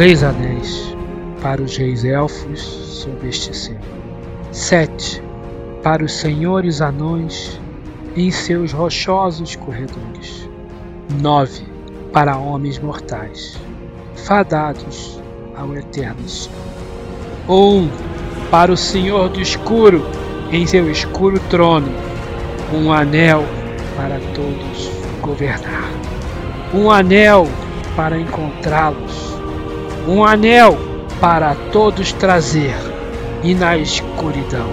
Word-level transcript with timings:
Três 0.00 0.24
anéis 0.24 0.96
para 1.42 1.60
os 1.60 1.76
reis 1.76 2.06
elfos 2.06 2.58
sob 2.58 3.28
este 3.28 3.54
céu. 3.54 3.76
Sete 4.50 5.22
para 5.82 6.02
os 6.02 6.14
senhores 6.14 6.80
anões 6.80 7.60
em 8.16 8.30
seus 8.30 8.72
rochosos 8.72 9.56
corredores. 9.56 10.48
Nove 11.20 11.66
para 12.14 12.38
homens 12.38 12.78
mortais, 12.78 13.60
fadados 14.16 15.20
ao 15.54 15.76
eterno 15.76 16.26
sono. 16.26 16.56
Um 17.46 17.90
para 18.50 18.72
o 18.72 18.78
Senhor 18.78 19.28
do 19.28 19.42
Escuro 19.42 20.02
em 20.50 20.66
seu 20.66 20.90
escuro 20.90 21.38
trono. 21.50 21.92
Um 22.72 22.90
anel 22.90 23.44
para 23.98 24.18
todos 24.34 24.90
governar. 25.20 25.90
Um 26.72 26.90
anel 26.90 27.46
para 27.94 28.18
encontrá-los. 28.18 29.29
Um 30.08 30.24
anel 30.24 30.76
para 31.20 31.54
todos 31.72 32.12
trazer 32.12 32.74
e 33.42 33.54
na 33.54 33.76
escuridão 33.76 34.70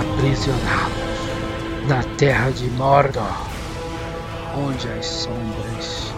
aprisioná-los 0.00 1.04
na 1.88 2.02
terra 2.16 2.50
de 2.50 2.68
Mordor, 2.70 3.24
onde 4.56 4.88
as 4.88 5.06
sombras 5.06 6.14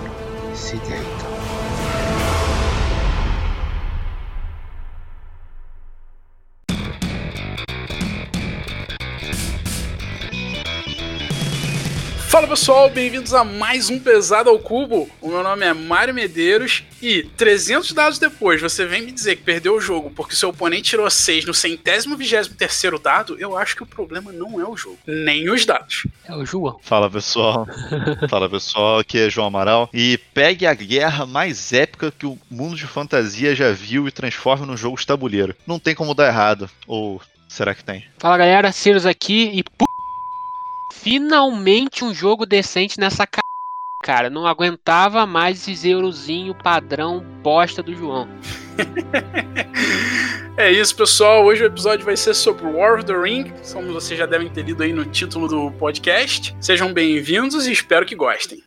se 0.54 0.76
deitam. 0.76 1.15
Fala 12.36 12.48
pessoal, 12.48 12.90
bem-vindos 12.90 13.32
a 13.32 13.42
mais 13.42 13.88
um 13.88 13.98
Pesado 13.98 14.50
ao 14.50 14.58
Cubo. 14.58 15.08
O 15.22 15.28
meu 15.28 15.42
nome 15.42 15.64
é 15.64 15.72
Mário 15.72 16.12
Medeiros 16.12 16.84
e 17.00 17.22
300 17.34 17.92
dados 17.92 18.18
depois 18.18 18.60
você 18.60 18.84
vem 18.84 19.00
me 19.00 19.10
dizer 19.10 19.36
que 19.36 19.42
perdeu 19.42 19.74
o 19.74 19.80
jogo 19.80 20.10
porque 20.10 20.36
seu 20.36 20.50
oponente 20.50 20.90
tirou 20.90 21.08
6 21.08 21.46
no 21.46 21.54
centésimo 21.54 22.14
vigésimo 22.14 22.54
terceiro 22.54 22.98
dado, 22.98 23.38
eu 23.40 23.56
acho 23.56 23.74
que 23.74 23.82
o 23.82 23.86
problema 23.86 24.32
não 24.32 24.60
é 24.60 24.68
o 24.68 24.76
jogo, 24.76 24.98
nem 25.06 25.48
os 25.48 25.64
dados. 25.64 26.06
É 26.26 26.36
o 26.36 26.44
João. 26.44 26.78
Fala 26.82 27.10
pessoal, 27.10 27.66
fala 28.28 28.50
pessoal, 28.50 28.98
aqui 28.98 29.18
é 29.18 29.30
João 29.30 29.46
Amaral 29.46 29.88
e 29.90 30.18
pegue 30.34 30.66
a 30.66 30.74
guerra 30.74 31.24
mais 31.24 31.72
épica 31.72 32.12
que 32.12 32.26
o 32.26 32.38
mundo 32.50 32.76
de 32.76 32.86
fantasia 32.86 33.56
já 33.56 33.72
viu 33.72 34.06
e 34.06 34.12
transforme 34.12 34.66
num 34.66 34.76
jogo 34.76 34.98
de 34.98 35.06
tabuleiro. 35.06 35.56
Não 35.66 35.78
tem 35.78 35.94
como 35.94 36.12
dar 36.12 36.26
errado, 36.26 36.68
ou 36.86 37.18
será 37.48 37.74
que 37.74 37.82
tem? 37.82 38.04
Fala 38.18 38.36
galera, 38.36 38.72
Cirus 38.72 39.06
aqui 39.06 39.52
e 39.54 39.62
p... 39.62 39.86
finalmente 41.06 42.04
um 42.04 42.12
jogo 42.12 42.44
decente 42.44 42.98
nessa 42.98 43.22
c... 43.22 43.40
cara. 44.02 44.28
Não 44.28 44.44
aguentava 44.44 45.24
mais 45.24 45.68
esse 45.68 45.88
eurozinho 45.88 46.52
padrão 46.52 47.24
bosta 47.42 47.80
do 47.80 47.94
João. 47.94 48.28
É 50.58 50.72
isso, 50.72 50.96
pessoal. 50.96 51.44
Hoje 51.44 51.62
o 51.62 51.66
episódio 51.66 52.02
vai 52.02 52.16
ser 52.16 52.32
sobre 52.32 52.64
War 52.64 52.94
of 52.94 53.04
the 53.04 53.12
Ring, 53.12 53.52
como 53.74 53.92
vocês 53.92 54.18
já 54.18 54.24
devem 54.24 54.48
ter 54.48 54.62
lido 54.62 54.82
aí 54.82 54.90
no 54.90 55.04
título 55.04 55.46
do 55.46 55.70
podcast. 55.72 56.56
Sejam 56.58 56.94
bem-vindos 56.94 57.66
e 57.66 57.72
espero 57.72 58.06
que 58.06 58.14
gostem. 58.14 58.62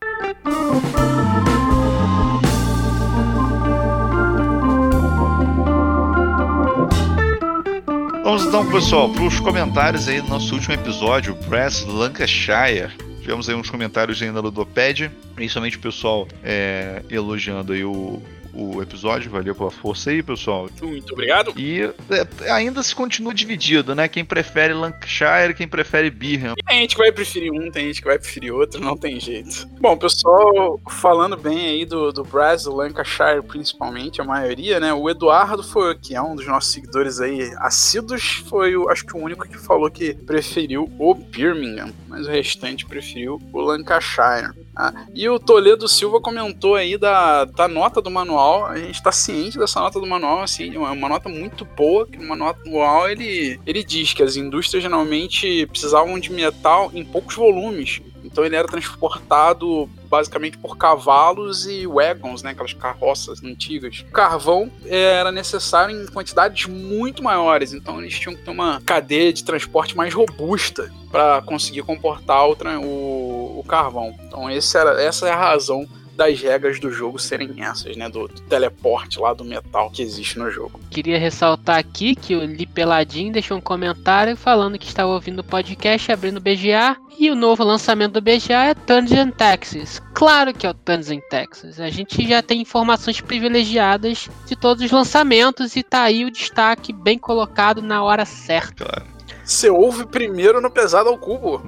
Vamos 8.30 8.46
então, 8.46 8.64
pessoal, 8.70 9.10
para 9.10 9.24
os 9.24 9.40
comentários 9.40 10.08
aí 10.08 10.22
do 10.22 10.28
nosso 10.28 10.54
último 10.54 10.76
episódio, 10.76 11.34
Brass 11.48 11.84
Lancashire. 11.84 12.92
Tivemos 13.22 13.50
aí 13.50 13.56
uns 13.56 13.72
comentários 13.72 14.22
aí 14.22 14.30
na 14.30 14.40
Ludopad, 14.40 15.10
principalmente 15.34 15.78
o 15.78 15.80
pessoal 15.80 16.28
é, 16.44 17.02
elogiando 17.10 17.73
aí 17.73 17.84
o, 17.84 18.22
o 18.59 18.81
episódio, 18.81 19.31
valeu 19.31 19.55
pela 19.55 19.71
força 19.71 20.09
aí, 20.09 20.21
pessoal. 20.21 20.70
Muito 20.81 21.14
obrigado. 21.14 21.53
E 21.58 21.81
é, 21.81 22.52
ainda 22.52 22.83
se 22.83 22.93
continua 22.93 23.33
dividido, 23.33 23.95
né? 23.95 24.08
Quem 24.08 24.25
prefere 24.25 24.73
Lancashire, 24.73 25.53
quem 25.55 25.67
prefere 25.67 26.09
Birham. 26.09 26.55
Tem 26.67 26.81
gente 26.81 26.95
que 26.95 27.02
vai 27.02 27.11
preferir 27.11 27.52
um, 27.52 27.71
tem 27.71 27.87
gente 27.87 28.02
que 28.02 28.08
vai 28.08 28.20
preferir 28.20 28.53
outro, 28.53 28.81
não 28.81 28.97
tem 28.97 29.20
jeito. 29.20 29.67
Bom, 29.80 29.97
pessoal, 29.97 30.80
falando 30.89 31.37
bem 31.37 31.67
aí 31.67 31.86
do, 31.86 32.11
do 32.11 32.23
Brasil, 32.23 32.73
Lancashire 32.73 33.42
principalmente, 33.47 34.21
a 34.21 34.23
maioria, 34.23 34.80
né? 34.80 34.93
O 34.93 35.09
Eduardo 35.09 35.64
foi, 35.64 35.95
que 35.97 36.15
é 36.15 36.21
um 36.21 36.36
dos 36.36 36.45
nossos 36.45 36.71
seguidores 36.71 37.20
aí 37.20 37.52
assíduos, 37.59 38.43
foi 38.49 38.76
o, 38.76 38.89
acho 38.89 39.05
que 39.05 39.15
o 39.15 39.21
único 39.21 39.47
que 39.47 39.58
falou 39.58 39.89
que 39.89 40.14
preferiu 40.14 40.91
o 40.99 41.14
Birmingham, 41.14 41.93
mas 42.08 42.27
o 42.27 42.30
restante 42.30 42.86
preferiu 42.86 43.39
o 43.53 43.61
Lancashire. 43.61 44.53
Ah, 44.82 44.94
e 45.14 45.28
o 45.28 45.38
Toledo 45.38 45.90
Silva 45.90 46.22
comentou 46.22 46.76
aí 46.76 46.98
da, 46.98 47.44
da 47.44 47.67
nota 47.67 48.02
do 48.02 48.10
manual. 48.10 48.66
A 48.66 48.78
gente 48.78 48.95
está 48.95 49.12
ciente 49.12 49.60
dessa 49.60 49.82
nota 49.82 50.00
do 50.00 50.08
manual, 50.08 50.42
assim, 50.42 50.73
uma, 50.78 50.92
uma 50.92 51.10
nota 51.10 51.28
muito 51.28 51.66
boa. 51.66 52.08
Que 52.08 52.17
uma 52.17 52.34
nota 52.34 52.62
manual 52.64 53.10
ele, 53.10 53.60
ele 53.66 53.84
diz 53.84 54.14
que 54.14 54.23
as 54.23 54.38
indústrias 54.38 54.82
geralmente 54.82 55.68
precisavam 55.68 56.18
de 56.18 56.32
metal 56.32 56.89
em 56.94 57.04
poucos 57.04 57.36
volumes. 57.36 58.02
Então 58.32 58.45
ele 58.45 58.56
era 58.56 58.67
transportado 58.67 59.90
basicamente 60.10 60.58
por 60.58 60.78
cavalos 60.78 61.67
e 61.67 61.86
wagons, 61.86 62.42
né, 62.42 62.52
aquelas 62.52 62.73
carroças 62.73 63.44
antigas. 63.44 64.04
O 64.08 64.12
carvão 64.12 64.72
era 64.86 65.32
necessário 65.32 65.95
em 65.95 66.06
quantidades 66.08 66.66
muito 66.66 67.23
maiores, 67.23 67.73
então 67.73 68.00
eles 68.00 68.18
tinham 68.18 68.36
que 68.36 68.44
ter 68.44 68.52
uma 68.52 68.82
cadeia 68.82 69.32
de 69.32 69.44
transporte 69.44 69.95
mais 69.95 70.14
robusta 70.14 70.92
para 71.12 71.42
conseguir 71.42 71.84
comportar 71.84 72.48
o, 72.48 72.56
o, 72.84 73.60
o 73.60 73.64
carvão. 73.68 74.16
Então 74.26 74.50
era, 74.50 75.02
essa 75.02 75.28
é 75.28 75.32
a 75.32 75.36
razão 75.36 75.88
das 76.20 76.42
regras 76.42 76.82
do 76.82 76.92
jogo 76.92 77.18
serem 77.18 77.64
essas, 77.64 77.96
né? 77.96 78.10
Do, 78.10 78.28
do, 78.28 78.42
teleporte 78.42 79.18
lá 79.18 79.34
do 79.34 79.46
metal 79.46 79.90
que 79.90 80.02
existe 80.02 80.38
no 80.38 80.52
jogo. 80.52 80.78
Queria 80.92 81.18
ressaltar 81.18 81.78
aqui 81.78 82.14
que 82.14 82.36
o 82.36 82.44
Li 82.44 82.66
Peladinho 82.66 83.32
deixou 83.32 83.58
um 83.58 83.62
comentário 83.62 84.36
falando 84.36 84.78
que 84.78 84.86
estava 84.86 85.10
ouvindo 85.10 85.40
o 85.40 85.44
podcast 85.46 86.12
abrindo 86.12 86.38
o 86.38 86.42
BGA 86.42 86.98
e 87.18 87.32
o 87.32 87.36
novo 87.36 87.64
lançamento 87.64 88.14
do 88.14 88.22
BGA 88.22 88.66
é 88.66 88.74
Dungeon 88.74 89.32
Texas. 89.32 90.02
Claro 90.14 90.54
que 90.54 90.68
é 90.68 90.72
o 90.72 90.74
Dungeon 90.74 91.22
Texas. 91.30 91.80
A 91.80 91.90
gente 91.90 92.28
já 92.28 92.44
tem 92.44 92.62
informações 92.62 93.22
privilegiadas 93.22 94.28
de 94.46 94.58
todos 94.58 94.84
os 94.84 94.92
lançamentos 94.92 95.78
e 95.78 95.84
tá 95.84 96.02
aí 96.02 96.26
o 96.26 96.32
destaque 96.32 96.92
bem 96.92 97.18
colocado 97.18 97.82
na 97.82 98.04
hora 98.04 98.26
certa. 98.26 98.84
Claro. 98.84 99.20
Você 99.46 99.70
ouve 99.70 100.06
primeiro 100.06 100.60
no 100.60 100.70
Pesado 100.70 101.08
ao 101.08 101.18
Cubo. 101.18 101.64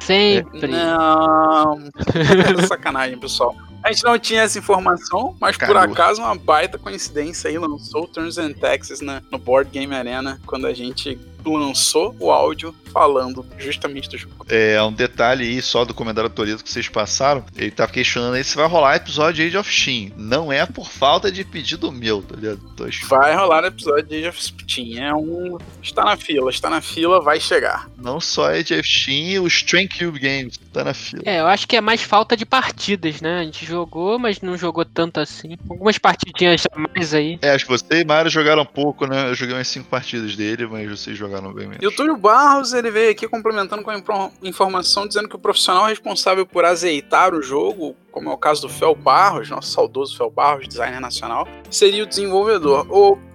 Sempre. 0.00 0.66
Não. 0.66 1.78
Sacanagem, 2.68 3.18
pessoal. 3.18 3.54
A 3.82 3.92
gente 3.92 4.04
não 4.04 4.18
tinha 4.18 4.42
essa 4.42 4.58
informação, 4.58 5.36
mas 5.40 5.56
por 5.56 5.76
acaso 5.76 6.20
uma 6.20 6.34
baita 6.34 6.78
coincidência 6.78 7.48
aí 7.48 7.58
lançou 7.58 8.06
Turns 8.08 8.38
and 8.38 8.52
Taxes 8.54 9.00
né, 9.00 9.22
no 9.30 9.38
Board 9.38 9.70
Game 9.70 9.94
Arena 9.94 10.40
quando 10.44 10.66
a 10.66 10.74
gente 10.74 11.18
lançou 11.54 12.14
o 12.18 12.30
áudio 12.30 12.74
falando 12.96 13.44
justamente 13.58 14.08
do 14.08 14.16
jogo. 14.16 14.46
É, 14.48 14.82
um 14.82 14.92
detalhe 14.92 15.44
aí 15.44 15.60
só 15.60 15.84
do 15.84 15.92
comentário 15.92 16.30
Toledo 16.30 16.64
que 16.64 16.70
vocês 16.70 16.88
passaram. 16.88 17.44
Ele 17.54 17.70
tava 17.70 17.92
questionando 17.92 18.34
aí 18.34 18.42
se 18.42 18.56
vai 18.56 18.66
rolar 18.66 18.96
episódio 18.96 19.34
de 19.34 19.42
Age 19.42 19.58
of 19.58 19.70
Steam. 19.70 20.12
Não 20.16 20.50
é 20.50 20.64
por 20.64 20.88
falta 20.88 21.30
de 21.30 21.44
pedido 21.44 21.92
meu, 21.92 22.22
tá 22.22 22.36
ligado? 22.36 22.60
Tô... 22.74 22.86
Vai 23.08 23.36
rolar 23.36 23.60
no 23.60 23.68
episódio 23.68 24.04
de 24.04 24.16
Age 24.16 24.28
of 24.28 24.42
Steam. 24.42 25.02
É 25.02 25.14
um. 25.14 25.58
Está 25.82 26.04
na 26.04 26.16
fila, 26.16 26.50
está 26.50 26.70
na 26.70 26.80
fila, 26.80 27.20
vai 27.20 27.38
chegar. 27.38 27.86
Não 27.98 28.18
só 28.18 28.48
Age 28.48 28.74
of 28.74 28.88
Steam, 28.88 29.42
o 29.42 29.46
Strength 29.46 29.98
Cube 29.98 30.18
Games 30.18 30.58
tá 30.72 30.82
na 30.84 30.94
fila. 30.94 31.22
É, 31.26 31.40
eu 31.40 31.46
acho 31.46 31.68
que 31.68 31.76
é 31.76 31.80
mais 31.82 32.02
falta 32.02 32.34
de 32.34 32.46
partidas, 32.46 33.20
né? 33.20 33.40
A 33.40 33.44
gente 33.44 33.66
jogou, 33.66 34.18
mas 34.18 34.40
não 34.40 34.56
jogou 34.56 34.86
tanto 34.86 35.20
assim. 35.20 35.58
Algumas 35.68 35.98
partidinhas 35.98 36.64
a 36.72 36.78
mais 36.78 37.12
aí. 37.12 37.38
É, 37.42 37.50
acho 37.50 37.66
que 37.66 37.70
você 37.70 38.00
e 38.00 38.04
Mario 38.04 38.30
jogaram 38.30 38.62
um 38.62 38.66
pouco, 38.66 39.06
né? 39.06 39.28
Eu 39.28 39.34
joguei 39.34 39.54
umas 39.54 39.68
5 39.68 39.88
partidas 39.88 40.34
dele, 40.34 40.66
mas 40.66 40.88
vocês 40.88 41.16
jogaram 41.16 41.35
bem 41.52 41.66
menos. 41.66 41.82
E 41.82 41.86
o 41.86 41.92
Túlio 41.94 42.16
Barros, 42.16 42.72
ele 42.72 42.90
veio 42.90 43.10
aqui 43.10 43.28
complementando 43.28 43.82
com 43.82 43.90
a 43.90 44.02
informação 44.42 45.06
dizendo 45.06 45.28
que 45.28 45.36
o 45.36 45.38
profissional 45.38 45.86
responsável 45.86 46.46
por 46.46 46.64
azeitar 46.64 47.34
o 47.34 47.42
jogo, 47.42 47.96
como 48.10 48.30
é 48.30 48.32
o 48.32 48.38
caso 48.38 48.62
do 48.62 48.68
Fel 48.68 48.94
Barros, 48.94 49.50
nosso 49.50 49.70
saudoso 49.70 50.16
Fel 50.16 50.30
Barros, 50.30 50.68
designer 50.68 51.00
nacional, 51.00 51.46
seria 51.70 52.02
o 52.02 52.06
desenvolvedor. 52.06 52.86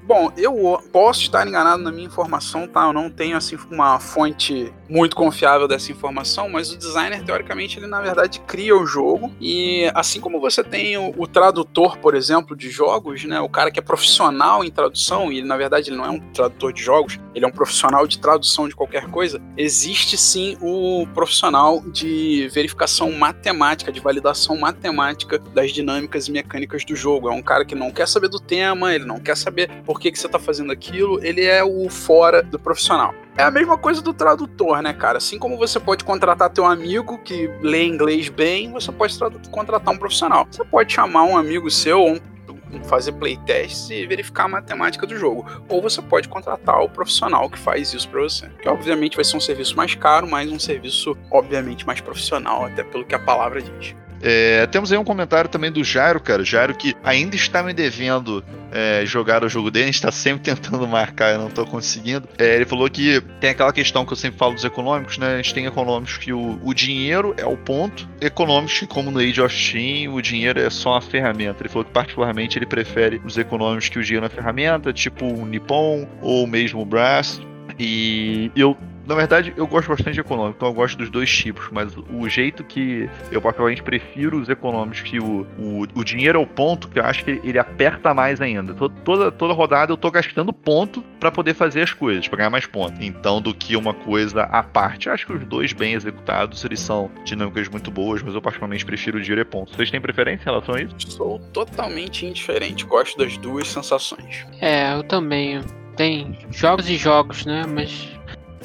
Bom, 0.04 0.32
eu 0.36 0.82
posso 0.92 1.22
estar 1.22 1.48
enganado 1.48 1.82
na 1.84 1.92
minha 1.92 2.08
informação, 2.08 2.68
tá? 2.68 2.88
Eu 2.88 2.94
não 2.94 3.10
tenho 3.10 3.38
assim 3.38 3.58
uma 3.70 3.98
fonte 4.00 4.74
muito 4.92 5.16
confiável 5.16 5.70
dessa 5.70 5.90
informação, 5.90 6.50
mas 6.50 6.70
o 6.70 6.78
designer 6.78 7.24
teoricamente 7.24 7.80
ele 7.80 7.88
na 7.88 8.02
verdade 8.02 8.42
cria 8.42 8.76
o 8.76 8.86
jogo 8.86 9.32
e 9.40 9.90
assim 9.96 10.20
como 10.20 10.38
você 10.38 10.62
tem 10.62 10.98
o, 10.98 11.14
o 11.18 11.26
tradutor, 11.26 11.98
por 11.98 12.14
exemplo, 12.14 12.58
de 12.58 12.70
jogos, 12.70 13.24
né? 13.24 13.40
O 13.40 13.48
cara 13.48 13.72
que 13.72 13.80
é 13.80 13.82
profissional 13.82 14.66
em 14.66 14.70
tradução 14.70 15.32
e 15.32 15.38
ele, 15.38 15.48
na 15.48 15.56
verdade 15.56 15.90
ele 15.90 15.96
não 15.96 16.06
é 16.06 16.10
um 16.10 16.20
tradutor 16.20 16.74
de 16.74 16.84
jogos, 16.84 17.18
ele 17.34 17.46
é 17.46 17.48
um 17.48 17.52
profissional 17.52 18.06
de 18.06 18.20
tradução 18.20 18.68
de 18.68 18.76
qualquer 18.76 19.08
coisa. 19.08 19.42
Existe 19.56 20.18
sim 20.18 20.58
o 20.60 21.08
profissional 21.14 21.80
de 21.80 22.50
verificação 22.54 23.10
matemática, 23.14 23.94
de 23.94 24.02
validação 24.02 24.58
matemática 24.58 25.40
das 25.40 25.72
dinâmicas 25.72 26.28
e 26.28 26.34
mecânicas 26.34 26.84
do 26.84 26.98
jogo. 26.98 27.30
É 27.30 27.32
um 27.32 27.42
cara 27.42 27.64
que 27.64 27.76
não 27.76 27.92
quer 27.92 28.10
saber 28.10 28.28
do 28.28 28.42
tema, 28.42 28.94
ele 28.94 29.06
não 29.06 29.22
quer 29.22 29.38
saber 29.38 29.70
por 29.86 30.02
que, 30.02 30.12
que 30.12 30.20
você 30.20 30.28
tá 30.28 30.38
fazendo 30.38 30.74
aquilo, 30.74 31.24
ele 31.24 31.46
é 31.46 31.64
o 31.64 31.90
fora 31.90 32.44
do 32.44 32.60
profissional. 32.60 33.16
É 33.42 33.44
a 33.44 33.50
mesma 33.50 33.76
coisa 33.76 34.04
do 34.04 34.14
tradutor, 34.14 34.84
né, 34.84 34.94
cara? 34.94 35.18
Assim 35.18 35.40
como 35.40 35.58
você 35.58 35.80
pode 35.80 36.04
contratar 36.04 36.48
teu 36.52 36.64
amigo 36.64 37.18
que 37.18 37.48
lê 37.60 37.88
inglês 37.88 38.30
bem, 38.30 38.72
você 38.72 38.92
pode 38.92 39.18
contratar 39.50 39.92
um 39.92 39.98
profissional. 39.98 40.48
Você 40.48 40.64
pode 40.64 40.94
chamar 40.94 41.24
um 41.24 41.36
amigo 41.36 41.68
seu, 41.72 42.06
um 42.06 42.84
fazer 42.84 43.14
playtests 43.14 43.90
e 43.90 44.06
verificar 44.06 44.44
a 44.44 44.48
matemática 44.48 45.08
do 45.08 45.18
jogo. 45.18 45.44
Ou 45.68 45.82
você 45.82 46.04
pode 46.04 46.30
contratar 46.30 46.84
o 46.84 46.90
profissional 46.90 47.50
que 47.50 47.58
faz 47.58 47.92
isso 47.96 48.08
para 48.10 48.22
você. 48.22 48.48
Que 48.62 48.70
obviamente 48.70 49.16
vai 49.16 49.26
ser 49.26 49.38
um 49.38 49.42
serviço 49.42 49.76
mais 49.76 49.96
caro, 49.96 50.28
mas 50.28 50.52
um 50.52 50.60
serviço 50.60 51.18
obviamente 51.32 51.84
mais 51.84 52.00
profissional, 52.00 52.66
até 52.66 52.84
pelo 52.84 53.04
que 53.04 53.16
a 53.16 53.20
palavra 53.20 53.60
diz. 53.60 53.96
É, 54.22 54.68
temos 54.68 54.92
aí 54.92 54.98
um 54.98 55.04
comentário 55.04 55.50
também 55.50 55.72
do 55.72 55.84
Jairo, 55.84 56.20
cara. 56.20 56.44
Jairo 56.44 56.76
que 56.76 56.96
ainda 57.04 57.36
está 57.36 57.64
me 57.64 57.74
devendo 57.74 58.44
é, 58.72 59.04
jogar 59.06 59.44
o 59.44 59.50
jogo 59.50 59.70
dele, 59.70 59.84
a 59.84 59.88
gente 59.88 59.96
está 59.96 60.12
sempre 60.12 60.44
tentando 60.54 60.88
marcar, 60.88 61.34
eu 61.34 61.40
não 61.40 61.48
estou 61.48 61.66
conseguindo. 61.66 62.28
É, 62.38 62.56
ele 62.56 62.66
falou 62.66 62.90
que 62.90 63.22
tem 63.40 63.50
aquela 63.50 63.74
questão 63.74 64.06
que 64.06 64.14
eu 64.14 64.18
sempre 64.18 64.38
falo 64.38 64.54
dos 64.54 64.64
econômicos, 64.64 65.18
né? 65.18 65.34
A 65.34 65.38
gente 65.38 65.54
tem 65.54 65.66
econômicos 65.66 66.18
que 66.18 66.32
o, 66.32 66.60
o 66.64 66.74
dinheiro 66.74 67.34
é 67.38 67.46
o 67.46 67.58
ponto, 67.58 68.08
econômicos 68.20 68.80
que, 68.80 68.88
como 68.88 69.12
no 69.12 69.20
Age 69.20 69.42
of 69.42 69.56
Steam, 69.56 70.14
o 70.14 70.22
dinheiro 70.22 70.60
é 70.60 70.70
só 70.70 70.92
uma 70.92 71.02
ferramenta. 71.02 71.62
Ele 71.62 71.70
falou 71.70 71.86
que, 71.86 71.92
particularmente, 71.92 72.58
ele 72.58 72.66
prefere 72.66 73.22
os 73.26 73.38
econômicos 73.38 73.90
que 73.90 74.00
o 74.00 74.04
dinheiro 74.04 74.26
é 74.26 74.30
uma 74.30 74.34
ferramenta, 74.34 74.94
tipo 74.94 75.26
o 75.26 75.46
Nippon 75.46 76.08
ou 76.22 76.48
mesmo 76.48 76.82
o 76.82 76.86
Brass. 76.86 77.42
E 77.80 78.52
eu 78.56 78.78
na 79.12 79.18
verdade, 79.18 79.54
eu 79.58 79.68
gosto 79.68 79.90
bastante 79.90 80.14
de 80.14 80.20
econômico, 80.22 80.56
então 80.58 80.70
eu 80.70 80.74
gosto 80.74 80.98
dos 80.98 81.10
dois 81.10 81.30
tipos, 81.30 81.68
mas 81.72 81.94
o 81.98 82.30
jeito 82.30 82.64
que 82.64 83.10
eu 83.32 83.42
particularmente 83.42 83.84
prefiro 83.84 84.40
os 84.40 84.50
econômicos, 84.50 85.02
que 85.02 85.20
o, 85.20 85.46
o, 85.58 85.86
o 85.94 86.04
dinheiro 86.04 86.40
é 86.40 86.42
o 86.42 86.48
ponto, 86.48 86.88
que 86.88 87.00
eu 87.00 87.04
acho 87.04 87.24
que 87.24 87.42
ele 87.44 87.60
aperta 87.60 88.14
mais 88.14 88.40
ainda. 88.40 88.74
Toda, 89.04 89.32
toda 89.32 89.54
rodada 89.54 89.92
eu 89.92 89.98
tô 89.98 90.10
gastando 90.10 90.54
ponto 90.54 91.04
para 91.20 91.32
poder 91.32 91.54
fazer 91.54 91.82
as 91.82 91.94
coisas, 91.94 92.28
pra 92.28 92.38
ganhar 92.38 92.50
mais 92.50 92.66
pontos. 92.66 93.00
Então, 93.02 93.42
do 93.42 93.54
que 93.54 93.76
uma 93.76 93.94
coisa 93.94 94.44
à 94.44 94.64
parte. 94.64 95.08
Eu 95.08 95.14
acho 95.14 95.26
que 95.26 95.34
os 95.34 95.44
dois 95.46 95.74
bem 95.74 95.94
executados, 95.94 96.64
eles 96.64 96.80
são 96.80 97.12
dinâmicas 97.24 97.68
muito 97.68 97.92
boas, 97.92 98.24
mas 98.24 98.34
eu 98.34 98.42
particularmente 98.42 98.86
prefiro 98.86 99.18
o 99.18 99.22
dinheiro 99.22 99.42
e 99.42 99.46
ponto. 99.46 99.76
Vocês 99.76 99.92
têm 99.92 100.00
preferência 100.00 100.44
em 100.44 100.46
relação 100.46 100.76
a 100.76 100.82
isso? 100.82 100.96
Sou 101.12 101.40
totalmente 101.52 102.26
indiferente, 102.26 102.86
gosto 102.86 103.18
das 103.18 103.38
duas 103.38 103.68
sensações. 103.68 104.46
É, 104.60 104.94
eu 104.94 105.04
também. 105.04 105.62
Tem 105.98 106.38
jogos 106.50 106.90
e 106.90 106.96
jogos, 106.96 107.46
né? 107.46 107.66
Mas 107.68 108.10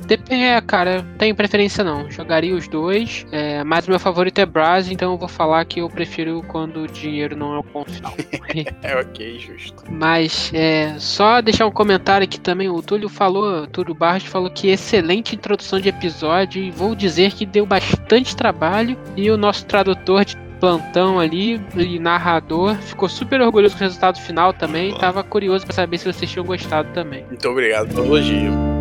Depende, 0.06 0.44
é, 0.44 0.60
cara, 0.60 1.04
tenho 1.18 1.34
preferência 1.34 1.82
não. 1.82 2.10
Jogaria 2.10 2.54
os 2.54 2.68
dois, 2.68 3.26
é, 3.32 3.64
mas 3.64 3.88
meu 3.88 3.98
favorito 3.98 4.38
é 4.38 4.46
Brass, 4.46 4.90
então 4.90 5.12
eu 5.12 5.18
vou 5.18 5.28
falar 5.28 5.64
que 5.64 5.80
eu 5.80 5.90
prefiro 5.90 6.44
quando 6.46 6.82
o 6.82 6.86
dinheiro 6.86 7.36
não 7.36 7.54
é 7.54 7.58
o 7.58 7.64
ponto 7.64 7.90
final. 7.90 8.14
é 8.82 8.96
ok, 8.96 9.38
justo. 9.38 9.82
Mas 9.90 10.50
é, 10.54 10.94
só 10.98 11.40
deixar 11.40 11.66
um 11.66 11.72
comentário 11.72 12.24
aqui 12.24 12.38
também. 12.38 12.68
O 12.68 12.80
Túlio 12.80 13.08
falou, 13.08 13.66
Túlio 13.66 13.94
Barros 13.94 14.24
falou 14.24 14.50
que 14.50 14.68
excelente 14.68 15.34
introdução 15.34 15.80
de 15.80 15.88
episódio 15.88 16.62
e 16.62 16.70
vou 16.70 16.94
dizer 16.94 17.32
que 17.32 17.44
deu 17.44 17.66
bastante 17.66 18.36
trabalho 18.36 18.96
e 19.16 19.30
o 19.30 19.36
nosso 19.36 19.66
tradutor 19.66 20.24
de 20.24 20.36
plantão 20.60 21.20
ali 21.20 21.60
e 21.76 21.98
narrador 21.98 22.76
ficou 22.76 23.08
super 23.08 23.40
orgulhoso 23.40 23.74
com 23.74 23.80
o 23.80 23.86
resultado 23.86 24.20
final 24.20 24.52
também. 24.52 24.94
Tava 24.94 25.22
curioso 25.22 25.66
para 25.66 25.74
saber 25.74 25.98
se 25.98 26.10
vocês 26.10 26.30
tinham 26.30 26.46
gostado 26.46 26.92
também. 26.92 27.24
Muito 27.26 27.48
obrigado 27.48 27.88
pelo 27.88 28.06
elogio. 28.06 28.75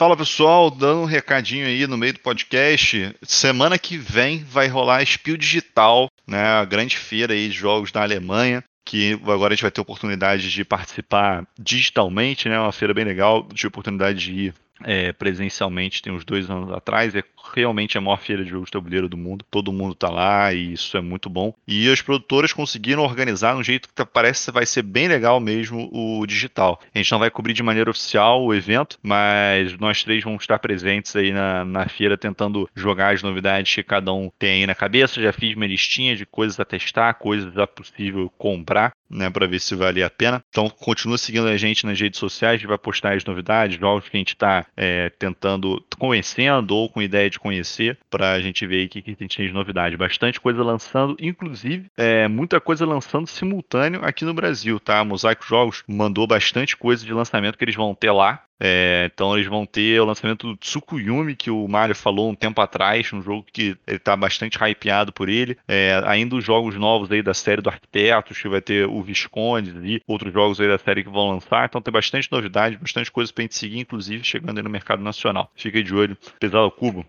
Fala 0.00 0.16
pessoal, 0.16 0.70
dando 0.70 1.02
um 1.02 1.04
recadinho 1.04 1.66
aí 1.66 1.86
no 1.86 1.98
meio 1.98 2.14
do 2.14 2.20
podcast. 2.20 3.14
Semana 3.22 3.78
que 3.78 3.98
vem 3.98 4.42
vai 4.42 4.66
rolar 4.66 5.02
a 5.02 5.04
Spiel 5.04 5.36
Digital, 5.36 6.08
né, 6.26 6.42
a 6.42 6.64
grande 6.64 6.96
feira 6.96 7.34
aí 7.34 7.50
de 7.50 7.54
jogos 7.54 7.92
da 7.92 8.00
Alemanha 8.00 8.64
que 8.82 9.12
agora 9.12 9.52
a 9.52 9.54
gente 9.54 9.62
vai 9.62 9.70
ter 9.70 9.80
oportunidade 9.82 10.50
de 10.50 10.64
participar 10.64 11.46
digitalmente, 11.58 12.48
né? 12.48 12.58
Uma 12.58 12.72
feira 12.72 12.94
bem 12.94 13.04
legal, 13.04 13.46
de 13.52 13.66
oportunidade 13.66 14.18
de 14.18 14.32
ir 14.32 14.54
é, 14.82 15.12
presencialmente 15.12 16.02
tem 16.02 16.12
uns 16.12 16.24
dois 16.24 16.48
anos 16.48 16.72
atrás. 16.72 17.14
É 17.14 17.22
realmente 17.54 17.96
a 17.96 18.00
maior 18.00 18.18
feira 18.18 18.44
de 18.44 18.50
jogos 18.50 18.66
de 18.66 18.72
tabuleiro 18.72 19.08
do 19.08 19.16
mundo. 19.16 19.44
Todo 19.50 19.72
mundo 19.72 19.94
tá 19.94 20.08
lá 20.08 20.52
e 20.52 20.72
isso 20.72 20.96
é 20.96 21.00
muito 21.00 21.28
bom. 21.28 21.54
E 21.66 21.90
as 21.90 22.02
produtoras 22.02 22.52
conseguiram 22.52 23.02
organizar 23.02 23.56
um 23.56 23.62
jeito 23.62 23.88
que 23.94 24.04
parece 24.04 24.46
que 24.46 24.52
vai 24.52 24.66
ser 24.66 24.82
bem 24.82 25.08
legal 25.08 25.40
mesmo 25.40 25.88
o 25.92 26.26
digital. 26.26 26.80
A 26.94 26.98
gente 26.98 27.12
não 27.12 27.18
vai 27.18 27.30
cobrir 27.30 27.52
de 27.52 27.62
maneira 27.62 27.90
oficial 27.90 28.44
o 28.44 28.54
evento, 28.54 28.98
mas 29.02 29.76
nós 29.78 30.02
três 30.02 30.22
vamos 30.24 30.42
estar 30.42 30.58
presentes 30.58 31.14
aí 31.16 31.32
na, 31.32 31.64
na 31.64 31.88
feira 31.88 32.16
tentando 32.16 32.68
jogar 32.74 33.14
as 33.14 33.22
novidades 33.22 33.74
que 33.74 33.82
cada 33.82 34.12
um 34.12 34.30
tem 34.38 34.60
aí 34.60 34.66
na 34.66 34.74
cabeça. 34.74 35.20
Já 35.20 35.32
fiz 35.32 35.54
minha 35.54 35.68
listinha 35.68 36.16
de 36.16 36.26
coisas 36.26 36.58
a 36.58 36.64
testar, 36.64 37.14
coisas 37.14 37.56
a 37.56 37.66
possível 37.66 38.32
comprar, 38.38 38.92
né, 39.10 39.28
para 39.28 39.46
ver 39.46 39.60
se 39.60 39.74
vale 39.74 40.02
a 40.02 40.10
pena. 40.10 40.42
Então 40.48 40.70
continua 40.70 41.18
seguindo 41.18 41.48
a 41.48 41.56
gente 41.56 41.84
nas 41.86 42.00
redes 42.00 42.18
sociais, 42.18 42.54
a 42.54 42.56
gente 42.58 42.66
vai 42.66 42.78
postar 42.78 43.14
as 43.14 43.24
novidades, 43.24 43.78
jogos 43.78 44.08
que 44.08 44.16
a 44.16 44.20
gente 44.20 44.36
tá 44.36 44.66
é, 44.76 45.10
tentando, 45.10 45.84
conhecendo 45.98 46.76
ou 46.76 46.88
com 46.88 47.02
ideia 47.02 47.28
de 47.28 47.38
conhecer, 47.38 47.98
para 48.08 48.32
a 48.32 48.40
gente 48.40 48.66
ver 48.66 48.86
o 48.86 48.88
que, 48.88 49.02
que 49.02 49.10
a 49.10 49.14
gente 49.20 49.36
tem 49.36 49.46
de 49.46 49.52
novidade. 49.52 49.96
Bastante 49.96 50.40
coisa 50.40 50.62
lançando, 50.62 51.16
inclusive 51.20 51.86
é, 51.96 52.28
muita 52.28 52.60
coisa 52.60 52.86
lançando 52.86 53.26
simultâneo 53.26 54.00
aqui 54.04 54.24
no 54.24 54.34
Brasil, 54.34 54.78
tá? 54.78 55.04
Mosaico 55.04 55.44
Jogos 55.44 55.82
mandou 55.88 56.26
bastante 56.26 56.76
coisa 56.76 57.04
de 57.04 57.12
lançamento 57.12 57.58
que 57.58 57.64
eles 57.64 57.74
vão 57.74 57.94
ter 57.94 58.10
lá. 58.10 58.42
É, 58.60 59.10
então 59.12 59.34
eles 59.34 59.48
vão 59.48 59.64
ter 59.64 60.00
o 60.00 60.04
lançamento 60.04 60.46
do 60.46 60.56
Tsukuyumi, 60.56 61.34
que 61.34 61.50
o 61.50 61.66
Mario 61.66 61.94
falou 61.94 62.30
um 62.30 62.34
tempo 62.34 62.60
atrás, 62.60 63.10
um 63.12 63.22
jogo 63.22 63.46
que 63.50 63.76
ele 63.86 63.96
está 63.96 64.14
bastante 64.14 64.58
hypeado 64.58 65.12
por 65.12 65.28
ele. 65.28 65.56
É, 65.66 66.02
ainda 66.04 66.36
os 66.36 66.44
jogos 66.44 66.74
novos 66.76 67.10
aí 67.10 67.22
da 67.22 67.32
série 67.32 67.62
do 67.62 67.70
Arquitetos, 67.70 68.40
que 68.40 68.48
vai 68.48 68.60
ter 68.60 68.86
o 68.86 69.02
Visconde 69.02 69.72
e 69.82 70.02
outros 70.06 70.32
jogos 70.32 70.60
aí 70.60 70.68
da 70.68 70.78
série 70.78 71.02
que 71.02 71.10
vão 71.10 71.30
lançar. 71.30 71.64
Então 71.64 71.80
tem 71.80 71.92
bastante 71.92 72.30
novidade, 72.30 72.76
bastante 72.76 73.10
coisa 73.10 73.32
pra 73.32 73.42
gente 73.42 73.56
seguir, 73.56 73.78
inclusive 73.80 74.22
chegando 74.22 74.58
aí 74.58 74.62
no 74.62 74.70
mercado 74.70 75.02
nacional. 75.02 75.50
Fica 75.54 75.82
de 75.82 75.94
olho. 75.94 76.16
Pesado 76.38 76.70
Cubo. 76.70 77.06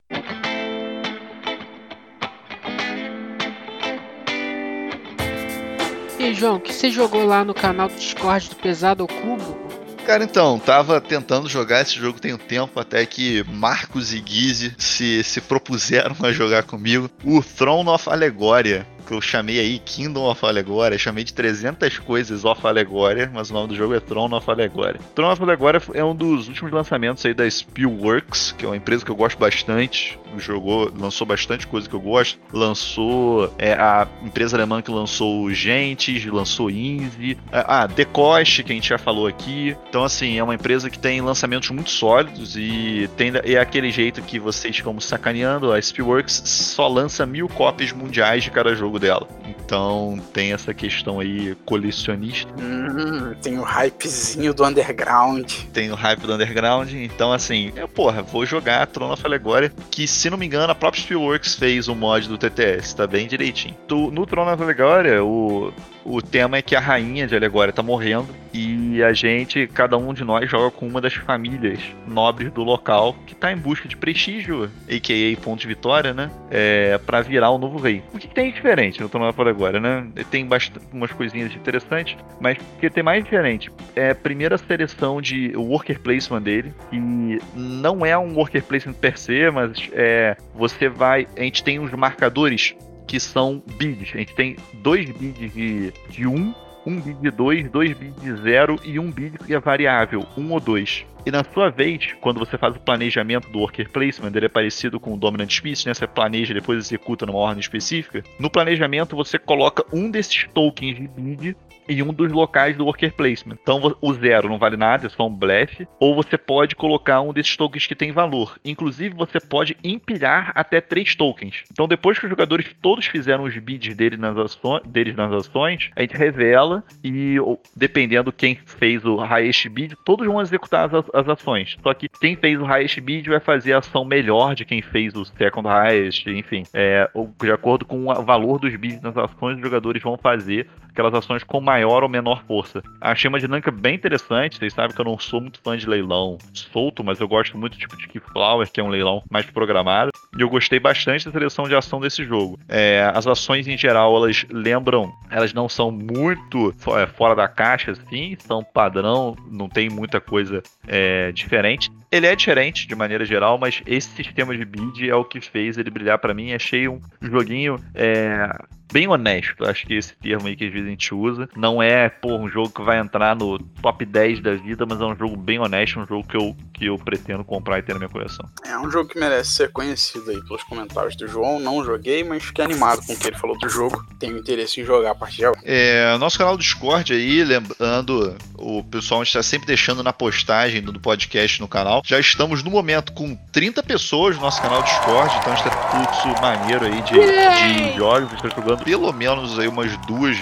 E 6.19 6.35
João, 6.35 6.57
o 6.57 6.59
que 6.59 6.71
você 6.71 6.91
jogou 6.91 7.25
lá 7.25 7.43
no 7.43 7.53
canal 7.53 7.87
do 7.87 7.95
Discord 7.95 8.49
do 8.49 8.55
Pesado 8.55 9.01
ao 9.01 9.07
Cubo? 9.07 9.70
Cara, 10.05 10.23
então, 10.23 10.59
tava 10.59 10.99
tentando 10.99 11.47
jogar 11.47 11.81
esse 11.81 11.95
jogo 11.95 12.19
tem 12.19 12.33
um 12.33 12.37
tempo, 12.37 12.79
até 12.79 13.05
que 13.05 13.45
Marcos 13.47 14.13
e 14.13 14.19
Guise 14.19 14.73
se, 14.77 15.23
se 15.23 15.39
propuseram 15.39 16.15
a 16.23 16.31
jogar 16.31 16.63
comigo. 16.63 17.09
O 17.23 17.41
Throne 17.41 17.87
of 17.89 18.09
Allegoria, 18.09 18.85
que 19.01 19.13
eu 19.13 19.21
chamei 19.21 19.59
aí 19.59 19.79
Kingdom 19.79 20.29
of 20.29 20.45
Allegoria, 20.45 20.97
chamei 20.97 21.23
de 21.23 21.33
300 21.33 21.99
coisas 21.99 22.45
of 22.45 22.65
Allegoria, 22.65 23.29
mas 23.33 23.49
o 23.49 23.53
nome 23.53 23.69
do 23.69 23.75
jogo 23.75 23.93
é 23.93 23.99
Throne 23.99 24.33
of 24.33 24.49
Allegoria. 24.49 24.99
Throne 25.15 25.33
of 25.33 25.41
Allegoria 25.41 25.81
é 25.93 26.03
um 26.03 26.15
dos 26.15 26.47
últimos 26.47 26.71
lançamentos 26.71 27.25
aí 27.25 27.33
da 27.33 27.49
Spielworks, 27.49 28.53
que 28.57 28.65
é 28.65 28.67
uma 28.67 28.77
empresa 28.77 29.03
que 29.03 29.11
eu 29.11 29.15
gosto 29.15 29.37
bastante, 29.37 30.19
jogou, 30.37 30.91
lançou 30.97 31.25
bastante 31.25 31.67
coisa 31.67 31.87
que 31.87 31.95
eu 31.95 31.99
gosto, 31.99 32.39
lançou 32.53 33.53
é, 33.57 33.73
a 33.73 34.07
empresa 34.23 34.57
alemã 34.57 34.81
que 34.81 34.91
lançou 34.91 35.51
Gentes, 35.51 36.25
lançou 36.25 36.69
Inzi, 36.69 37.37
ah, 37.51 37.87
Decoste, 37.87 38.63
que 38.63 38.71
a 38.71 38.75
gente 38.75 38.89
já 38.89 38.97
falou 38.97 39.27
aqui. 39.27 39.75
Então, 39.89 40.03
assim, 40.03 40.37
é 40.37 40.43
uma 40.43 40.55
empresa 40.55 40.89
que 40.89 40.99
tem 40.99 41.21
lançamentos 41.21 41.69
muito 41.69 41.89
sólidos 41.89 42.55
e 42.55 43.09
tem 43.17 43.31
é 43.43 43.57
aquele 43.57 43.91
jeito 43.91 44.21
que 44.21 44.39
vocês 44.39 44.75
ficam 44.75 44.99
sacaneando, 44.99 45.71
a 45.71 45.81
Spielworks 45.81 46.41
só 46.45 46.87
lança 46.87 47.25
mil 47.25 47.47
cópias 47.47 47.91
mundiais 47.91 48.43
de 48.43 48.51
cada 48.51 48.75
jogo 48.75 48.99
dela. 49.01 49.27
Então 49.45 50.21
tem 50.31 50.53
essa 50.53 50.73
questão 50.73 51.19
aí 51.19 51.55
colecionista. 51.65 52.49
Hum, 52.61 53.33
tem 53.41 53.59
o 53.59 53.63
hypezinho 53.63 54.53
do 54.53 54.63
underground. 54.63 55.51
Tem 55.73 55.91
o 55.91 55.95
hype 55.95 56.21
do 56.21 56.33
underground. 56.33 56.93
Então, 56.93 57.33
assim, 57.33 57.73
eu, 57.75 57.87
porra, 57.87 58.21
vou 58.21 58.45
jogar 58.45 58.85
Throne 58.87 59.13
of 59.13 59.25
Allegoria, 59.25 59.71
que 59.89 60.07
se 60.07 60.29
não 60.29 60.37
me 60.37 60.45
engano, 60.45 60.71
a 60.71 60.75
própria 60.75 61.01
Spielworks 61.01 61.55
fez 61.55 61.87
o 61.87 61.95
mod 61.95 62.27
do 62.27 62.37
TTS, 62.37 62.95
tá 62.95 63.07
bem 63.07 63.27
direitinho. 63.27 63.75
No 63.89 64.25
Throne 64.25 64.51
of 64.51 64.63
Allegoria, 64.63 65.23
o, 65.23 65.73
o 66.05 66.21
tema 66.21 66.57
é 66.57 66.61
que 66.61 66.75
a 66.75 66.79
rainha 66.79 67.27
de 67.27 67.35
Alegória 67.35 67.73
tá 67.73 67.81
morrendo 67.81 68.29
e 68.53 68.73
a 69.03 69.13
gente, 69.13 69.67
cada 69.67 69.97
um 69.97 70.13
de 70.13 70.23
nós, 70.23 70.49
joga 70.49 70.71
com 70.71 70.87
uma 70.87 70.99
das 70.99 71.13
famílias 71.13 71.79
nobres 72.07 72.51
do 72.51 72.63
local 72.63 73.15
que 73.27 73.35
tá 73.35 73.51
em 73.51 73.57
busca 73.57 73.87
de 73.87 73.95
prestígio, 73.95 74.69
a.k.a. 74.89 75.37
ponto 75.41 75.59
de 75.59 75.67
vitória, 75.67 76.13
né? 76.13 76.31
É, 76.49 76.97
pra 76.97 77.21
virar 77.21 77.51
o 77.51 77.57
novo 77.57 77.77
rei. 77.77 78.01
O 78.13 78.17
que, 78.17 78.27
que 78.27 78.33
tem 78.33 78.51
diferente 78.51 79.01
no 79.01 79.07
Throne 79.07 79.27
of 79.27 79.39
Allegoria, 79.39 79.79
né? 79.79 80.07
Tem 80.31 80.47
umas 80.91 81.11
coisinhas 81.11 81.53
interessantes, 81.53 82.17
mas 82.39 82.57
o 82.57 82.79
que 82.79 82.89
tem 82.89 83.03
mais 83.03 83.23
diferente 83.23 83.71
é 83.95 84.11
a 84.11 84.15
primeira 84.15 84.57
seleção 84.57 85.21
de 85.21 85.55
worker 85.55 85.99
placement 85.99 86.41
dele, 86.41 86.73
e 86.91 87.39
não 87.55 88.05
é 88.05 88.17
um 88.17 88.33
worker 88.35 88.63
placement 88.63 88.93
per 88.93 89.17
se, 89.17 89.49
mas 89.51 89.89
é, 89.93 90.35
você 90.55 90.89
vai. 90.89 91.27
A 91.37 91.41
gente 91.41 91.63
tem 91.63 91.79
uns 91.79 91.91
marcadores 91.91 92.75
que 93.11 93.19
são 93.19 93.61
bids. 93.77 94.11
A 94.13 94.19
gente 94.19 94.33
tem 94.33 94.55
dois 94.75 95.09
bids 95.11 95.53
de, 95.53 95.93
de 96.09 96.25
um, 96.25 96.53
um 96.85 96.99
bid 96.99 97.19
de 97.19 97.31
dois, 97.31 97.69
dois 97.69 97.97
bids 97.97 98.21
de 98.21 98.35
zero 98.37 98.79
e 98.83 98.99
um 98.99 99.11
bid 99.11 99.37
que 99.37 99.53
é 99.53 99.59
variável, 99.59 100.25
um 100.37 100.51
ou 100.51 100.59
dois. 100.59 101.05
E 101.25 101.29
na 101.29 101.43
sua 101.43 101.69
vez, 101.69 102.13
quando 102.19 102.39
você 102.39 102.57
faz 102.57 102.75
o 102.75 102.79
planejamento 102.79 103.47
do 103.49 103.59
worker 103.59 103.89
placement, 103.91 104.31
ele 104.33 104.47
é 104.47 104.49
parecido 104.49 104.99
com 104.99 105.13
o 105.13 105.17
dominant 105.17 105.51
speech, 105.51 105.85
né? 105.85 105.93
Você 105.93 106.07
planeja 106.07 106.51
e 106.51 106.55
depois 106.55 106.79
executa 106.79 107.25
numa 107.25 107.37
ordem 107.37 107.59
específica. 107.59 108.23
No 108.39 108.49
planejamento, 108.49 109.15
você 109.15 109.37
coloca 109.37 109.85
um 109.93 110.09
desses 110.09 110.47
tokens 110.51 110.97
de 110.97 111.07
bid 111.07 111.55
em 111.87 112.01
um 112.01 112.13
dos 112.13 112.31
locais 112.31 112.75
do 112.77 112.85
worker 112.85 113.13
placement. 113.13 113.57
Então 113.61 113.95
o 114.01 114.13
zero 114.13 114.49
não 114.49 114.57
vale 114.57 114.77
nada, 114.77 115.07
é 115.07 115.09
só 115.09 115.27
um 115.27 115.33
blefe. 115.33 115.87
Ou 115.99 116.15
você 116.15 116.37
pode 116.37 116.75
colocar 116.75 117.21
um 117.21 117.33
desses 117.33 117.55
tokens 117.55 117.87
que 117.87 117.95
tem 117.95 118.11
valor. 118.11 118.57
Inclusive, 118.63 119.15
você 119.15 119.39
pode 119.39 119.77
empilhar 119.83 120.51
até 120.55 120.81
três 120.81 121.15
tokens. 121.15 121.63
Então, 121.71 121.87
depois 121.87 122.17
que 122.17 122.25
os 122.25 122.29
jogadores 122.29 122.65
todos 122.81 123.05
fizeram 123.05 123.43
os 123.43 123.57
bids 123.57 123.95
dele 123.95 124.17
nas 124.17 124.37
ações, 124.37 124.81
deles 124.85 125.15
nas 125.15 125.31
ações, 125.31 125.89
a 125.95 126.01
gente 126.01 126.15
revela 126.15 126.83
e, 127.03 127.37
dependendo 127.75 128.31
quem 128.31 128.55
fez 128.55 129.03
o 129.05 129.17
highest 129.17 129.67
bid, 129.69 129.95
todos 130.05 130.25
vão 130.25 130.41
executar 130.41 130.93
as, 130.93 131.05
as 131.13 131.29
ações. 131.29 131.77
Só 131.81 131.93
que 131.93 132.07
quem 132.07 132.35
fez 132.35 132.59
o 132.59 132.65
highest 132.65 132.99
bid 132.99 133.29
vai 133.29 133.39
fazer 133.39 133.73
a 133.73 133.79
ação 133.79 134.05
melhor 134.05 134.55
de 134.55 134.65
quem 134.65 134.81
fez 134.81 135.13
o 135.15 135.25
second 135.25 135.67
highest, 135.67 136.27
enfim. 136.27 136.63
É, 136.73 137.09
de 137.41 137.51
acordo 137.51 137.85
com 137.85 138.07
o 138.07 138.23
valor 138.23 138.59
dos 138.59 138.75
bids 138.75 139.01
nas 139.01 139.17
ações, 139.17 139.55
os 139.55 139.61
jogadores 139.61 140.01
vão 140.01 140.17
fazer 140.17 140.67
aquelas 140.91 141.13
ações 141.13 141.43
com 141.43 141.59
maior 141.61 141.80
ou 141.85 142.09
menor 142.09 142.43
força. 142.45 142.81
Achei 142.99 143.27
uma 143.27 143.39
dinâmica 143.39 143.71
bem 143.71 143.95
interessante. 143.95 144.57
Vocês 144.57 144.73
sabem 144.73 144.95
que 144.95 145.01
eu 145.01 145.05
não 145.05 145.17
sou 145.19 145.41
muito 145.41 145.59
fã 145.63 145.77
de 145.77 145.87
leilão 145.87 146.37
solto, 146.53 147.03
mas 147.03 147.19
eu 147.19 147.27
gosto 147.27 147.57
muito 147.57 147.77
tipo 147.77 147.97
de 147.97 148.07
Keyflower, 148.07 148.69
que 148.71 148.79
é 148.79 148.83
um 148.83 148.89
leilão 148.89 149.23
mais 149.29 149.45
programado. 149.45 150.11
E 150.37 150.41
eu 150.41 150.49
gostei 150.49 150.79
bastante 150.79 151.25
da 151.25 151.31
seleção 151.31 151.67
de 151.67 151.75
ação 151.75 151.99
desse 151.99 152.23
jogo. 152.23 152.59
É, 152.67 153.11
as 153.13 153.27
ações 153.27 153.67
em 153.67 153.77
geral, 153.77 154.15
elas 154.15 154.45
lembram, 154.49 155.11
elas 155.29 155.53
não 155.53 155.67
são 155.67 155.91
muito 155.91 156.73
é, 156.97 157.07
fora 157.07 157.35
da 157.35 157.47
caixa, 157.47 157.91
assim, 157.91 158.35
são 158.39 158.63
padrão, 158.63 159.35
não 159.49 159.67
tem 159.67 159.89
muita 159.89 160.21
coisa 160.21 160.61
é, 160.87 161.31
diferente. 161.31 161.91
Ele 162.11 162.27
é 162.27 162.35
diferente 162.35 162.87
de 162.87 162.95
maneira 162.95 163.23
geral, 163.23 163.57
mas 163.57 163.81
esse 163.85 164.09
sistema 164.09 164.55
de 164.55 164.65
bid 164.65 165.09
é 165.09 165.15
o 165.15 165.23
que 165.23 165.39
fez 165.39 165.77
ele 165.77 165.89
brilhar 165.89 166.19
para 166.19 166.33
mim. 166.33 166.53
Achei 166.53 166.87
um 166.87 166.99
joguinho 167.21 167.77
é, 167.93 168.49
bem 168.91 169.07
honesto. 169.07 169.65
Acho 169.65 169.85
que 169.85 169.95
esse 169.95 170.13
termo 170.15 170.47
aí 170.47 170.55
que 170.55 170.65
às 170.65 170.71
vezes 170.71 170.87
a 170.87 170.89
gente 170.89 171.13
usa. 171.13 171.49
Não 171.55 171.81
é, 171.81 172.09
pô, 172.09 172.35
um 172.35 172.49
jogo 172.49 172.69
que 172.69 172.81
vai 172.81 172.99
entrar 172.99 173.35
no 173.35 173.59
top 173.81 174.05
10 174.05 174.41
da 174.41 174.53
vida, 174.55 174.85
mas 174.85 174.99
é 174.99 175.05
um 175.05 175.15
jogo 175.15 175.35
bem 175.37 175.59
honesto, 175.59 175.99
um 175.99 176.05
jogo 176.05 176.27
que 176.27 176.37
eu, 176.37 176.55
que 176.73 176.85
eu 176.85 176.97
pretendo 176.97 177.43
comprar 177.43 177.79
e 177.79 177.81
ter 177.81 177.93
na 177.93 177.99
minha 177.99 178.09
coleção. 178.09 178.45
É 178.65 178.77
um 178.77 178.89
jogo 178.89 179.09
que 179.09 179.19
merece 179.19 179.51
ser 179.51 179.71
conhecido 179.71 180.29
aí 180.29 180.41
pelos 180.41 180.63
comentários 180.63 181.15
do 181.15 181.27
João. 181.27 181.59
Não 181.59 181.83
joguei, 181.83 182.23
mas 182.23 182.43
fiquei 182.43 182.65
animado 182.65 183.05
com 183.05 183.13
o 183.13 183.17
que 183.17 183.27
ele 183.27 183.37
falou 183.37 183.57
do 183.57 183.69
jogo. 183.69 184.03
Tenho 184.19 184.37
interesse 184.37 184.81
em 184.81 184.85
jogar 184.85 185.11
a 185.11 185.15
partir 185.15 185.37
de 185.37 185.45
agora. 185.45 185.61
É, 185.63 186.17
nosso 186.17 186.37
canal 186.37 186.57
do 186.57 186.61
Discord 186.61 187.13
aí, 187.13 187.43
lembrando, 187.43 188.35
o 188.57 188.83
pessoal 188.83 189.23
está 189.23 189.41
sempre 189.41 189.67
deixando 189.67 190.03
na 190.03 190.13
postagem 190.13 190.81
do 190.81 190.99
podcast 190.99 191.59
no 191.61 191.67
canal. 191.67 192.01
Já 192.05 192.19
estamos 192.19 192.63
no 192.63 192.69
momento 192.69 193.13
com 193.13 193.35
30 193.51 193.83
pessoas 193.83 194.35
no 194.35 194.41
nosso 194.41 194.61
canal 194.61 194.81
do 194.81 194.85
Discord, 194.85 195.35
então 195.37 195.53
está 195.53 195.71
fluxo 195.71 196.41
maneiro 196.41 196.85
aí 196.85 197.01
de, 197.01 197.13
de 197.13 197.97
jogos. 197.97 198.31
Está 198.33 198.49
jogando 198.49 198.80
pelo 198.83 199.11
menos 199.11 199.57
aí 199.59 199.67
umas 199.67 199.95
duas 199.97 200.37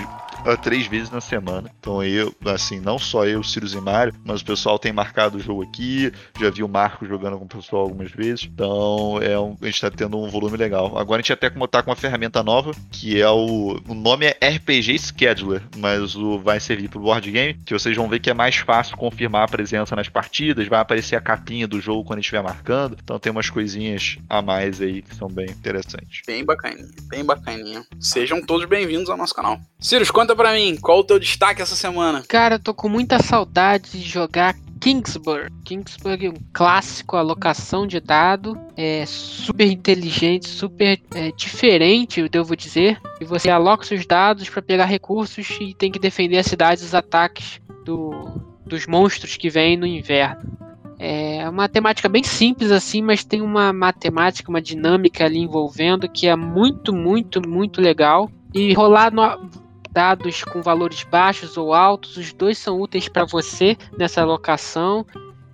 três 0.61 0.87
vezes 0.87 1.09
na 1.09 1.21
semana. 1.21 1.71
Então 1.79 2.03
eu, 2.03 2.33
assim, 2.45 2.79
não 2.79 2.97
só 2.97 3.25
eu, 3.25 3.43
Sirius 3.43 3.73
e 3.73 3.81
Mario, 3.81 4.13
mas 4.23 4.41
o 4.41 4.45
pessoal 4.45 4.79
tem 4.79 4.91
marcado 4.91 5.37
o 5.37 5.39
jogo 5.39 5.63
aqui, 5.63 6.11
já 6.39 6.49
vi 6.49 6.63
o 6.63 6.67
Marco 6.67 7.05
jogando 7.05 7.37
com 7.37 7.45
o 7.45 7.47
pessoal 7.47 7.83
algumas 7.83 8.11
vezes. 8.11 8.49
Então 8.51 9.19
é 9.21 9.39
um, 9.39 9.55
a 9.61 9.65
gente 9.65 9.81
tá 9.81 9.91
tendo 9.91 10.17
um 10.17 10.29
volume 10.29 10.57
legal. 10.57 10.97
Agora 10.97 11.19
a 11.19 11.21
gente 11.21 11.33
até 11.33 11.49
tá 11.49 11.83
com 11.83 11.89
uma 11.89 11.95
ferramenta 11.95 12.41
nova, 12.43 12.71
que 12.91 13.19
é 13.19 13.29
o. 13.29 13.79
O 13.87 13.93
nome 13.93 14.25
é 14.25 14.49
RPG 14.49 14.97
Scheduler, 14.99 15.61
mas 15.77 16.15
o 16.15 16.39
vai 16.39 16.59
servir 16.59 16.89
pro 16.89 16.99
board 16.99 17.29
game, 17.31 17.53
que 17.65 17.73
vocês 17.73 17.95
vão 17.95 18.07
ver 18.07 18.19
que 18.19 18.29
é 18.29 18.33
mais 18.33 18.57
fácil 18.57 18.97
confirmar 18.97 19.43
a 19.43 19.47
presença 19.47 19.95
nas 19.95 20.09
partidas, 20.09 20.67
vai 20.67 20.79
aparecer 20.79 21.15
a 21.15 21.21
capinha 21.21 21.67
do 21.67 21.79
jogo 21.79 22.03
quando 22.03 22.19
estiver 22.19 22.41
marcando. 22.41 22.97
Então 23.01 23.19
tem 23.19 23.31
umas 23.31 23.49
coisinhas 23.49 24.17
a 24.29 24.41
mais 24.41 24.81
aí 24.81 25.01
que 25.01 25.15
são 25.15 25.27
bem 25.27 25.49
interessantes. 25.49 26.21
Bem 26.25 26.43
bacaninha, 26.43 26.87
bem 27.09 27.23
bacaninha. 27.23 27.83
Sejam 27.99 28.41
todos 28.41 28.65
bem-vindos 28.67 29.09
ao 29.09 29.17
nosso 29.17 29.33
canal. 29.33 29.59
Sirius, 29.79 30.11
conta 30.29 30.35
pra 30.35 30.53
mim, 30.53 30.77
qual 30.79 30.99
o 30.99 31.03
teu 31.03 31.17
destaque 31.17 31.61
essa 31.61 31.75
semana? 31.75 32.23
Cara, 32.27 32.55
eu 32.55 32.59
tô 32.59 32.73
com 32.73 32.87
muita 32.87 33.19
saudade 33.19 33.91
de 33.91 34.01
jogar 34.01 34.55
Kingsburg. 34.79 35.49
Kingsburg 35.65 36.27
é 36.27 36.29
um 36.29 36.37
clássico, 36.53 37.17
alocação 37.17 37.87
de 37.87 37.99
dado, 37.99 38.59
é 38.77 39.05
super 39.07 39.65
inteligente, 39.65 40.47
super 40.47 40.99
é, 41.15 41.31
diferente, 41.31 42.19
eu 42.19 42.29
devo 42.29 42.55
dizer. 42.55 42.99
E 43.19 43.25
você 43.25 43.49
aloca 43.49 43.85
seus 43.85 44.05
dados 44.05 44.47
para 44.49 44.61
pegar 44.61 44.85
recursos 44.85 45.49
e 45.59 45.73
tem 45.73 45.91
que 45.91 45.99
defender 45.99 46.37
a 46.37 46.43
cidade 46.43 46.81
dos 46.81 46.93
ataques 46.93 47.59
do, 47.83 48.39
dos 48.65 48.85
monstros 48.85 49.35
que 49.35 49.49
vêm 49.49 49.75
no 49.75 49.87
inverno. 49.87 50.59
É 50.99 51.49
uma 51.49 51.67
temática 51.67 52.07
bem 52.07 52.23
simples 52.23 52.71
assim, 52.71 53.01
mas 53.01 53.23
tem 53.23 53.41
uma 53.41 53.73
matemática, 53.73 54.49
uma 54.49 54.61
dinâmica 54.61 55.25
ali 55.25 55.39
envolvendo 55.39 56.09
que 56.09 56.27
é 56.27 56.35
muito, 56.35 56.93
muito, 56.93 57.41
muito 57.47 57.81
legal. 57.81 58.29
E 58.53 58.73
rolar 58.73 59.13
no, 59.13 59.49
dados 59.91 60.43
com 60.43 60.61
valores 60.61 61.03
baixos 61.03 61.57
ou 61.57 61.73
altos, 61.73 62.17
os 62.17 62.33
dois 62.33 62.57
são 62.57 62.79
úteis 62.79 63.07
para 63.07 63.25
você 63.25 63.77
nessa 63.97 64.21
alocação. 64.21 65.05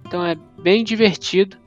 Então 0.05 0.25
é 0.25 0.35
bem 0.61 0.83
divertido. 0.83 1.57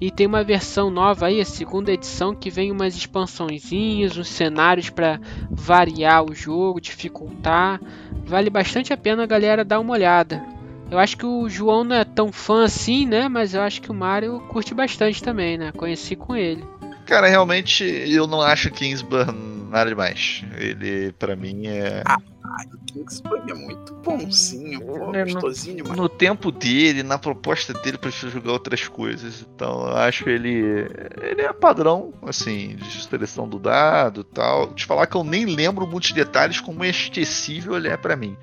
E 0.00 0.10
tem 0.10 0.26
uma 0.26 0.44
versão 0.44 0.90
nova 0.90 1.26
aí, 1.26 1.40
a 1.40 1.44
segunda 1.44 1.92
edição, 1.92 2.34
que 2.34 2.50
vem 2.50 2.70
umas 2.70 2.94
expansõezinhas, 2.94 4.18
uns 4.18 4.28
cenários 4.28 4.90
para 4.90 5.18
variar 5.50 6.22
o 6.24 6.34
jogo, 6.34 6.80
dificultar. 6.80 7.80
Vale 8.24 8.50
bastante 8.50 8.92
a 8.92 8.96
pena 8.96 9.22
a 9.22 9.26
galera 9.26 9.64
dar 9.64 9.80
uma 9.80 9.92
olhada. 9.92 10.44
Eu 10.90 10.98
acho 10.98 11.16
que 11.16 11.24
o 11.24 11.48
João 11.48 11.82
não 11.82 11.96
é 11.96 12.04
tão 12.04 12.30
fã 12.30 12.64
assim, 12.64 13.06
né? 13.06 13.28
Mas 13.28 13.54
eu 13.54 13.62
acho 13.62 13.80
que 13.80 13.90
o 13.90 13.94
Mario 13.94 14.40
curte 14.48 14.74
bastante 14.74 15.22
também, 15.22 15.56
né? 15.56 15.72
Conheci 15.72 16.14
com 16.14 16.36
ele. 16.36 16.62
Cara, 17.06 17.28
realmente 17.28 17.84
eu 17.84 18.26
não 18.26 18.40
acho 18.40 18.70
Kingsburn 18.70 19.54
nada 19.74 19.90
demais. 19.90 20.44
Ele, 20.56 21.12
para 21.12 21.34
mim, 21.34 21.66
é. 21.66 22.02
Ah, 22.06 22.18
Kingsburg 22.86 23.50
é 23.50 23.54
muito 23.54 23.92
bonzinho, 23.94 24.80
pô, 24.80 25.14
é, 25.14 25.24
gostosinho 25.24 25.84
no, 25.84 25.94
no 25.96 26.08
tempo 26.08 26.52
dele, 26.52 27.02
na 27.02 27.18
proposta 27.18 27.74
dele, 27.74 27.98
prefiro 27.98 28.30
jogar 28.30 28.52
outras 28.52 28.86
coisas. 28.86 29.42
Então, 29.42 29.88
eu 29.88 29.96
acho 29.96 30.28
ele. 30.28 30.86
Ele 31.20 31.42
é 31.42 31.52
padrão, 31.52 32.14
assim, 32.22 32.76
de 32.76 33.04
seleção 33.04 33.48
do 33.48 33.58
dado 33.58 34.20
e 34.20 34.34
tal. 34.34 34.72
Te 34.74 34.86
falar 34.86 35.06
que 35.06 35.16
eu 35.16 35.24
nem 35.24 35.44
lembro 35.44 35.86
muitos 35.86 36.12
detalhes, 36.12 36.60
como 36.60 36.84
é 36.84 36.88
esquecível 36.88 37.76
ele 37.76 37.88
é 37.88 37.96
para 37.96 38.16
mim. 38.16 38.36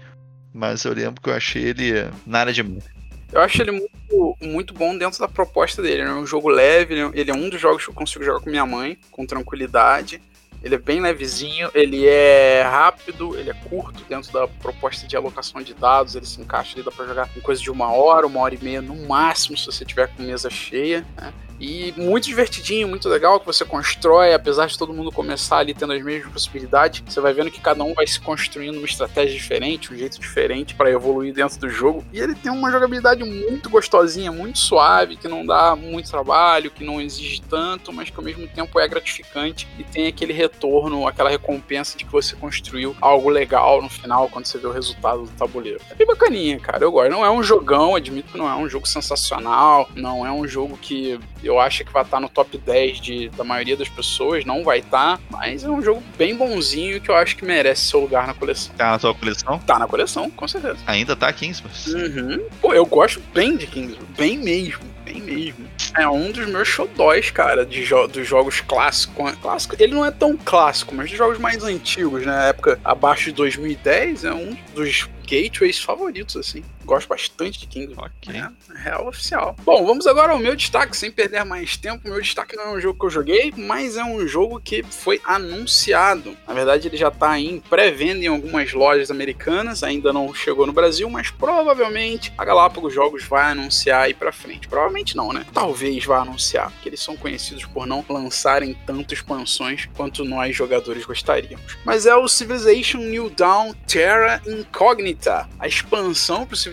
Mas 0.53 0.83
eu 0.83 0.93
lembro 0.93 1.21
que 1.21 1.29
eu 1.29 1.33
achei 1.33 1.63
ele 1.63 2.09
nada 2.25 2.51
demais. 2.51 3.00
Eu 3.31 3.41
acho 3.41 3.61
ele 3.61 3.71
muito, 3.71 4.37
muito 4.41 4.73
bom 4.73 4.97
dentro 4.97 5.19
da 5.19 5.27
proposta 5.27 5.81
dele. 5.81 6.01
É 6.01 6.13
um 6.13 6.25
jogo 6.25 6.49
leve, 6.49 6.95
ele 7.13 7.31
é 7.31 7.33
um 7.33 7.49
dos 7.49 7.61
jogos 7.61 7.85
que 7.85 7.89
eu 7.89 7.95
consigo 7.95 8.25
jogar 8.25 8.41
com 8.41 8.49
minha 8.49 8.65
mãe, 8.65 8.97
com 9.09 9.25
tranquilidade. 9.25 10.21
Ele 10.63 10.75
é 10.75 10.77
bem 10.77 11.01
levezinho, 11.01 11.71
ele 11.73 12.05
é 12.05 12.61
rápido, 12.61 13.35
ele 13.35 13.49
é 13.49 13.53
curto 13.53 14.03
dentro 14.07 14.31
da 14.31 14.47
proposta 14.47 15.07
de 15.07 15.17
alocação 15.17 15.61
de 15.61 15.73
dados, 15.73 16.15
ele 16.15 16.25
se 16.25 16.39
encaixa 16.39 16.75
ali, 16.75 16.83
dá 16.83 16.91
pra 16.91 17.07
jogar 17.07 17.29
em 17.35 17.41
coisa 17.41 17.59
de 17.59 17.71
uma 17.71 17.91
hora, 17.91 18.27
uma 18.27 18.41
hora 18.41 18.53
e 18.53 18.63
meia 18.63 18.81
no 18.81 18.95
máximo, 19.07 19.57
se 19.57 19.65
você 19.65 19.83
tiver 19.83 20.07
com 20.15 20.21
mesa 20.21 20.51
cheia. 20.51 21.03
Né? 21.17 21.33
E 21.61 21.93
muito 21.95 22.25
divertidinho, 22.25 22.87
muito 22.87 23.07
legal 23.07 23.39
que 23.39 23.45
você 23.45 23.63
constrói, 23.63 24.33
apesar 24.33 24.65
de 24.65 24.75
todo 24.75 24.91
mundo 24.91 25.11
começar 25.11 25.57
ali 25.57 25.75
tendo 25.75 25.93
as 25.93 26.01
mesmas 26.01 26.33
possibilidades, 26.33 27.03
você 27.05 27.21
vai 27.21 27.33
vendo 27.33 27.51
que 27.51 27.61
cada 27.61 27.83
um 27.83 27.93
vai 27.93 28.07
se 28.07 28.19
construindo 28.19 28.77
uma 28.77 28.87
estratégia 28.87 29.35
diferente, 29.35 29.93
um 29.93 29.95
jeito 29.95 30.19
diferente 30.19 30.73
para 30.73 30.89
evoluir 30.89 31.31
dentro 31.31 31.59
do 31.59 31.69
jogo. 31.69 32.03
E 32.11 32.19
ele 32.19 32.33
tem 32.33 32.51
uma 32.51 32.71
jogabilidade 32.71 33.23
muito 33.23 33.69
gostosinha, 33.69 34.31
muito 34.31 34.57
suave, 34.57 35.15
que 35.15 35.27
não 35.27 35.45
dá 35.45 35.75
muito 35.75 36.09
trabalho, 36.09 36.71
que 36.71 36.83
não 36.83 36.99
exige 36.99 37.43
tanto, 37.43 37.93
mas 37.93 38.09
que 38.09 38.17
ao 38.17 38.23
mesmo 38.23 38.47
tempo 38.47 38.79
é 38.79 38.87
gratificante 38.87 39.67
e 39.77 39.83
tem 39.83 40.07
aquele 40.07 40.33
retorno, 40.33 41.07
aquela 41.07 41.29
recompensa 41.29 41.95
de 41.95 42.05
que 42.05 42.11
você 42.11 42.35
construiu 42.35 42.95
algo 42.99 43.29
legal 43.29 43.83
no 43.83 43.89
final 43.89 44.27
quando 44.29 44.47
você 44.47 44.57
vê 44.57 44.65
o 44.65 44.71
resultado 44.71 45.25
do 45.25 45.31
tabuleiro. 45.31 45.79
É 45.91 45.93
bem 45.93 46.07
bacaninha, 46.07 46.59
cara. 46.59 46.83
Eu 46.83 46.91
gosto. 46.91 47.11
Não 47.11 47.23
é 47.23 47.29
um 47.29 47.43
jogão, 47.43 47.95
admito 47.95 48.31
que 48.31 48.37
não 48.37 48.49
é 48.49 48.55
um 48.55 48.67
jogo 48.67 48.87
sensacional, 48.87 49.87
não 49.95 50.25
é 50.25 50.31
um 50.31 50.47
jogo 50.47 50.75
que 50.75 51.19
eu 51.43 51.50
acho 51.59 51.83
que 51.83 51.91
vai 51.91 52.03
estar 52.03 52.19
no 52.19 52.29
top 52.29 52.57
10 52.57 52.99
de, 52.99 53.29
da 53.29 53.43
maioria 53.43 53.75
das 53.75 53.89
pessoas, 53.89 54.45
não 54.45 54.63
vai 54.63 54.79
estar, 54.79 55.19
mas 55.29 55.63
é 55.63 55.69
um 55.69 55.81
jogo 55.81 56.03
bem 56.17 56.35
bonzinho 56.35 56.99
que 57.01 57.09
eu 57.09 57.15
acho 57.15 57.35
que 57.35 57.45
merece 57.45 57.87
seu 57.87 57.99
lugar 57.99 58.27
na 58.27 58.33
coleção. 58.33 58.73
Tá 58.75 58.91
na 58.91 58.99
sua 58.99 59.13
coleção? 59.13 59.59
Tá 59.59 59.79
na 59.79 59.87
coleção, 59.87 60.29
com 60.29 60.47
certeza. 60.47 60.77
Ainda 60.87 61.15
tá 61.15 61.31
Kingsman? 61.31 61.71
Uhum. 61.87 62.45
Pô, 62.61 62.73
eu 62.73 62.85
gosto 62.85 63.21
bem 63.33 63.57
de 63.57 63.67
Kingsman, 63.67 64.07
bem 64.17 64.37
mesmo, 64.37 64.83
bem 65.03 65.21
mesmo. 65.21 65.65
É 65.97 66.07
um 66.07 66.31
dos 66.31 66.47
meus 66.47 66.67
xodóis, 66.67 67.31
cara, 67.31 67.65
de 67.65 67.83
jo 67.83 68.07
dos 68.07 68.27
jogos 68.27 68.61
clássicos. 68.61 69.31
Clássico, 69.41 69.75
ele 69.79 69.93
não 69.93 70.05
é 70.05 70.11
tão 70.11 70.37
clássico, 70.37 70.95
mas 70.95 71.09
dos 71.09 71.17
jogos 71.17 71.37
mais 71.37 71.63
antigos, 71.63 72.25
né? 72.25 72.31
Na 72.31 72.45
época 72.45 72.79
abaixo 72.83 73.25
de 73.25 73.33
2010, 73.33 74.25
é 74.25 74.33
um 74.33 74.55
dos 74.73 75.09
gateways 75.27 75.79
favoritos, 75.79 76.35
assim. 76.35 76.63
Gosto 76.85 77.07
bastante 77.07 77.59
de 77.59 77.67
Kingdom. 77.67 77.95
Ok. 77.97 78.35
É, 78.35 78.49
real 78.75 79.07
oficial. 79.07 79.55
Bom, 79.63 79.85
vamos 79.85 80.07
agora 80.07 80.33
ao 80.33 80.39
meu 80.39 80.55
destaque, 80.55 80.95
sem 80.97 81.11
perder 81.11 81.43
mais 81.45 81.77
tempo. 81.77 82.07
Meu 82.07 82.19
destaque 82.21 82.55
não 82.55 82.63
é 82.63 82.73
um 82.73 82.81
jogo 82.81 82.99
que 82.99 83.05
eu 83.05 83.09
joguei, 83.09 83.53
mas 83.55 83.97
é 83.97 84.03
um 84.03 84.27
jogo 84.27 84.59
que 84.59 84.83
foi 84.83 85.21
anunciado. 85.23 86.35
Na 86.47 86.53
verdade, 86.53 86.87
ele 86.87 86.97
já 86.97 87.09
está 87.09 87.39
em 87.39 87.59
pré-venda 87.59 88.25
em 88.25 88.27
algumas 88.27 88.73
lojas 88.73 89.11
americanas, 89.11 89.83
ainda 89.83 90.11
não 90.11 90.33
chegou 90.33 90.65
no 90.65 90.73
Brasil, 90.73 91.09
mas 91.09 91.29
provavelmente 91.29 92.33
a 92.37 92.43
Galápagos 92.43 92.93
Jogos 92.93 93.23
vai 93.23 93.51
anunciar 93.51 94.03
aí 94.03 94.13
pra 94.13 94.31
frente. 94.31 94.67
Provavelmente 94.67 95.15
não, 95.15 95.31
né? 95.31 95.45
Talvez 95.53 96.03
vá 96.05 96.21
anunciar, 96.21 96.71
porque 96.71 96.89
eles 96.89 97.01
são 97.01 97.15
conhecidos 97.15 97.65
por 97.65 97.85
não 97.85 98.03
lançarem 98.09 98.75
tanto 98.85 99.13
expansões 99.13 99.87
quanto 99.95 100.25
nós 100.25 100.55
jogadores 100.55 101.05
gostaríamos. 101.05 101.77
Mas 101.85 102.05
é 102.05 102.15
o 102.15 102.27
Civilization 102.27 102.99
New 102.99 103.29
Dawn 103.29 103.73
Terra 103.87 104.41
Incognita, 104.45 105.47
a 105.59 105.67
expansão 105.67 106.45
pro 106.45 106.55
Civilization 106.55 106.70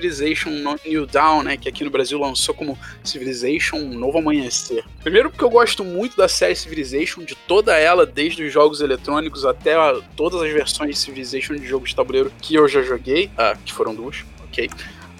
New 0.86 1.06
Dawn, 1.06 1.42
né, 1.42 1.56
que 1.56 1.68
aqui 1.68 1.84
no 1.84 1.90
Brasil 1.90 2.18
lançou 2.18 2.54
como 2.54 2.78
Civilization 3.04 3.78
Novo 3.80 4.18
Amanhecer. 4.18 4.84
Primeiro 5.02 5.30
porque 5.30 5.44
eu 5.44 5.50
gosto 5.50 5.84
muito 5.84 6.16
da 6.16 6.28
série 6.28 6.54
Civilization, 6.54 7.22
de 7.24 7.34
toda 7.34 7.76
ela, 7.76 8.06
desde 8.06 8.42
os 8.44 8.52
jogos 8.52 8.80
eletrônicos 8.80 9.44
até 9.44 9.74
a, 9.74 10.00
todas 10.16 10.40
as 10.42 10.52
versões 10.52 10.90
de 10.90 10.96
Civilization 10.98 11.54
de 11.54 11.66
jogos 11.66 11.90
de 11.90 11.96
tabuleiro 11.96 12.32
que 12.40 12.54
eu 12.54 12.68
já 12.68 12.82
joguei, 12.82 13.30
ah, 13.36 13.56
que 13.64 13.72
foram 13.72 13.94
duas, 13.94 14.24
ok. 14.44 14.70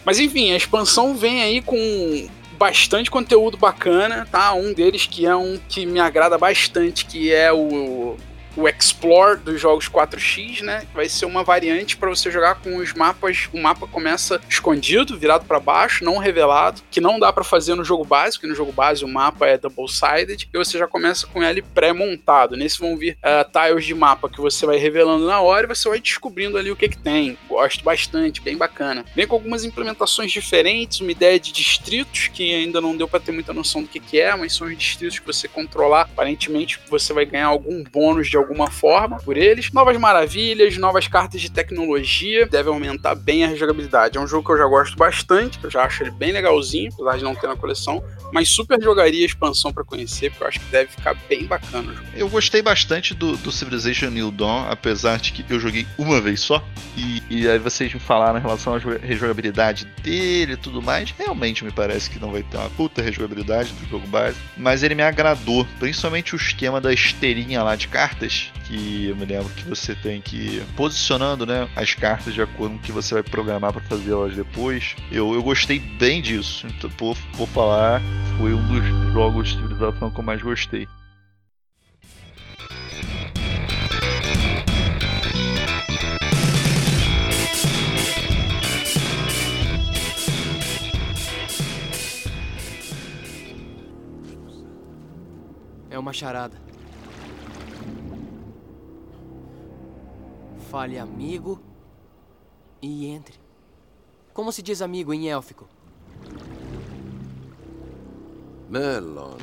Mas 0.05 0.19
enfim, 0.19 0.53
a 0.53 0.57
expansão 0.57 1.15
vem 1.15 1.43
aí 1.43 1.61
com 1.61 2.29
bastante 2.59 3.11
conteúdo 3.11 3.57
bacana, 3.57 4.27
tá? 4.31 4.53
Um 4.53 4.73
deles 4.73 5.07
que 5.07 5.25
é 5.25 5.35
um 5.35 5.59
que 5.69 5.87
me 5.87 6.01
agrada 6.01 6.37
bastante, 6.37 7.07
que 7.07 7.33
é 7.33 7.53
o 7.53 8.17
o 8.59 8.69
Explore 8.69 9.39
dos 9.39 9.61
jogos 9.61 9.89
4X, 9.89 10.63
né? 10.63 10.83
Vai 10.93 11.09
ser 11.09 11.27
uma 11.27 11.45
variante 11.45 11.97
para 11.97 12.09
você 12.09 12.29
jogar 12.29 12.57
com 12.57 12.77
os 12.77 12.93
mapas. 12.93 13.49
O 13.53 13.59
mapa 13.59 13.87
começa 13.87 14.41
escondido, 14.49 15.17
virado 15.17 15.45
para 15.45 15.61
baixo, 15.61 16.05
não 16.05 16.19
revelado, 16.19 16.83
que 16.91 17.01
não 17.01 17.21
dá 17.21 17.33
para 17.33 17.45
fazer 17.45 17.77
no 17.77 17.85
jogo 17.85 18.05
básico. 18.05 18.49
no 18.49 18.55
jogo 18.57 18.73
base 18.73 19.05
o 19.05 19.09
mapa 19.09 19.47
é 19.47 19.57
double-sided 19.57 20.49
e 20.53 20.59
você 20.59 20.77
já 20.77 20.89
começa 20.89 21.27
com 21.29 21.43
ele 21.43 21.63
pré-montado. 21.63 22.57
Nesse 22.57 22.81
vão 22.81 22.97
vir 22.97 23.17
uh, 23.19 23.49
tiles 23.51 23.85
de 23.85 23.95
mapa 23.95 24.29
que 24.29 24.41
você 24.41 24.67
vai 24.67 24.77
revelando 24.77 25.27
na 25.27 25.41
hora 25.41 25.65
e 25.65 25.69
você 25.69 25.89
vai 25.89 26.01
descobrindo 26.01 26.59
ali 26.59 26.73
o 26.73 26.77
que 26.77 26.89
que 26.89 26.99
tem. 26.99 27.39
Gosto 27.49 27.85
bastante, 27.85 28.41
bem 28.41 28.57
bacana. 28.57 29.05
Vem 29.15 29.27
com 29.27 29.37
algumas 29.37 29.65
implementações 29.65 30.33
diferentes, 30.33 31.01
uma 31.01 31.13
ideia 31.13 31.39
de 31.39 31.53
distritos 31.53 32.27
que 32.27 32.53
ainda 32.53 32.81
não 32.81 32.97
deu 32.97 33.07
para 33.07 33.21
ter 33.21 33.31
muita 33.31 33.53
noção 33.53 33.83
do 33.83 33.89
que 33.89 34.01
que 34.01 34.21
é, 34.21 34.35
mas 34.35 34.55
são 34.55 34.67
os 34.67 34.77
distritos 34.77 35.21
que 35.21 35.27
você 35.27 35.47
controlar. 35.47 36.03
Aparentemente 36.03 36.81
você 36.91 37.13
vai 37.13 37.25
ganhar 37.25 37.47
algum 37.47 37.85
bônus 37.85 38.29
de 38.29 38.37
algum 38.37 38.48
alguma 38.49 38.71
forma 38.71 39.19
por 39.19 39.37
eles. 39.37 39.71
Novas 39.73 39.97
maravilhas, 39.97 40.77
novas 40.79 41.07
cartas 41.07 41.41
de 41.41 41.51
tecnologia, 41.51 42.47
deve 42.47 42.69
aumentar 42.69 43.15
bem 43.15 43.45
a 43.45 43.55
jogabilidade. 43.55 44.17
É 44.17 44.21
um 44.21 44.27
jogo 44.27 44.47
que 44.47 44.53
eu 44.53 44.59
já 44.59 44.67
gosto 44.67 44.97
bastante, 44.97 45.59
eu 45.63 45.71
já 45.71 45.85
acho 45.85 46.03
ele 46.03 46.11
bem 46.11 46.33
legalzinho, 46.33 46.91
apesar 46.93 47.19
de 47.19 47.25
não 47.25 47.35
ter 47.35 47.47
na 47.47 47.57
coleção, 47.57 48.03
mas 48.33 48.49
super 48.49 48.81
jogaria 48.83 49.23
a 49.23 49.27
expansão 49.27 49.73
para 49.73 49.85
conhecer, 49.85 50.31
porque 50.31 50.45
eu 50.45 50.49
acho 50.49 50.61
que 50.61 50.67
deve 50.67 50.91
ficar 50.91 51.15
bem 51.29 51.45
bacana. 51.45 51.95
Eu 52.15 52.29
gostei 52.29 52.63
bastante 52.63 53.15
do, 53.15 53.37
do 53.37 53.53
Civilization 53.53 54.11
New 54.11 54.31
Dawn, 54.31 54.67
apesar 54.71 55.19
de 55.19 55.33
que 55.33 55.45
eu 55.53 55.61
joguei 55.61 55.87
uma 55.99 56.21
vez 56.21 56.41
só, 56.41 56.63
e, 56.97 57.23
e 57.29 57.49
aí 57.49 57.59
vocês 57.59 57.93
me 57.93 58.01
falaram 58.01 58.39
em 58.39 58.43
relação 58.43 58.75
à 58.75 58.79
rejogabilidade 58.79 59.85
dele 60.03 60.55
e 60.55 60.57
tudo 60.57 60.83
mais, 60.83 61.15
realmente 61.17 61.65
me 61.65 61.71
parece 61.71 62.11
que 62.11 62.19
não 62.19 62.33
vai 62.33 62.43
ter 62.43 62.57
uma 62.57 62.71
puta 62.71 63.03
rejogabilidade 63.03 63.73
do 63.73 63.89
jogo 63.89 64.07
base, 64.07 64.37
mas 64.57 64.83
ele 64.83 64.95
me 64.95 65.03
agradou, 65.03 65.67
principalmente 65.79 66.35
o 66.35 66.37
esquema 66.37 66.81
da 66.81 66.93
esteirinha 66.93 67.63
lá 67.63 67.77
de 67.77 67.89
cartas, 67.89 68.38
que 68.65 69.07
eu 69.09 69.17
me 69.17 69.25
lembro 69.25 69.49
que 69.55 69.65
você 69.65 69.95
tem 69.95 70.21
que 70.21 70.63
posicionando 70.77 71.47
né, 71.47 71.69
as 71.75 71.95
cartas 71.95 72.35
de 72.35 72.43
acordo 72.43 72.75
com 72.75 72.81
o 72.81 72.83
que 72.83 72.93
você 72.93 73.15
vai 73.15 73.23
programar 73.23 73.73
para 73.73 73.83
fazer 73.83 74.13
elas 74.13 74.35
depois. 74.35 74.95
Eu, 75.11 75.35
eu 75.35 75.43
gostei 75.43 75.79
bem 75.79 76.21
disso. 76.23 76.67
Então, 76.67 76.91
vou, 76.99 77.17
vou 77.35 77.47
falar, 77.47 78.01
foi 78.39 78.53
um 78.53 78.67
dos 78.69 79.13
jogos 79.13 79.49
de 79.49 79.57
civilização 79.57 80.11
que 80.11 80.19
eu 80.19 80.25
mais 80.25 80.43
gostei. 80.43 80.87
É 95.91 95.99
uma 95.99 96.13
charada. 96.13 96.68
Fale 100.71 100.99
amigo 100.99 101.59
e 102.83 103.07
entre. 103.07 103.35
Como 104.35 104.53
se 104.53 104.61
diz 104.61 104.83
amigo 104.83 105.15
em 105.15 105.31
élfico? 105.31 105.67
Melon. 108.69 109.39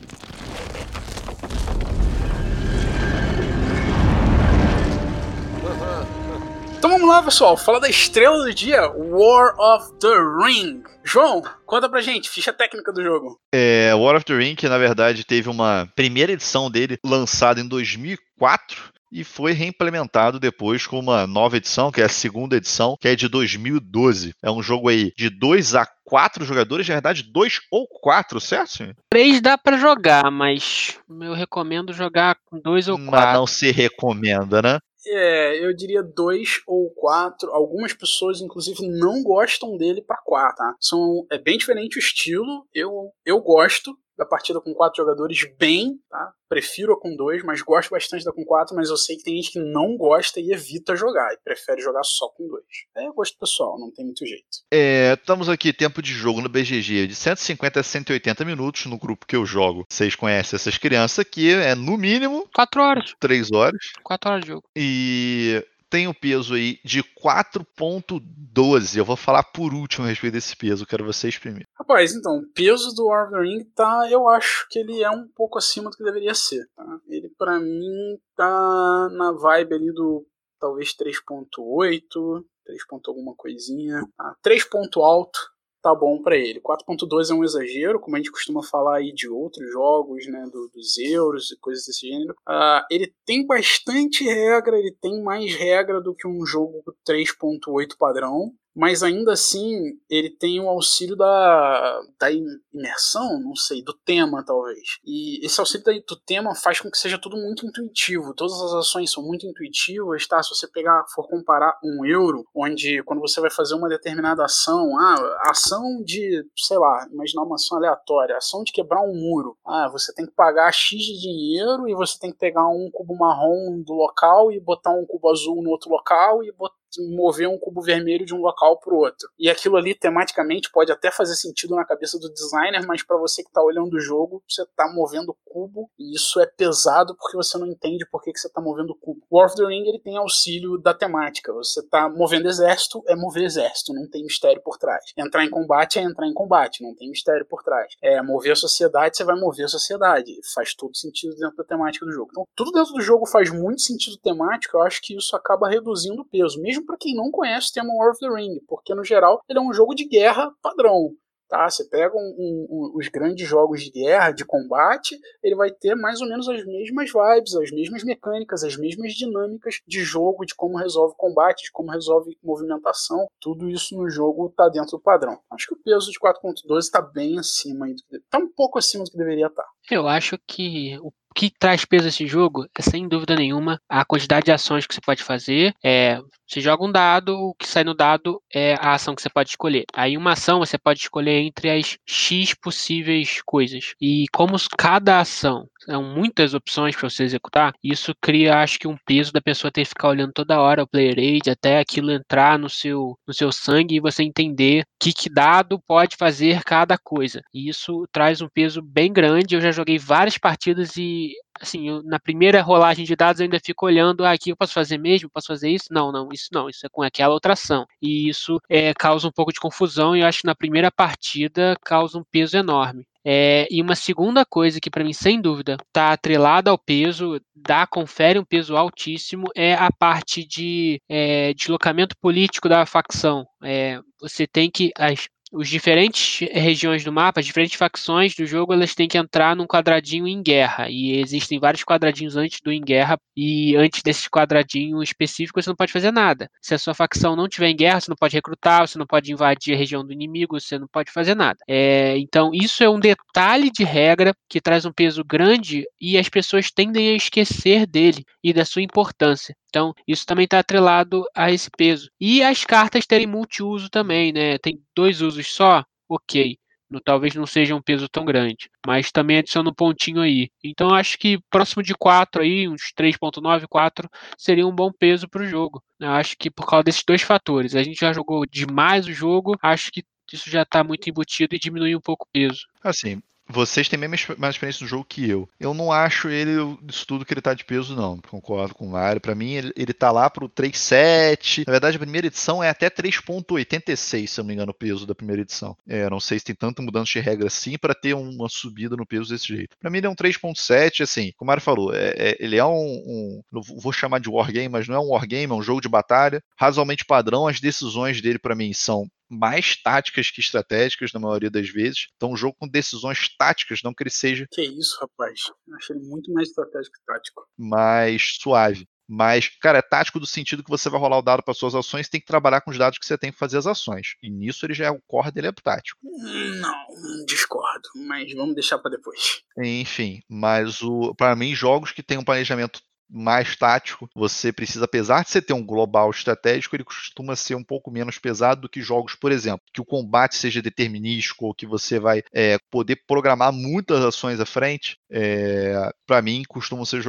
Então 6.78 6.92
vamos 6.92 7.10
lá, 7.10 7.24
pessoal. 7.24 7.58
Fala 7.58 7.80
da 7.80 7.90
estrela 7.90 8.44
do 8.44 8.54
dia, 8.54 8.88
War 8.92 9.56
of 9.60 9.94
the 10.00 10.16
Ring. 10.46 10.84
João, 11.04 11.42
conta 11.66 11.90
pra 11.90 12.02
gente, 12.02 12.30
ficha 12.30 12.54
técnica 12.54 12.94
do 12.94 13.02
jogo. 13.02 13.40
É, 13.52 13.96
War 13.96 14.16
of 14.16 14.26
the 14.26 14.38
Ring, 14.38 14.54
que 14.54 14.70
na 14.70 14.78
verdade 14.78 15.24
teve 15.24 15.50
uma 15.50 15.92
primeira 15.96 16.34
edição 16.34 16.70
dele 16.70 17.00
lançada 17.04 17.60
em 17.60 17.68
2004 17.68 18.95
e 19.16 19.24
foi 19.24 19.54
reimplementado 19.54 20.42
depois 20.42 20.86
com 20.86 21.00
uma 21.00 21.26
nova 21.26 21.56
edição, 21.56 21.90
que 21.90 22.02
é 22.02 22.04
a 22.04 22.10
segunda 22.10 22.58
edição, 22.58 22.98
que 23.00 23.08
é 23.08 23.16
de 23.16 23.30
2012. 23.30 24.36
É 24.44 24.52
um 24.52 24.62
jogo 24.62 24.90
aí 24.90 25.14
de 25.18 25.30
2 25.30 25.74
a 25.74 25.88
4 26.04 26.44
jogadores, 26.44 26.86
na 26.90 26.96
verdade, 26.96 27.24
2 27.24 27.62
ou 27.72 27.88
4, 27.88 28.42
certo? 28.42 28.94
3 29.10 29.40
dá 29.40 29.58
para 29.58 29.78
jogar, 29.78 30.30
mas 30.30 31.00
eu 31.22 31.34
recomendo 31.34 31.94
jogar 31.94 32.36
com 32.46 32.60
2 32.60 32.90
ou 32.90 32.98
4. 32.98 33.12
Mas 33.12 33.34
não 33.34 33.48
se 33.48 33.72
recomenda, 33.72 34.62
né? 34.62 34.80
É, 35.08 35.64
eu 35.64 35.74
diria 35.74 36.02
dois 36.02 36.62
ou 36.66 36.90
quatro. 36.90 37.52
Algumas 37.52 37.94
pessoas, 37.94 38.42
inclusive, 38.42 38.88
não 38.88 39.22
gostam 39.24 39.78
dele 39.78 40.02
para 40.02 40.18
quatro, 40.26 40.58
tá? 40.58 40.76
São, 40.80 41.26
é 41.32 41.38
bem 41.38 41.58
diferente 41.58 41.98
o 41.98 42.00
estilo. 42.00 42.66
Eu, 42.74 43.12
eu 43.24 43.40
gosto 43.40 43.96
da 44.18 44.26
partida 44.26 44.62
com 44.62 44.74
quatro 44.74 45.04
jogadores 45.04 45.46
bem, 45.58 46.00
tá? 46.10 46.32
Prefiro 46.48 46.94
a 46.94 47.00
com 47.00 47.16
dois, 47.16 47.44
mas 47.44 47.62
gosto 47.62 47.90
bastante 47.90 48.24
da 48.24 48.32
com 48.32 48.46
quatro, 48.46 48.76
mas 48.76 48.90
eu 48.90 48.98
sei 48.98 49.18
que 49.18 49.24
tem 49.24 49.36
gente 49.36 49.52
que 49.52 49.60
não 49.60 49.98
gosta 49.98 50.40
e 50.40 50.52
evita 50.52 50.96
jogar 50.96 51.34
e 51.34 51.40
prefere 51.44 51.82
jogar 51.82 52.04
só 52.04 52.30
com 52.30 52.48
dois. 52.48 52.64
É 52.96 53.10
gosto 53.12 53.38
pessoal, 53.38 53.80
não 53.80 53.92
tem 53.92 54.06
muito 54.06 54.26
jeito. 54.26 54.46
É, 54.72 55.14
estamos 55.14 55.50
aqui, 55.50 55.74
tempo 55.74 56.02
de 56.02 56.12
jogo 56.12 56.42
no 56.42 56.50
BGG 56.50 57.08
de 57.08 57.16
150 57.16 57.80
a 57.80 57.84
180 57.84 58.46
minutos 58.46 58.86
no 58.86 58.98
grupo 58.98 59.26
que 59.26 59.36
eu 59.36 59.46
jogo. 59.46 59.86
Vocês 59.90 60.16
conhecem 60.16 60.56
essas 60.56 60.78
crianças 60.78 61.20
aqui, 61.20 61.54
é 61.54 61.76
no 61.76 61.98
mínimo 61.98 62.48
4 62.56 62.82
horas. 62.82 63.16
3 63.20 63.52
horas. 63.52 63.80
4 64.04 64.30
horas 64.30 64.42
de 64.44 64.48
jogo. 64.50 64.64
E 64.76 65.66
tem 65.96 66.08
o 66.08 66.10
um 66.10 66.14
peso 66.14 66.56
aí 66.56 66.78
de 66.84 67.02
4.12. 67.02 68.98
Eu 68.98 69.06
vou 69.06 69.16
falar 69.16 69.44
por 69.44 69.74
último 69.74 70.06
a 70.06 70.10
respeito 70.10 70.34
desse 70.34 70.54
peso, 70.54 70.86
quero 70.86 71.06
vocês 71.06 71.38
primeiro. 71.38 71.66
Rapaz, 71.74 72.14
então, 72.14 72.40
o 72.40 72.48
peso 72.54 72.94
do 72.94 73.06
War 73.06 73.28
of 73.28 73.34
the 73.34 73.40
Ring 73.40 73.64
tá, 73.74 74.06
eu 74.12 74.28
acho 74.28 74.68
que 74.70 74.78
ele 74.78 75.02
é 75.02 75.10
um 75.10 75.26
pouco 75.30 75.58
acima 75.58 75.90
do 75.90 75.96
que 75.96 76.04
deveria 76.04 76.34
ser, 76.34 76.68
tá? 76.76 76.86
Ele 77.08 77.30
para 77.38 77.62
mim 77.62 78.20
tá 78.36 79.10
na 79.14 79.32
vibe 79.32 79.74
ali 79.74 79.94
do 79.94 80.28
talvez 80.60 80.90
3.8, 80.90 82.44
3. 82.66 82.82
alguma 83.08 83.34
coisinha, 83.34 84.06
tá? 84.18 84.36
3 84.42 84.66
ponto 84.66 85.02
alto, 85.02 85.40
tá 85.86 85.94
bom 85.94 86.20
para 86.20 86.36
ele. 86.36 86.60
4.2 86.60 87.30
é 87.30 87.34
um 87.36 87.44
exagero, 87.44 88.00
como 88.00 88.16
a 88.16 88.20
gente 88.20 88.32
costuma 88.32 88.64
falar 88.64 88.98
aí 88.98 89.14
de 89.14 89.30
outros 89.30 89.72
jogos, 89.72 90.26
né, 90.26 90.44
do, 90.52 90.68
dos 90.74 90.98
euros 90.98 91.52
e 91.52 91.60
coisas 91.60 91.86
desse 91.86 92.08
gênero. 92.08 92.34
Uh, 92.50 92.82
ele 92.90 93.14
tem 93.24 93.46
bastante 93.46 94.24
regra, 94.24 94.80
ele 94.80 94.96
tem 95.00 95.22
mais 95.22 95.54
regra 95.54 96.02
do 96.02 96.16
que 96.16 96.28
um 96.28 96.44
jogo 96.44 96.82
3.8 97.08 97.96
padrão 98.00 98.52
mas 98.76 99.02
ainda 99.02 99.32
assim 99.32 99.98
ele 100.10 100.30
tem 100.30 100.60
o 100.60 100.68
auxílio 100.68 101.16
da, 101.16 102.02
da 102.20 102.30
imersão, 102.30 103.40
não 103.40 103.56
sei, 103.56 103.82
do 103.82 103.94
tema 103.94 104.44
talvez. 104.44 105.00
E 105.06 105.44
esse 105.46 105.60
auxílio 105.60 106.04
do 106.06 106.16
tema 106.18 106.54
faz 106.54 106.82
com 106.82 106.92
que 106.92 106.98
seja 106.98 107.18
tudo 107.18 107.38
muito 107.38 107.66
intuitivo. 107.66 108.34
Todas 108.34 108.60
as 108.62 108.74
ações 108.74 109.12
são 109.12 109.24
muito 109.24 109.46
intuitivas, 109.48 110.28
tá? 110.28 110.44
Se 110.44 110.50
você 110.50 110.68
pegar, 110.68 111.06
for 111.14 111.28
comparar 111.28 111.78
um 111.84 112.06
euro, 112.06 112.46
onde 112.54 113.02
quando 113.04 113.22
você 113.22 113.40
vai 113.40 113.50
fazer 113.50 113.76
uma 113.76 113.88
determinada 113.88 114.44
ação, 114.44 114.98
ah, 115.00 115.50
ação 115.50 116.04
de, 116.04 116.46
sei 116.58 116.78
lá, 116.78 117.08
imaginar 117.12 117.44
uma 117.44 117.56
ação 117.56 117.78
aleatória, 117.78 118.36
ação 118.36 118.64
de 118.64 118.74
quebrar 118.74 119.02
um 119.02 119.16
muro. 119.16 119.58
Ah, 119.66 119.88
você 119.90 120.14
tem 120.14 120.26
que 120.26 120.34
pagar 120.34 120.72
X 120.74 121.00
de 121.00 121.20
dinheiro 121.20 121.88
e 121.88 121.96
você 121.96 122.20
tem 122.20 122.32
que 122.32 122.38
pegar 122.38 122.68
um 122.68 122.90
cubo 122.92 123.18
marrom 123.18 123.82
do 123.82 123.94
local 123.94 124.52
e 124.52 124.60
botar 124.60 124.92
um 124.92 125.06
cubo 125.06 125.30
azul 125.30 125.62
no 125.64 125.70
outro 125.70 125.90
local 125.90 126.44
e 126.44 126.52
botar 126.52 126.76
mover 127.16 127.48
um 127.48 127.58
cubo 127.58 127.82
vermelho 127.82 128.26
de 128.26 128.34
um 128.34 128.40
local 128.40 128.80
para 128.80 128.94
o 128.94 128.98
outro. 128.98 129.30
E 129.38 129.50
aquilo 129.50 129.78
ali, 129.78 129.96
tematicamente, 129.96 130.72
pode 130.72 130.92
até 130.92 131.12
fazer 131.12 131.36
sentido 131.36 131.76
na 131.76 131.86
cabeça 131.86 132.20
do 132.20 132.32
designer, 132.32 132.86
mas 132.86 133.04
para 133.04 133.18
você 133.18 133.42
que 133.44 133.50
está 133.50 133.62
olhando 133.62 133.96
o 133.96 134.00
jogo, 134.00 134.44
você 134.48 134.64
está 134.64 134.92
movendo 134.92 135.36
cubo 135.46 135.90
e 135.98 136.16
isso 136.16 136.40
é 136.40 136.46
pesado 136.46 137.16
porque 137.16 137.38
você 137.38 137.58
não 137.58 137.68
entende 137.68 138.06
por 138.06 138.22
que, 138.22 138.32
que 138.32 138.40
você 138.40 138.48
está 138.48 138.62
movendo 138.62 138.96
cubo. 138.96 139.22
War 139.32 139.48
of 139.48 139.56
the 139.56 139.66
Ring 139.66 139.88
ele 139.88 140.00
tem 140.00 140.18
auxílio 140.18 140.78
da 140.78 140.94
temática. 140.94 141.54
Você 141.54 141.80
está 141.80 142.10
movendo 142.10 142.48
exército, 142.48 143.02
é 143.08 143.16
mover 143.16 143.44
exército, 143.44 143.94
não 143.94 144.10
tem 144.10 144.24
mistério 144.24 144.62
por 144.62 144.78
trás. 144.78 145.14
Entrar 145.18 145.46
em 145.46 145.50
combate 145.50 146.00
é 146.00 146.04
entrar 146.04 146.28
em 146.28 146.34
combate, 146.34 146.84
não 146.84 146.94
tem 146.96 147.10
mistério 147.10 147.46
por 147.46 147.64
trás. 147.64 147.94
É 148.02 148.22
mover 148.22 148.54
a 148.54 148.56
sociedade, 148.56 149.16
você 149.16 149.24
vai 149.24 149.40
mover 149.40 149.66
a 149.66 149.70
sociedade. 149.70 150.34
Faz 150.54 150.74
todo 150.74 150.96
sentido 150.96 151.36
dentro 151.36 151.58
da 151.58 151.64
temática 151.64 152.06
do 152.06 152.12
jogo. 152.12 152.30
Então, 152.32 152.48
tudo 152.56 152.72
dentro 152.72 152.94
do 152.94 153.02
jogo 153.02 153.26
faz 153.26 153.52
muito 153.52 153.82
sentido 153.82 154.18
temático. 154.18 154.78
Eu 154.78 154.82
acho 154.84 155.02
que 155.02 155.16
isso 155.16 155.36
acaba 155.36 155.70
reduzindo 155.70 156.22
o 156.22 156.26
peso, 156.26 156.62
mesmo 156.62 156.85
para 156.86 156.98
quem 156.98 157.16
não 157.16 157.32
conhece 157.32 157.70
o 157.70 157.74
tema 157.74 157.94
War 157.96 158.12
of 158.12 158.20
the 158.20 158.30
Ring, 158.30 158.60
porque 158.68 158.94
no 158.94 159.04
geral 159.04 159.42
ele 159.50 159.60
é 159.60 159.62
um 159.62 159.74
jogo 159.74 159.94
de 159.94 160.08
guerra 160.08 160.52
padrão. 160.62 161.12
Tá? 161.48 161.70
Você 161.70 161.88
pega 161.88 162.16
um, 162.16 162.36
um, 162.38 162.68
um, 162.70 162.92
os 162.96 163.08
grandes 163.08 163.48
jogos 163.48 163.84
de 163.84 163.92
guerra, 163.92 164.32
de 164.32 164.44
combate, 164.44 165.18
ele 165.44 165.56
vai 165.56 165.70
ter 165.70 165.96
mais 165.96 166.20
ou 166.20 166.28
menos 166.28 166.50
as 166.50 166.66
mesmas 166.66 167.12
vibes, 167.12 167.56
as 167.56 167.72
mesmas 167.72 168.04
mecânicas, 168.04 168.64
as 168.64 168.76
mesmas 168.76 169.14
dinâmicas 169.14 169.80
de 169.88 170.04
jogo, 170.04 170.46
de 170.46 170.56
como 170.56 170.78
resolve 170.78 171.14
combate, 171.18 171.66
de 171.66 171.72
como 171.72 171.92
resolve 171.92 172.36
movimentação. 172.44 173.28
Tudo 173.40 173.70
isso 173.70 173.96
no 173.96 174.10
jogo 174.10 174.48
está 174.48 174.70
dentro 174.70 174.98
do 174.98 175.02
padrão. 175.02 175.40
Acho 175.52 175.68
que 175.68 175.76
o 175.76 175.84
peso 175.84 176.12
de 176.12 176.20
4.12 176.20 176.80
está 176.80 177.02
bem 177.02 177.38
acima, 177.38 177.88
está 177.90 178.40
um 178.40 178.52
pouco 178.52 178.80
acima 178.80 179.04
do 179.04 179.12
que 179.12 179.18
deveria 179.18 179.48
estar. 179.48 179.62
Tá. 179.62 179.70
Eu 179.92 180.08
acho 180.08 180.40
que 180.48 180.98
o 181.00 181.12
que 181.36 181.52
traz 181.52 181.84
peso 181.84 182.06
a 182.06 182.08
esse 182.08 182.26
jogo 182.26 182.66
é, 182.78 182.82
sem 182.82 183.08
dúvida 183.10 183.36
nenhuma, 183.36 183.78
a 183.90 184.06
quantidade 184.06 184.46
de 184.46 184.54
ações 184.54 184.88
que 184.88 184.96
você 184.96 185.02
pode 185.02 185.22
fazer. 185.22 185.76
É, 185.84 186.18
você 186.48 186.62
joga 186.62 186.84
um 186.84 186.92
dado, 186.92 187.36
o 187.36 187.54
que 187.56 187.68
sai 187.68 187.84
no 187.84 187.94
dado 187.94 188.42
é 188.54 188.76
a 188.76 188.94
ação 188.94 189.16
que 189.16 189.22
você 189.22 189.30
pode 189.30 189.50
escolher. 189.50 189.86
Aí, 189.94 190.16
uma 190.16 190.34
ação 190.34 190.60
você 190.60 190.78
pode 190.78 191.00
escolher 191.00 191.40
entre 191.42 191.70
as 191.70 191.98
X 192.06 192.54
possíveis 192.54 193.42
coisas. 193.44 193.96
E 194.00 194.26
como 194.32 194.56
cada 194.78 195.20
ação 195.20 195.68
são 195.80 196.04
muitas 196.04 196.54
opções 196.54 196.96
para 196.96 197.10
você 197.10 197.24
executar, 197.24 197.74
isso 197.84 198.14
cria, 198.22 198.60
acho 198.60 198.80
que, 198.80 198.88
um 198.88 198.98
peso 199.06 199.32
da 199.32 199.42
pessoa 199.42 199.72
ter 199.72 199.84
que 199.84 199.90
ficar 199.90 200.10
olhando 200.10 200.34
toda 200.34 200.60
hora 200.60 200.84
o 200.84 200.88
player 200.88 201.18
aid 201.18 201.50
até 201.50 201.80
aquilo 201.80 202.12
entrar 202.12 202.58
no 202.60 202.70
seu, 202.70 203.18
no 203.28 203.34
seu 203.34 203.52
sangue 203.52 203.96
e 203.96 204.00
você 204.00 204.24
entender 204.24 204.84
que, 205.00 205.14
que 205.14 205.30
dado 205.30 205.80
pode 205.80 206.16
fazer 206.16 206.64
cada 206.64 206.98
coisa. 206.98 207.42
E 207.54 207.70
isso 207.70 208.08
traz 208.12 208.42
um 208.42 208.50
peso 208.50 208.82
bem 208.82 209.12
grande. 209.12 209.56
Eu 209.56 209.62
já 209.62 209.72
joguei 209.72 209.98
várias 209.98 210.38
partidas 210.38 210.96
e 210.98 211.34
assim, 211.60 211.88
eu, 211.88 212.04
na 212.04 212.20
primeira 212.20 212.62
rolagem 212.62 213.06
de 213.06 213.16
dados 213.16 213.40
eu 213.40 213.46
ainda 213.46 213.60
fico 213.64 213.86
olhando, 213.86 214.24
ah, 214.26 214.32
aqui 214.32 214.50
eu 214.50 214.58
posso 214.58 214.74
fazer 214.74 214.98
mesmo, 214.98 215.30
posso 215.30 215.48
fazer 215.48 215.70
isso? 215.70 215.88
Não, 215.92 216.12
não, 216.12 216.30
isso 216.32 216.50
não, 216.52 216.70
isso 216.70 216.86
é 216.86 216.90
com 216.90 217.02
aquela 217.02 217.34
outra 217.34 217.54
ação. 217.54 217.86
E 218.02 218.30
isso 218.30 218.60
é, 218.70 218.94
causa 218.94 219.28
um 219.28 219.32
pouco 219.32 219.54
de 219.54 219.60
confusão 219.60 220.16
e 220.16 220.22
eu 220.22 220.28
acho 220.28 220.42
que 220.42 220.48
na 220.48 220.56
primeira 220.56 220.92
partida 220.92 221.76
causa 221.84 222.18
um 222.18 222.24
peso 222.24 222.58
enorme. 222.58 223.06
É, 223.28 223.68
e 223.72 223.82
uma 223.82 223.96
segunda 223.96 224.46
coisa 224.46 224.80
que, 224.80 224.92
para 224.92 225.04
mim, 225.04 225.12
sem 225.12 225.42
dúvida, 225.42 225.78
está 225.88 226.14
atrelada 226.14 226.70
ao 226.70 226.78
peso, 226.78 227.42
dá, 227.56 227.88
confere 227.88 228.38
um 228.38 228.46
peso 228.46 228.78
altíssimo, 228.78 229.48
é 229.56 229.74
a 229.74 229.92
parte 229.92 230.46
de 230.46 231.02
é, 231.10 231.52
deslocamento 231.56 232.16
político 232.22 232.70
da 232.70 232.86
facção. 232.86 233.44
É, 233.64 234.00
você 234.22 234.46
tem 234.46 234.70
que. 234.70 234.92
As, 234.96 235.28
os 235.56 235.70
diferentes 235.70 236.48
regiões 236.52 237.04
do 237.04 237.12
mapa, 237.12 237.40
as 237.40 237.46
diferentes 237.46 237.76
facções 237.78 238.36
do 238.36 238.46
jogo, 238.46 238.74
elas 238.74 238.94
têm 238.94 239.08
que 239.08 239.18
entrar 239.18 239.56
num 239.56 239.66
quadradinho 239.66 240.28
em 240.28 240.44
guerra. 240.44 240.90
E 240.90 241.18
existem 241.20 241.60
vários 241.60 241.84
quadradinhos 241.84 242.36
antes 242.36 242.60
do 242.62 242.72
em 242.72 242.82
guerra. 242.82 243.18
E 243.36 243.76
antes 243.78 244.02
desse 244.04 244.30
quadradinho 244.30 245.02
específico, 245.02 245.62
você 245.62 245.70
não 245.70 245.76
pode 245.76 245.94
fazer 245.94 246.12
nada. 246.12 246.50
Se 246.62 246.74
a 246.74 246.78
sua 246.78 246.94
facção 246.94 247.36
não 247.36 247.48
tiver 247.48 247.70
em 247.70 247.76
guerra, 247.76 248.02
você 248.02 248.12
não 248.12 248.18
pode 248.18 248.36
recrutar, 248.36 248.86
você 248.86 248.98
não 248.98 249.08
pode 249.08 249.32
invadir 249.32 249.74
a 249.74 249.78
região 249.78 250.06
do 250.06 250.12
inimigo, 250.12 250.60
você 250.60 250.78
não 250.78 250.88
pode 250.88 251.12
fazer 251.12 251.36
nada. 251.36 251.58
É, 251.68 252.18
então, 252.18 252.52
isso 252.54 252.84
é 252.84 252.90
um 252.90 253.00
detalhe 253.00 253.72
de 253.72 253.84
regra 253.84 254.36
que 254.50 254.60
traz 254.60 254.86
um 254.86 254.92
peso 254.92 255.24
grande 255.24 255.86
e 256.00 256.18
as 256.18 256.28
pessoas 256.28 256.70
tendem 256.70 257.10
a 257.10 257.16
esquecer 257.16 257.88
dele 257.88 258.26
e 258.44 258.52
da 258.52 258.66
sua 258.66 258.82
importância. 258.82 259.56
Então, 259.76 259.94
isso 260.08 260.26
também 260.26 260.46
está 260.46 260.60
atrelado 260.60 261.26
a 261.36 261.52
esse 261.52 261.70
peso. 261.70 262.10
E 262.20 262.42
as 262.42 262.64
cartas 262.64 263.06
terem 263.06 263.28
multiuso 263.28 263.90
também, 263.90 264.32
né? 264.32 264.58
Tem 264.58 264.80
dois 264.96 265.22
usos 265.22 265.45
só? 265.52 265.84
Ok. 266.10 266.58
No, 266.90 267.02
talvez 267.02 267.34
não 267.34 267.48
seja 267.48 267.76
um 267.76 267.82
peso 267.82 268.08
tão 268.08 268.24
grande, 268.24 268.70
mas 268.86 269.12
também 269.12 269.40
adiciona 269.40 269.70
um 269.72 269.74
pontinho 269.74 270.22
aí. 270.22 270.50
Então 270.64 270.94
acho 270.94 271.18
que 271.18 271.40
próximo 271.50 271.82
de 271.82 271.96
4 271.96 272.44
aí, 272.44 272.68
uns 272.68 272.94
3.9, 272.96 273.66
4, 273.68 274.08
seria 274.38 274.68
um 274.68 274.76
bom 274.76 274.92
peso 274.92 275.28
para 275.28 275.42
o 275.42 275.48
jogo. 275.48 275.84
Eu 276.00 276.12
acho 276.12 276.36
que 276.38 276.52
por 276.52 276.68
causa 276.68 276.84
desses 276.84 277.04
dois 277.04 277.24
fatores. 277.24 277.76
A 277.76 277.82
gente 277.82 278.00
já 278.00 278.14
jogou 278.14 278.46
demais 278.46 279.08
o 279.08 279.14
jogo, 279.14 279.58
acho 279.62 279.92
que 279.92 280.04
isso 280.32 280.50
já 280.50 280.62
está 280.62 280.84
muito 280.84 281.10
embutido 281.10 281.56
e 281.56 281.60
diminui 281.60 281.96
um 281.96 282.02
pouco 282.02 282.26
o 282.26 282.30
peso. 282.32 282.68
Assim, 282.84 283.20
vocês 283.48 283.88
têm 283.88 284.00
mesmo 284.00 284.36
mais 284.38 284.56
experiência 284.56 284.84
no 284.84 284.90
jogo 284.90 285.06
que 285.08 285.30
eu. 285.30 285.48
Eu 285.60 285.74
não 285.74 285.92
acho 285.92 286.30
ele 286.30 286.52
isso 286.88 287.06
tudo 287.06 287.26
que 287.26 287.34
ele 287.34 287.42
tá 287.42 287.54
de 287.54 287.64
peso, 287.64 287.96
não. 287.96 288.20
Concordo 288.22 288.74
com 288.74 288.86
o 288.86 288.92
Mário. 288.92 289.22
Pra 289.22 289.36
mim, 289.36 289.54
ele, 289.54 289.74
ele 289.76 289.94
tá 289.94 290.12
lá 290.12 290.30
pro 290.30 290.50
3.7. 290.50 291.64
Na 291.68 291.72
verdade, 291.72 291.98
a 291.98 292.00
primeira 292.00 292.28
edição 292.28 292.64
é 292.64 292.70
até 292.70 292.90
3.86, 292.90 294.28
se 294.28 294.40
eu 294.40 294.44
não 294.44 294.48
me 294.48 294.54
engano, 294.54 294.72
o 294.72 294.76
peso 294.76 295.06
da 295.06 295.16
primeira 295.16 295.42
edição. 295.42 295.78
É, 295.88 296.10
não 296.10 296.20
sei 296.20 296.40
se 296.40 296.46
tem 296.46 296.56
tanta 296.56 296.82
mudança 296.82 297.12
de 297.12 297.20
regra 297.20 297.48
assim 297.48 297.78
para 297.78 297.94
ter 297.94 298.14
uma 298.14 298.50
subida 298.50 298.96
no 298.96 299.06
peso 299.06 299.30
desse 299.30 299.48
jeito. 299.48 299.76
Pra 299.80 299.90
mim, 299.90 300.00
ele 300.00 300.08
é 300.08 300.10
um 300.10 300.16
3.7, 300.16 301.02
assim, 301.02 301.32
como 301.38 301.46
o 301.46 301.48
Mário 301.48 301.62
falou, 301.62 301.94
é, 301.94 302.14
é, 302.18 302.38
ele 302.40 302.58
é 302.58 302.66
um, 302.66 302.72
um. 302.72 303.42
Vou 303.52 303.94
chamar 303.94 304.20
de 304.20 304.30
wargame, 304.30 304.70
mas 304.70 304.88
não 304.88 304.96
é 304.96 305.00
um 305.00 305.10
wargame, 305.10 305.52
é 305.52 305.56
um 305.56 305.62
jogo 305.62 305.82
de 305.82 305.90
batalha. 305.90 306.42
Razoavelmente 306.58 307.06
padrão. 307.06 307.48
As 307.48 307.60
decisões 307.60 308.22
dele, 308.22 308.40
para 308.40 308.56
mim, 308.56 308.74
são 308.74 309.08
mais 309.30 309.76
táticas 309.82 310.30
que 310.30 310.40
estratégicas 310.40 311.12
na 311.14 311.20
maioria 311.20 311.50
das 311.50 311.70
vezes. 311.70 312.08
Então, 312.16 312.32
um 312.32 312.38
jogo 312.38 312.56
com 312.60 312.68
decisões 312.68 313.30
táticas, 313.38 313.82
não 313.84 313.94
que 313.94 314.04
ele 314.04 314.10
seja. 314.10 314.48
Que 314.52 314.64
isso, 314.64 314.98
rapaz. 315.00 315.42
Eu 315.68 315.76
achei 315.76 315.96
ele 315.96 316.06
muito 316.06 316.32
mais 316.34 316.50
estratégico 316.50 316.96
que 316.98 317.06
tático. 317.06 317.48
Mais 317.58 318.38
suave. 318.40 318.88
Mas, 319.08 319.50
cara, 319.62 319.78
é 319.78 319.82
tático 319.82 320.20
do 320.20 320.26
sentido 320.26 320.64
que 320.64 320.70
você 320.70 320.90
vai 320.90 321.00
rolar 321.00 321.20
o 321.20 321.22
dado 321.22 321.44
para 321.44 321.54
suas 321.54 321.76
ações, 321.76 322.10
tem 322.10 322.20
que 322.20 322.26
trabalhar 322.26 322.62
com 322.62 322.72
os 322.72 322.78
dados 322.78 322.98
que 322.98 323.06
você 323.06 323.18
tem 323.18 323.32
que 323.32 323.38
fazer 323.38 323.58
as 323.58 323.68
ações. 323.68 324.16
E 324.22 324.30
nisso 324.30 324.66
ele 324.66 324.74
já 324.74 324.86
é 324.86 324.92
o 324.92 325.02
core 325.08 325.32
dele 325.32 325.48
é 325.48 325.52
tático. 325.52 326.00
Não, 326.04 327.26
discordo, 327.28 327.88
mas 328.08 328.34
vamos 328.34 328.56
deixar 328.56 328.80
para 328.80 328.92
depois. 328.92 329.42
Enfim, 329.60 330.22
mas 330.28 330.82
o 330.82 331.14
para 331.16 331.36
mim 331.36 331.54
jogos 331.54 331.92
que 331.92 332.02
tem 332.02 332.18
um 332.18 332.24
planejamento 332.24 332.82
mais 333.10 333.56
tático, 333.56 334.10
você 334.16 334.52
precisa, 334.52 334.86
apesar 334.86 335.24
de 335.24 335.30
você 335.30 335.42
ter 335.42 335.54
um 335.54 335.66
global 335.66 336.10
estratégico, 336.10 336.76
ele 336.76 336.84
costuma 336.84 337.36
ser 337.36 337.56
um 337.56 337.64
pouco 337.64 337.92
menos 337.92 338.18
pesado 338.18 338.62
do 338.62 338.70
que 338.70 338.82
jogos, 338.82 339.16
por 339.16 339.32
exemplo, 339.32 339.62
que 339.74 339.82
o 339.82 339.86
combate 339.86 340.36
seja 340.36 340.62
determinístico 340.62 341.46
ou 341.46 341.54
que 341.54 341.66
você 341.66 342.00
vai 342.00 342.24
é, 342.34 342.58
poder 342.70 343.02
programar 343.08 343.54
muitas 343.54 344.04
ações 344.04 344.40
à 344.40 344.46
frente. 344.46 344.98
É, 345.10 345.92
para 346.06 346.22
mim, 346.22 346.44
costumam 346.48 346.86
ser 346.86 347.04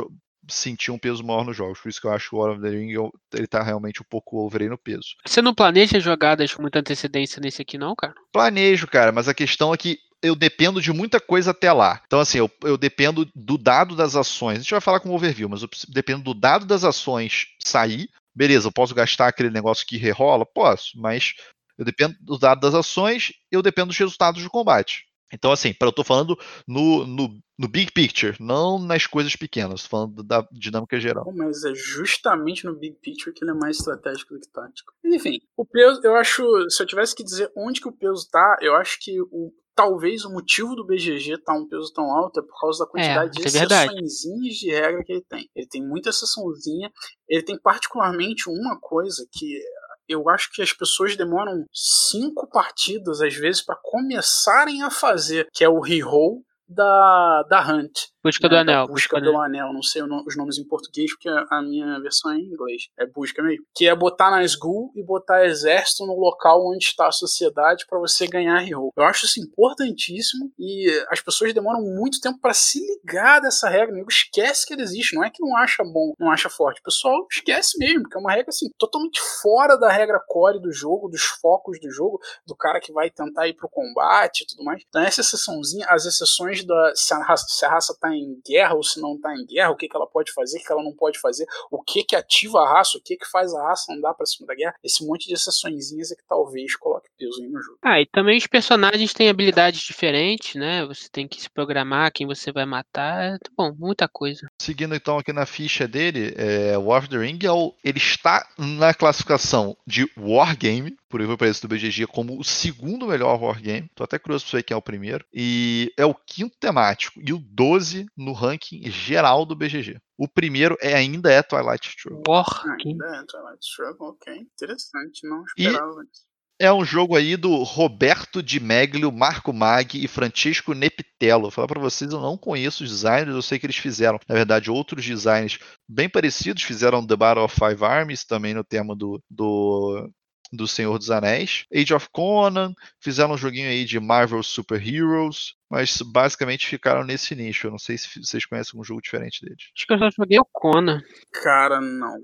sentir 0.49 0.91
um 0.91 0.99
peso 0.99 1.25
maior 1.25 1.45
nos 1.45 1.57
jogos. 1.57 1.81
Por 1.81 1.89
isso 1.89 2.01
que 2.01 2.07
eu 2.07 2.13
acho 2.13 2.31
que 2.31 2.37
o 2.37 2.39
War 2.39 2.53
of 2.53 2.61
the 2.61 2.69
Ring 2.69 2.93
ele 3.35 3.47
tá 3.47 3.63
realmente 3.63 4.01
um 4.01 4.07
pouco 4.09 4.39
over 4.39 4.63
aí 4.63 4.69
no 4.69 4.79
peso. 4.79 5.17
Você 5.25 5.43
não 5.43 5.55
planeja 5.55 5.99
jogadas 6.01 6.55
com 6.55 6.63
muita 6.63 6.79
antecedência 6.79 7.41
nesse 7.41 7.63
aqui, 7.63 7.77
não, 7.77 7.95
cara? 7.95 8.15
Planejo, 8.33 8.87
cara, 8.87 9.13
mas 9.13 9.29
a 9.29 9.35
questão 9.35 9.73
é 9.73 9.77
que 9.77 9.99
eu 10.23 10.35
dependo 10.35 10.81
de 10.81 10.93
muita 10.93 11.21
coisa 11.21 11.51
até 11.51 11.73
lá. 11.73 12.01
Então, 12.07 12.21
assim, 12.21 12.39
eu, 12.39 12.51
eu 12.63 12.77
dependo 12.77 13.29
do 13.35 13.59
dado 13.59 13.95
das 13.95 14.17
ações. 14.17 14.59
A 14.59 14.63
gente 14.63 14.71
vai 14.71 14.81
falar 14.81 15.01
com 15.01 15.11
o 15.11 15.15
overview, 15.15 15.49
mas 15.49 15.63
eu 15.63 15.69
dependo 15.89 16.23
do 16.23 16.35
dado 16.35 16.67
das 16.67 16.85
ações 16.85 17.47
sair. 17.65 18.09
Beleza, 18.35 18.69
eu 18.69 18.73
posso 18.73 18.95
gastar 18.95 19.29
aquele 19.29 19.51
negócio 19.51 19.87
que 19.87 19.97
rerola? 19.97 20.45
Posso, 20.45 20.99
mas 20.99 21.35
eu 21.79 21.85
dependo 21.85 22.17
do 22.21 22.39
dado 22.39 22.61
das 22.61 22.75
ações 22.75 23.33
eu 23.51 23.63
dependo 23.63 23.89
dos 23.89 23.99
resultados 23.99 24.43
do 24.43 24.51
combate. 24.51 25.07
Então, 25.33 25.51
assim, 25.51 25.75
eu 25.81 25.89
estou 25.89 26.05
falando 26.05 26.39
no, 26.69 27.05
no, 27.05 27.39
no, 27.59 27.69
big 27.69 27.91
picture, 27.93 28.37
não 28.39 28.79
nas 28.79 29.07
coisas 29.07 29.35
pequenas, 29.35 29.85
falando 29.85 30.23
da 30.23 30.47
dinâmica 30.53 31.01
geral. 31.01 31.31
Mas 31.35 31.65
é 31.65 31.75
justamente 31.75 32.65
no 32.65 32.77
big 32.77 32.97
picture 33.03 33.35
que 33.35 33.43
ele 33.43 33.51
é 33.51 33.55
mais 33.55 33.79
estratégico 33.79 34.35
do 34.35 34.41
que 34.41 34.49
tático. 34.49 34.93
Mas, 35.03 35.15
enfim, 35.15 35.41
o 35.57 35.65
peso, 35.65 36.01
eu 36.05 36.15
acho, 36.15 36.45
se 36.71 36.81
eu 36.81 36.87
tivesse 36.87 37.15
que 37.15 37.25
dizer 37.25 37.51
onde 37.57 37.81
que 37.81 37.89
o 37.89 37.93
peso 37.93 38.23
está, 38.23 38.57
eu 38.61 38.77
acho 38.77 38.99
que 39.01 39.21
o 39.21 39.53
talvez 39.77 40.25
o 40.25 40.33
motivo 40.33 40.75
do 40.75 40.85
BGG 40.85 41.35
estar 41.35 41.53
tá 41.53 41.59
um 41.59 41.69
peso 41.69 41.93
tão 41.93 42.11
alto 42.11 42.41
é 42.41 42.43
por 42.43 42.59
causa 42.59 42.85
da 42.85 42.91
quantidade 42.91 43.39
é, 43.39 43.45
de 43.45 43.59
é 43.59 43.63
exceções 43.63 44.55
de 44.55 44.71
regra 44.71 45.05
que 45.05 45.13
ele 45.13 45.25
tem. 45.29 45.51
Ele 45.55 45.69
tem 45.69 45.87
muita 45.87 46.09
exceçãozinha, 46.09 46.91
ele 47.29 47.45
tem 47.45 47.59
particularmente 47.59 48.49
uma 48.49 48.81
coisa 48.81 49.25
que 49.31 49.61
eu 50.09 50.29
acho 50.31 50.51
que 50.53 50.63
as 50.63 50.73
pessoas 50.73 51.17
demoram 51.17 51.65
cinco 51.73 52.49
partidas, 52.49 53.21
às 53.21 53.35
vezes, 53.35 53.63
para 53.63 53.79
começarem 53.83 54.83
a 54.83 54.91
fazer, 54.91 55.49
que 55.53 55.63
é 55.63 55.69
o 55.69 55.81
reroll 55.81 56.43
da, 56.67 57.43
da 57.49 57.61
Hunt. 57.61 58.09
Busca 58.27 58.49
né, 58.49 58.49
do 58.49 58.55
da 58.55 58.61
Anel. 58.61 58.87
Busca 58.89 59.21
do 59.21 59.25
pelo 59.25 59.41
Anel. 59.41 59.73
Não 59.73 59.83
sei 59.83 60.03
os 60.03 60.37
nomes 60.37 60.59
em 60.59 60.65
português, 60.65 61.13
porque 61.15 61.29
a 61.29 61.63
minha 61.63 62.01
versão 62.01 62.33
é 62.33 62.37
em 62.37 62.45
inglês. 62.45 62.89
É 62.99 63.07
busca 63.07 63.43
mesmo. 63.43 63.65
Que 63.75 63.87
é 63.87 63.95
botar 63.95 64.31
na 64.31 64.43
SGUL 64.43 64.91
e 64.95 65.03
botar 65.03 65.45
exército 65.45 66.05
no 66.07 66.19
local 66.19 66.67
onde 66.67 66.85
está 66.85 67.07
a 67.07 67.13
sociedade 67.13 67.85
para 67.89 67.99
você 67.99 68.27
ganhar 68.27 68.59
reroll. 68.59 68.93
Eu 68.97 69.05
acho 69.05 69.27
isso 69.27 69.41
importantíssimo 69.41 70.53
e 70.59 70.91
as 71.09 71.21
pessoas 71.21 71.55
demoram 71.55 71.81
muito 71.83 72.21
tempo 72.21 72.39
para 72.41 72.53
se 72.53 72.81
ligar 72.81 73.41
dessa 73.41 73.69
regra. 73.69 73.93
O 73.93 73.97
nego 73.97 74.11
esquece 74.11 74.67
que 74.67 74.73
ela 74.73 74.83
existe. 74.83 75.15
Não 75.15 75.25
é 75.25 75.31
que 75.31 75.43
não 75.43 75.57
acha 75.57 75.85
bom, 75.85 76.13
não 76.19 76.31
acha 76.31 76.49
forte. 76.49 76.81
O 76.81 76.85
pessoal 76.85 77.27
esquece 77.31 77.79
mesmo, 77.79 78.03
porque 78.03 78.17
é 78.17 78.21
uma 78.21 78.33
regra 78.33 78.49
assim, 78.49 78.67
totalmente 78.79 79.21
fora 79.43 79.77
da 79.77 79.91
regra 79.91 80.21
core 80.27 80.61
do 80.61 80.73
jogo, 80.73 81.09
dos 81.09 81.23
focos 81.23 81.79
do 81.81 81.91
jogo, 81.91 82.19
do 82.47 82.57
cara 82.57 82.81
que 82.81 82.93
vai 82.93 83.11
tentar 83.11 83.47
ir 83.47 83.55
pro 83.55 83.69
combate 83.69 84.43
e 84.43 84.47
tudo 84.47 84.65
mais. 84.65 84.83
Então 84.89 85.03
essa 85.03 85.21
exceçãozinha, 85.21 85.87
as 85.89 86.05
exceções 86.07 86.65
da 86.65 86.93
se 86.95 87.15
a 87.15 87.23
raça, 87.23 87.47
se 87.49 87.65
a 87.65 87.71
raça 87.71 87.97
tá 88.01 88.16
em 88.17 88.41
guerra 88.47 88.75
ou 88.75 88.83
se 88.83 89.01
não 89.01 89.19
tá 89.19 89.35
em 89.35 89.47
guerra, 89.47 89.71
o 89.71 89.77
que, 89.77 89.89
que 89.89 89.97
ela 89.97 90.07
pode 90.07 90.33
fazer, 90.33 90.59
o 90.59 90.63
que 90.63 90.73
ela 90.73 90.83
não 90.83 90.93
pode 90.93 91.19
fazer, 91.19 91.47
o 91.71 91.83
que 91.83 92.05
que 92.05 92.17
ativa 92.17 92.61
a 92.61 92.73
raça, 92.75 92.99
o 92.99 93.01
que 93.01 93.17
que 93.17 93.27
faz 93.31 93.55
a 93.55 93.63
raça 93.63 93.93
andar 93.93 94.15
pra 94.15 94.27
cima 94.27 94.47
da 94.47 94.55
guerra, 94.55 94.75
esse 94.83 95.07
monte 95.07 95.27
de 95.27 95.35
exceçõezinhas 95.35 96.11
é 96.11 96.17
que 96.17 96.25
talvez 96.29 96.77
coloque 96.77 97.09
peso 97.19 97.43
aí 97.43 97.49
no 97.49 97.61
jogo. 97.63 97.79
Ah, 97.83 98.01
e 98.01 98.07
também 98.07 98.39
os 98.39 98.47
personagens 98.47 99.13
têm 99.13 99.29
habilidades 99.29 99.81
diferentes, 99.81 100.55
né? 100.55 100.85
Você 100.87 101.09
tem 101.11 101.29
que 101.29 101.41
se 101.41 101.51
programar 101.51 102.13
quem 102.13 102.27
você 102.27 102.53
vai 102.53 102.65
matar. 102.65 103.39
Bom, 103.57 103.75
muita 103.79 104.09
coisa. 104.09 104.47
Seguindo 104.61 104.95
então 104.95 105.19
aqui 105.19 105.33
na 105.33 105.47
ficha 105.47 105.87
dele, 105.87 106.35
é, 106.37 106.77
War 106.79 107.01
of 107.01 107.09
the 107.09 107.19
Ring 107.19 107.39
é 107.45 107.57
ele 107.85 107.99
está 107.99 108.47
na 108.59 108.95
classificação 108.95 109.77
de 109.87 110.11
Wargame, 110.17 110.97
por 111.09 111.21
exemplo, 111.21 111.39
parecer 111.39 111.61
do 111.63 111.69
BGG, 111.69 112.07
como 112.07 112.39
o 112.39 112.45
segundo 112.45 113.07
melhor 113.07 113.41
Wargame. 113.41 113.89
Tô 113.95 114.05
até 114.05 114.19
curioso 114.19 114.45
pra 114.45 114.51
saber 114.53 114.63
quem 114.65 114.75
é 114.75 114.79
o 114.79 114.83
primeiro. 114.83 115.25
E 115.33 115.93
é 115.97 116.05
o 116.05 116.15
quinto 116.15 116.57
temático 116.59 117.21
e 117.25 117.33
o 117.33 117.39
12 117.39 118.07
no 118.17 118.33
ranking 118.33 118.83
geral 118.91 119.45
do 119.47 119.55
BGG. 119.57 119.99
O 120.19 120.27
primeiro 120.29 120.77
é, 120.81 120.95
ainda 120.95 121.31
é 121.33 121.43
Twilight 121.43 121.89
Struggle. 121.89 122.23
War. 122.27 122.47
Ah, 122.67 122.77
ainda 122.85 123.07
é 123.07 123.25
Twilight 123.25 123.59
Struggle, 123.65 124.09
ok. 124.09 124.35
Interessante, 124.35 125.29
não 125.29 125.43
E- 125.57 125.65
esperava 125.67 126.03
isso. 126.13 126.27
É 126.59 126.73
um 126.73 126.83
jogo 126.87 127.15
aí 127.17 127.37
do 127.37 127.55
Roberto 127.65 128.43
Di 128.43 128.59
Meglio, 128.59 129.13
Marco 129.13 129.53
Mag 129.53 130.03
e 130.03 130.09
Francisco 130.09 130.73
Nepitello. 130.73 131.43
Vou 131.43 131.51
falar 131.51 131.69
pra 131.69 131.79
vocês, 131.79 132.11
eu 132.11 132.19
não 132.19 132.35
conheço 132.39 132.83
os 132.83 132.89
designers, 132.89 133.35
eu 133.35 133.43
sei 133.43 133.59
que 133.59 133.67
eles 133.67 133.77
fizeram, 133.77 134.19
na 134.27 134.35
verdade, 134.35 134.71
outros 134.71 135.05
designs 135.05 135.59
bem 135.87 136.09
parecidos. 136.09 136.63
Fizeram 136.63 137.07
The 137.07 137.15
Battle 137.15 137.45
of 137.45 137.55
Five 137.55 137.85
Armies, 137.85 138.25
também 138.25 138.55
no 138.55 138.65
tema 138.65 138.97
do, 138.97 139.23
do, 139.31 140.11
do 140.53 140.67
Senhor 140.67 140.99
dos 140.99 141.11
Anéis. 141.11 141.65
Age 141.75 141.95
of 141.95 142.09
Conan, 142.13 142.75
fizeram 143.01 143.35
um 143.35 143.39
joguinho 143.39 143.69
aí 143.69 143.85
de 143.85 143.99
Marvel 143.99 144.43
Super 144.43 144.81
Heroes, 144.87 145.55
mas 145.71 146.01
basicamente 146.03 146.67
ficaram 146.67 147.05
nesse 147.05 147.35
nicho. 147.35 147.67
Eu 147.67 147.73
não 147.73 147.79
sei 147.79 147.99
se 147.99 148.09
vocês 148.23 148.45
conhecem 148.45 148.73
algum 148.75 148.85
jogo 148.85 149.03
diferente 149.03 149.45
deles. 149.45 149.71
Acho 149.75 149.87
que 149.87 149.93
eu 149.93 149.99
só 149.99 150.11
joguei 150.11 150.39
o 150.39 150.47
Conan. 150.53 151.03
Cara, 151.33 151.81
não. 151.81 152.19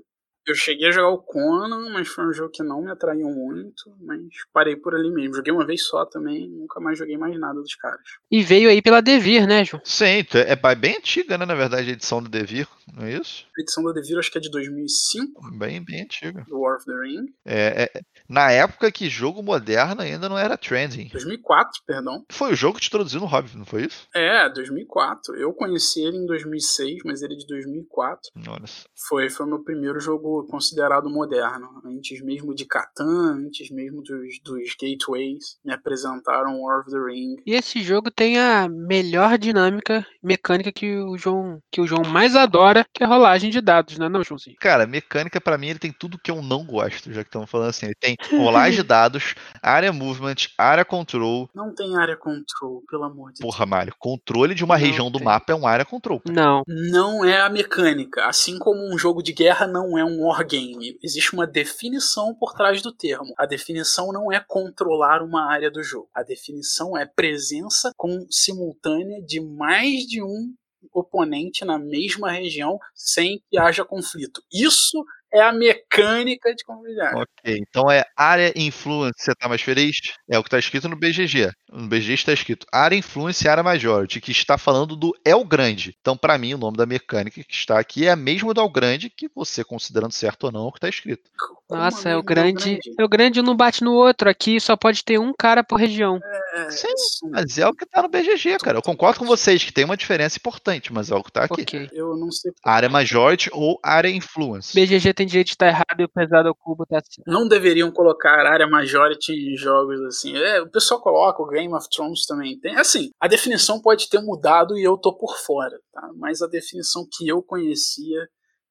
Eu 0.45 0.55
cheguei 0.55 0.87
a 0.89 0.91
jogar 0.91 1.09
o 1.09 1.19
Conan, 1.21 1.89
mas 1.93 2.07
foi 2.07 2.25
um 2.27 2.33
jogo 2.33 2.51
que 2.51 2.61
não 2.63 2.81
me 2.81 2.91
atraiu 2.91 3.29
muito, 3.29 3.95
mas 4.01 4.19
parei 4.51 4.75
por 4.75 4.93
ali 4.93 5.09
mesmo. 5.09 5.35
Joguei 5.35 5.53
uma 5.53 5.65
vez 5.65 5.85
só 5.85 6.05
também, 6.05 6.49
nunca 6.49 6.79
mais 6.81 6.97
joguei 6.97 7.17
mais 7.17 7.39
nada 7.39 7.59
dos 7.61 7.75
caras. 7.75 8.01
E 8.29 8.43
veio 8.43 8.69
aí 8.69 8.81
pela 8.81 9.01
Devir, 9.01 9.47
né, 9.47 9.63
João? 9.63 9.81
Sim, 9.85 10.25
é 10.33 10.75
bem 10.75 10.97
antiga, 10.97 11.37
né? 11.37 11.45
Na 11.45 11.55
verdade, 11.55 11.89
a 11.89 11.93
edição 11.93 12.21
do 12.21 12.29
Devir, 12.29 12.67
não 12.93 13.05
é 13.05 13.13
isso? 13.13 13.45
A 13.57 13.61
edição 13.61 13.83
da 13.83 13.93
Devir 13.93 14.17
acho 14.19 14.31
que 14.31 14.37
é 14.37 14.41
de 14.41 14.51
2005, 14.51 15.41
Bem, 15.57 15.83
bem 15.83 16.01
antiga. 16.03 16.43
do 16.47 16.59
War 16.59 16.75
of 16.75 16.85
the 16.85 16.93
Ring. 16.93 17.25
É, 17.45 17.83
é- 17.95 18.01
na 18.27 18.51
época 18.51 18.91
que 18.91 19.09
jogo 19.09 19.41
moderno 19.41 20.01
ainda 20.01 20.27
não 20.27 20.37
era 20.37 20.57
trending. 20.57 21.07
2004, 21.09 21.81
perdão. 21.85 22.25
Foi 22.31 22.51
o 22.51 22.55
jogo 22.55 22.75
que 22.75 22.81
te 22.81 22.87
introduziu 22.87 23.19
no 23.21 23.27
Hobbit, 23.27 23.57
não 23.57 23.65
foi 23.65 23.83
isso? 23.85 24.07
É, 24.13 24.49
2004. 24.49 25.35
Eu 25.35 25.53
conheci 25.53 26.01
ele 26.01 26.17
em 26.17 26.25
2006, 26.25 26.99
mas 27.05 27.21
ele 27.21 27.33
é 27.35 27.37
de 27.37 27.47
2004. 27.47 28.29
Olha. 28.47 28.63
Foi 29.07 29.29
foi 29.29 29.45
o 29.45 29.49
meu 29.49 29.63
primeiro 29.63 29.99
jogo 29.99 30.32
considerado 30.49 31.09
moderno. 31.09 31.69
Antes 31.85 32.21
mesmo 32.23 32.53
de 32.55 32.65
Catan, 32.65 33.45
antes 33.45 33.69
mesmo 33.69 34.01
dos, 34.01 34.39
dos 34.43 34.75
Gateways, 34.81 35.57
me 35.63 35.73
apresentaram 35.73 36.61
War 36.61 36.79
of 36.81 36.89
the 36.91 36.97
Ring. 36.97 37.35
E 37.45 37.53
esse 37.53 37.81
jogo 37.81 38.09
tem 38.09 38.39
a 38.39 38.67
melhor 38.69 39.37
dinâmica 39.37 40.05
mecânica 40.21 40.71
que 40.71 40.97
o 40.97 41.17
João, 41.17 41.59
que 41.69 41.81
o 41.81 41.87
João 41.87 42.03
mais 42.07 42.35
adora, 42.35 42.85
que 42.93 43.03
é 43.03 43.05
a 43.05 43.09
rolagem 43.09 43.49
de 43.49 43.59
dados, 43.59 43.97
né, 43.97 44.07
não, 44.07 44.23
Joãozinho? 44.23 44.55
Cara, 44.59 44.87
mecânica 44.87 45.39
pra 45.41 45.57
mim 45.57 45.67
ele 45.67 45.79
tem 45.79 45.91
tudo 45.91 46.17
que 46.17 46.31
eu 46.31 46.41
não 46.41 46.65
gosto, 46.65 47.11
já 47.11 47.21
que 47.23 47.27
estamos 47.29 47.49
falando 47.49 47.69
assim. 47.69 47.87
Ele 47.87 47.95
tem 47.99 48.15
rolagem 48.31 48.77
de 48.81 48.83
dados, 48.83 49.35
área 49.61 49.91
movement, 49.91 50.35
área 50.57 50.85
control. 50.85 51.49
Não 51.53 51.73
tem 51.75 51.97
área 51.97 52.15
control, 52.15 52.81
pelo 52.89 53.03
amor 53.03 53.33
de 53.33 53.41
Porra, 53.41 53.65
Mário, 53.65 53.93
controle 53.99 54.55
de 54.55 54.63
uma 54.63 54.77
Não 54.77 54.85
região 54.85 55.11
do 55.11 55.17
tem. 55.19 55.25
mapa 55.25 55.51
é 55.51 55.55
um 55.55 55.67
área 55.67 55.85
control. 55.85 56.21
cara. 56.21 56.33
Não. 56.33 56.63
não 56.67 57.25
é 57.25 57.41
a 57.41 57.49
mecânica. 57.49 58.25
Assim 58.25 58.57
como 58.57 58.79
um 58.93 58.97
jogo 58.97 59.21
de 59.21 59.33
guerra 59.33 59.67
não 59.67 59.97
é 59.97 60.05
um 60.05 60.22
wargame. 60.27 60.97
Existe 61.01 61.33
uma 61.33 61.47
definição 61.47 62.35
por 62.35 62.53
trás 62.53 62.81
do 62.81 62.91
termo. 62.91 63.33
A 63.37 63.45
definição 63.45 64.11
não 64.11 64.31
é 64.31 64.39
controlar 64.39 65.21
uma 65.21 65.51
área 65.51 65.69
do 65.69 65.83
jogo. 65.83 66.09
A 66.13 66.23
definição 66.23 66.97
é 66.97 67.05
presença 67.05 67.91
com 67.95 68.25
simultânea 68.29 69.21
de 69.21 69.39
mais 69.39 70.05
de 70.05 70.21
um 70.21 70.53
oponente 70.91 71.63
na 71.63 71.79
mesma 71.79 72.31
região 72.31 72.77
sem 72.93 73.41
que 73.49 73.57
haja 73.57 73.85
conflito. 73.85 74.41
Isso 74.51 75.03
é 75.33 75.41
a 75.41 75.51
mecânica 75.51 76.53
de 76.53 76.63
comunidade. 76.63 77.15
Ok, 77.15 77.57
então 77.57 77.89
é 77.89 78.05
área 78.15 78.53
influence, 78.55 79.15
você 79.17 79.33
tá 79.33 79.49
mais 79.49 79.61
feliz? 79.61 79.97
É 80.29 80.37
o 80.37 80.43
que 80.43 80.49
tá 80.49 80.59
escrito 80.59 80.87
no 80.87 80.95
BGG. 80.95 81.51
No 81.71 81.87
BGG 81.87 82.13
está 82.13 82.33
escrito 82.33 82.67
área 82.71 82.95
influence 82.95 83.43
e 83.43 83.49
área 83.49 83.63
majority, 83.63 84.21
que 84.21 84.31
está 84.31 84.57
falando 84.57 84.95
do 84.95 85.13
El 85.25 85.43
Grande. 85.43 85.95
Então, 85.99 86.15
pra 86.15 86.37
mim, 86.37 86.53
o 86.53 86.57
nome 86.57 86.77
da 86.77 86.85
mecânica 86.85 87.43
que 87.43 87.53
está 87.53 87.79
aqui 87.79 88.05
é 88.05 88.11
a 88.11 88.15
mesma 88.15 88.53
do 88.53 88.61
El 88.61 88.69
Grande, 88.69 89.09
que 89.09 89.29
você, 89.33 89.63
considerando 89.63 90.11
certo 90.11 90.45
ou 90.45 90.51
não, 90.51 90.65
é 90.65 90.67
o 90.67 90.71
que 90.71 90.79
tá 90.79 90.89
escrito. 90.89 91.23
Nossa, 91.69 92.09
é 92.09 92.15
o 92.15 92.21
grande. 92.21 92.77
É 92.99 93.03
o 93.03 93.09
grande 93.09 93.39
um 93.39 93.43
não 93.43 93.55
bate 93.55 93.83
no 93.83 93.93
outro. 93.93 94.29
Aqui 94.29 94.59
só 94.59 94.75
pode 94.75 95.03
ter 95.03 95.19
um 95.19 95.33
cara 95.33 95.63
por 95.63 95.79
região. 95.79 96.19
É, 96.53 96.69
Sim, 96.69 96.87
isso 96.93 97.27
Mas 97.29 97.57
é 97.57 97.67
o 97.67 97.73
que 97.73 97.85
tá 97.85 98.03
no 98.03 98.09
BGG, 98.09 98.57
cara. 98.59 98.77
Eu 98.77 98.81
concordo 98.81 99.19
com 99.19 99.25
vocês 99.25 99.63
que 99.63 99.71
tem 99.71 99.85
uma 99.85 99.97
diferença 99.97 100.37
importante, 100.37 100.93
mas 100.93 101.09
é 101.09 101.15
o 101.15 101.23
que 101.23 101.31
tá 101.31 101.45
aqui. 101.45 101.61
Ok. 101.61 101.89
eu 101.91 102.15
não 102.15 102.31
sei 102.31 102.51
Área 102.63 102.89
majority 102.89 103.49
ou 103.51 103.79
área 103.81 104.09
influence. 104.09 104.73
BGG 104.73 105.13
tem 105.13 105.22
direito 105.25 105.47
de 105.47 105.53
estar 105.53 105.67
errado 105.67 105.99
e 105.99 106.03
o 106.03 106.09
pesado 106.09 106.49
ao 106.49 106.55
cubo 106.55 106.85
tá 106.85 107.01
certo. 107.01 107.23
não 107.27 107.47
deveriam 107.47 107.91
colocar 107.91 108.45
área 108.45 108.67
majority 108.67 109.33
em 109.33 109.57
jogos 109.57 110.01
assim. 110.01 110.35
É, 110.35 110.61
o 110.61 110.69
pessoal 110.69 111.01
coloca, 111.01 111.41
o 111.41 111.47
Game 111.47 111.73
of 111.73 111.87
Thrones 111.89 112.25
também 112.25 112.59
tem. 112.59 112.75
Assim, 112.75 113.11
a 113.19 113.27
definição 113.27 113.81
pode 113.81 114.09
ter 114.09 114.21
mudado 114.21 114.77
e 114.77 114.83
eu 114.83 114.97
tô 114.97 115.13
por 115.15 115.37
fora, 115.37 115.77
tá? 115.91 116.09
Mas 116.15 116.41
a 116.41 116.47
definição 116.47 117.07
que 117.11 117.27
eu 117.27 117.41
conhecia 117.41 118.27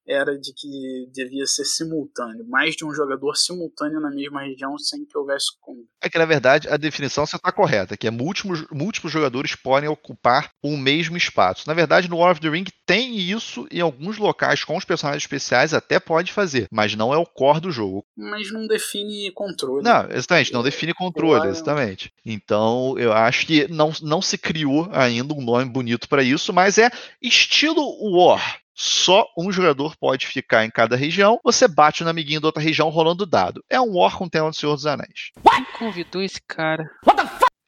era 0.07 0.37
de 0.37 0.53
que 0.53 1.07
devia 1.11 1.45
ser 1.45 1.65
simultâneo, 1.65 2.45
mais 2.47 2.75
de 2.75 2.85
um 2.85 2.93
jogador 2.93 3.35
simultâneo 3.35 3.99
na 3.99 4.09
mesma 4.09 4.41
região 4.41 4.77
sem 4.77 5.05
que 5.05 5.17
houvesse 5.17 5.47
como. 5.61 5.85
É 6.01 6.09
que, 6.09 6.17
na 6.17 6.25
verdade, 6.25 6.67
a 6.67 6.77
definição 6.77 7.25
você 7.25 7.35
está 7.35 7.51
correta, 7.51 7.95
que 7.95 8.07
é 8.07 8.11
múltiplos, 8.11 8.65
múltiplos 8.71 9.11
jogadores 9.11 9.55
podem 9.55 9.89
ocupar 9.89 10.49
o 10.61 10.75
mesmo 10.75 11.15
espaço. 11.15 11.63
Na 11.67 11.73
verdade, 11.73 12.09
no 12.09 12.17
War 12.17 12.31
of 12.31 12.41
the 12.41 12.49
Ring 12.49 12.65
tem 12.85 13.17
isso 13.17 13.65
em 13.71 13.79
alguns 13.79 14.17
locais 14.17 14.63
com 14.63 14.75
os 14.75 14.85
personagens 14.85 15.23
especiais, 15.23 15.73
até 15.73 15.99
pode 15.99 16.31
fazer, 16.33 16.67
mas 16.71 16.95
não 16.95 17.13
é 17.13 17.17
o 17.17 17.25
core 17.25 17.61
do 17.61 17.71
jogo. 17.71 18.05
Mas 18.15 18.51
não 18.51 18.67
define 18.67 19.31
controle. 19.31 19.83
Não, 19.83 20.09
exatamente, 20.09 20.53
não 20.53 20.63
define 20.63 20.93
controle, 20.93 21.47
é- 21.47 21.49
exatamente. 21.49 22.11
Então, 22.25 22.95
eu 22.97 23.13
acho 23.13 23.45
que 23.47 23.67
não, 23.69 23.91
não 24.01 24.21
se 24.21 24.37
criou 24.37 24.89
ainda 24.91 25.33
um 25.33 25.41
nome 25.41 25.69
bonito 25.71 26.09
para 26.09 26.23
isso, 26.23 26.51
mas 26.51 26.77
é 26.77 26.89
estilo 27.21 27.83
War. 28.13 28.62
Só 28.75 29.27
um 29.37 29.51
jogador 29.51 29.95
pode 29.97 30.27
ficar 30.27 30.65
em 30.65 30.71
cada 30.71 30.95
região. 30.95 31.39
Você 31.43 31.67
bate 31.67 32.03
no 32.03 32.09
amiguinho 32.09 32.41
da 32.41 32.47
outra 32.47 32.61
região 32.61 32.89
rolando 32.89 33.25
dado. 33.25 33.63
É 33.69 33.79
um 33.79 33.97
War 33.97 34.17
com 34.17 34.27
tema 34.27 34.49
do 34.49 34.55
Senhor 34.55 34.75
dos 34.75 34.85
Anéis. 34.85 35.31
Quem 35.47 35.65
convidou 35.77 36.21
esse 36.21 36.41
cara? 36.41 36.89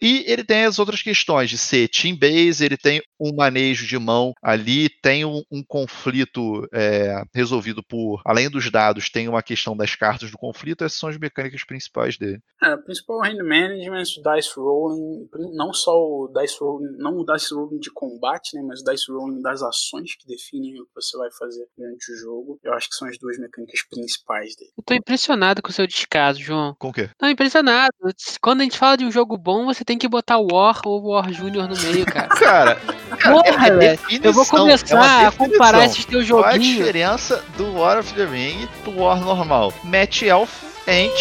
E 0.01 0.23
ele 0.27 0.43
tem 0.43 0.65
as 0.65 0.79
outras 0.79 1.01
questões 1.01 1.49
de 1.49 1.57
ser 1.57 1.87
team 1.89 2.17
base, 2.17 2.63
ele 2.63 2.77
tem 2.77 3.01
um 3.19 3.33
manejo 3.35 3.87
de 3.87 3.97
mão 3.97 4.33
ali, 4.43 4.89
tem 5.01 5.25
um, 5.25 5.41
um 5.51 5.63
conflito 5.63 6.67
é, 6.73 7.23
resolvido 7.33 7.81
por, 7.83 8.21
além 8.25 8.49
dos 8.49 8.69
dados, 8.69 9.09
tem 9.09 9.27
uma 9.27 9.41
questão 9.41 9.75
das 9.75 9.95
cartas 9.95 10.31
do 10.31 10.37
conflito, 10.37 10.83
essas 10.83 10.99
são 10.99 11.09
as 11.09 11.17
mecânicas 11.17 11.63
principais 11.63 12.17
dele. 12.17 12.39
É, 12.61 12.73
o 12.73 12.83
principal 12.83 13.23
hand 13.23 13.37
management, 13.37 14.03
o 14.17 14.35
dice 14.35 14.51
rolling, 14.57 15.29
não 15.53 15.73
só 15.73 15.91
o 15.95 16.31
dice 16.33 16.57
rolling, 16.59 16.97
não 16.97 17.17
o 17.17 17.25
dice 17.25 17.53
rolling 17.53 17.79
de 17.79 17.91
combate, 17.91 18.55
né, 18.55 18.63
mas 18.67 18.81
o 18.81 18.83
dice 18.83 19.11
rolling 19.11 19.41
das 19.41 19.61
ações 19.61 20.15
que 20.15 20.27
definem 20.27 20.81
o 20.81 20.85
que 20.85 20.95
você 20.95 21.17
vai 21.17 21.29
fazer 21.31 21.65
durante 21.77 22.11
o 22.11 22.17
jogo. 22.17 22.59
Eu 22.63 22.73
acho 22.73 22.89
que 22.89 22.95
são 22.95 23.07
as 23.07 23.17
duas 23.17 23.37
mecânicas 23.37 23.81
principais 23.89 24.55
dele. 24.55 24.71
Eu 24.77 24.83
tô 24.83 24.93
impressionado 24.93 25.61
com 25.61 25.69
o 25.69 25.73
seu 25.73 25.87
descaso, 25.87 26.41
João. 26.41 26.75
Com 26.77 26.89
o 26.89 26.93
quê? 26.93 27.09
Não, 27.21 27.29
impressionado. 27.29 27.93
Quando 28.41 28.61
a 28.61 28.63
gente 28.63 28.77
fala 28.77 28.97
de 28.97 29.05
um 29.05 29.11
jogo 29.11 29.37
bom, 29.37 29.65
você 29.65 29.84
tem 29.85 29.97
que 29.97 30.07
botar 30.07 30.37
o 30.37 30.47
War 30.51 30.81
ou 30.85 31.01
o 31.01 31.11
War 31.11 31.31
Júnior 31.31 31.67
no 31.69 31.77
meio, 31.77 32.05
cara. 32.05 32.27
Cara, 32.35 32.77
Porra, 33.23 33.67
velho. 33.71 33.79
definição, 33.79 34.19
Eu 34.23 34.33
vou 34.33 34.43
é 34.43 34.47
começar 34.47 35.27
a 35.27 35.31
comparar 35.31 35.85
esses 35.85 36.03
teus 36.05 36.27
Qual 36.27 36.43
é 36.43 36.47
a 36.47 36.51
joguinhos. 36.53 36.77
diferença 36.77 37.43
do 37.57 37.77
War 37.79 37.99
of 37.99 38.13
the 38.13 38.25
Ring 38.25 38.67
do 38.83 38.99
War 38.99 39.19
normal? 39.19 39.71
Mete 39.83 40.27
elfo, 40.27 40.65
ent, 40.87 41.13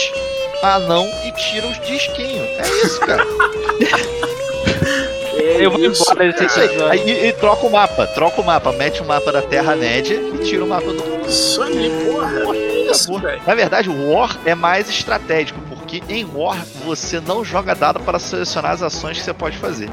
anão 0.62 1.06
e 1.24 1.32
tira 1.32 1.66
os 1.66 1.78
disquinhos. 1.86 2.48
É 2.48 2.68
isso, 2.84 3.00
cara. 3.00 3.24
eu 5.58 5.70
vou 5.70 5.80
isso, 5.80 6.02
embora 6.10 6.32
desse. 6.32 6.60
Aí, 6.60 7.00
e, 7.08 7.26
e 7.28 7.32
troca 7.34 7.66
o 7.66 7.70
mapa, 7.70 8.06
troca 8.08 8.40
o 8.40 8.44
mapa, 8.44 8.72
mete 8.72 9.00
o 9.02 9.04
mapa 9.04 9.30
da 9.32 9.42
Terra-média 9.42 10.14
e 10.16 10.38
tira 10.44 10.64
o 10.64 10.68
mapa 10.68 10.86
do. 10.86 11.26
Isso 11.28 11.62
aí, 11.62 11.90
porra. 12.06 12.52
Que 12.52 12.90
isso, 12.90 13.04
Acabou. 13.04 13.20
velho. 13.20 13.42
Na 13.46 13.54
verdade, 13.54 13.88
o 13.90 14.12
War 14.12 14.36
é 14.44 14.54
mais 14.54 14.88
estratégico, 14.88 15.60
porque 16.00 16.12
em 16.12 16.24
War 16.24 16.64
você 16.84 17.20
não 17.20 17.44
joga 17.44 17.74
dado 17.74 18.00
para 18.00 18.18
selecionar 18.18 18.72
as 18.72 18.82
ações 18.82 19.18
que 19.18 19.24
você 19.24 19.32
pode 19.34 19.56
fazer. 19.58 19.88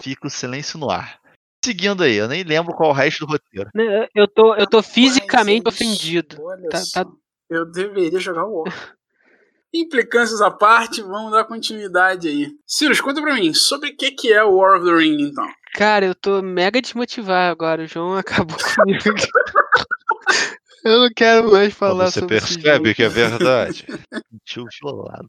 Fica 0.00 0.26
o 0.26 0.30
silêncio 0.30 0.78
no 0.78 0.90
ar. 0.90 1.18
Seguindo 1.64 2.02
aí, 2.02 2.14
eu 2.16 2.28
nem 2.28 2.42
lembro 2.42 2.74
qual 2.74 2.90
o 2.90 2.92
resto 2.92 3.26
do 3.26 3.32
roteiro. 3.32 3.70
Eu 4.14 4.28
tô, 4.28 4.54
eu 4.54 4.66
tô 4.68 4.82
fisicamente 4.82 5.62
Mas 5.64 5.74
é 5.80 5.84
ofendido. 5.84 6.36
Tá- 6.70 6.82
tá- 7.04 7.10
Eu 7.50 7.64
deveria 7.70 8.18
jogar 8.18 8.44
o 8.44 8.62
War. 8.62 8.94
Implicâncias 9.74 10.40
à 10.40 10.50
parte, 10.50 11.02
vamos 11.02 11.32
dar 11.32 11.44
continuidade 11.44 12.28
aí. 12.28 12.50
Sirius, 12.66 13.00
conta 13.00 13.20
pra 13.20 13.34
mim, 13.34 13.52
sobre 13.52 13.90
o 13.90 13.96
que, 13.96 14.10
que 14.12 14.32
é 14.32 14.42
o 14.42 14.56
War 14.56 14.76
of 14.80 14.86
the 14.86 14.96
Ring, 14.96 15.22
então? 15.22 15.46
Cara, 15.74 16.06
eu 16.06 16.14
tô 16.14 16.40
mega 16.40 16.80
desmotivado 16.80 17.52
agora. 17.52 17.82
O 17.82 17.86
João 17.86 18.14
acabou 18.16 18.56
comigo. 18.56 19.02
Eu 20.86 21.00
não 21.00 21.10
quero 21.14 21.50
mais 21.52 21.72
falar 21.74 22.06
você 22.10 22.20
sobre 22.20 22.38
percebe 22.38 22.88
jogo. 22.90 22.94
que 22.94 23.02
é 23.02 23.08
verdade. 23.08 23.84
Tio 24.44 24.64
violado. 24.82 25.26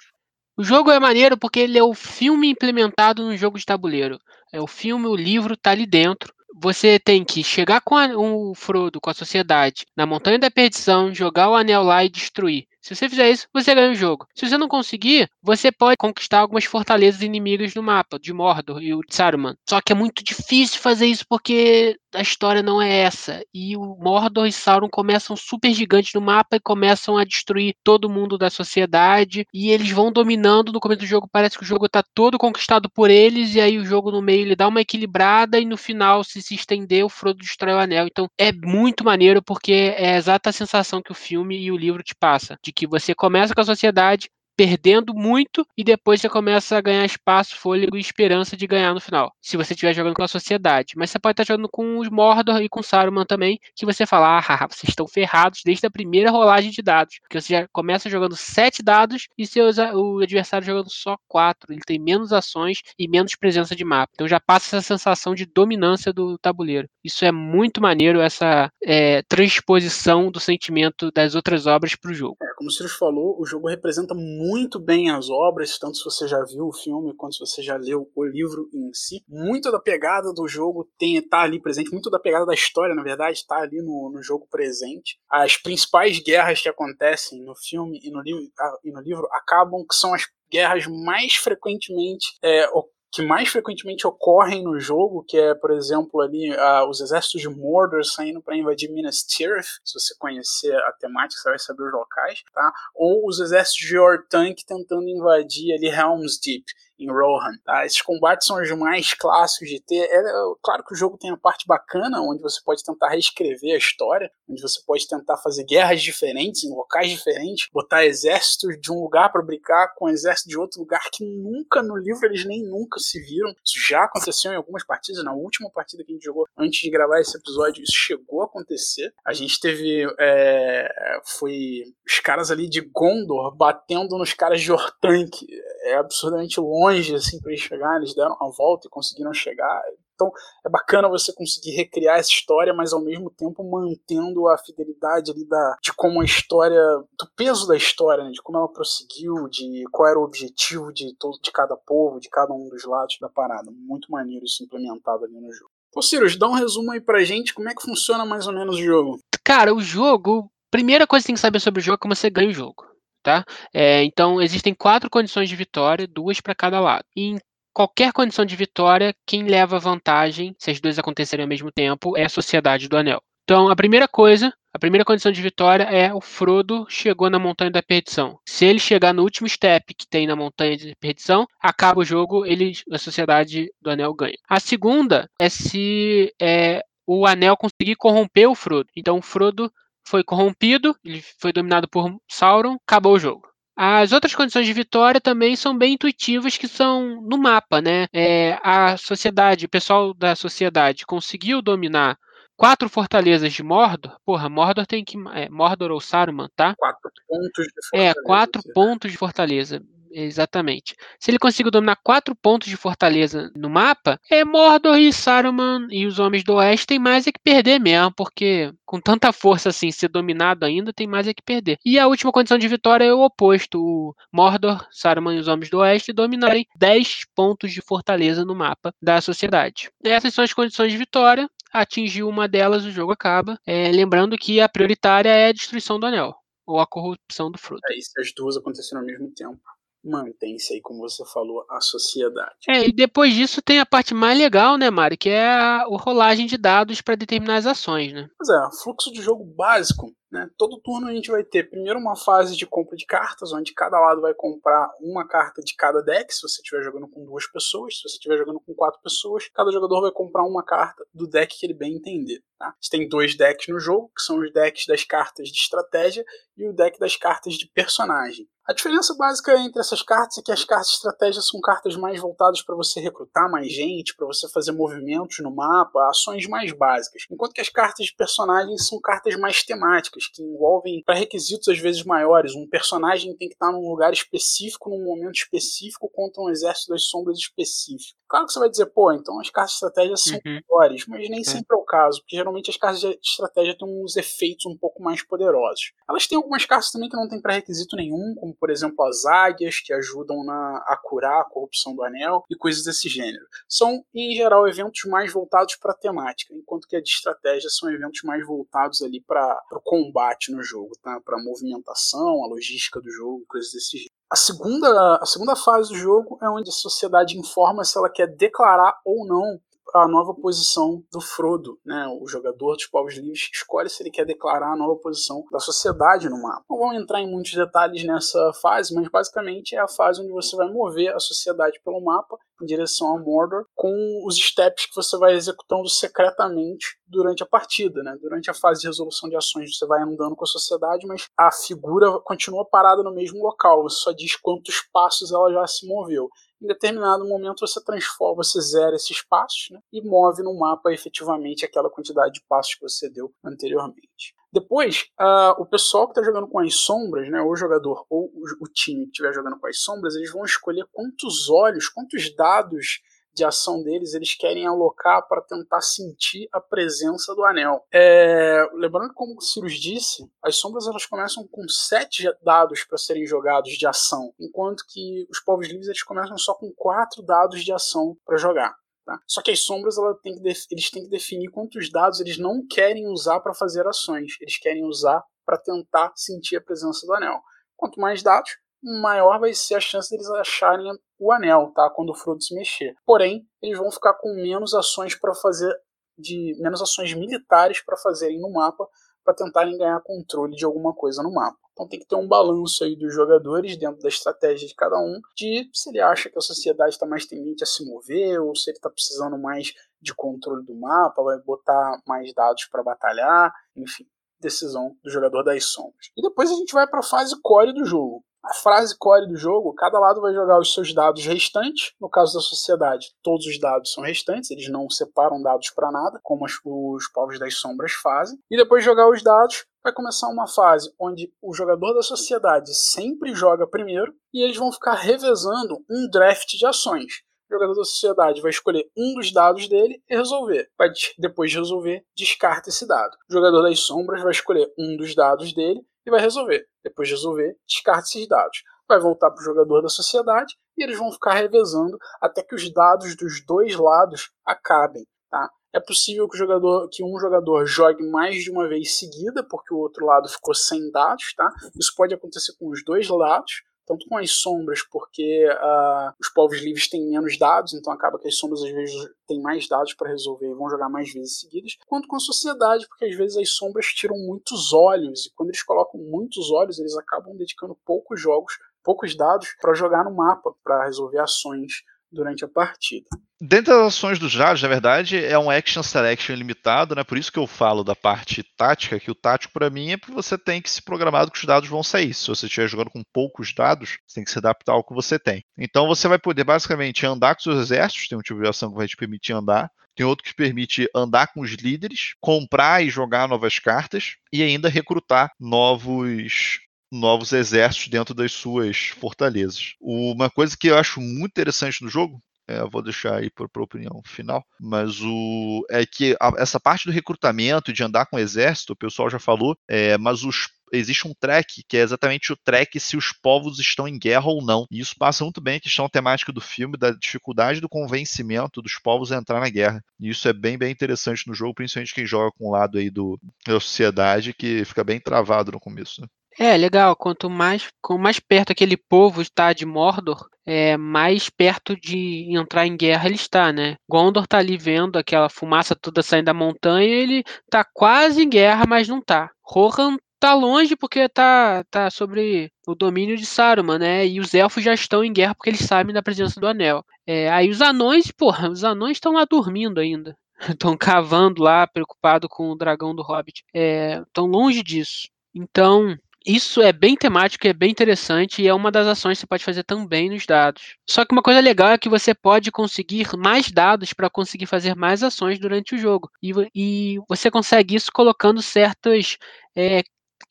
O 0.57 0.63
jogo 0.63 0.89
é 0.91 0.99
maneiro 0.99 1.37
porque 1.37 1.59
ele 1.59 1.77
é 1.77 1.83
o 1.83 1.93
filme 1.93 2.49
implementado 2.49 3.23
no 3.23 3.37
jogo 3.37 3.59
de 3.59 3.65
tabuleiro. 3.65 4.17
É 4.51 4.59
o 4.59 4.67
filme, 4.67 5.05
o 5.07 5.15
livro 5.15 5.55
tá 5.55 5.71
ali 5.71 5.85
dentro. 5.85 6.33
Você 6.59 6.97
tem 6.97 7.23
que 7.23 7.43
chegar 7.43 7.81
com 7.81 7.95
a- 7.95 8.17
o 8.17 8.55
Frodo, 8.55 8.99
com 8.99 9.11
a 9.11 9.13
sociedade, 9.13 9.85
na 9.95 10.07
Montanha 10.07 10.39
da 10.39 10.49
Perdição, 10.49 11.13
jogar 11.13 11.49
o 11.49 11.55
anel 11.55 11.83
lá 11.83 12.03
e 12.03 12.09
destruir. 12.09 12.65
Se 12.81 12.95
você 12.95 13.07
fizer 13.07 13.29
isso, 13.29 13.45
você 13.53 13.75
ganha 13.75 13.91
o 13.91 13.95
jogo. 13.95 14.25
Se 14.33 14.47
você 14.49 14.57
não 14.57 14.67
conseguir, 14.67 15.29
você 15.43 15.71
pode 15.71 15.97
conquistar 15.97 16.39
algumas 16.39 16.63
fortalezas 16.65 17.21
inimigas 17.21 17.75
no 17.75 17.83
mapa, 17.83 18.17
de 18.17 18.33
Mordor 18.33 18.81
e 18.81 18.95
o 18.95 19.01
Saruman. 19.11 19.55
Só 19.69 19.79
que 19.81 19.91
é 19.91 19.95
muito 19.95 20.23
difícil 20.23 20.79
fazer 20.81 21.05
isso 21.05 21.25
porque 21.29 21.95
a 22.17 22.21
história 22.21 22.63
não 22.63 22.81
é 22.81 22.89
essa. 22.89 23.41
E 23.53 23.77
o 23.77 23.95
Mordor 23.99 24.47
e 24.47 24.51
Sauron 24.51 24.89
começam 24.89 25.35
super 25.35 25.71
gigantes 25.73 26.13
no 26.13 26.21
mapa 26.21 26.55
e 26.55 26.59
começam 26.59 27.17
a 27.17 27.23
destruir 27.23 27.75
todo 27.83 28.09
mundo 28.09 28.37
da 28.37 28.49
sociedade. 28.49 29.45
E 29.53 29.69
eles 29.69 29.91
vão 29.91 30.11
dominando. 30.11 30.71
No 30.73 30.79
começo 30.79 31.01
do 31.01 31.05
jogo 31.05 31.29
parece 31.31 31.57
que 31.57 31.63
o 31.63 31.67
jogo 31.67 31.87
tá 31.87 32.03
todo 32.13 32.37
conquistado 32.37 32.89
por 32.89 33.09
eles. 33.09 33.53
E 33.53 33.61
aí 33.61 33.77
o 33.77 33.85
jogo 33.85 34.11
no 34.11 34.21
meio 34.21 34.41
ele 34.41 34.55
dá 34.55 34.67
uma 34.67 34.81
equilibrada. 34.81 35.59
E 35.59 35.65
no 35.65 35.77
final, 35.77 36.23
se 36.23 36.41
se 36.41 36.55
estender, 36.55 37.05
o 37.05 37.09
Frodo 37.09 37.39
destrói 37.39 37.75
o 37.75 37.79
anel. 37.79 38.07
Então 38.07 38.27
é 38.37 38.51
muito 38.51 39.03
maneiro 39.03 39.41
porque 39.43 39.93
é 39.95 40.15
a 40.15 40.17
exata 40.17 40.51
sensação 40.51 41.01
que 41.01 41.11
o 41.11 41.15
filme 41.15 41.57
e 41.59 41.71
o 41.71 41.77
livro 41.77 42.01
te 42.01 42.15
passa. 42.15 42.57
De 42.63 42.71
que 42.71 42.87
você 42.87 43.13
começa 43.13 43.53
com 43.53 43.61
a 43.61 43.65
sociedade 43.65 44.29
perdendo 44.57 45.13
muito 45.13 45.65
e 45.77 45.83
depois 45.83 46.19
você 46.19 46.27
começa 46.27 46.75
a 46.75 46.81
ganhar 46.81 47.05
espaço, 47.05 47.55
fôlego 47.55 47.95
e 47.95 47.99
esperança 47.99 48.57
de 48.57 48.65
ganhar 48.65 48.91
no 48.91 48.99
final. 48.99 49.31
Se 49.39 49.55
você 49.55 49.73
estiver 49.73 49.93
jogando 49.93 50.15
com 50.15 50.23
a 50.23 50.27
sociedade. 50.27 50.93
Mas 50.97 51.11
você 51.11 51.19
pode 51.19 51.33
estar 51.33 51.43
jogando 51.43 51.69
com 51.71 51.99
os 51.99 52.09
Mordor 52.09 52.59
e 52.61 52.67
com 52.67 52.81
Saruman 52.81 53.23
também, 53.23 53.59
que 53.75 53.85
você 53.85 54.05
fala, 54.05 54.39
ah, 54.39 54.67
vocês 54.67 54.89
estão 54.89 55.07
ferrados 55.07 55.61
desde 55.63 55.85
a 55.85 55.91
primeira 55.91 56.31
rolagem 56.31 56.71
de 56.71 56.81
dados. 56.81 57.19
Porque 57.21 57.39
você 57.39 57.53
já 57.53 57.67
começa 57.71 58.09
jogando 58.09 58.35
sete 58.35 58.81
dados 58.81 59.27
e 59.37 59.45
seus, 59.45 59.77
o 59.77 60.19
adversário 60.19 60.65
jogando 60.65 60.89
só 60.89 61.15
quatro. 61.27 61.71
Ele 61.71 61.81
tem 61.85 61.99
menos 61.99 62.33
ações 62.33 62.81
e 62.97 63.07
menos 63.07 63.35
presença 63.35 63.75
de 63.75 63.85
mapa. 63.85 64.11
Então 64.15 64.27
já 64.27 64.39
passa 64.39 64.77
essa 64.77 64.87
sensação 64.87 65.35
de 65.35 65.45
dominância 65.45 66.11
do 66.11 66.35
tabuleiro. 66.39 66.89
Isso 67.03 67.23
é 67.23 67.31
muito 67.31 67.79
maneiro, 67.79 68.19
essa 68.19 68.71
é, 68.83 69.21
transposição 69.29 70.31
do 70.31 70.39
sentimento 70.39 71.11
das 71.11 71.35
outras 71.35 71.67
obras 71.67 71.95
para 71.95 72.11
o 72.11 72.13
jogo. 72.13 72.37
É, 72.41 72.55
como 72.55 72.69
o 72.69 72.71
Sirius 72.71 72.95
falou, 72.95 73.39
o 73.39 73.45
jogo 73.45 73.67
representa 73.67 74.15
muito 74.15 74.46
bem 74.79 75.09
as 75.09 75.29
obras, 75.29 75.77
tanto 75.77 75.97
se 75.97 76.03
você 76.03 76.27
já 76.27 76.43
viu 76.43 76.67
o 76.67 76.73
filme 76.73 77.15
quanto 77.15 77.35
se 77.35 77.39
você 77.39 77.61
já 77.61 77.75
leu 77.75 78.09
o 78.15 78.25
livro 78.25 78.69
em 78.73 78.93
si. 78.93 79.23
Muito 79.27 79.71
da 79.71 79.79
pegada 79.79 80.33
do 80.33 80.47
jogo 80.47 80.89
tem 80.97 81.21
tá 81.21 81.41
ali 81.41 81.61
presente, 81.61 81.91
muito 81.91 82.09
da 82.09 82.19
pegada 82.19 82.45
da 82.45 82.53
história, 82.53 82.95
na 82.95 83.03
verdade, 83.03 83.37
está 83.37 83.57
ali 83.57 83.81
no, 83.81 84.11
no 84.13 84.21
jogo 84.21 84.47
presente. 84.49 85.19
As 85.29 85.57
principais 85.57 86.19
guerras 86.19 86.61
que 86.61 86.69
acontecem 86.69 87.43
no 87.43 87.55
filme 87.55 87.99
e 88.03 88.11
no, 88.11 88.21
livro, 88.21 88.41
ah, 88.59 88.77
e 88.83 88.91
no 88.91 89.01
livro 89.01 89.27
acabam 89.31 89.85
que 89.87 89.95
são 89.95 90.13
as 90.13 90.23
guerras 90.51 90.85
mais 90.87 91.35
frequentemente 91.35 92.37
é, 92.41 92.69
que 93.17 93.23
mais 93.23 93.49
frequentemente 93.49 94.05
ocorrem 94.05 94.63
no 94.63 94.79
jogo, 94.79 95.25
que 95.27 95.39
é, 95.39 95.55
por 95.55 95.71
exemplo, 95.71 96.21
ali 96.21 96.53
ah, 96.53 96.87
os 96.87 97.01
exércitos 97.01 97.41
de 97.41 97.49
Mordor 97.49 98.05
saindo 98.05 98.43
para 98.43 98.55
invadir 98.55 98.91
Minas 98.91 99.23
Tirith. 99.23 99.65
Se 99.83 99.99
você 99.99 100.13
conhecer 100.19 100.75
a 100.75 100.91
temática, 100.91 101.41
você 101.41 101.49
vai 101.49 101.57
saber 101.57 101.85
os 101.85 101.93
locais, 101.93 102.43
tá? 102.53 102.71
Ou 102.93 103.27
os 103.27 103.39
exércitos 103.39 103.87
de 103.87 103.97
Orthanc 103.97 104.63
tentando 104.63 105.09
invadir 105.09 105.73
ali 105.73 105.87
Helm's 105.87 106.39
Deep 106.39 106.63
em 106.99 107.09
Rohan, 107.09 107.57
tá? 107.63 107.85
Esses 107.85 108.01
combates 108.01 108.47
são 108.47 108.61
os 108.61 108.71
mais 108.71 109.13
clássicos 109.13 109.69
de 109.69 109.79
ter. 109.79 110.03
É, 110.03 110.23
claro 110.61 110.83
que 110.83 110.93
o 110.93 110.97
jogo 110.97 111.17
tem 111.17 111.31
a 111.31 111.37
parte 111.37 111.65
bacana, 111.67 112.21
onde 112.21 112.41
você 112.41 112.59
pode 112.63 112.83
tentar 112.83 113.09
reescrever 113.09 113.75
a 113.75 113.77
história, 113.77 114.31
onde 114.49 114.61
você 114.61 114.79
pode 114.85 115.07
tentar 115.07 115.37
fazer 115.37 115.63
guerras 115.63 116.01
diferentes, 116.01 116.63
em 116.63 116.69
locais 116.69 117.09
diferentes, 117.09 117.69
botar 117.71 118.05
exércitos 118.05 118.79
de 118.81 118.91
um 118.91 119.01
lugar 119.01 119.31
para 119.31 119.41
brincar 119.41 119.93
com 119.95 120.09
exército 120.09 120.49
de 120.49 120.57
outro 120.57 120.79
lugar 120.79 121.01
que 121.11 121.23
nunca 121.25 121.81
no 121.81 121.95
livro 121.95 122.25
eles 122.25 122.45
nem 122.45 122.63
nunca 122.63 122.99
se 122.99 123.19
viram. 123.19 123.49
Isso 123.63 123.79
já 123.87 124.03
aconteceu 124.03 124.51
em 124.51 124.55
algumas 124.55 124.85
partidas. 124.85 125.23
Na 125.23 125.33
última 125.33 125.69
partida 125.69 126.03
que 126.03 126.11
a 126.11 126.15
gente 126.15 126.23
jogou 126.23 126.47
antes 126.57 126.79
de 126.79 126.89
gravar 126.89 127.19
esse 127.19 127.37
episódio, 127.37 127.83
isso 127.83 127.95
chegou 127.95 128.41
a 128.41 128.45
acontecer. 128.45 129.13
A 129.25 129.33
gente 129.33 129.59
teve. 129.59 130.07
é, 130.19 130.89
foi 131.25 131.83
os 132.05 132.19
caras 132.19 132.51
ali 132.51 132.69
de 132.69 132.81
Gondor 132.81 133.55
batendo 133.55 134.17
nos 134.17 134.33
caras 134.33 134.61
de 134.61 134.71
Orthanc. 134.71 135.45
É 135.83 135.95
absurdamente 135.95 136.59
longe 136.59 137.15
assim 137.15 137.39
para 137.39 137.51
eles 137.51 137.61
chegarem. 137.61 137.97
Eles 137.97 138.15
deram 138.15 138.35
uma 138.39 138.51
volta 138.51 138.87
e 138.87 138.89
conseguiram 138.89 139.33
chegar. 139.33 139.81
Então 140.17 140.31
é 140.65 140.69
bacana 140.69 141.07
você 141.07 141.31
conseguir 141.31 141.71
recriar 141.75 142.17
essa 142.17 142.31
história, 142.31 142.73
mas 142.73 142.91
ao 142.91 142.99
mesmo 142.99 143.29
tempo 143.29 143.63
mantendo 143.63 144.47
a 144.47 144.57
fidelidade 144.57 145.31
ali 145.31 145.47
da, 145.47 145.77
de 145.81 145.93
como 145.93 146.21
a 146.21 146.25
história, 146.25 146.81
do 147.19 147.29
peso 147.35 147.67
da 147.67 147.77
história, 147.77 148.23
né, 148.23 148.31
de 148.31 148.41
como 148.41 148.57
ela 148.57 148.67
prosseguiu, 148.67 149.47
de 149.47 149.83
qual 149.91 150.09
era 150.09 150.19
o 150.19 150.23
objetivo 150.23 150.91
de, 150.91 151.15
todo, 151.17 151.39
de 151.39 151.51
cada 151.51 151.77
povo, 151.77 152.19
de 152.19 152.29
cada 152.29 152.51
um 152.51 152.67
dos 152.67 152.83
lados 152.83 153.17
da 153.21 153.29
parada. 153.29 153.71
Muito 153.71 154.11
maneiro 154.11 154.43
isso 154.43 154.63
implementado 154.63 155.23
ali 155.23 155.39
no 155.39 155.53
jogo. 155.53 155.69
Ô 155.95 156.01
Sirius, 156.01 156.35
dá 156.35 156.47
um 156.47 156.53
resumo 156.53 156.91
aí 156.91 156.99
pra 156.99 157.23
gente 157.23 157.53
como 157.53 157.69
é 157.69 157.75
que 157.75 157.83
funciona 157.83 158.25
mais 158.25 158.47
ou 158.47 158.53
menos 158.53 158.75
o 158.75 158.83
jogo. 158.83 159.19
Cara, 159.43 159.73
o 159.73 159.79
jogo. 159.79 160.51
Primeira 160.69 161.07
coisa 161.07 161.23
que 161.23 161.27
tem 161.27 161.35
que 161.35 161.41
saber 161.41 161.59
sobre 161.59 161.79
o 161.79 161.83
jogo 161.83 161.95
é 161.95 161.97
como 161.99 162.15
você 162.15 162.29
ganha 162.29 162.49
o 162.49 162.53
jogo. 162.53 162.86
Tá? 163.27 163.43
É, 163.73 164.05
então, 164.05 164.41
existem 164.41 164.73
quatro 164.73 165.09
condições 165.09 165.49
de 165.49 165.55
vitória, 165.57 166.07
duas 166.07 166.39
para 166.39 166.55
cada 166.55 166.79
lado. 166.79 167.03
E 167.13 167.31
em 167.31 167.37
qualquer 167.73 168.13
condição 168.13 168.45
de 168.45 168.55
vitória, 168.55 169.13
quem 169.25 169.43
leva 169.43 169.77
vantagem, 169.77 170.55
se 170.57 170.71
as 170.71 170.79
duas 170.79 170.97
acontecerem 170.97 171.43
ao 171.43 171.49
mesmo 171.49 171.69
tempo, 171.69 172.15
é 172.15 172.23
a 172.23 172.29
Sociedade 172.29 172.87
do 172.87 172.95
Anel. 172.95 173.21
Então, 173.43 173.67
a 173.67 173.75
primeira 173.75 174.07
coisa, 174.07 174.53
a 174.73 174.79
primeira 174.79 175.03
condição 175.03 175.29
de 175.29 175.41
vitória 175.41 175.83
é 175.83 176.13
o 176.13 176.21
Frodo 176.21 176.85
chegou 176.87 177.29
na 177.29 177.37
Montanha 177.37 177.69
da 177.69 177.83
Perdição. 177.83 178.39
Se 178.47 178.63
ele 178.63 178.79
chegar 178.79 179.13
no 179.13 179.23
último 179.23 179.49
step 179.49 179.93
que 179.93 180.07
tem 180.09 180.25
na 180.25 180.33
Montanha 180.33 180.77
da 180.77 180.93
Perdição, 180.97 181.45
acaba 181.59 181.99
o 181.99 182.05
jogo, 182.05 182.45
ele, 182.45 182.71
a 182.89 182.97
Sociedade 182.97 183.69
do 183.81 183.89
Anel 183.89 184.13
ganha. 184.13 184.37
A 184.47 184.57
segunda 184.57 185.29
é 185.37 185.49
se 185.49 186.33
é, 186.41 186.81
o 187.05 187.27
Anel 187.27 187.57
conseguir 187.57 187.97
corromper 187.97 188.49
o 188.49 188.55
Frodo. 188.55 188.87
Então, 188.95 189.17
o 189.17 189.21
Frodo 189.21 189.69
foi 190.07 190.23
corrompido, 190.23 190.95
ele 191.03 191.23
foi 191.39 191.51
dominado 191.51 191.87
por 191.87 192.15
Sauron, 192.29 192.77
acabou 192.87 193.15
o 193.15 193.19
jogo. 193.19 193.47
As 193.75 194.11
outras 194.11 194.33
condições 194.33 194.65
de 194.65 194.73
vitória 194.73 195.21
também 195.21 195.55
são 195.55 195.77
bem 195.77 195.93
intuitivas, 195.93 196.57
que 196.57 196.67
são 196.67 197.21
no 197.21 197.37
mapa, 197.37 197.79
né? 197.79 198.07
É, 198.11 198.57
a 198.63 198.97
sociedade, 198.97 199.65
o 199.65 199.69
pessoal 199.69 200.13
da 200.15 200.35
sociedade 200.35 201.05
conseguiu 201.05 201.61
dominar 201.61 202.17
quatro 202.55 202.89
fortalezas 202.89 203.53
de 203.53 203.61
Mordor. 203.61 204.17
Porra, 204.25 204.49
Mordor 204.49 204.87
tem 204.87 205.05
que. 205.05 205.15
É, 205.35 205.47
Mordor 205.49 205.91
ou 205.91 206.01
Saruman, 206.01 206.49
tá? 206.55 206.73
Quatro 206.75 207.11
pontos 207.27 207.65
de 207.65 207.71
É, 207.93 208.13
fortaleza 208.13 208.21
quatro 208.25 208.61
aqui. 208.61 208.73
pontos 208.73 209.11
de 209.11 209.17
fortaleza. 209.17 209.83
Exatamente. 210.19 210.95
Se 211.19 211.29
ele 211.29 211.37
conseguiu 211.37 211.71
dominar 211.71 211.95
quatro 211.97 212.35
pontos 212.35 212.67
de 212.67 212.75
fortaleza 212.75 213.51
no 213.55 213.69
mapa, 213.69 214.19
é 214.31 214.43
Mordor 214.43 214.97
e 214.97 215.13
Saruman 215.13 215.85
e 215.91 216.07
os 216.07 216.17
homens 216.17 216.43
do 216.43 216.55
Oeste 216.55 216.87
tem 216.87 216.97
mais 216.97 217.27
é 217.27 217.31
que 217.31 217.39
perder 217.39 217.79
mesmo, 217.79 218.11
porque 218.15 218.73
com 218.83 218.99
tanta 218.99 219.31
força 219.31 219.69
assim, 219.69 219.91
ser 219.91 220.07
dominado 220.07 220.65
ainda, 220.65 220.91
tem 220.91 221.05
mais 221.05 221.27
é 221.27 221.35
que 221.35 221.43
perder. 221.43 221.77
E 221.85 221.99
a 221.99 222.07
última 222.07 222.31
condição 222.31 222.57
de 222.57 222.67
vitória 222.67 223.05
é 223.05 223.13
o 223.13 223.21
oposto: 223.21 223.79
o 223.79 224.15
Mordor, 224.33 224.87
Saruman 224.91 225.35
e 225.35 225.39
os 225.39 225.47
homens 225.47 225.69
do 225.69 225.77
Oeste 225.77 226.11
dominarem 226.11 226.65
10 226.75 227.25
pontos 227.35 227.71
de 227.71 227.81
fortaleza 227.81 228.43
no 228.43 228.55
mapa 228.55 228.91
da 228.99 229.21
sociedade. 229.21 229.91
Essas 230.03 230.33
são 230.33 230.43
as 230.43 230.51
condições 230.51 230.91
de 230.91 230.97
vitória. 230.97 231.47
Atingiu 231.71 232.27
uma 232.27 232.47
delas, 232.47 232.85
o 232.85 232.91
jogo 232.91 233.11
acaba. 233.11 233.59
É, 233.67 233.91
lembrando 233.91 234.35
que 234.35 234.59
a 234.59 234.67
prioritária 234.67 235.29
é 235.29 235.49
a 235.49 235.53
destruição 235.53 235.99
do 235.99 236.07
anel 236.07 236.33
ou 236.67 236.79
a 236.81 236.85
corrupção 236.85 237.49
do 237.49 237.57
Frodo. 237.57 237.81
Aí, 237.89 238.01
se 238.01 238.19
as 238.19 238.33
duas 238.33 238.57
aconteceram 238.57 239.01
ao 239.01 239.07
mesmo 239.07 239.31
tempo, 239.31 239.59
mantém-se 240.07 240.73
aí, 240.73 240.81
como 240.81 240.99
você 240.99 241.23
falou, 241.25 241.65
a 241.69 241.81
sociedade. 241.81 242.55
É, 242.67 242.87
e 242.87 242.91
depois 242.91 243.33
disso 243.33 243.61
tem 243.61 243.79
a 243.79 243.85
parte 243.85 244.13
mais 244.13 244.37
legal, 244.37 244.77
né, 244.77 244.89
Mário? 244.89 245.17
Que 245.17 245.29
é 245.29 245.47
a, 245.47 245.81
a 245.81 245.97
rolagem 245.97 246.47
de 246.47 246.57
dados 246.57 247.01
para 247.01 247.15
determinar 247.15 247.57
as 247.57 247.65
ações, 247.65 248.13
né? 248.13 248.29
Pois 248.37 248.49
é, 248.49 248.83
fluxo 248.83 249.11
de 249.11 249.21
jogo 249.21 249.43
básico 249.43 250.13
Né? 250.31 250.49
Todo 250.57 250.79
turno 250.81 251.07
a 251.07 251.13
gente 251.13 251.31
vai 251.31 251.43
ter 251.43 251.69
primeiro 251.69 251.99
uma 251.99 252.15
fase 252.15 252.55
de 252.55 252.65
compra 252.65 252.97
de 252.97 253.05
cartas, 253.05 253.53
onde 253.53 253.73
cada 253.73 253.99
lado 253.99 254.21
vai 254.21 254.33
comprar 254.33 254.89
uma 254.99 255.25
carta 255.25 255.61
de 255.61 255.73
cada 255.75 256.01
deck, 256.01 256.33
se 256.33 256.41
você 256.41 256.61
estiver 256.61 256.83
jogando 256.83 257.07
com 257.07 257.25
duas 257.25 257.47
pessoas. 257.47 257.95
Se 257.95 258.01
você 258.03 258.15
estiver 258.15 258.37
jogando 258.37 258.59
com 258.59 258.73
quatro 258.73 258.99
pessoas, 259.01 259.47
cada 259.53 259.71
jogador 259.71 260.01
vai 260.01 260.11
comprar 260.11 260.43
uma 260.43 260.63
carta 260.63 261.05
do 261.13 261.27
deck 261.27 261.57
que 261.57 261.65
ele 261.65 261.73
bem 261.73 261.95
entender. 261.95 262.41
Tá? 262.57 262.73
Você 262.79 262.89
tem 262.89 263.07
dois 263.07 263.37
decks 263.37 263.67
no 263.67 263.79
jogo, 263.79 264.11
que 264.15 264.21
são 264.21 264.39
os 264.39 264.51
decks 264.51 264.85
das 264.87 265.03
cartas 265.03 265.49
de 265.49 265.57
estratégia 265.57 266.25
e 266.57 266.67
o 266.67 266.73
deck 266.73 266.99
das 266.99 267.15
cartas 267.15 267.53
de 267.53 267.67
personagem. 267.67 268.47
A 268.67 268.73
diferença 268.73 269.15
básica 269.15 269.57
entre 269.57 269.79
essas 269.79 270.01
cartas 270.01 270.39
é 270.39 270.41
que 270.41 270.51
as 270.51 270.65
cartas 270.65 270.89
de 270.89 270.95
estratégia 270.95 271.41
são 271.41 271.61
cartas 271.61 271.95
mais 271.95 272.19
voltadas 272.19 272.61
para 272.61 272.75
você 272.75 272.99
recrutar 272.99 273.49
mais 273.49 273.71
gente, 273.71 274.13
para 274.13 274.27
você 274.27 274.49
fazer 274.49 274.73
movimentos 274.73 275.37
no 275.39 275.55
mapa, 275.55 276.09
ações 276.09 276.45
mais 276.47 276.73
básicas. 276.73 277.23
Enquanto 277.31 277.53
que 277.53 277.61
as 277.61 277.69
cartas 277.69 278.07
de 278.07 278.13
personagem 278.13 278.77
são 278.77 278.99
cartas 278.99 279.37
mais 279.37 279.63
temáticas, 279.63 280.16
que 280.25 280.41
envolvem 280.41 281.03
pré-requisitos 281.03 281.67
às 281.67 281.77
vezes 281.77 282.03
maiores. 282.03 282.55
Um 282.55 282.67
personagem 282.67 283.35
tem 283.35 283.47
que 283.47 283.53
estar 283.53 283.71
num 283.71 283.87
lugar 283.87 284.11
específico, 284.11 284.89
num 284.89 285.03
momento 285.03 285.35
específico, 285.35 286.09
contra 286.09 286.41
um 286.41 286.49
exército 286.49 286.89
das 286.91 287.03
sombras 287.03 287.37
específico. 287.37 288.17
Claro 288.27 288.45
que 288.45 288.53
você 288.53 288.59
vai 288.59 288.69
dizer, 288.69 288.85
pô, 288.87 289.11
então 289.11 289.39
as 289.39 289.49
cartas 289.49 289.71
de 289.71 289.75
estratégia 289.75 290.17
são 290.17 290.33
uhum. 290.33 290.59
melhores, 290.69 291.05
mas 291.07 291.29
nem 291.29 291.41
é. 291.41 291.43
sempre 291.43 291.67
é 291.71 291.75
o 291.75 291.83
caso, 291.83 292.19
porque 292.21 292.35
geralmente 292.35 292.69
as 292.69 292.77
cartas 292.77 292.99
de 292.99 293.19
estratégia 293.23 293.77
têm 293.77 293.87
uns 293.87 294.17
efeitos 294.17 294.65
um 294.65 294.77
pouco 294.77 295.01
mais 295.01 295.23
poderosos. 295.23 295.93
Elas 296.09 296.27
têm 296.27 296.35
algumas 296.35 296.65
cartas 296.65 296.91
também 296.91 297.09
que 297.09 297.15
não 297.15 297.27
têm 297.27 297.41
pré-requisito 297.41 297.95
nenhum, 297.95 298.35
como 298.35 298.53
por 298.55 298.69
exemplo 298.69 299.03
as 299.05 299.25
águias, 299.25 299.79
que 299.79 299.93
ajudam 299.93 300.43
na, 300.43 300.77
a 300.87 300.97
curar 301.01 301.41
a 301.41 301.45
corrupção 301.45 301.95
do 301.95 302.03
anel 302.03 302.43
e 302.49 302.55
coisas 302.55 302.83
desse 302.83 303.07
gênero. 303.07 303.45
São, 303.67 304.03
em 304.13 304.35
geral, 304.35 304.67
eventos 304.67 305.03
mais 305.05 305.31
voltados 305.31 305.75
para 305.75 305.91
a 305.91 305.97
temática, 305.97 306.53
enquanto 306.53 306.87
que 306.87 306.95
a 306.95 307.01
de 307.01 307.09
estratégia 307.09 307.69
são 307.69 307.89
eventos 307.89 308.21
mais 308.23 308.45
voltados 308.45 309.01
ali 309.01 309.21
para 309.21 309.61
o 309.71 309.81
combate 309.81 310.51
no 310.51 310.61
jogo, 310.61 310.91
tá? 311.01 311.19
para 311.21 311.39
a 311.39 311.43
movimentação, 311.43 312.43
a 312.43 312.47
logística 312.47 312.99
do 312.99 313.09
jogo, 313.09 313.45
coisas 313.47 313.71
desse 313.71 313.97
gênero. 313.97 314.16
A 314.29 314.35
segunda, 314.35 315.17
a 315.21 315.25
segunda 315.25 315.55
fase 315.55 315.89
do 315.89 315.95
jogo 315.95 316.37
é 316.41 316.49
onde 316.49 316.69
a 316.69 316.73
sociedade 316.73 317.37
informa 317.37 317.85
se 317.85 317.97
ela 317.97 318.09
quer 318.09 318.27
declarar 318.27 318.99
ou 319.05 319.25
não 319.25 319.59
a 319.93 320.07
nova 320.07 320.33
posição 320.33 321.03
do 321.11 321.21
Frodo, 321.21 321.79
né? 321.85 322.07
O 322.21 322.27
jogador 322.27 322.75
dos 322.75 322.87
povos 322.87 323.15
livres 323.15 323.49
escolhe 323.53 323.89
se 323.89 324.03
ele 324.03 324.11
quer 324.11 324.25
declarar 324.25 324.73
a 324.73 324.77
nova 324.77 324.99
posição 324.99 325.43
da 325.51 325.59
sociedade 325.59 326.29
no 326.29 326.41
mapa. 326.41 326.63
Não 326.69 326.77
vamos 326.77 327.01
entrar 327.01 327.21
em 327.21 327.29
muitos 327.29 327.53
detalhes 327.53 328.03
nessa 328.03 328.51
fase, 328.61 328.93
mas 328.93 329.09
basicamente 329.09 329.75
é 329.75 329.79
a 329.79 329.87
fase 329.87 330.21
onde 330.21 330.31
você 330.31 330.55
vai 330.55 330.69
mover 330.71 331.13
a 331.13 331.19
sociedade 331.19 331.79
pelo 331.83 332.03
mapa 332.03 332.37
em 332.61 332.65
direção 332.65 333.15
a 333.15 333.19
Mordor 333.19 333.65
com 333.75 333.91
os 334.25 334.35
steps 334.35 334.87
que 334.87 334.95
você 334.95 335.17
vai 335.17 335.35
executando 335.35 335.87
secretamente 335.89 336.97
durante 337.07 337.43
a 337.43 337.45
partida, 337.45 338.01
né? 338.01 338.17
Durante 338.19 338.49
a 338.49 338.53
fase 338.53 338.81
de 338.81 338.87
resolução 338.87 339.29
de 339.29 339.35
ações 339.35 339.77
você 339.77 339.85
vai 339.85 340.01
andando 340.01 340.35
com 340.35 340.43
a 340.43 340.47
sociedade, 340.47 341.05
mas 341.05 341.27
a 341.37 341.51
figura 341.51 342.19
continua 342.23 342.65
parada 342.65 343.03
no 343.03 343.13
mesmo 343.13 343.43
local, 343.43 343.83
você 343.83 343.97
só 343.97 344.11
diz 344.11 344.35
quantos 344.35 344.81
passos 344.91 345.31
ela 345.31 345.51
já 345.51 345.67
se 345.67 345.87
moveu 345.87 346.27
em 346.61 346.67
determinado 346.67 347.27
momento 347.27 347.65
você 347.65 347.83
transforma, 347.83 348.43
você 348.43 348.59
zera 348.61 348.95
esses 348.95 349.21
passos 349.21 349.69
né, 349.71 349.79
e 349.91 350.01
move 350.01 350.41
no 350.43 350.57
mapa 350.57 350.91
efetivamente 350.91 351.65
aquela 351.65 351.89
quantidade 351.89 352.33
de 352.33 352.45
passos 352.47 352.75
que 352.75 352.81
você 352.81 353.09
deu 353.09 353.33
anteriormente. 353.43 354.35
Depois, 354.51 355.05
uh, 355.19 355.61
o 355.61 355.65
pessoal 355.65 356.07
que 356.07 356.11
está 356.11 356.23
jogando 356.23 356.47
com 356.47 356.59
as 356.59 356.73
sombras, 356.73 357.29
né, 357.29 357.41
ou 357.41 357.51
o 357.51 357.55
jogador 357.55 358.05
ou 358.09 358.31
o 358.61 358.67
time 358.67 359.05
que 359.05 359.11
estiver 359.11 359.33
jogando 359.33 359.59
com 359.59 359.67
as 359.67 359.81
sombras, 359.81 360.15
eles 360.15 360.31
vão 360.31 360.43
escolher 360.45 360.85
quantos 360.91 361.49
olhos, 361.49 361.89
quantos 361.89 362.33
dados 362.35 363.01
de 363.37 363.45
ação 363.45 363.83
deles 363.83 364.13
eles 364.13 364.35
querem 364.35 364.65
alocar 364.65 365.25
para 365.27 365.41
tentar 365.41 365.81
sentir 365.81 366.49
a 366.51 366.59
presença 366.59 367.33
do 367.35 367.45
anel. 367.45 367.85
É, 367.93 368.67
lembrando 368.73 369.13
como 369.13 369.35
o 369.35 369.67
disse, 369.67 370.27
as 370.43 370.55
sombras 370.57 370.87
elas 370.87 371.05
começam 371.05 371.47
com 371.47 371.67
sete 371.69 372.27
dados 372.43 372.83
para 372.83 372.97
serem 372.97 373.25
jogados 373.25 373.73
de 373.73 373.85
ação, 373.85 374.33
enquanto 374.39 374.83
que 374.89 375.27
os 375.29 375.39
povos 375.39 375.67
livres 375.67 375.87
eles 375.87 376.03
começam 376.03 376.37
só 376.37 376.53
com 376.55 376.73
quatro 376.75 377.21
dados 377.21 377.63
de 377.63 377.71
ação 377.71 378.17
para 378.25 378.37
jogar. 378.37 378.75
Tá? 379.05 379.19
Só 379.25 379.41
que 379.41 379.51
as 379.51 379.63
sombras 379.63 379.95
que 380.21 380.29
eles 380.71 380.91
têm 380.91 381.03
que 381.03 381.09
definir 381.09 381.49
quantos 381.49 381.89
dados 381.91 382.19
eles 382.19 382.37
não 382.37 382.65
querem 382.67 383.07
usar 383.07 383.39
para 383.39 383.53
fazer 383.53 383.87
ações, 383.87 384.33
eles 384.41 384.57
querem 384.59 384.83
usar 384.83 385.23
para 385.45 385.57
tentar 385.57 386.11
sentir 386.15 386.57
a 386.57 386.61
presença 386.61 387.05
do 387.05 387.13
anel. 387.13 387.39
Quanto 387.77 388.01
mais 388.01 388.21
dados, 388.21 388.57
maior 388.83 389.39
vai 389.39 389.53
ser 389.53 389.75
a 389.75 389.79
chance 389.79 390.09
deles 390.09 390.29
acharem 390.29 390.91
o 391.19 391.31
anel, 391.31 391.71
tá? 391.75 391.89
Quando 391.89 392.11
o 392.11 392.15
Frodo 392.15 392.41
se 392.41 392.53
mexer. 392.53 392.95
Porém, 393.05 393.47
eles 393.61 393.77
vão 393.77 393.91
ficar 393.91 394.13
com 394.13 394.33
menos 394.33 394.73
ações 394.73 395.15
para 395.15 395.33
fazer 395.33 395.73
de 396.17 396.55
menos 396.59 396.81
ações 396.81 397.13
militares 397.13 397.83
para 397.83 397.97
fazerem 397.97 398.39
no 398.39 398.51
mapa 398.51 398.87
para 399.23 399.35
tentarem 399.35 399.77
ganhar 399.77 400.01
controle 400.03 400.55
de 400.55 400.63
alguma 400.63 400.93
coisa 400.93 401.21
no 401.21 401.33
mapa. 401.33 401.57
Então 401.73 401.85
tem 401.85 401.99
que 401.99 402.07
ter 402.07 402.15
um 402.15 402.27
balanço 402.27 402.83
aí 402.85 402.95
dos 402.95 403.13
jogadores 403.13 403.77
dentro 403.77 404.01
da 404.01 404.07
estratégia 404.07 404.65
de 404.65 404.73
cada 404.73 404.97
um, 404.97 405.19
de 405.35 405.69
se 405.73 405.89
ele 405.89 405.99
acha 405.99 406.29
que 406.29 406.37
a 406.37 406.41
sociedade 406.41 406.91
está 406.91 407.05
mais 407.05 407.25
tendente 407.25 407.61
a 407.61 407.67
se 407.67 407.85
mover 407.85 408.41
ou 408.41 408.55
se 408.55 408.69
ele 408.69 408.77
está 408.77 408.89
precisando 408.89 409.37
mais 409.37 409.73
de 410.01 410.15
controle 410.15 410.65
do 410.65 410.73
mapa, 410.73 411.21
vai 411.21 411.37
botar 411.41 412.01
mais 412.07 412.33
dados 412.33 412.65
para 412.71 412.81
batalhar, 412.81 413.53
enfim, 413.75 414.07
decisão 414.39 414.95
do 415.03 415.09
jogador 415.09 415.43
das 415.43 415.65
sombras. 415.65 416.09
E 416.15 416.21
depois 416.21 416.49
a 416.49 416.55
gente 416.55 416.73
vai 416.73 416.87
para 416.87 416.99
a 416.99 417.03
fase 417.03 417.35
core 417.41 417.73
do 417.73 417.85
jogo 417.85 418.23
a 418.47 418.53
frase 418.53 418.97
core 418.97 419.27
do 419.27 419.35
jogo, 419.35 419.73
cada 419.73 419.99
lado 419.99 420.21
vai 420.21 420.33
jogar 420.33 420.57
os 420.59 420.73
seus 420.73 420.93
dados 420.93 421.25
restantes. 421.25 421.91
No 421.99 422.09
caso 422.09 422.33
da 422.33 422.39
sociedade, 422.39 423.11
todos 423.21 423.45
os 423.45 423.59
dados 423.59 423.91
são 423.91 424.03
restantes, 424.03 424.49
eles 424.49 424.69
não 424.69 424.89
separam 424.89 425.41
dados 425.41 425.69
para 425.71 425.91
nada, 425.91 426.19
como 426.23 426.45
os, 426.45 426.53
os 426.63 427.11
povos 427.11 427.37
das 427.37 427.55
sombras 427.55 427.91
fazem. 427.91 428.39
E 428.49 428.55
depois 428.55 428.83
de 428.83 428.85
jogar 428.85 429.09
os 429.09 429.21
dados, 429.21 429.65
vai 429.83 429.91
começar 429.91 430.29
uma 430.29 430.47
fase 430.47 430.93
onde 430.99 431.31
o 431.41 431.53
jogador 431.53 431.93
da 431.93 432.01
sociedade 432.01 432.73
sempre 432.73 433.35
joga 433.35 433.67
primeiro 433.67 434.13
e 434.33 434.41
eles 434.41 434.57
vão 434.57 434.71
ficar 434.71 434.93
revezando 434.93 435.83
um 435.89 436.09
draft 436.09 436.47
de 436.57 436.65
ações. 436.65 437.27
O 437.49 437.53
jogador 437.53 437.75
da 437.75 437.83
sociedade 437.85 438.41
vai 438.41 438.51
escolher 438.51 438.89
um 438.97 439.13
dos 439.13 439.31
dados 439.31 439.69
dele 439.69 440.01
e 440.09 440.15
resolver. 440.15 440.69
Vai, 440.77 440.89
depois 441.17 441.51
de 441.51 441.57
resolver, 441.57 442.03
descarta 442.15 442.69
esse 442.69 442.85
dado. 442.85 443.15
O 443.29 443.33
jogador 443.33 443.61
das 443.61 443.79
sombras 443.79 444.21
vai 444.21 444.31
escolher 444.31 444.69
um 444.77 444.97
dos 444.97 445.15
dados 445.15 445.53
dele 445.53 445.81
e 446.07 446.09
vai 446.09 446.21
resolver. 446.21 446.65
Depois 446.81 447.09
de 447.09 447.13
resolver, 447.15 447.57
descarta 447.67 448.07
esses 448.07 448.27
dados. 448.27 448.63
Vai 448.87 448.99
voltar 448.99 449.29
para 449.29 449.41
o 449.41 449.43
jogador 449.43 449.81
da 449.81 449.89
sociedade 449.89 450.55
e 450.77 450.83
eles 450.83 450.97
vão 450.97 451.11
ficar 451.11 451.33
revezando 451.33 451.97
até 452.21 452.41
que 452.41 452.55
os 452.55 452.71
dados 452.73 453.15
dos 453.17 453.45
dois 453.45 453.75
lados 453.75 454.31
acabem. 454.45 455.05
Tá? 455.29 455.51
É 455.73 455.81
possível 455.81 456.27
que, 456.29 456.35
o 456.35 456.39
jogador, 456.39 456.87
que 456.89 457.03
um 457.03 457.19
jogador 457.19 457.65
jogue 457.65 458.09
mais 458.09 458.37
de 458.37 458.49
uma 458.49 458.69
vez 458.69 458.97
seguida, 458.97 459.45
porque 459.47 459.73
o 459.73 459.77
outro 459.77 460.05
lado 460.05 460.29
ficou 460.29 460.55
sem 460.55 460.89
dados. 460.91 461.33
Tá? 461.35 461.51
Isso 461.77 461.93
pode 461.95 462.13
acontecer 462.13 462.53
com 462.57 462.69
os 462.69 462.83
dois 462.85 463.09
lados 463.09 463.63
tanto 463.87 464.05
com 464.07 464.17
as 464.17 464.31
sombras, 464.31 464.83
porque 464.83 465.47
uh, 465.49 466.13
os 466.19 466.27
povos 466.29 466.59
livres 466.59 466.89
têm 466.89 467.09
menos 467.09 467.37
dados, 467.39 467.73
então 467.73 467.91
acaba 467.93 468.19
que 468.19 468.27
as 468.27 468.37
sombras 468.37 468.61
às 468.61 468.71
vezes 468.71 469.09
têm 469.25 469.41
mais 469.41 469.67
dados 469.67 469.93
para 469.93 470.09
resolver 470.09 470.49
e 470.49 470.53
vão 470.53 470.69
jogar 470.69 470.89
mais 470.89 471.11
vezes 471.11 471.39
seguidas, 471.39 471.77
quanto 471.87 472.07
com 472.07 472.17
a 472.17 472.19
sociedade, 472.19 472.85
porque 472.87 473.05
às 473.05 473.15
vezes 473.15 473.37
as 473.37 473.49
sombras 473.49 473.85
tiram 473.87 474.17
muitos 474.17 474.73
olhos, 474.73 475.25
e 475.25 475.33
quando 475.33 475.49
eles 475.49 475.63
colocam 475.63 475.99
muitos 476.01 476.51
olhos, 476.51 476.77
eles 476.77 476.95
acabam 476.97 477.35
dedicando 477.37 477.77
poucos 477.85 478.19
jogos, 478.19 478.59
poucos 478.83 479.15
dados 479.15 479.55
para 479.61 479.73
jogar 479.73 480.03
no 480.03 480.13
mapa, 480.13 480.53
para 480.63 480.83
resolver 480.83 481.19
ações 481.19 481.83
durante 482.11 482.43
a 482.43 482.47
partida. 482.47 483.07
Dentro 483.39 483.71
das 483.71 483.93
ações 483.93 484.17
dos 484.17 484.33
dados, 484.33 484.63
na 484.63 484.67
verdade, 484.67 485.23
é 485.23 485.37
um 485.37 485.51
action 485.51 485.83
selection 485.83 486.33
limitado, 486.33 486.95
né? 486.95 487.03
Por 487.03 487.19
isso 487.19 487.31
que 487.31 487.37
eu 487.37 487.45
falo 487.45 487.83
da 487.83 487.95
parte 487.95 488.41
tática, 488.57 488.99
que 488.99 489.11
o 489.11 489.15
tático 489.15 489.53
para 489.53 489.69
mim 489.69 489.91
é 489.91 489.97
porque 489.97 490.11
você 490.11 490.35
tem 490.39 490.59
que 490.59 490.71
se 490.71 490.81
programar 490.81 491.29
que 491.29 491.37
os 491.37 491.45
dados 491.45 491.69
vão 491.69 491.83
sair. 491.83 492.15
Se 492.15 492.27
você 492.27 492.47
estiver 492.47 492.67
jogando 492.67 492.89
com 492.89 493.03
poucos 493.13 493.53
dados, 493.53 493.99
você 494.07 494.15
tem 494.15 494.23
que 494.23 494.31
se 494.31 494.39
adaptar 494.39 494.73
ao 494.73 494.83
que 494.83 494.91
você 494.91 495.19
tem. 495.19 495.45
Então 495.55 495.85
você 495.85 496.07
vai 496.07 496.17
poder 496.17 496.43
basicamente 496.43 497.05
andar 497.05 497.35
com 497.35 497.41
seus 497.41 497.59
exércitos, 497.59 498.07
tem 498.07 498.17
um 498.17 498.23
tipo 498.23 498.41
de 498.41 498.49
ação 498.49 498.71
que 498.71 498.77
vai 498.77 498.87
te 498.87 498.97
permitir 498.97 499.33
andar, 499.33 499.69
tem 499.95 500.03
outro 500.03 500.25
que 500.25 500.33
permite 500.33 500.89
andar 500.95 501.27
com 501.27 501.41
os 501.41 501.51
líderes, 501.51 502.15
comprar 502.19 502.83
e 502.83 502.89
jogar 502.89 503.27
novas 503.27 503.59
cartas 503.59 504.15
e 504.33 504.41
ainda 504.41 504.67
recrutar 504.67 505.31
novos 505.39 506.59
novos 506.91 507.33
exércitos 507.33 507.89
dentro 507.89 508.15
das 508.15 508.31
suas 508.31 508.87
fortalezas. 508.99 509.73
Uma 509.79 510.29
coisa 510.29 510.55
que 510.57 510.67
eu 510.67 510.77
acho 510.77 511.01
muito 511.01 511.31
interessante 511.31 511.83
no 511.83 511.89
jogo, 511.89 512.19
é, 512.47 512.63
vou 512.69 512.81
deixar 512.81 513.15
aí 513.15 513.29
para 513.29 513.47
a 513.55 513.61
opinião 513.61 514.01
final, 514.05 514.45
mas 514.59 515.01
o 515.01 515.65
é 515.69 515.85
que 515.85 516.15
a, 516.19 516.31
essa 516.37 516.59
parte 516.59 516.85
do 516.85 516.91
recrutamento 516.91 517.73
de 517.73 517.83
andar 517.83 518.05
com 518.05 518.15
o 518.15 518.19
exército, 518.19 518.73
o 518.73 518.77
pessoal 518.77 519.09
já 519.09 519.19
falou, 519.19 519.57
é, 519.67 519.97
mas 519.97 520.23
os 520.23 520.47
existe 520.71 521.07
um 521.07 521.13
track 521.13 521.63
que 521.67 521.77
é 521.77 521.81
exatamente 521.81 522.33
o 522.33 522.35
track 522.35 522.79
se 522.79 522.97
os 522.97 523.11
povos 523.11 523.59
estão 523.59 523.87
em 523.87 523.97
guerra 523.97 524.27
ou 524.27 524.43
não. 524.43 524.65
E 524.71 524.79
isso 524.79 524.95
passa 524.97 525.23
muito 525.23 525.39
bem 525.39 525.55
a 525.55 525.59
questão 525.59 525.87
temática 525.87 526.31
do 526.31 526.41
filme, 526.41 526.77
da 526.77 526.91
dificuldade 526.91 527.61
do 527.61 527.69
convencimento 527.69 528.61
dos 528.61 528.75
povos 528.75 529.11
a 529.11 529.17
entrar 529.17 529.39
na 529.39 529.49
guerra. 529.49 529.83
E 529.99 530.09
isso 530.09 530.27
é 530.27 530.33
bem, 530.33 530.57
bem 530.57 530.71
interessante 530.71 531.27
no 531.27 531.33
jogo, 531.33 531.55
principalmente 531.55 531.93
quem 531.93 532.05
joga 532.05 532.31
com 532.37 532.47
o 532.47 532.51
lado 532.51 532.77
aí 532.77 532.89
do, 532.89 533.19
da 533.45 533.59
sociedade, 533.59 534.33
que 534.33 534.65
fica 534.65 534.83
bem 534.83 534.99
travado 534.99 535.51
no 535.51 535.59
começo. 535.59 536.01
Né? 536.01 536.07
É, 536.39 536.55
legal. 536.55 536.95
Quanto 536.95 537.29
mais, 537.29 537.67
quanto 537.81 538.01
mais 538.01 538.19
perto 538.19 538.51
aquele 538.51 538.77
povo 538.77 539.21
está 539.21 539.53
de 539.53 539.65
Mordor, 539.65 540.27
é, 540.45 540.77
mais 540.77 541.29
perto 541.29 541.75
de 541.75 542.27
entrar 542.29 542.67
em 542.67 542.77
guerra 542.77 543.07
ele 543.07 543.15
está, 543.15 543.51
né? 543.51 543.75
Gondor 543.89 544.27
tá 544.27 544.37
ali 544.37 544.55
vendo 544.55 544.97
aquela 544.97 545.29
fumaça 545.29 545.75
toda 545.75 546.03
saindo 546.03 546.25
da 546.25 546.33
montanha, 546.33 546.87
ele 546.87 547.23
tá 547.49 547.65
quase 547.73 548.23
em 548.23 548.29
guerra, 548.29 548.65
mas 548.67 548.87
não 548.87 549.01
tá. 549.01 549.31
Rohan 549.43 549.97
tá 550.19 550.33
longe 550.33 550.75
porque 550.75 551.09
tá, 551.09 551.63
tá 551.69 551.89
sobre 551.89 552.51
o 552.67 552.75
domínio 552.75 553.17
de 553.17 553.25
Saruman, 553.25 553.79
né? 553.79 554.05
E 554.05 554.19
os 554.19 554.33
elfos 554.33 554.63
já 554.63 554.73
estão 554.73 555.03
em 555.03 555.13
guerra 555.13 555.33
porque 555.33 555.49
eles 555.49 555.61
sabem 555.61 555.93
da 555.93 556.03
presença 556.03 556.39
do 556.39 556.47
anel. 556.47 556.83
É, 557.05 557.29
aí 557.31 557.49
os 557.49 557.61
anões, 557.61 558.11
porra, 558.11 558.49
os 558.49 558.63
anões 558.63 558.97
estão 558.97 559.13
lá 559.13 559.25
dormindo 559.25 559.79
ainda. 559.79 560.15
Estão 560.49 560.77
cavando 560.77 561.41
lá, 561.41 561.65
preocupado 561.65 562.29
com 562.29 562.51
o 562.51 562.55
dragão 562.55 562.93
do 562.93 563.01
Hobbit. 563.01 563.43
Estão 563.51 564.25
é, 564.25 564.29
longe 564.29 564.61
disso. 564.61 565.09
Então, 565.33 565.97
isso 566.27 566.61
é 566.61 566.73
bem 566.73 566.97
temático, 566.97 567.47
é 567.47 567.53
bem 567.53 567.71
interessante 567.71 568.41
e 568.41 568.47
é 568.47 568.53
uma 568.53 568.69
das 568.69 568.85
ações 568.85 569.17
que 569.17 569.21
você 569.21 569.27
pode 569.27 569.45
fazer 569.45 569.63
também 569.63 570.09
nos 570.09 570.25
dados. 570.25 570.75
Só 570.85 571.05
que 571.05 571.13
uma 571.13 571.21
coisa 571.21 571.39
legal 571.39 571.69
é 571.69 571.77
que 571.77 571.87
você 571.87 572.13
pode 572.13 572.51
conseguir 572.51 573.07
mais 573.15 573.49
dados 573.49 573.93
para 573.93 574.09
conseguir 574.09 574.45
fazer 574.45 574.75
mais 574.75 575.03
ações 575.03 575.39
durante 575.39 575.73
o 575.73 575.77
jogo. 575.77 576.11
E, 576.21 576.33
e 576.53 576.99
você 577.07 577.31
consegue 577.31 577.75
isso 577.75 577.89
colocando 577.93 578.41
certas 578.41 579.17
é, 579.55 579.83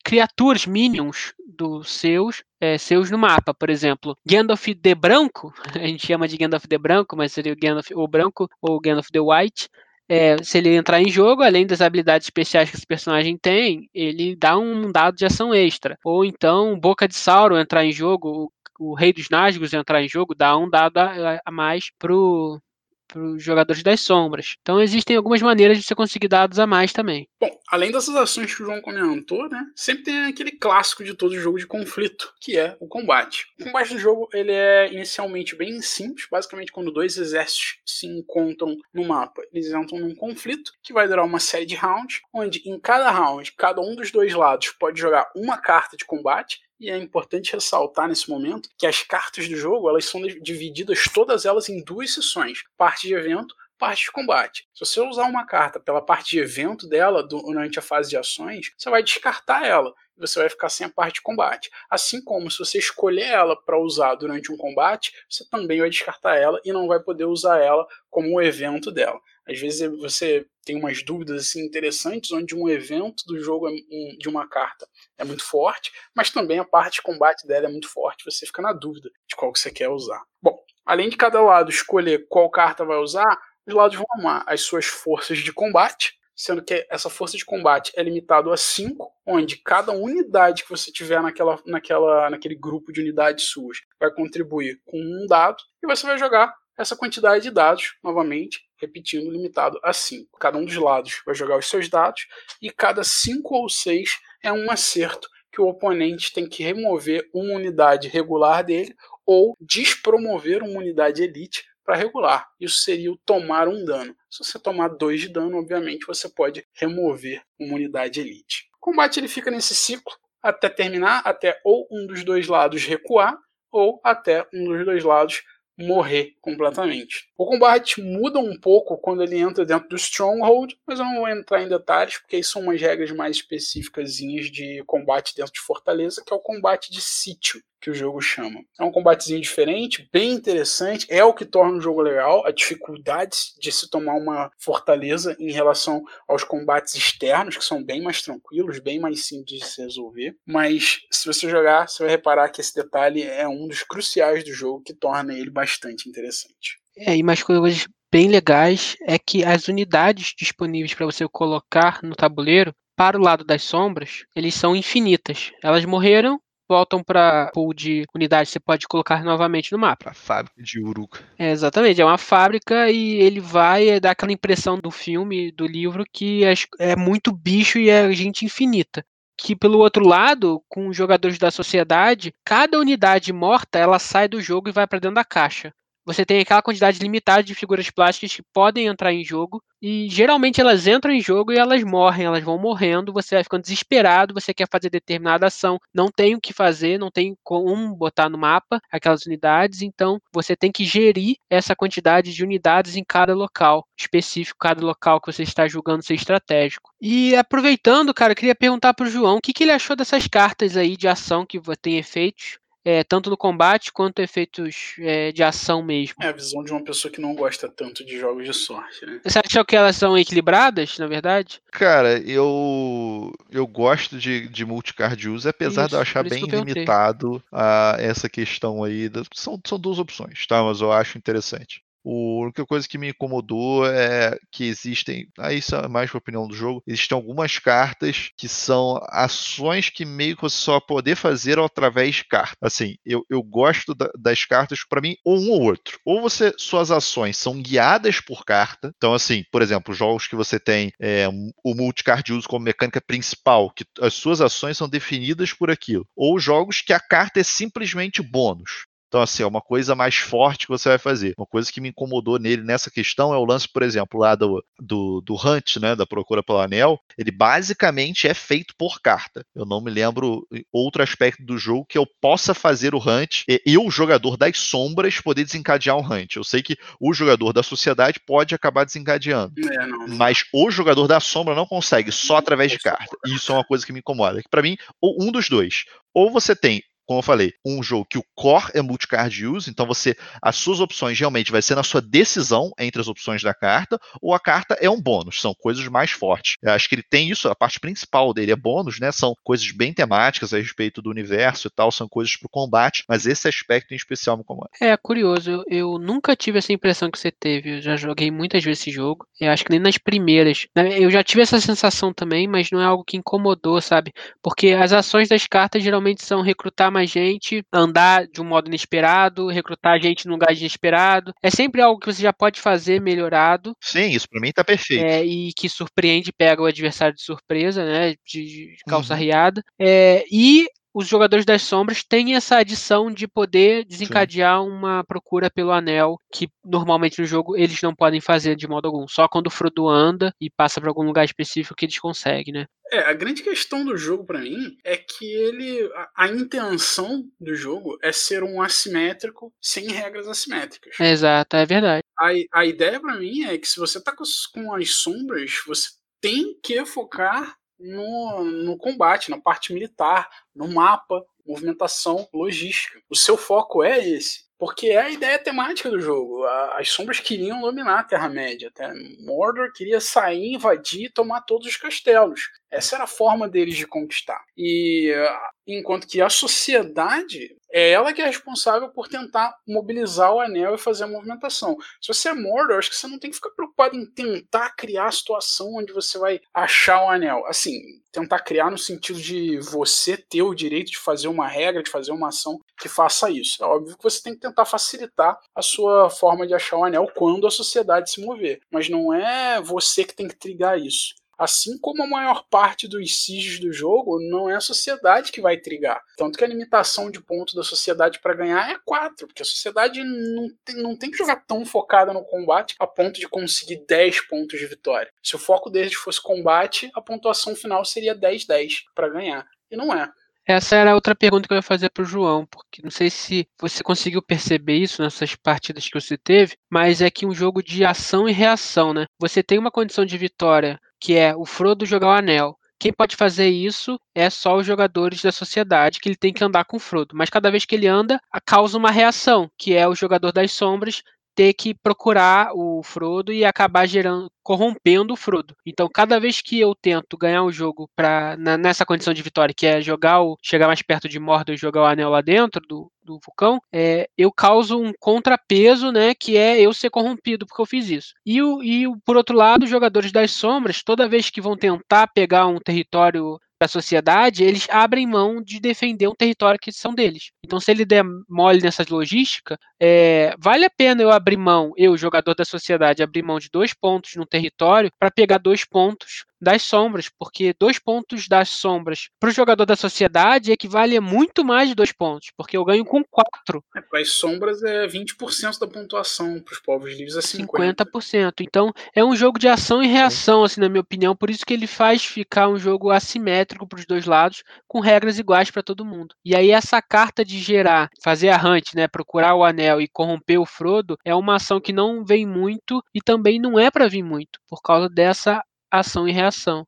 criaturas, 0.03 0.67
minions 0.67 1.33
dos 1.47 1.89
seus, 1.89 2.43
é, 2.61 2.77
seus 2.77 3.09
no 3.09 3.17
mapa. 3.17 3.51
Por 3.51 3.69
exemplo, 3.69 4.15
Gandalf 4.23 4.67
de 4.67 4.93
branco, 4.93 5.51
a 5.73 5.79
gente 5.79 6.05
chama 6.05 6.27
de 6.27 6.37
Gandalf 6.37 6.65
de 6.67 6.77
branco, 6.77 7.17
mas 7.17 7.31
seria 7.31 7.53
o 7.53 7.57
Gandalf 7.59 7.89
ou 7.95 8.07
branco 8.07 8.47
ou 8.61 8.79
Gandalf 8.79 9.07
de 9.11 9.19
white 9.19 9.67
é, 10.09 10.41
se 10.41 10.57
ele 10.57 10.75
entrar 10.75 11.01
em 11.01 11.09
jogo, 11.09 11.43
além 11.43 11.65
das 11.67 11.81
habilidades 11.81 12.27
especiais 12.27 12.69
que 12.69 12.77
esse 12.77 12.85
personagem 12.87 13.37
tem, 13.37 13.89
ele 13.93 14.35
dá 14.35 14.57
um 14.57 14.91
dado 14.91 15.15
de 15.17 15.25
ação 15.25 15.53
extra. 15.53 15.97
Ou 16.03 16.23
então, 16.23 16.79
Boca 16.79 17.07
de 17.07 17.15
Sauron 17.15 17.59
entrar 17.59 17.85
em 17.85 17.91
jogo, 17.91 18.51
o, 18.79 18.91
o 18.91 18.95
Rei 18.95 19.11
dos 19.11 19.29
Nazgûs 19.29 19.73
entrar 19.73 20.01
em 20.01 20.07
jogo, 20.07 20.33
dá 20.35 20.57
um 20.57 20.69
dado 20.69 20.97
a, 20.97 21.41
a 21.45 21.51
mais 21.51 21.91
pro, 21.99 22.61
para 23.07 23.21
os 23.21 23.41
jogadores 23.41 23.81
das 23.81 24.01
sombras. 24.01 24.55
Então 24.61 24.81
existem 24.81 25.15
algumas 25.15 25.41
maneiras 25.41 25.77
de 25.77 25.83
você 25.83 25.95
conseguir 25.95 26.27
dados 26.27 26.59
a 26.59 26.67
mais 26.67 26.91
também. 26.91 27.27
Bom, 27.39 27.57
além 27.69 27.91
dessas 27.91 28.15
ações 28.15 28.53
que 28.53 28.61
o 28.61 28.65
João 28.65 28.81
comentou, 28.81 29.49
né, 29.49 29.63
sempre 29.75 30.03
tem 30.03 30.25
aquele 30.25 30.51
clássico 30.51 31.03
de 31.03 31.13
todo 31.13 31.39
jogo 31.39 31.57
de 31.57 31.67
conflito, 31.67 32.33
que 32.41 32.57
é 32.57 32.75
o 32.79 32.87
combate. 32.87 33.47
O 33.59 33.65
combate 33.65 33.93
do 33.93 33.99
jogo 33.99 34.27
ele 34.33 34.51
é 34.51 34.91
inicialmente 34.91 35.55
bem 35.55 35.81
simples, 35.81 36.27
basicamente 36.29 36.71
quando 36.71 36.91
dois 36.91 37.17
exércitos 37.17 37.77
se 37.85 38.07
encontram 38.07 38.75
no 38.93 39.05
mapa, 39.05 39.41
eles 39.51 39.71
entram 39.71 39.99
num 39.99 40.15
conflito 40.15 40.71
que 40.83 40.93
vai 40.93 41.07
durar 41.07 41.25
uma 41.25 41.39
série 41.39 41.65
de 41.65 41.75
rounds, 41.75 42.21
onde 42.33 42.61
em 42.65 42.79
cada 42.79 43.09
round, 43.09 43.51
cada 43.53 43.81
um 43.81 43.95
dos 43.95 44.11
dois 44.11 44.33
lados 44.33 44.69
pode 44.79 44.99
jogar 44.99 45.29
uma 45.35 45.57
carta 45.57 45.95
de 45.95 46.05
combate 46.05 46.59
e 46.79 46.89
é 46.89 46.97
importante 46.97 47.53
ressaltar 47.53 48.07
nesse 48.07 48.29
momento 48.29 48.69
que 48.77 48.85
as 48.85 49.01
cartas 49.03 49.47
do 49.47 49.55
jogo 49.55 49.89
elas 49.89 50.05
são 50.05 50.21
divididas 50.21 51.03
todas 51.13 51.45
elas 51.45 51.69
em 51.69 51.83
duas 51.83 52.13
sessões: 52.13 52.63
parte 52.77 53.07
de 53.07 53.13
evento, 53.13 53.55
parte 53.77 54.05
de 54.05 54.11
combate. 54.11 54.67
Se 54.73 54.85
você 54.85 55.01
usar 55.01 55.25
uma 55.25 55.45
carta 55.45 55.79
pela 55.79 56.01
parte 56.01 56.31
de 56.31 56.39
evento 56.39 56.87
dela 56.87 57.23
durante 57.23 57.79
a 57.79 57.81
fase 57.81 58.09
de 58.09 58.17
ações, 58.17 58.71
você 58.77 58.89
vai 58.89 59.03
descartar 59.03 59.65
ela 59.65 59.93
e 60.17 60.21
você 60.21 60.39
vai 60.39 60.49
ficar 60.49 60.69
sem 60.69 60.87
a 60.87 60.89
parte 60.89 61.15
de 61.15 61.21
combate. 61.21 61.69
Assim 61.89 62.21
como 62.23 62.49
se 62.49 62.59
você 62.59 62.79
escolher 62.79 63.27
ela 63.27 63.55
para 63.55 63.79
usar 63.79 64.15
durante 64.15 64.51
um 64.51 64.57
combate, 64.57 65.13
você 65.29 65.47
também 65.49 65.79
vai 65.79 65.89
descartar 65.89 66.35
ela 66.35 66.59
e 66.65 66.71
não 66.71 66.87
vai 66.87 66.99
poder 66.99 67.25
usar 67.25 67.59
ela 67.59 67.87
como 68.09 68.35
o 68.35 68.41
evento 68.41 68.91
dela. 68.91 69.19
Às 69.47 69.59
vezes 69.59 69.89
você 69.99 70.45
tem 70.65 70.75
umas 70.75 71.01
dúvidas 71.03 71.47
assim, 71.47 71.65
interessantes, 71.65 72.31
onde 72.31 72.55
um 72.55 72.67
evento 72.67 73.23
do 73.25 73.39
jogo 73.39 73.69
é 73.69 73.71
de 74.17 74.27
uma 74.27 74.47
carta 74.47 74.87
é 75.17 75.23
muito 75.23 75.43
forte, 75.43 75.91
mas 76.15 76.29
também 76.29 76.59
a 76.59 76.65
parte 76.65 76.95
de 76.95 77.01
combate 77.01 77.47
dela 77.47 77.67
é 77.67 77.71
muito 77.71 77.89
forte, 77.89 78.25
você 78.25 78.45
fica 78.45 78.61
na 78.61 78.73
dúvida 78.73 79.09
de 79.27 79.35
qual 79.35 79.51
que 79.51 79.59
você 79.59 79.71
quer 79.71 79.89
usar. 79.89 80.21
Bom, 80.41 80.57
além 80.85 81.09
de 81.09 81.17
cada 81.17 81.41
lado 81.41 81.71
escolher 81.71 82.27
qual 82.29 82.49
carta 82.49 82.83
vai 82.85 82.97
usar, 82.97 83.39
os 83.65 83.73
lados 83.73 83.97
vão 83.97 84.05
armar 84.11 84.43
as 84.47 84.61
suas 84.61 84.85
forças 84.85 85.39
de 85.39 85.51
combate, 85.53 86.17
sendo 86.35 86.63
que 86.63 86.85
essa 86.89 87.09
força 87.09 87.35
de 87.35 87.43
combate 87.43 87.91
é 87.95 88.03
limitado 88.03 88.51
a 88.51 88.57
5, 88.57 89.11
onde 89.25 89.57
cada 89.57 89.91
unidade 89.91 90.63
que 90.63 90.69
você 90.69 90.91
tiver 90.91 91.21
naquela, 91.21 91.59
naquela, 91.65 92.29
naquele 92.29 92.55
grupo 92.55 92.91
de 92.91 93.01
unidades 93.01 93.45
suas 93.45 93.79
vai 93.99 94.13
contribuir 94.13 94.79
com 94.85 94.99
um 94.99 95.25
dado, 95.27 95.57
e 95.83 95.87
você 95.87 96.05
vai 96.05 96.17
jogar 96.17 96.53
essa 96.77 96.95
quantidade 96.95 97.43
de 97.43 97.51
dados, 97.51 97.95
novamente, 98.03 98.61
repetindo, 98.79 99.31
limitado 99.31 99.79
a 99.83 99.91
5. 99.91 100.37
Cada 100.39 100.57
um 100.57 100.65
dos 100.65 100.75
lados 100.75 101.21
vai 101.25 101.33
jogar 101.33 101.57
os 101.57 101.67
seus 101.67 101.89
dados 101.89 102.27
e 102.61 102.69
cada 102.69 103.03
5 103.03 103.55
ou 103.55 103.67
6 103.67 104.19
é 104.43 104.51
um 104.51 104.69
acerto 104.69 105.27
que 105.51 105.59
o 105.59 105.67
oponente 105.67 106.31
tem 106.31 106.47
que 106.47 106.63
remover 106.63 107.27
uma 107.33 107.55
unidade 107.55 108.07
regular 108.07 108.63
dele 108.63 108.95
ou 109.25 109.57
despromover 109.59 110.61
uma 110.61 110.79
unidade 110.79 111.23
elite 111.23 111.65
para 111.83 111.95
regular. 111.95 112.47
Isso 112.59 112.81
seria 112.81 113.11
o 113.11 113.17
tomar 113.17 113.67
um 113.67 113.83
dano. 113.83 114.15
Se 114.29 114.43
você 114.43 114.59
tomar 114.59 114.89
2 114.89 115.21
de 115.21 115.29
dano, 115.29 115.57
obviamente 115.57 116.05
você 116.05 116.29
pode 116.29 116.67
remover 116.73 117.41
uma 117.59 117.75
unidade 117.75 118.19
elite. 118.19 118.69
O 118.75 118.79
combate 118.79 119.19
ele 119.19 119.27
fica 119.27 119.49
nesse 119.49 119.73
ciclo 119.73 120.13
até 120.43 120.69
terminar, 120.69 121.21
até 121.25 121.59
ou 121.63 121.87
um 121.89 122.05
dos 122.05 122.23
dois 122.23 122.47
lados 122.47 122.83
recuar 122.83 123.37
ou 123.71 123.99
até 124.03 124.47
um 124.53 124.65
dos 124.65 124.85
dois 124.85 125.03
lados 125.03 125.43
morrer 125.77 126.35
completamente. 126.41 127.29
O 127.37 127.45
combate 127.45 128.01
muda 128.01 128.39
um 128.39 128.59
pouco 128.59 128.97
quando 128.97 129.21
ele 129.21 129.37
entra 129.37 129.65
dentro 129.65 129.89
do 129.89 129.95
Stronghold, 129.95 130.75
mas 130.85 130.99
eu 130.99 131.05
não 131.05 131.17
vou 131.17 131.29
entrar 131.29 131.61
em 131.61 131.69
detalhes, 131.69 132.17
porque 132.17 132.37
aí 132.37 132.43
são 132.43 132.63
umas 132.63 132.81
regras 132.81 133.11
mais 133.11 133.37
específicas 133.37 134.15
de 134.15 134.83
combate 134.87 135.35
dentro 135.35 135.53
de 135.53 135.59
Fortaleza, 135.59 136.23
que 136.25 136.33
é 136.33 136.35
o 136.35 136.39
combate 136.39 136.91
de 136.91 136.99
sítio 136.99 137.61
que 137.79 137.89
o 137.89 137.93
jogo 137.93 138.21
chama. 138.21 138.63
É 138.79 138.83
um 138.83 138.91
combatezinho 138.91 139.41
diferente, 139.41 140.07
bem 140.11 140.31
interessante, 140.31 141.05
é 141.09 141.23
o 141.23 141.33
que 141.33 141.45
torna 141.45 141.77
o 141.77 141.81
jogo 141.81 142.01
legal, 142.01 142.45
a 142.45 142.51
dificuldade 142.51 143.37
de 143.59 143.71
se 143.71 143.89
tomar 143.89 144.15
uma 144.15 144.51
fortaleza 144.57 145.35
em 145.39 145.51
relação 145.51 146.03
aos 146.27 146.43
combates 146.43 146.95
externos, 146.95 147.57
que 147.57 147.63
são 147.63 147.83
bem 147.83 148.01
mais 148.01 148.21
tranquilos, 148.21 148.79
bem 148.79 148.99
mais 148.99 149.25
simples 149.25 149.59
de 149.59 149.65
se 149.65 149.81
resolver. 149.81 150.35
Mas 150.45 150.99
se 151.11 151.25
você 151.25 151.49
jogar, 151.49 151.87
você 151.87 152.03
vai 152.03 152.11
reparar 152.11 152.49
que 152.49 152.61
esse 152.61 152.73
detalhe 152.73 153.23
é 153.23 153.47
um 153.47 153.67
dos 153.67 153.83
cruciais 153.83 154.43
do 154.43 154.53
jogo 154.53 154.83
que 154.83 154.93
torna 154.93 155.33
ele 155.33 155.49
bastante 155.49 156.09
interessante. 156.09 156.79
É, 156.97 157.15
e 157.15 157.21
mais 157.21 157.43
coisas 157.43 157.87
bem 158.11 158.29
legais 158.29 158.95
é 159.01 159.19
que 159.19 159.43
as 159.43 159.67
unidades 159.67 160.33
disponíveis 160.37 160.93
para 160.93 161.05
você 161.05 161.27
colocar 161.27 161.99
no 162.01 162.15
tabuleiro 162.15 162.73
para 162.95 163.17
o 163.17 163.21
lado 163.21 163.45
das 163.45 163.63
sombras, 163.63 164.25
eles 164.35 164.55
são 164.55 164.75
infinitas. 164.75 165.51
Elas 165.63 165.85
morreram, 165.85 166.39
voltam 166.67 167.03
para 167.03 167.51
pool 167.53 167.73
de 167.73 168.05
unidades 168.13 168.51
você 168.51 168.59
pode 168.59 168.87
colocar 168.87 169.23
novamente 169.23 169.71
no 169.71 169.77
mapa. 169.77 170.11
A 170.11 170.13
fábrica 170.13 170.61
de 170.61 170.79
Uruka. 170.79 171.23
É, 171.37 171.51
exatamente, 171.51 172.01
é 172.01 172.05
uma 172.05 172.17
fábrica 172.17 172.89
e 172.89 173.15
ele 173.15 173.39
vai 173.39 173.99
dar 173.99 174.11
aquela 174.11 174.31
impressão 174.31 174.77
do 174.77 174.91
filme, 174.91 175.51
do 175.51 175.65
livro, 175.65 176.03
que 176.11 176.43
é, 176.43 176.53
é 176.79 176.95
muito 176.95 177.31
bicho 177.31 177.77
e 177.77 177.89
é 177.89 178.11
gente 178.11 178.45
infinita 178.45 179.05
que 179.39 179.55
pelo 179.55 179.77
outro 179.77 180.03
lado, 180.03 180.63
com 180.67 180.87
os 180.87 180.97
jogadores 180.97 181.37
da 181.37 181.51
sociedade, 181.51 182.33
cada 182.43 182.79
unidade 182.79 183.31
morta 183.31 183.77
ela 183.77 183.99
sai 183.99 184.27
do 184.27 184.41
jogo 184.41 184.67
e 184.67 184.71
vai 184.71 184.87
para 184.87 184.97
dentro 184.97 185.13
da 185.13 185.23
caixa 185.23 185.71
você 186.07 186.25
tem 186.25 186.39
aquela 186.39 186.61
quantidade 186.61 186.99
limitada 186.99 187.43
de 187.43 187.53
figuras 187.53 187.91
plásticas 187.91 188.33
que 188.33 188.41
podem 188.53 188.87
entrar 188.87 189.11
em 189.11 189.25
jogo 189.25 189.61
e 189.81 190.07
geralmente 190.09 190.61
elas 190.61 190.87
entram 190.87 191.11
em 191.11 191.19
jogo 191.19 191.51
e 191.51 191.57
elas 191.57 191.83
morrem, 191.83 192.25
elas 192.25 192.41
vão 192.41 192.57
morrendo, 192.57 193.11
você 193.11 193.35
vai 193.35 193.43
ficando 193.43 193.63
desesperado, 193.63 194.33
você 194.33 194.53
quer 194.53 194.69
fazer 194.71 194.89
determinada 194.89 195.47
ação, 195.47 195.77
não 195.93 196.07
tem 196.07 196.33
o 196.33 196.39
que 196.39 196.53
fazer, 196.53 196.97
não 196.97 197.11
tem 197.11 197.35
como 197.43 197.93
botar 197.93 198.29
no 198.29 198.37
mapa 198.37 198.79
aquelas 198.89 199.25
unidades, 199.25 199.81
então 199.81 200.17
você 200.31 200.55
tem 200.55 200.71
que 200.71 200.85
gerir 200.85 201.35
essa 201.49 201.75
quantidade 201.75 202.33
de 202.33 202.41
unidades 202.41 202.95
em 202.95 203.03
cada 203.03 203.35
local 203.35 203.85
específico, 203.99 204.57
cada 204.57 204.83
local 204.83 205.19
que 205.19 205.29
você 205.29 205.43
está 205.43 205.67
julgando 205.67 206.05
ser 206.05 206.13
estratégico. 206.13 206.89
E 207.01 207.35
aproveitando, 207.35 208.13
cara, 208.13 208.31
eu 208.31 208.35
queria 208.37 208.55
perguntar 208.55 208.93
para 208.93 209.05
o 209.05 209.09
João 209.09 209.35
o 209.35 209.41
que, 209.41 209.51
que 209.51 209.65
ele 209.65 209.73
achou 209.73 209.93
dessas 209.93 210.25
cartas 210.25 210.77
aí 210.77 210.95
de 210.95 211.09
ação 211.09 211.45
que 211.45 211.59
tem 211.81 211.97
efeitos 211.97 212.59
é, 212.87 213.03
tanto 213.03 213.29
no 213.29 213.35
combate 213.35 213.91
quanto 213.91 214.21
efeitos 214.21 214.95
é, 214.99 215.33
de 215.33 215.43
ação 215.43 215.83
mesmo. 215.83 216.15
É 216.21 216.29
a 216.29 216.31
visão 216.31 216.63
de 216.63 216.71
uma 216.71 216.81
pessoa 216.81 217.11
que 217.11 217.19
não 217.19 217.35
gosta 217.35 217.67
tanto 217.67 218.05
de 218.05 218.17
jogos 218.17 218.45
de 218.45 218.53
sorte, 218.53 219.05
né? 219.05 219.19
Você 219.25 219.39
acha 219.39 219.65
que 219.65 219.75
elas 219.75 219.97
são 219.97 220.17
equilibradas, 220.17 220.97
na 220.97 221.05
verdade? 221.05 221.61
Cara, 221.69 222.17
eu 222.19 223.33
eu 223.51 223.67
gosto 223.67 224.17
de, 224.17 224.47
de 224.47 224.63
multicard 224.63 225.27
use, 225.27 225.49
apesar 225.49 225.81
isso, 225.81 225.89
de 225.89 225.95
eu 225.95 225.99
achar 225.99 226.23
bem 226.23 226.41
eu 226.41 226.47
limitado 226.47 227.43
a 227.51 227.97
essa 227.99 228.29
questão 228.29 228.81
aí. 228.85 229.11
São, 229.33 229.59
são 229.67 229.77
duas 229.77 229.99
opções, 229.99 230.47
tá? 230.47 230.63
Mas 230.63 230.79
eu 230.79 230.89
acho 230.89 231.17
interessante. 231.17 231.83
A 232.07 232.43
única 232.43 232.65
coisa 232.65 232.87
que 232.87 232.97
me 232.97 233.09
incomodou 233.09 233.85
é 233.85 234.37
que 234.51 234.63
existem, 234.63 235.27
aí 235.37 235.57
isso 235.57 235.75
é 235.75 235.87
mais 235.87 236.09
a 236.13 236.17
opinião 236.17 236.47
do 236.47 236.55
jogo, 236.55 236.81
existem 236.87 237.15
algumas 237.15 237.59
cartas 237.59 238.31
que 238.37 238.47
são 238.47 238.99
ações 239.09 239.89
que 239.89 240.05
meio 240.05 240.35
que 240.35 240.41
você 240.41 240.57
só 240.57 240.79
poder 240.79 241.15
fazer 241.15 241.59
através 241.59 242.15
de 242.15 242.25
carta. 242.25 242.55
Assim, 242.61 242.95
eu, 243.05 243.25
eu 243.29 243.43
gosto 243.43 243.93
da, 243.93 244.09
das 244.17 244.45
cartas, 244.45 244.79
para 244.87 245.01
mim, 245.01 245.15
ou 245.23 245.37
um 245.37 245.51
ou 245.51 245.61
outro. 245.63 245.99
Ou 246.05 246.21
você, 246.21 246.53
suas 246.57 246.91
ações 246.91 247.37
são 247.37 247.61
guiadas 247.61 248.21
por 248.21 248.45
carta. 248.45 248.93
Então, 248.95 249.13
assim, 249.13 249.43
por 249.51 249.61
exemplo, 249.61 249.93
jogos 249.93 250.27
que 250.27 250.35
você 250.35 250.59
tem 250.59 250.91
é, 250.99 251.27
o 251.63 251.75
multicard 251.75 252.31
use 252.31 252.47
como 252.47 252.65
mecânica 252.65 253.01
principal, 253.01 253.69
que 253.71 253.85
as 254.01 254.13
suas 254.13 254.41
ações 254.41 254.77
são 254.77 254.87
definidas 254.87 255.53
por 255.53 255.69
aquilo. 255.69 256.07
Ou 256.15 256.39
jogos 256.39 256.81
que 256.81 256.93
a 256.93 256.99
carta 256.99 257.39
é 257.39 257.43
simplesmente 257.43 258.21
bônus. 258.21 258.85
Então, 259.07 259.21
assim, 259.21 259.43
é 259.43 259.47
uma 259.47 259.61
coisa 259.61 259.95
mais 259.95 260.15
forte 260.15 260.65
que 260.65 260.71
você 260.71 260.89
vai 260.89 260.97
fazer. 260.97 261.33
Uma 261.37 261.45
coisa 261.45 261.71
que 261.71 261.79
me 261.79 261.89
incomodou 261.89 262.37
nele 262.37 262.61
nessa 262.61 262.91
questão 262.91 263.33
é 263.33 263.37
o 263.37 263.45
lance, 263.45 263.67
por 263.67 263.81
exemplo, 263.81 264.19
lá 264.19 264.35
do, 264.35 264.63
do, 264.79 265.21
do 265.21 265.35
Hunt, 265.35 265.77
né, 265.77 265.95
da 265.95 266.05
procura 266.05 266.43
pelo 266.43 266.59
anel. 266.59 266.99
Ele 267.17 267.31
basicamente 267.31 268.27
é 268.27 268.33
feito 268.33 268.73
por 268.77 269.01
carta. 269.01 269.45
Eu 269.55 269.65
não 269.65 269.81
me 269.81 269.89
lembro 269.89 270.45
outro 270.71 271.01
aspecto 271.01 271.43
do 271.43 271.57
jogo 271.57 271.85
que 271.85 271.97
eu 271.97 272.05
possa 272.19 272.53
fazer 272.53 272.93
o 272.93 272.99
Hunt 272.99 273.43
e 273.47 273.77
o 273.77 273.89
jogador 273.89 274.35
das 274.37 274.59
sombras 274.59 275.21
poder 275.21 275.43
desencadear 275.45 275.97
um 275.97 276.05
Hunt. 276.05 276.35
Eu 276.35 276.43
sei 276.43 276.61
que 276.61 276.77
o 276.99 277.13
jogador 277.13 277.53
da 277.53 277.63
sociedade 277.63 278.19
pode 278.19 278.53
acabar 278.53 278.85
desencadeando, 278.85 279.53
É, 279.57 279.87
mas 280.15 280.43
o 280.53 280.69
jogador 280.69 281.07
da 281.07 281.19
sombra 281.19 281.55
não 281.55 281.65
consegue 281.65 282.11
só 282.11 282.37
através 282.37 282.71
de 282.71 282.79
carta. 282.79 283.15
Isso 283.25 283.51
é 283.51 283.55
uma 283.55 283.63
coisa 283.63 283.85
que 283.85 283.93
me 283.93 283.99
incomoda. 283.99 284.41
Que 284.41 284.49
para 284.49 284.61
mim, 284.61 284.77
ou 285.01 285.15
um 285.21 285.31
dos 285.31 285.49
dois. 285.49 285.85
Ou 286.13 286.31
você 286.31 286.55
tem 286.55 286.83
como 287.07 287.19
eu 287.19 287.23
falei, 287.23 287.53
um 287.65 287.81
jogo 287.81 288.05
que 288.09 288.17
o 288.17 288.23
core 288.35 288.71
é 288.73 288.81
multicard 288.81 289.45
use, 289.45 289.69
então 289.69 289.87
você 289.87 290.15
as 290.41 290.55
suas 290.57 290.79
opções 290.79 291.17
realmente 291.17 291.51
vai 291.51 291.61
ser 291.61 291.75
na 291.75 291.83
sua 291.83 292.01
decisão 292.01 292.71
entre 292.77 293.01
as 293.01 293.07
opções 293.07 293.41
da 293.41 293.53
carta, 293.53 293.97
ou 294.21 294.33
a 294.33 294.39
carta 294.39 294.75
é 294.81 294.89
um 294.89 295.01
bônus, 295.01 295.41
são 295.41 295.53
coisas 295.57 295.87
mais 295.87 296.11
fortes. 296.11 296.57
Eu 296.61 296.71
acho 296.71 296.89
que 296.89 296.95
ele 296.95 297.03
tem 297.09 297.29
isso, 297.29 297.47
a 297.49 297.55
parte 297.55 297.79
principal 297.79 298.33
dele 298.33 298.51
é 298.51 298.55
bônus, 298.55 298.99
né? 298.99 299.11
São 299.11 299.33
coisas 299.43 299.71
bem 299.71 299.93
temáticas 299.93 300.53
a 300.53 300.57
respeito 300.57 301.01
do 301.01 301.09
universo 301.09 301.67
e 301.67 301.71
tal, 301.71 301.91
são 301.91 302.07
coisas 302.07 302.35
pro 302.35 302.49
combate, 302.49 303.03
mas 303.07 303.25
esse 303.25 303.47
aspecto 303.47 303.93
em 303.93 303.97
especial 303.97 304.35
me 304.35 304.41
incomoda. 304.43 304.69
É 304.81 304.95
curioso, 304.97 305.49
eu, 305.49 305.63
eu 305.67 305.99
nunca 305.99 306.35
tive 306.35 306.57
essa 306.59 306.73
impressão 306.73 307.09
que 307.09 307.17
você 307.17 307.31
teve. 307.31 307.77
Eu 307.77 307.81
já 307.81 307.95
joguei 307.95 308.29
muitas 308.29 308.63
vezes 308.63 308.81
esse 308.81 308.91
jogo. 308.91 309.25
Eu 309.39 309.51
acho 309.51 309.63
que 309.63 309.71
nem 309.71 309.79
nas 309.79 309.97
primeiras. 309.97 310.67
né, 310.75 310.99
Eu 310.99 311.09
já 311.09 311.23
tive 311.23 311.41
essa 311.41 311.59
sensação 311.59 312.13
também, 312.13 312.47
mas 312.47 312.69
não 312.71 312.81
é 312.81 312.85
algo 312.85 313.03
que 313.03 313.17
incomodou, 313.17 313.81
sabe? 313.81 314.13
Porque 314.41 314.69
as 314.69 314.91
ações 314.91 315.29
das 315.29 315.47
cartas 315.47 315.83
geralmente 315.83 316.23
são 316.23 316.41
recrutar 316.41 316.91
mais 316.97 317.09
gente, 317.11 317.63
andar 317.71 318.27
de 318.27 318.41
um 318.41 318.43
modo 318.43 318.67
inesperado, 318.67 319.47
recrutar 319.47 319.99
gente 320.01 320.25
num 320.25 320.33
lugar 320.33 320.55
inesperado. 320.55 321.31
É 321.43 321.49
sempre 321.51 321.81
algo 321.81 321.99
que 321.99 322.11
você 322.11 322.21
já 322.21 322.33
pode 322.33 322.59
fazer 322.59 322.99
melhorado. 322.99 323.75
Sim, 323.81 324.09
isso 324.09 324.27
pra 324.29 324.41
mim 324.41 324.51
tá 324.51 324.63
perfeito. 324.63 325.05
É, 325.05 325.23
e 325.23 325.53
que 325.53 325.69
surpreende, 325.69 326.31
pega 326.31 326.61
o 326.61 326.65
adversário 326.65 327.15
de 327.15 327.21
surpresa, 327.21 327.85
né? 327.85 328.15
De, 328.25 328.45
de 328.45 328.75
calça 328.87 329.13
Uhum. 329.13 329.19
riada. 329.19 329.63
É, 329.79 330.23
e 330.31 330.65
os 330.97 331.07
jogadores 331.07 331.45
das 331.45 331.61
sombras 331.61 332.03
têm 332.03 332.33
essa 332.33 332.57
adição 332.57 333.11
de 333.11 333.27
poder 333.27 333.85
desencadear 333.85 334.63
uma 334.63 335.03
procura 335.03 335.47
pelo 335.47 335.71
anel, 335.71 336.17
que 336.33 336.49
normalmente 336.65 337.21
no 337.21 337.27
jogo 337.27 337.55
eles 337.55 337.79
não 337.83 337.93
podem 337.93 338.19
fazer 338.19 338.55
de 338.55 338.67
modo 338.67 338.87
algum. 338.87 339.07
Só 339.07 339.27
quando 339.27 339.45
o 339.45 339.51
Frodo 339.51 339.87
anda 339.87 340.33
e 340.41 340.49
passa 340.49 340.81
para 340.81 340.89
algum 340.89 341.03
lugar 341.03 341.23
específico 341.23 341.75
que 341.75 341.85
eles 341.85 341.99
conseguem, 341.99 342.51
né? 342.51 342.65
É, 342.91 342.99
a 342.99 343.13
grande 343.13 343.43
questão 343.43 343.85
do 343.85 343.95
jogo 343.95 344.25
pra 344.25 344.39
mim 344.39 344.75
é 344.83 344.97
que 344.97 345.25
ele. 345.25 345.87
A, 345.93 346.25
a 346.25 346.27
intenção 346.29 347.29
do 347.39 347.53
jogo 347.53 347.99
é 348.01 348.11
ser 348.11 348.41
um 348.41 348.59
assimétrico 348.59 349.53
sem 349.61 349.91
regras 349.91 350.27
assimétricas. 350.27 350.99
Exato, 350.99 351.57
é 351.57 351.65
verdade. 351.65 352.01
A, 352.17 352.29
a 352.61 352.65
ideia 352.65 352.99
pra 352.99 353.19
mim 353.19 353.43
é 353.43 353.55
que 353.59 353.67
se 353.67 353.79
você 353.79 354.01
tá 354.01 354.15
com, 354.15 354.23
com 354.51 354.73
as 354.73 354.95
sombras, 354.95 355.61
você 355.67 355.89
tem 356.19 356.57
que 356.63 356.83
focar 356.85 357.55
no, 357.79 358.43
no 358.43 358.77
combate, 358.77 359.29
na 359.29 359.39
parte 359.39 359.73
militar, 359.73 360.29
no 360.55 360.67
mapa, 360.67 361.23
movimentação, 361.45 362.27
logística. 362.33 362.99
O 363.09 363.15
seu 363.15 363.37
foco 363.37 363.83
é 363.83 364.05
esse. 364.05 364.47
Porque 364.59 364.87
é 364.87 364.97
a 364.97 365.09
ideia 365.09 365.37
temática 365.37 365.89
do 365.89 365.99
jogo. 365.99 366.43
As 366.73 366.89
sombras 366.89 367.19
queriam 367.19 367.61
dominar 367.61 367.99
a 367.99 368.03
Terra-média. 368.03 368.69
Até 368.69 368.91
Mordor 369.19 369.71
queria 369.71 370.01
sair, 370.01 370.55
invadir 370.55 371.05
e 371.05 371.09
tomar 371.11 371.41
todos 371.41 371.67
os 371.67 371.77
castelos. 371.77 372.49
Essa 372.71 372.95
era 372.95 373.05
a 373.05 373.07
forma 373.07 373.47
deles 373.47 373.75
de 373.75 373.87
conquistar. 373.87 374.41
E 374.55 375.13
ah, 375.15 375.49
enquanto 375.67 376.07
que 376.07 376.21
a 376.21 376.29
sociedade 376.29 377.55
é 377.71 377.91
ela 377.91 378.13
que 378.13 378.21
é 378.21 378.25
responsável 378.25 378.89
por 378.89 379.07
tentar 379.07 379.53
mobilizar 379.67 380.33
o 380.33 380.39
anel 380.39 380.75
e 380.75 380.79
fazer 380.79 381.03
a 381.03 381.07
movimentação. 381.07 381.75
Se 382.01 382.13
você 382.13 382.29
é 382.29 382.33
Mordor, 382.33 382.77
acho 382.77 382.89
que 382.89 382.95
você 382.95 383.07
não 383.07 383.19
tem 383.19 383.29
que 383.29 383.35
ficar 383.35 383.49
preocupado 383.51 383.95
em 383.95 384.05
tentar 384.05 384.73
criar 384.75 385.07
a 385.07 385.11
situação 385.11 385.75
onde 385.75 385.91
você 385.91 386.17
vai 386.17 386.39
achar 386.53 387.03
o 387.03 387.09
anel. 387.09 387.45
Assim, 387.45 387.79
tentar 388.11 388.39
criar 388.39 388.71
no 388.71 388.77
sentido 388.77 389.19
de 389.19 389.59
você 389.59 390.17
ter 390.17 390.41
o 390.41 390.55
direito 390.55 390.91
de 390.91 390.97
fazer 390.97 391.27
uma 391.27 391.47
regra, 391.47 391.83
de 391.83 391.91
fazer 391.91 392.11
uma 392.11 392.29
ação 392.29 392.57
que 392.79 392.87
faça 392.87 393.29
isso. 393.29 393.61
É 393.63 393.67
óbvio 393.67 393.97
que 393.97 394.03
você 394.03 394.21
tem 394.21 394.33
que 394.33 394.39
tentar 394.39 394.65
facilitar 394.65 395.37
a 395.53 395.61
sua 395.61 396.09
forma 396.09 396.47
de 396.47 396.53
achar 396.53 396.77
o 396.77 396.85
anel 396.85 397.11
quando 397.15 397.45
a 397.45 397.51
sociedade 397.51 398.09
se 398.09 398.21
mover. 398.25 398.59
Mas 398.71 398.89
não 398.89 399.13
é 399.13 399.61
você 399.61 400.03
que 400.05 400.15
tem 400.15 400.27
que 400.27 400.39
trigar 400.39 400.79
isso. 400.79 401.13
Assim 401.37 401.77
como 401.77 402.03
a 402.03 402.07
maior 402.07 402.45
parte 402.49 402.87
dos 402.87 403.23
SIGs 403.23 403.59
do 403.59 403.71
jogo, 403.71 404.19
não 404.19 404.49
é 404.49 404.55
a 404.55 404.61
sociedade 404.61 405.31
que 405.31 405.41
vai 405.41 405.57
trigar. 405.57 406.01
Tanto 406.17 406.37
que 406.37 406.43
a 406.43 406.47
limitação 406.47 407.11
de 407.11 407.21
ponto 407.21 407.55
da 407.55 407.63
sociedade 407.63 408.19
para 408.19 408.33
ganhar 408.33 408.71
é 408.71 408.79
4, 408.83 409.27
porque 409.27 409.41
a 409.41 409.45
sociedade 409.45 410.03
não 410.03 410.49
tem, 410.65 410.75
não 410.75 410.97
tem 410.97 411.11
que 411.11 411.17
jogar 411.17 411.43
tão 411.45 411.65
focada 411.65 412.13
no 412.13 412.23
combate 412.23 412.75
a 412.79 412.87
ponto 412.87 413.19
de 413.19 413.27
conseguir 413.27 413.85
10 413.87 414.27
pontos 414.27 414.59
de 414.59 414.65
vitória. 414.65 415.11
Se 415.21 415.35
o 415.35 415.39
foco 415.39 415.69
deles 415.69 415.93
fosse 415.93 416.21
combate, 416.21 416.89
a 416.95 417.01
pontuação 417.01 417.55
final 417.55 417.85
seria 417.85 418.15
10-10 418.15 418.83
para 418.95 419.09
ganhar. 419.09 419.47
E 419.69 419.75
não 419.75 419.93
é. 419.93 420.09
Essa 420.47 420.77
era 420.77 420.95
outra 420.95 421.13
pergunta 421.13 421.45
que 421.45 421.53
eu 421.53 421.57
ia 421.57 421.61
fazer 421.61 421.89
para 421.89 422.03
o 422.03 422.05
João, 422.05 422.45
porque 422.45 422.81
não 422.81 422.89
sei 422.89 423.09
se 423.09 423.45
você 423.59 423.83
conseguiu 423.83 424.21
perceber 424.21 424.77
isso 424.77 425.01
nessas 425.01 425.35
partidas 425.35 425.89
que 425.89 425.99
você 425.99 426.17
teve, 426.17 426.55
mas 426.69 427.01
é 427.01 427.11
que 427.11 427.25
um 427.25 427.33
jogo 427.33 427.61
de 427.61 427.83
ação 427.83 428.29
e 428.29 428.31
reação, 428.31 428.93
né? 428.93 429.07
Você 429.19 429.43
tem 429.43 429.59
uma 429.59 429.69
condição 429.69 430.05
de 430.05 430.17
vitória, 430.17 430.79
que 430.99 431.15
é 431.15 431.35
o 431.35 431.45
Frodo 431.45 431.85
jogar 431.85 432.07
o 432.07 432.11
anel. 432.11 432.57
Quem 432.79 432.93
pode 432.93 433.15
fazer 433.15 433.49
isso 433.49 433.99
é 434.13 434.29
só 434.29 434.55
os 434.55 434.65
jogadores 434.65 435.21
da 435.21 435.31
sociedade, 435.31 435.99
que 435.99 436.07
ele 436.07 436.15
tem 436.15 436.31
que 436.31 436.43
andar 436.43 436.63
com 436.65 436.77
o 436.77 436.79
Frodo. 436.79 437.15
Mas 437.15 437.29
cada 437.29 437.49
vez 437.49 437.65
que 437.65 437.75
ele 437.75 437.87
anda, 437.87 438.19
causa 438.45 438.77
uma 438.77 438.91
reação, 438.91 439.49
que 439.57 439.73
é 439.73 439.87
o 439.87 439.95
jogador 439.95 440.31
das 440.31 440.51
sombras 440.51 441.01
ter 441.37 441.53
que 441.53 441.75
procurar 441.75 442.49
o 442.55 442.81
Frodo 442.81 443.31
e 443.31 443.45
acabar 443.45 443.85
gerando, 443.85 444.27
corrompendo 444.41 445.13
o 445.13 445.15
Frodo. 445.15 445.55
Então, 445.63 445.87
cada 445.93 446.19
vez 446.19 446.41
que 446.41 446.59
eu 446.59 446.73
tento 446.73 447.15
ganhar 447.15 447.43
o 447.43 447.51
jogo 447.51 447.87
pra, 447.95 448.35
na- 448.37 448.57
nessa 448.57 448.83
condição 448.87 449.13
de 449.13 449.21
vitória, 449.21 449.53
que 449.55 449.67
é 449.67 449.79
jogar 449.79 450.19
o, 450.23 450.35
chegar 450.41 450.65
mais 450.65 450.81
perto 450.81 451.07
de 451.07 451.19
Mordor 451.19 451.53
e 451.53 451.57
jogar 451.57 451.83
o 451.83 451.85
anel 451.85 452.09
lá 452.09 452.21
dentro 452.21 452.59
do, 452.67 452.91
do 453.03 453.19
vulcão, 453.23 453.59
é, 453.71 454.09
eu 454.17 454.31
causo 454.31 454.81
um 454.81 454.91
contrapeso, 454.99 455.91
né, 455.91 456.15
que 456.15 456.35
é 456.35 456.59
eu 456.59 456.73
ser 456.73 456.89
corrompido 456.89 457.45
porque 457.45 457.61
eu 457.61 457.67
fiz 457.67 457.87
isso. 457.89 458.13
E, 458.25 458.41
o, 458.41 458.63
e 458.63 458.85
por 459.05 459.15
outro 459.15 459.35
lado, 459.37 459.63
os 459.63 459.69
jogadores 459.69 460.11
das 460.11 460.31
sombras, 460.31 460.81
toda 460.83 461.07
vez 461.07 461.29
que 461.29 461.39
vão 461.39 461.55
tentar 461.55 462.07
pegar 462.07 462.47
um 462.47 462.57
território 462.59 463.37
da 463.59 463.67
sociedade, 463.67 464.43
eles 464.43 464.67
abrem 464.69 465.07
mão 465.07 465.41
de 465.41 465.59
defender 465.59 466.07
um 466.07 466.15
território 466.15 466.59
que 466.59 466.71
são 466.71 466.93
deles. 466.93 467.31
Então, 467.43 467.59
se 467.59 467.71
ele 467.71 467.85
der 467.85 468.03
mole 468.29 468.61
nessa 468.61 468.85
logística, 468.87 469.57
é, 469.79 470.35
vale 470.37 470.65
a 470.65 470.69
pena 470.69 471.01
eu 471.01 471.11
abrir 471.11 471.37
mão, 471.37 471.71
eu, 471.75 471.97
jogador 471.97 472.35
da 472.35 472.45
sociedade, 472.45 473.01
abrir 473.01 473.23
mão 473.23 473.39
de 473.39 473.49
dois 473.51 473.73
pontos 473.73 474.15
no 474.15 474.25
território 474.25 474.91
para 474.99 475.09
pegar 475.09 475.39
dois 475.39 475.65
pontos 475.65 476.25
das 476.39 476.63
sombras, 476.63 477.09
porque 477.09 477.53
dois 477.59 477.79
pontos 477.79 478.27
das 478.27 478.49
sombras 478.49 479.09
para 479.19 479.29
o 479.29 479.33
jogador 479.33 479.65
da 479.65 479.75
sociedade 479.75 480.51
equivale 480.51 480.97
a 480.97 481.01
muito 481.01 481.43
mais 481.43 481.69
de 481.69 481.75
dois 481.75 481.91
pontos, 481.91 482.31
porque 482.37 482.55
eu 482.55 482.65
ganho 482.65 482.85
com 482.85 483.03
quatro. 483.03 483.63
É, 483.75 483.81
para 483.81 483.99
as 483.99 484.11
sombras 484.11 484.63
é 484.63 484.87
20% 484.87 485.59
da 485.59 485.67
pontuação, 485.67 486.39
para 486.41 486.53
os 486.53 486.59
povos 486.59 486.91
livres 486.91 487.15
é 487.15 487.21
50%. 487.21 487.47
50%. 487.87 488.33
Então, 488.41 488.71
é 488.95 489.03
um 489.03 489.15
jogo 489.15 489.39
de 489.39 489.47
ação 489.47 489.81
e 489.81 489.87
reação, 489.87 490.43
assim, 490.43 490.61
na 490.61 490.69
minha 490.69 490.81
opinião. 490.81 491.15
Por 491.15 491.29
isso 491.29 491.45
que 491.45 491.53
ele 491.53 491.67
faz 491.67 492.03
ficar 492.05 492.47
um 492.47 492.57
jogo 492.57 492.91
assimétrico 492.91 493.67
para 493.67 493.79
os 493.79 493.85
dois 493.85 494.05
lados, 494.05 494.43
com 494.67 494.79
regras 494.79 495.19
iguais 495.19 495.51
para 495.51 495.63
todo 495.63 495.85
mundo. 495.85 496.15
E 496.23 496.35
aí, 496.35 496.51
essa 496.51 496.81
carta 496.81 497.23
de 497.23 497.39
gerar, 497.39 497.89
fazer 498.01 498.29
a 498.29 498.37
hunt, 498.37 498.73
né, 498.75 498.87
procurar 498.87 499.35
o 499.35 499.43
anel 499.43 499.81
e 499.81 499.87
corromper 499.87 500.39
o 500.39 500.45
Frodo, 500.45 500.97
é 501.03 501.15
uma 501.15 501.35
ação 501.35 501.59
que 501.59 501.73
não 501.73 502.03
vem 502.05 502.25
muito 502.25 502.83
e 502.93 503.01
também 503.01 503.39
não 503.39 503.59
é 503.59 503.71
para 503.71 503.87
vir 503.87 504.03
muito, 504.03 504.39
por 504.47 504.61
causa 504.61 504.89
dessa 504.89 505.41
ação 505.79 506.07
e 506.07 506.11
reação. 506.11 506.65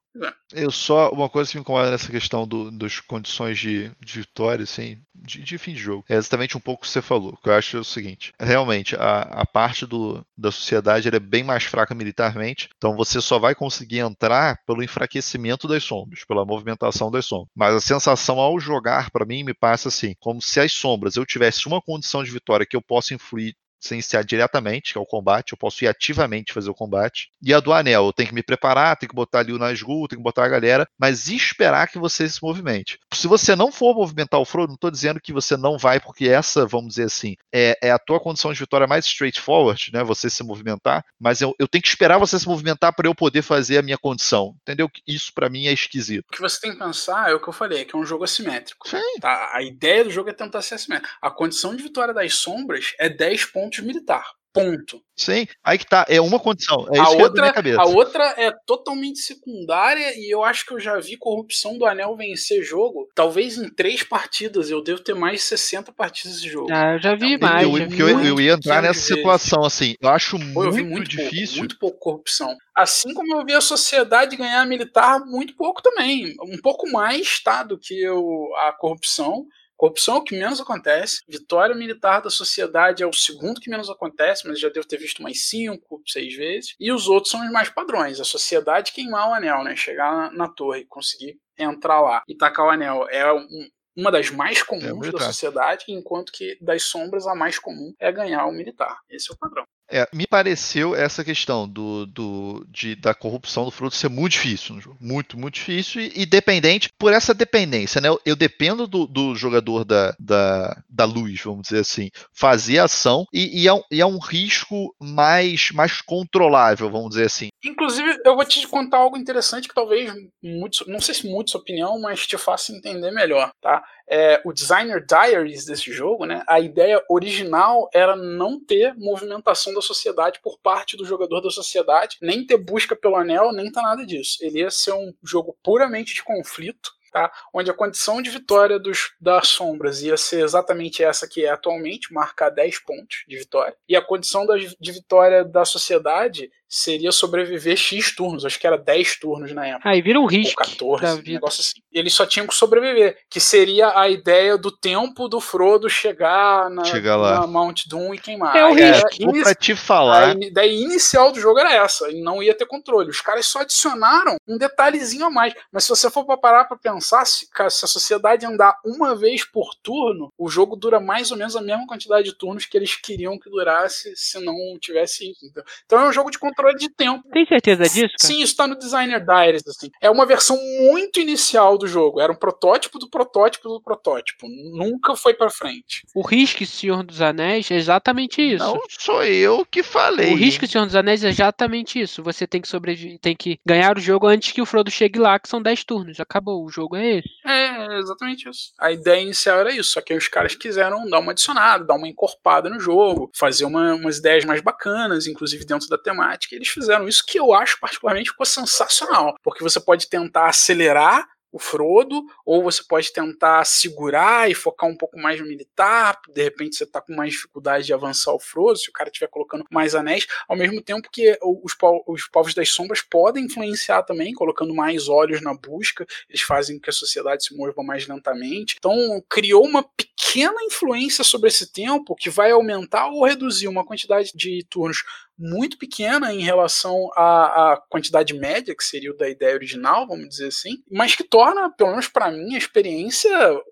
Eu 0.51 0.71
só. 0.71 1.09
Uma 1.11 1.29
coisa 1.29 1.49
que 1.49 1.57
me 1.57 1.61
incomoda 1.61 1.91
nessa 1.91 2.11
questão 2.11 2.47
do, 2.47 2.71
das 2.71 2.99
condições 2.99 3.57
de, 3.57 3.91
de 4.03 4.19
vitória, 4.19 4.63
assim, 4.63 4.97
de, 5.13 5.41
de 5.41 5.57
fim 5.57 5.73
de 5.73 5.79
jogo, 5.79 6.03
é 6.09 6.15
exatamente 6.15 6.57
um 6.57 6.59
pouco 6.59 6.81
o 6.81 6.85
que 6.85 6.89
você 6.89 7.01
falou. 7.01 7.37
Que 7.41 7.49
eu 7.49 7.53
acho 7.53 7.77
é 7.77 7.79
o 7.79 7.83
seguinte: 7.83 8.33
realmente, 8.39 8.95
a, 8.95 9.21
a 9.21 9.45
parte 9.45 9.85
do, 9.85 10.25
da 10.37 10.51
sociedade 10.51 11.07
é 11.07 11.19
bem 11.19 11.43
mais 11.43 11.63
fraca 11.63 11.93
militarmente, 11.93 12.69
então 12.75 12.95
você 12.95 13.21
só 13.21 13.37
vai 13.37 13.53
conseguir 13.53 13.99
entrar 13.99 14.59
pelo 14.65 14.83
enfraquecimento 14.83 15.67
das 15.67 15.83
sombras, 15.83 16.25
pela 16.25 16.45
movimentação 16.45 17.11
das 17.11 17.25
sombras. 17.25 17.49
Mas 17.55 17.75
a 17.75 17.79
sensação 17.79 18.39
ao 18.39 18.59
jogar, 18.59 19.11
para 19.11 19.25
mim, 19.25 19.43
me 19.43 19.53
passa 19.53 19.89
assim: 19.89 20.15
como 20.19 20.41
se 20.41 20.59
as 20.59 20.71
sombras 20.71 21.15
eu 21.15 21.25
tivesse 21.25 21.67
uma 21.67 21.81
condição 21.81 22.23
de 22.23 22.31
vitória 22.31 22.65
que 22.65 22.75
eu 22.75 22.81
possa 22.81 23.13
influir 23.13 23.55
sem 23.79 23.95
iniciar 23.95 24.23
diretamente, 24.23 24.93
que 24.93 24.97
é 24.97 25.01
o 25.01 25.05
combate, 25.05 25.53
eu 25.53 25.57
posso 25.57 25.83
ir 25.83 25.87
ativamente 25.87 26.53
fazer 26.53 26.69
o 26.69 26.75
combate. 26.75 27.29
E 27.41 27.53
a 27.53 27.59
do 27.59 27.73
anel, 27.73 28.05
eu 28.05 28.13
tenho 28.13 28.29
que 28.29 28.35
me 28.35 28.43
preparar, 28.43 28.97
tenho 28.97 29.09
que 29.09 29.15
botar 29.15 29.39
ali 29.39 29.53
o 29.53 29.57
Nazgûl, 29.57 30.07
tenho 30.07 30.19
que 30.19 30.23
botar 30.23 30.45
a 30.45 30.49
galera, 30.49 30.87
mas 30.97 31.27
esperar 31.27 31.87
que 31.87 31.97
você 31.97 32.27
se 32.27 32.41
movimente. 32.41 32.99
Se 33.13 33.27
você 33.27 33.55
não 33.55 33.71
for 33.71 33.95
movimentar 33.95 34.39
o 34.39 34.45
Frodo, 34.45 34.69
não 34.69 34.75
estou 34.75 34.91
dizendo 34.91 35.21
que 35.21 35.33
você 35.33 35.55
não 35.55 35.77
vai, 35.77 35.99
porque 35.99 36.27
essa, 36.27 36.65
vamos 36.65 36.89
dizer 36.89 37.05
assim, 37.05 37.35
é, 37.53 37.77
é, 37.81 37.91
a 37.91 37.99
tua 37.99 38.19
condição 38.19 38.51
de 38.51 38.59
vitória 38.59 38.87
mais 38.87 39.05
straightforward, 39.05 39.91
né? 39.93 40.03
Você 40.03 40.29
se 40.29 40.43
movimentar, 40.43 41.05
mas 41.19 41.41
eu, 41.41 41.55
eu 41.59 41.67
tenho 41.67 41.81
que 41.81 41.87
esperar 41.87 42.17
você 42.17 42.37
se 42.39 42.47
movimentar 42.47 42.93
para 42.93 43.07
eu 43.07 43.15
poder 43.15 43.41
fazer 43.41 43.77
a 43.77 43.81
minha 43.81 43.97
condição. 43.97 44.55
Entendeu? 44.61 44.89
Isso 45.07 45.31
para 45.33 45.49
mim 45.49 45.67
é 45.67 45.73
esquisito. 45.73 46.25
O 46.29 46.35
que 46.35 46.41
você 46.41 46.59
tem 46.59 46.71
que 46.71 46.79
pensar 46.79 47.29
é 47.29 47.33
o 47.33 47.39
que 47.39 47.47
eu 47.47 47.53
falei, 47.53 47.85
que 47.85 47.95
é 47.95 47.99
um 47.99 48.05
jogo 48.05 48.23
assimétrico. 48.23 48.87
Sim. 48.87 49.19
Tá? 49.19 49.51
A 49.53 49.61
ideia 49.61 50.03
do 50.03 50.11
jogo 50.11 50.29
é 50.29 50.33
tentar 50.33 50.61
ser 50.61 50.75
assimétrico. 50.75 51.13
A 51.21 51.31
condição 51.31 51.75
de 51.75 51.83
vitória 51.83 52.13
das 52.13 52.35
sombras 52.35 52.93
é 52.99 53.09
10 53.09 53.45
pontos 53.45 53.68
militar. 53.81 54.23
Ponto. 54.51 54.99
Sim, 55.15 55.45
aí 55.63 55.77
que 55.77 55.85
tá. 55.85 56.05
É 56.09 56.19
uma 56.19 56.39
condição. 56.39 56.87
É 56.91 56.99
a, 56.99 57.03
isso 57.03 57.17
outra, 57.19 57.53
que 57.53 57.71
a 57.71 57.83
outra 57.83 58.33
é 58.35 58.51
totalmente 58.65 59.19
secundária 59.19 60.17
e 60.17 60.33
eu 60.33 60.43
acho 60.43 60.65
que 60.65 60.73
eu 60.73 60.79
já 60.79 60.97
vi 60.99 61.17
corrupção 61.17 61.77
do 61.77 61.85
Anel 61.85 62.15
vencer 62.15 62.63
jogo. 62.63 63.07
Talvez 63.13 63.57
em 63.57 63.69
três 63.69 64.01
partidas. 64.01 64.71
Eu 64.71 64.81
devo 64.81 65.01
ter 65.01 65.13
mais 65.13 65.35
de 65.35 65.41
60 65.41 65.91
partidas 65.91 66.41
de 66.41 66.49
jogo. 66.49 66.69
Ah, 66.71 66.93
eu 66.93 66.99
já 66.99 67.15
vi 67.15 67.37
mais. 67.37 67.63
Eu, 67.63 67.77
já 67.77 67.85
vi 67.85 67.99
eu, 67.99 68.25
eu, 68.25 68.41
ia 68.41 68.53
entrar 68.53 68.81
nessa 68.81 68.99
situação, 68.99 69.63
assim. 69.63 69.93
Eu 70.01 70.09
acho 70.09 70.39
Pô, 70.39 70.63
muito, 70.63 70.79
eu 70.79 70.85
muito 70.85 71.09
difícil. 71.09 71.45
Pouco, 71.45 71.59
muito 71.59 71.79
pouco 71.79 71.99
corrupção. 71.99 72.57
Assim 72.75 73.13
como 73.13 73.35
eu 73.35 73.45
vi 73.45 73.53
a 73.53 73.61
sociedade 73.61 74.35
ganhar 74.35 74.65
militar 74.65 75.19
muito 75.25 75.55
pouco 75.55 75.81
também. 75.83 76.35
Um 76.41 76.57
pouco 76.57 76.89
mais, 76.89 77.39
tá? 77.43 77.61
Do 77.61 77.77
que 77.77 78.01
eu, 78.01 78.49
a 78.67 78.71
corrupção. 78.71 79.45
Corrupção 79.79 80.15
é 80.15 80.17
o 80.17 80.23
que 80.23 80.37
menos 80.37 80.59
acontece. 80.59 81.21
Vitória 81.25 81.73
militar 81.73 82.21
da 82.21 82.29
sociedade 82.29 83.01
é 83.01 83.07
o 83.07 83.13
segundo 83.13 83.61
que 83.61 83.69
menos 83.69 83.89
acontece, 83.89 84.45
mas 84.45 84.59
já 84.59 84.67
devo 84.67 84.85
ter 84.85 84.97
visto 84.97 85.23
mais 85.23 85.47
cinco, 85.47 86.01
seis 86.05 86.35
vezes. 86.35 86.75
E 86.77 86.91
os 86.91 87.07
outros 87.07 87.31
são 87.31 87.41
os 87.41 87.49
mais 87.49 87.69
padrões. 87.69 88.19
A 88.19 88.25
sociedade 88.25 88.91
queimar 88.91 89.29
o 89.29 89.33
anel, 89.33 89.63
né? 89.63 89.77
Chegar 89.77 90.13
na, 90.13 90.31
na 90.33 90.49
torre, 90.49 90.83
conseguir 90.83 91.39
entrar 91.57 92.01
lá 92.01 92.21
e 92.27 92.35
tacar 92.35 92.65
o 92.65 92.69
anel. 92.69 93.07
É 93.09 93.31
um, 93.31 93.69
uma 93.95 94.11
das 94.11 94.29
mais 94.29 94.61
comuns 94.61 95.07
é 95.07 95.11
da 95.13 95.19
sociedade, 95.19 95.85
enquanto 95.87 96.33
que 96.33 96.57
das 96.59 96.83
sombras 96.83 97.25
a 97.25 97.33
mais 97.33 97.57
comum 97.57 97.93
é 97.97 98.11
ganhar 98.11 98.45
o 98.47 98.51
militar. 98.51 98.99
Esse 99.09 99.31
é 99.31 99.33
o 99.33 99.37
padrão. 99.37 99.63
É, 99.91 100.07
me 100.13 100.27
pareceu 100.27 100.95
essa 100.95 101.23
questão 101.23 101.67
do, 101.67 102.05
do, 102.05 102.65
de, 102.69 102.95
da 102.95 103.13
corrupção 103.13 103.65
do 103.65 103.71
fruto 103.71 103.95
ser 103.95 104.09
muito 104.09 104.33
difícil. 104.33 104.79
Muito, 104.99 105.37
muito 105.37 105.55
difícil 105.55 106.01
e, 106.01 106.11
e 106.15 106.25
dependente 106.25 106.89
por 106.97 107.11
essa 107.11 107.33
dependência, 107.33 107.99
né? 107.99 108.09
Eu, 108.09 108.21
eu 108.25 108.35
dependo 108.35 108.87
do, 108.87 109.07
do 109.07 109.35
jogador 109.35 109.83
da, 109.83 110.15
da, 110.19 110.81
da, 110.87 111.05
luz, 111.05 111.41
vamos 111.41 111.63
dizer 111.63 111.79
assim, 111.79 112.09
fazer 112.31 112.79
ação 112.79 113.25
e, 113.33 113.63
e, 113.63 113.67
é 113.67 113.73
um, 113.73 113.81
e 113.91 114.01
é 114.01 114.05
um 114.05 114.19
risco 114.19 114.95
mais, 114.99 115.71
mais 115.71 116.01
controlável, 116.01 116.89
vamos 116.89 117.09
dizer 117.09 117.25
assim. 117.25 117.48
Inclusive, 117.63 118.21
eu 118.23 118.35
vou 118.35 118.45
te 118.45 118.65
contar 118.67 118.97
algo 118.97 119.17
interessante 119.17 119.67
que 119.67 119.73
talvez, 119.73 120.13
muito, 120.41 120.89
não 120.89 121.01
sei 121.01 121.13
se 121.13 121.27
muito 121.27 121.51
sua 121.51 121.59
opinião, 121.59 121.99
mas 121.99 122.25
te 122.25 122.37
faça 122.37 122.71
entender 122.71 123.11
melhor, 123.11 123.51
tá? 123.59 123.83
É, 124.07 124.41
o 124.45 124.53
Designer 124.53 125.05
Diaries 125.05 125.65
desse 125.65 125.91
jogo, 125.91 126.25
né? 126.25 126.41
A 126.47 126.59
ideia 126.59 127.03
original 127.09 127.89
era 127.93 128.15
não 128.15 128.63
ter 128.63 128.95
movimentação 128.95 129.73
da 129.73 129.81
sociedade 129.81 130.39
por 130.41 130.57
parte 130.59 130.95
do 130.95 131.05
jogador 131.05 131.41
da 131.41 131.49
sociedade, 131.49 132.17
nem 132.21 132.45
ter 132.45 132.57
busca 132.57 132.95
pelo 132.95 133.17
anel, 133.17 133.51
nem 133.51 133.69
tá 133.69 133.81
nada 133.81 134.05
disso. 134.05 134.37
Ele 134.41 134.59
ia 134.59 134.71
ser 134.71 134.93
um 134.93 135.13
jogo 135.23 135.57
puramente 135.61 136.13
de 136.13 136.23
conflito, 136.23 136.97
Tá? 137.11 137.31
onde 137.51 137.71
a 137.71 137.73
condição 137.73 138.21
de 138.21 138.29
vitória 138.29 138.77
dos, 138.77 139.15
das 139.19 139.47
sombras 139.47 140.03
ia 140.03 140.15
ser 140.15 140.43
exatamente 140.43 141.03
essa 141.03 141.27
que 141.27 141.43
é 141.43 141.49
atualmente, 141.49 142.13
marcar 142.13 142.51
10 142.51 142.83
pontos 142.83 143.23
de 143.27 143.35
vitória, 143.35 143.75
e 143.87 143.95
a 143.95 144.01
condição 144.01 144.45
da, 144.45 144.55
de 144.55 144.91
vitória 144.91 145.43
da 145.43 145.65
sociedade 145.65 146.51
seria 146.69 147.11
sobreviver 147.11 147.75
X 147.75 148.15
turnos, 148.15 148.45
acho 148.45 148.59
que 148.59 148.67
era 148.67 148.77
10 148.77 149.19
turnos 149.19 149.51
na 149.51 149.65
época. 149.65 149.89
Aí 149.89 150.01
vira 150.01 150.19
um 150.19 150.27
risco. 150.27 150.61
Ou 150.61 150.97
14, 150.97 151.19
um 151.19 151.33
negócio 151.33 151.61
assim. 151.61 151.81
Eles 151.91 152.13
só 152.13 152.25
tinham 152.25 152.45
que 152.45 152.53
sobreviver, 152.53 153.17
que 153.27 153.39
seria 153.39 153.99
a 153.99 154.07
ideia 154.07 154.55
do 154.55 154.71
tempo 154.71 155.27
do 155.27 155.41
Frodo 155.41 155.89
chegar 155.89 156.69
na, 156.69 156.83
chegar 156.83 157.15
lá. 157.15 157.39
na 157.39 157.47
Mount 157.47 157.87
Doom 157.87 158.13
e 158.13 158.19
queimar. 158.19 158.55
É 158.55 158.65
o 158.65 158.73
risco. 158.73 159.07
É, 159.37 159.41
pra 159.41 159.55
te 159.55 159.75
falar. 159.75 160.35
A 160.37 160.45
ideia 160.45 160.71
inicial 160.71 161.31
do 161.31 161.39
jogo 161.39 161.59
era 161.59 161.73
essa, 161.73 162.09
e 162.11 162.21
não 162.21 162.43
ia 162.43 162.53
ter 162.53 162.67
controle. 162.67 163.09
Os 163.09 163.21
caras 163.21 163.47
só 163.47 163.61
adicionaram 163.61 164.37
um 164.47 164.57
detalhezinho 164.57 165.25
a 165.25 165.29
mais. 165.31 165.53
Mas 165.71 165.85
se 165.85 165.89
você 165.89 166.11
for 166.11 166.23
pra 166.23 166.37
parar 166.37 166.65
pra 166.65 166.77
pensar, 166.77 167.25
se, 167.25 167.47
se 167.47 167.85
a 167.85 167.87
sociedade 167.87 168.45
andar 168.45 168.75
uma 168.85 169.15
vez 169.15 169.43
por 169.43 169.73
turno, 169.73 170.31
o 170.37 170.47
jogo 170.47 170.75
dura 170.75 170.99
mais 170.99 171.31
ou 171.31 171.37
menos 171.37 171.55
a 171.55 171.61
mesma 171.61 171.87
quantidade 171.87 172.25
de 172.25 172.37
turnos 172.37 172.65
que 172.65 172.77
eles 172.77 172.95
queriam 172.95 173.39
que 173.39 173.49
durasse 173.49 174.13
se 174.15 174.39
não 174.39 174.77
tivesse 174.79 175.31
isso. 175.31 175.51
Então 175.85 175.99
é 175.99 176.07
um 176.07 176.13
jogo 176.13 176.29
de 176.29 176.37
controle 176.37 176.58
controle 176.59 176.77
de 176.77 176.89
tempo. 176.89 177.23
Tem 177.31 177.45
certeza 177.45 177.83
disso? 177.83 178.13
Cara? 178.19 178.33
Sim, 178.33 178.41
isso 178.41 178.55
tá 178.55 178.67
no 178.67 178.77
Designer 178.77 179.23
Diaries, 179.23 179.67
assim. 179.67 179.89
É 180.01 180.09
uma 180.09 180.25
versão 180.25 180.57
muito 180.81 181.19
inicial 181.19 181.77
do 181.77 181.87
jogo. 181.87 182.19
Era 182.19 182.31
um 182.31 182.35
protótipo 182.35 182.99
do 182.99 183.09
protótipo 183.09 183.69
do 183.69 183.81
protótipo. 183.81 184.47
Nunca 184.47 185.15
foi 185.15 185.33
para 185.33 185.49
frente. 185.49 186.03
O 186.13 186.21
risco 186.21 186.65
Senhor 186.65 187.03
dos 187.03 187.21
Anéis 187.21 187.71
é 187.71 187.75
exatamente 187.75 188.41
isso. 188.41 188.63
Não 188.63 188.81
sou 188.89 189.23
eu 189.23 189.65
que 189.65 189.81
falei. 189.81 190.33
O 190.33 190.37
risco 190.37 190.67
Senhor 190.67 190.85
dos 190.85 190.95
Anéis 190.95 191.23
é 191.23 191.29
exatamente 191.29 191.99
isso. 191.99 192.21
Você 192.23 192.45
tem 192.45 192.61
que 192.61 192.67
sobreviver, 192.67 193.19
tem 193.19 193.35
que 193.35 193.59
ganhar 193.65 193.97
o 193.97 194.01
jogo 194.01 194.27
antes 194.27 194.51
que 194.51 194.61
o 194.61 194.65
Frodo 194.65 194.91
chegue 194.91 195.19
lá, 195.19 195.39
que 195.39 195.47
são 195.47 195.61
10 195.61 195.83
turnos. 195.83 196.19
Acabou, 196.19 196.65
o 196.65 196.69
jogo 196.69 196.95
é 196.95 197.17
esse. 197.17 197.29
É, 197.45 197.97
exatamente 197.97 198.49
isso. 198.49 198.73
A 198.77 198.91
ideia 198.91 199.21
inicial 199.21 199.59
era 199.59 199.73
isso, 199.73 199.91
só 199.91 200.01
que 200.01 200.13
os 200.13 200.27
caras 200.27 200.55
quiseram 200.55 201.09
dar 201.09 201.19
uma 201.19 201.31
adicionada, 201.31 201.85
dar 201.85 201.95
uma 201.95 202.07
encorpada 202.07 202.69
no 202.69 202.79
jogo, 202.79 203.31
fazer 203.33 203.65
uma, 203.65 203.93
umas 203.95 204.17
ideias 204.17 204.45
mais 204.45 204.61
bacanas, 204.61 205.27
inclusive 205.27 205.65
dentro 205.65 205.87
da 205.87 205.97
temática 205.97 206.48
eles 206.55 206.69
fizeram. 206.69 207.07
Isso 207.07 207.25
que 207.25 207.39
eu 207.39 207.53
acho 207.53 207.79
particularmente 207.79 208.31
ficou 208.31 208.45
sensacional, 208.45 209.35
porque 209.43 209.63
você 209.63 209.79
pode 209.79 210.07
tentar 210.09 210.49
acelerar 210.49 211.27
o 211.51 211.59
Frodo, 211.59 212.23
ou 212.45 212.63
você 212.63 212.83
pode 212.83 213.11
tentar 213.11 213.65
segurar 213.65 214.49
e 214.49 214.53
focar 214.53 214.89
um 214.89 214.95
pouco 214.95 215.19
mais 215.19 215.39
no 215.39 215.47
militar, 215.47 216.19
de 216.29 216.43
repente 216.43 216.75
você 216.75 216.83
está 216.83 217.01
com 217.01 217.13
mais 217.15 217.31
dificuldade 217.31 217.85
de 217.85 217.93
avançar 217.93 218.33
o 218.33 218.39
Frodo, 218.39 218.77
se 218.77 218.89
o 218.89 218.93
cara 218.93 219.09
estiver 219.09 219.27
colocando 219.27 219.65
mais 219.71 219.95
anéis, 219.95 220.27
ao 220.47 220.55
mesmo 220.55 220.81
tempo 220.81 221.09
que 221.11 221.37
os, 221.41 221.75
os 222.07 222.27
povos 222.27 222.53
das 222.53 222.69
sombras 222.69 223.01
podem 223.01 223.45
influenciar 223.45 224.03
também, 224.03 224.33
colocando 224.33 224.73
mais 224.75 225.07
olhos 225.07 225.41
na 225.41 225.53
busca, 225.53 226.05
eles 226.29 226.41
fazem 226.41 226.77
com 226.77 226.83
que 226.83 226.89
a 226.89 226.93
sociedade 226.93 227.43
se 227.43 227.55
mova 227.55 227.81
mais 227.83 228.07
lentamente. 228.07 228.75
Então 228.77 229.23
criou 229.27 229.65
uma 229.65 229.83
pequena 229.83 230.61
influência 230.63 231.23
sobre 231.23 231.47
esse 231.47 231.71
tempo 231.71 232.15
que 232.15 232.29
vai 232.29 232.51
aumentar 232.51 233.07
ou 233.07 233.25
reduzir 233.25 233.67
uma 233.67 233.85
quantidade 233.85 234.31
de 234.35 234.63
turnos 234.69 235.03
muito 235.39 235.77
pequena 235.77 236.33
em 236.33 236.41
relação 236.41 237.09
à, 237.15 237.73
à, 237.73 237.77
quantidade 237.89 238.33
média, 238.33 238.75
que 238.75 238.83
seria 238.83 239.11
o 239.11 239.17
da 239.17 239.29
ideia 239.29 239.55
original, 239.55 240.05
vamos 240.05 240.27
dizer 240.29 240.47
assim, 240.47 240.83
mas 240.91 241.15
que 241.15 241.23
torna, 241.23 241.69
pelo 241.69 241.91
menos 241.91 242.07
para 242.09 242.29
mim, 242.29 242.55
a 242.55 242.57
experiência 242.57 243.31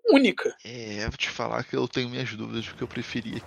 única. 0.10 0.56
É, 0.64 1.02
vou 1.02 1.18
te 1.18 1.30
falar 1.30 1.64
que 1.66 1.76
eu 1.76 1.88
tenho 1.88 2.10
minhas 2.10 2.34
dúvidas 2.34 2.66
porque 2.68 2.84
eu 2.84 2.88
preferia. 2.88 3.42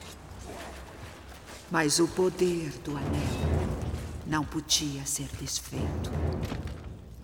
Mas 1.70 1.98
o 1.98 2.08
poder 2.08 2.70
do 2.84 2.90
anel 2.90 3.80
não 4.26 4.44
podia 4.44 5.06
ser 5.06 5.28
desfeito. 5.40 6.10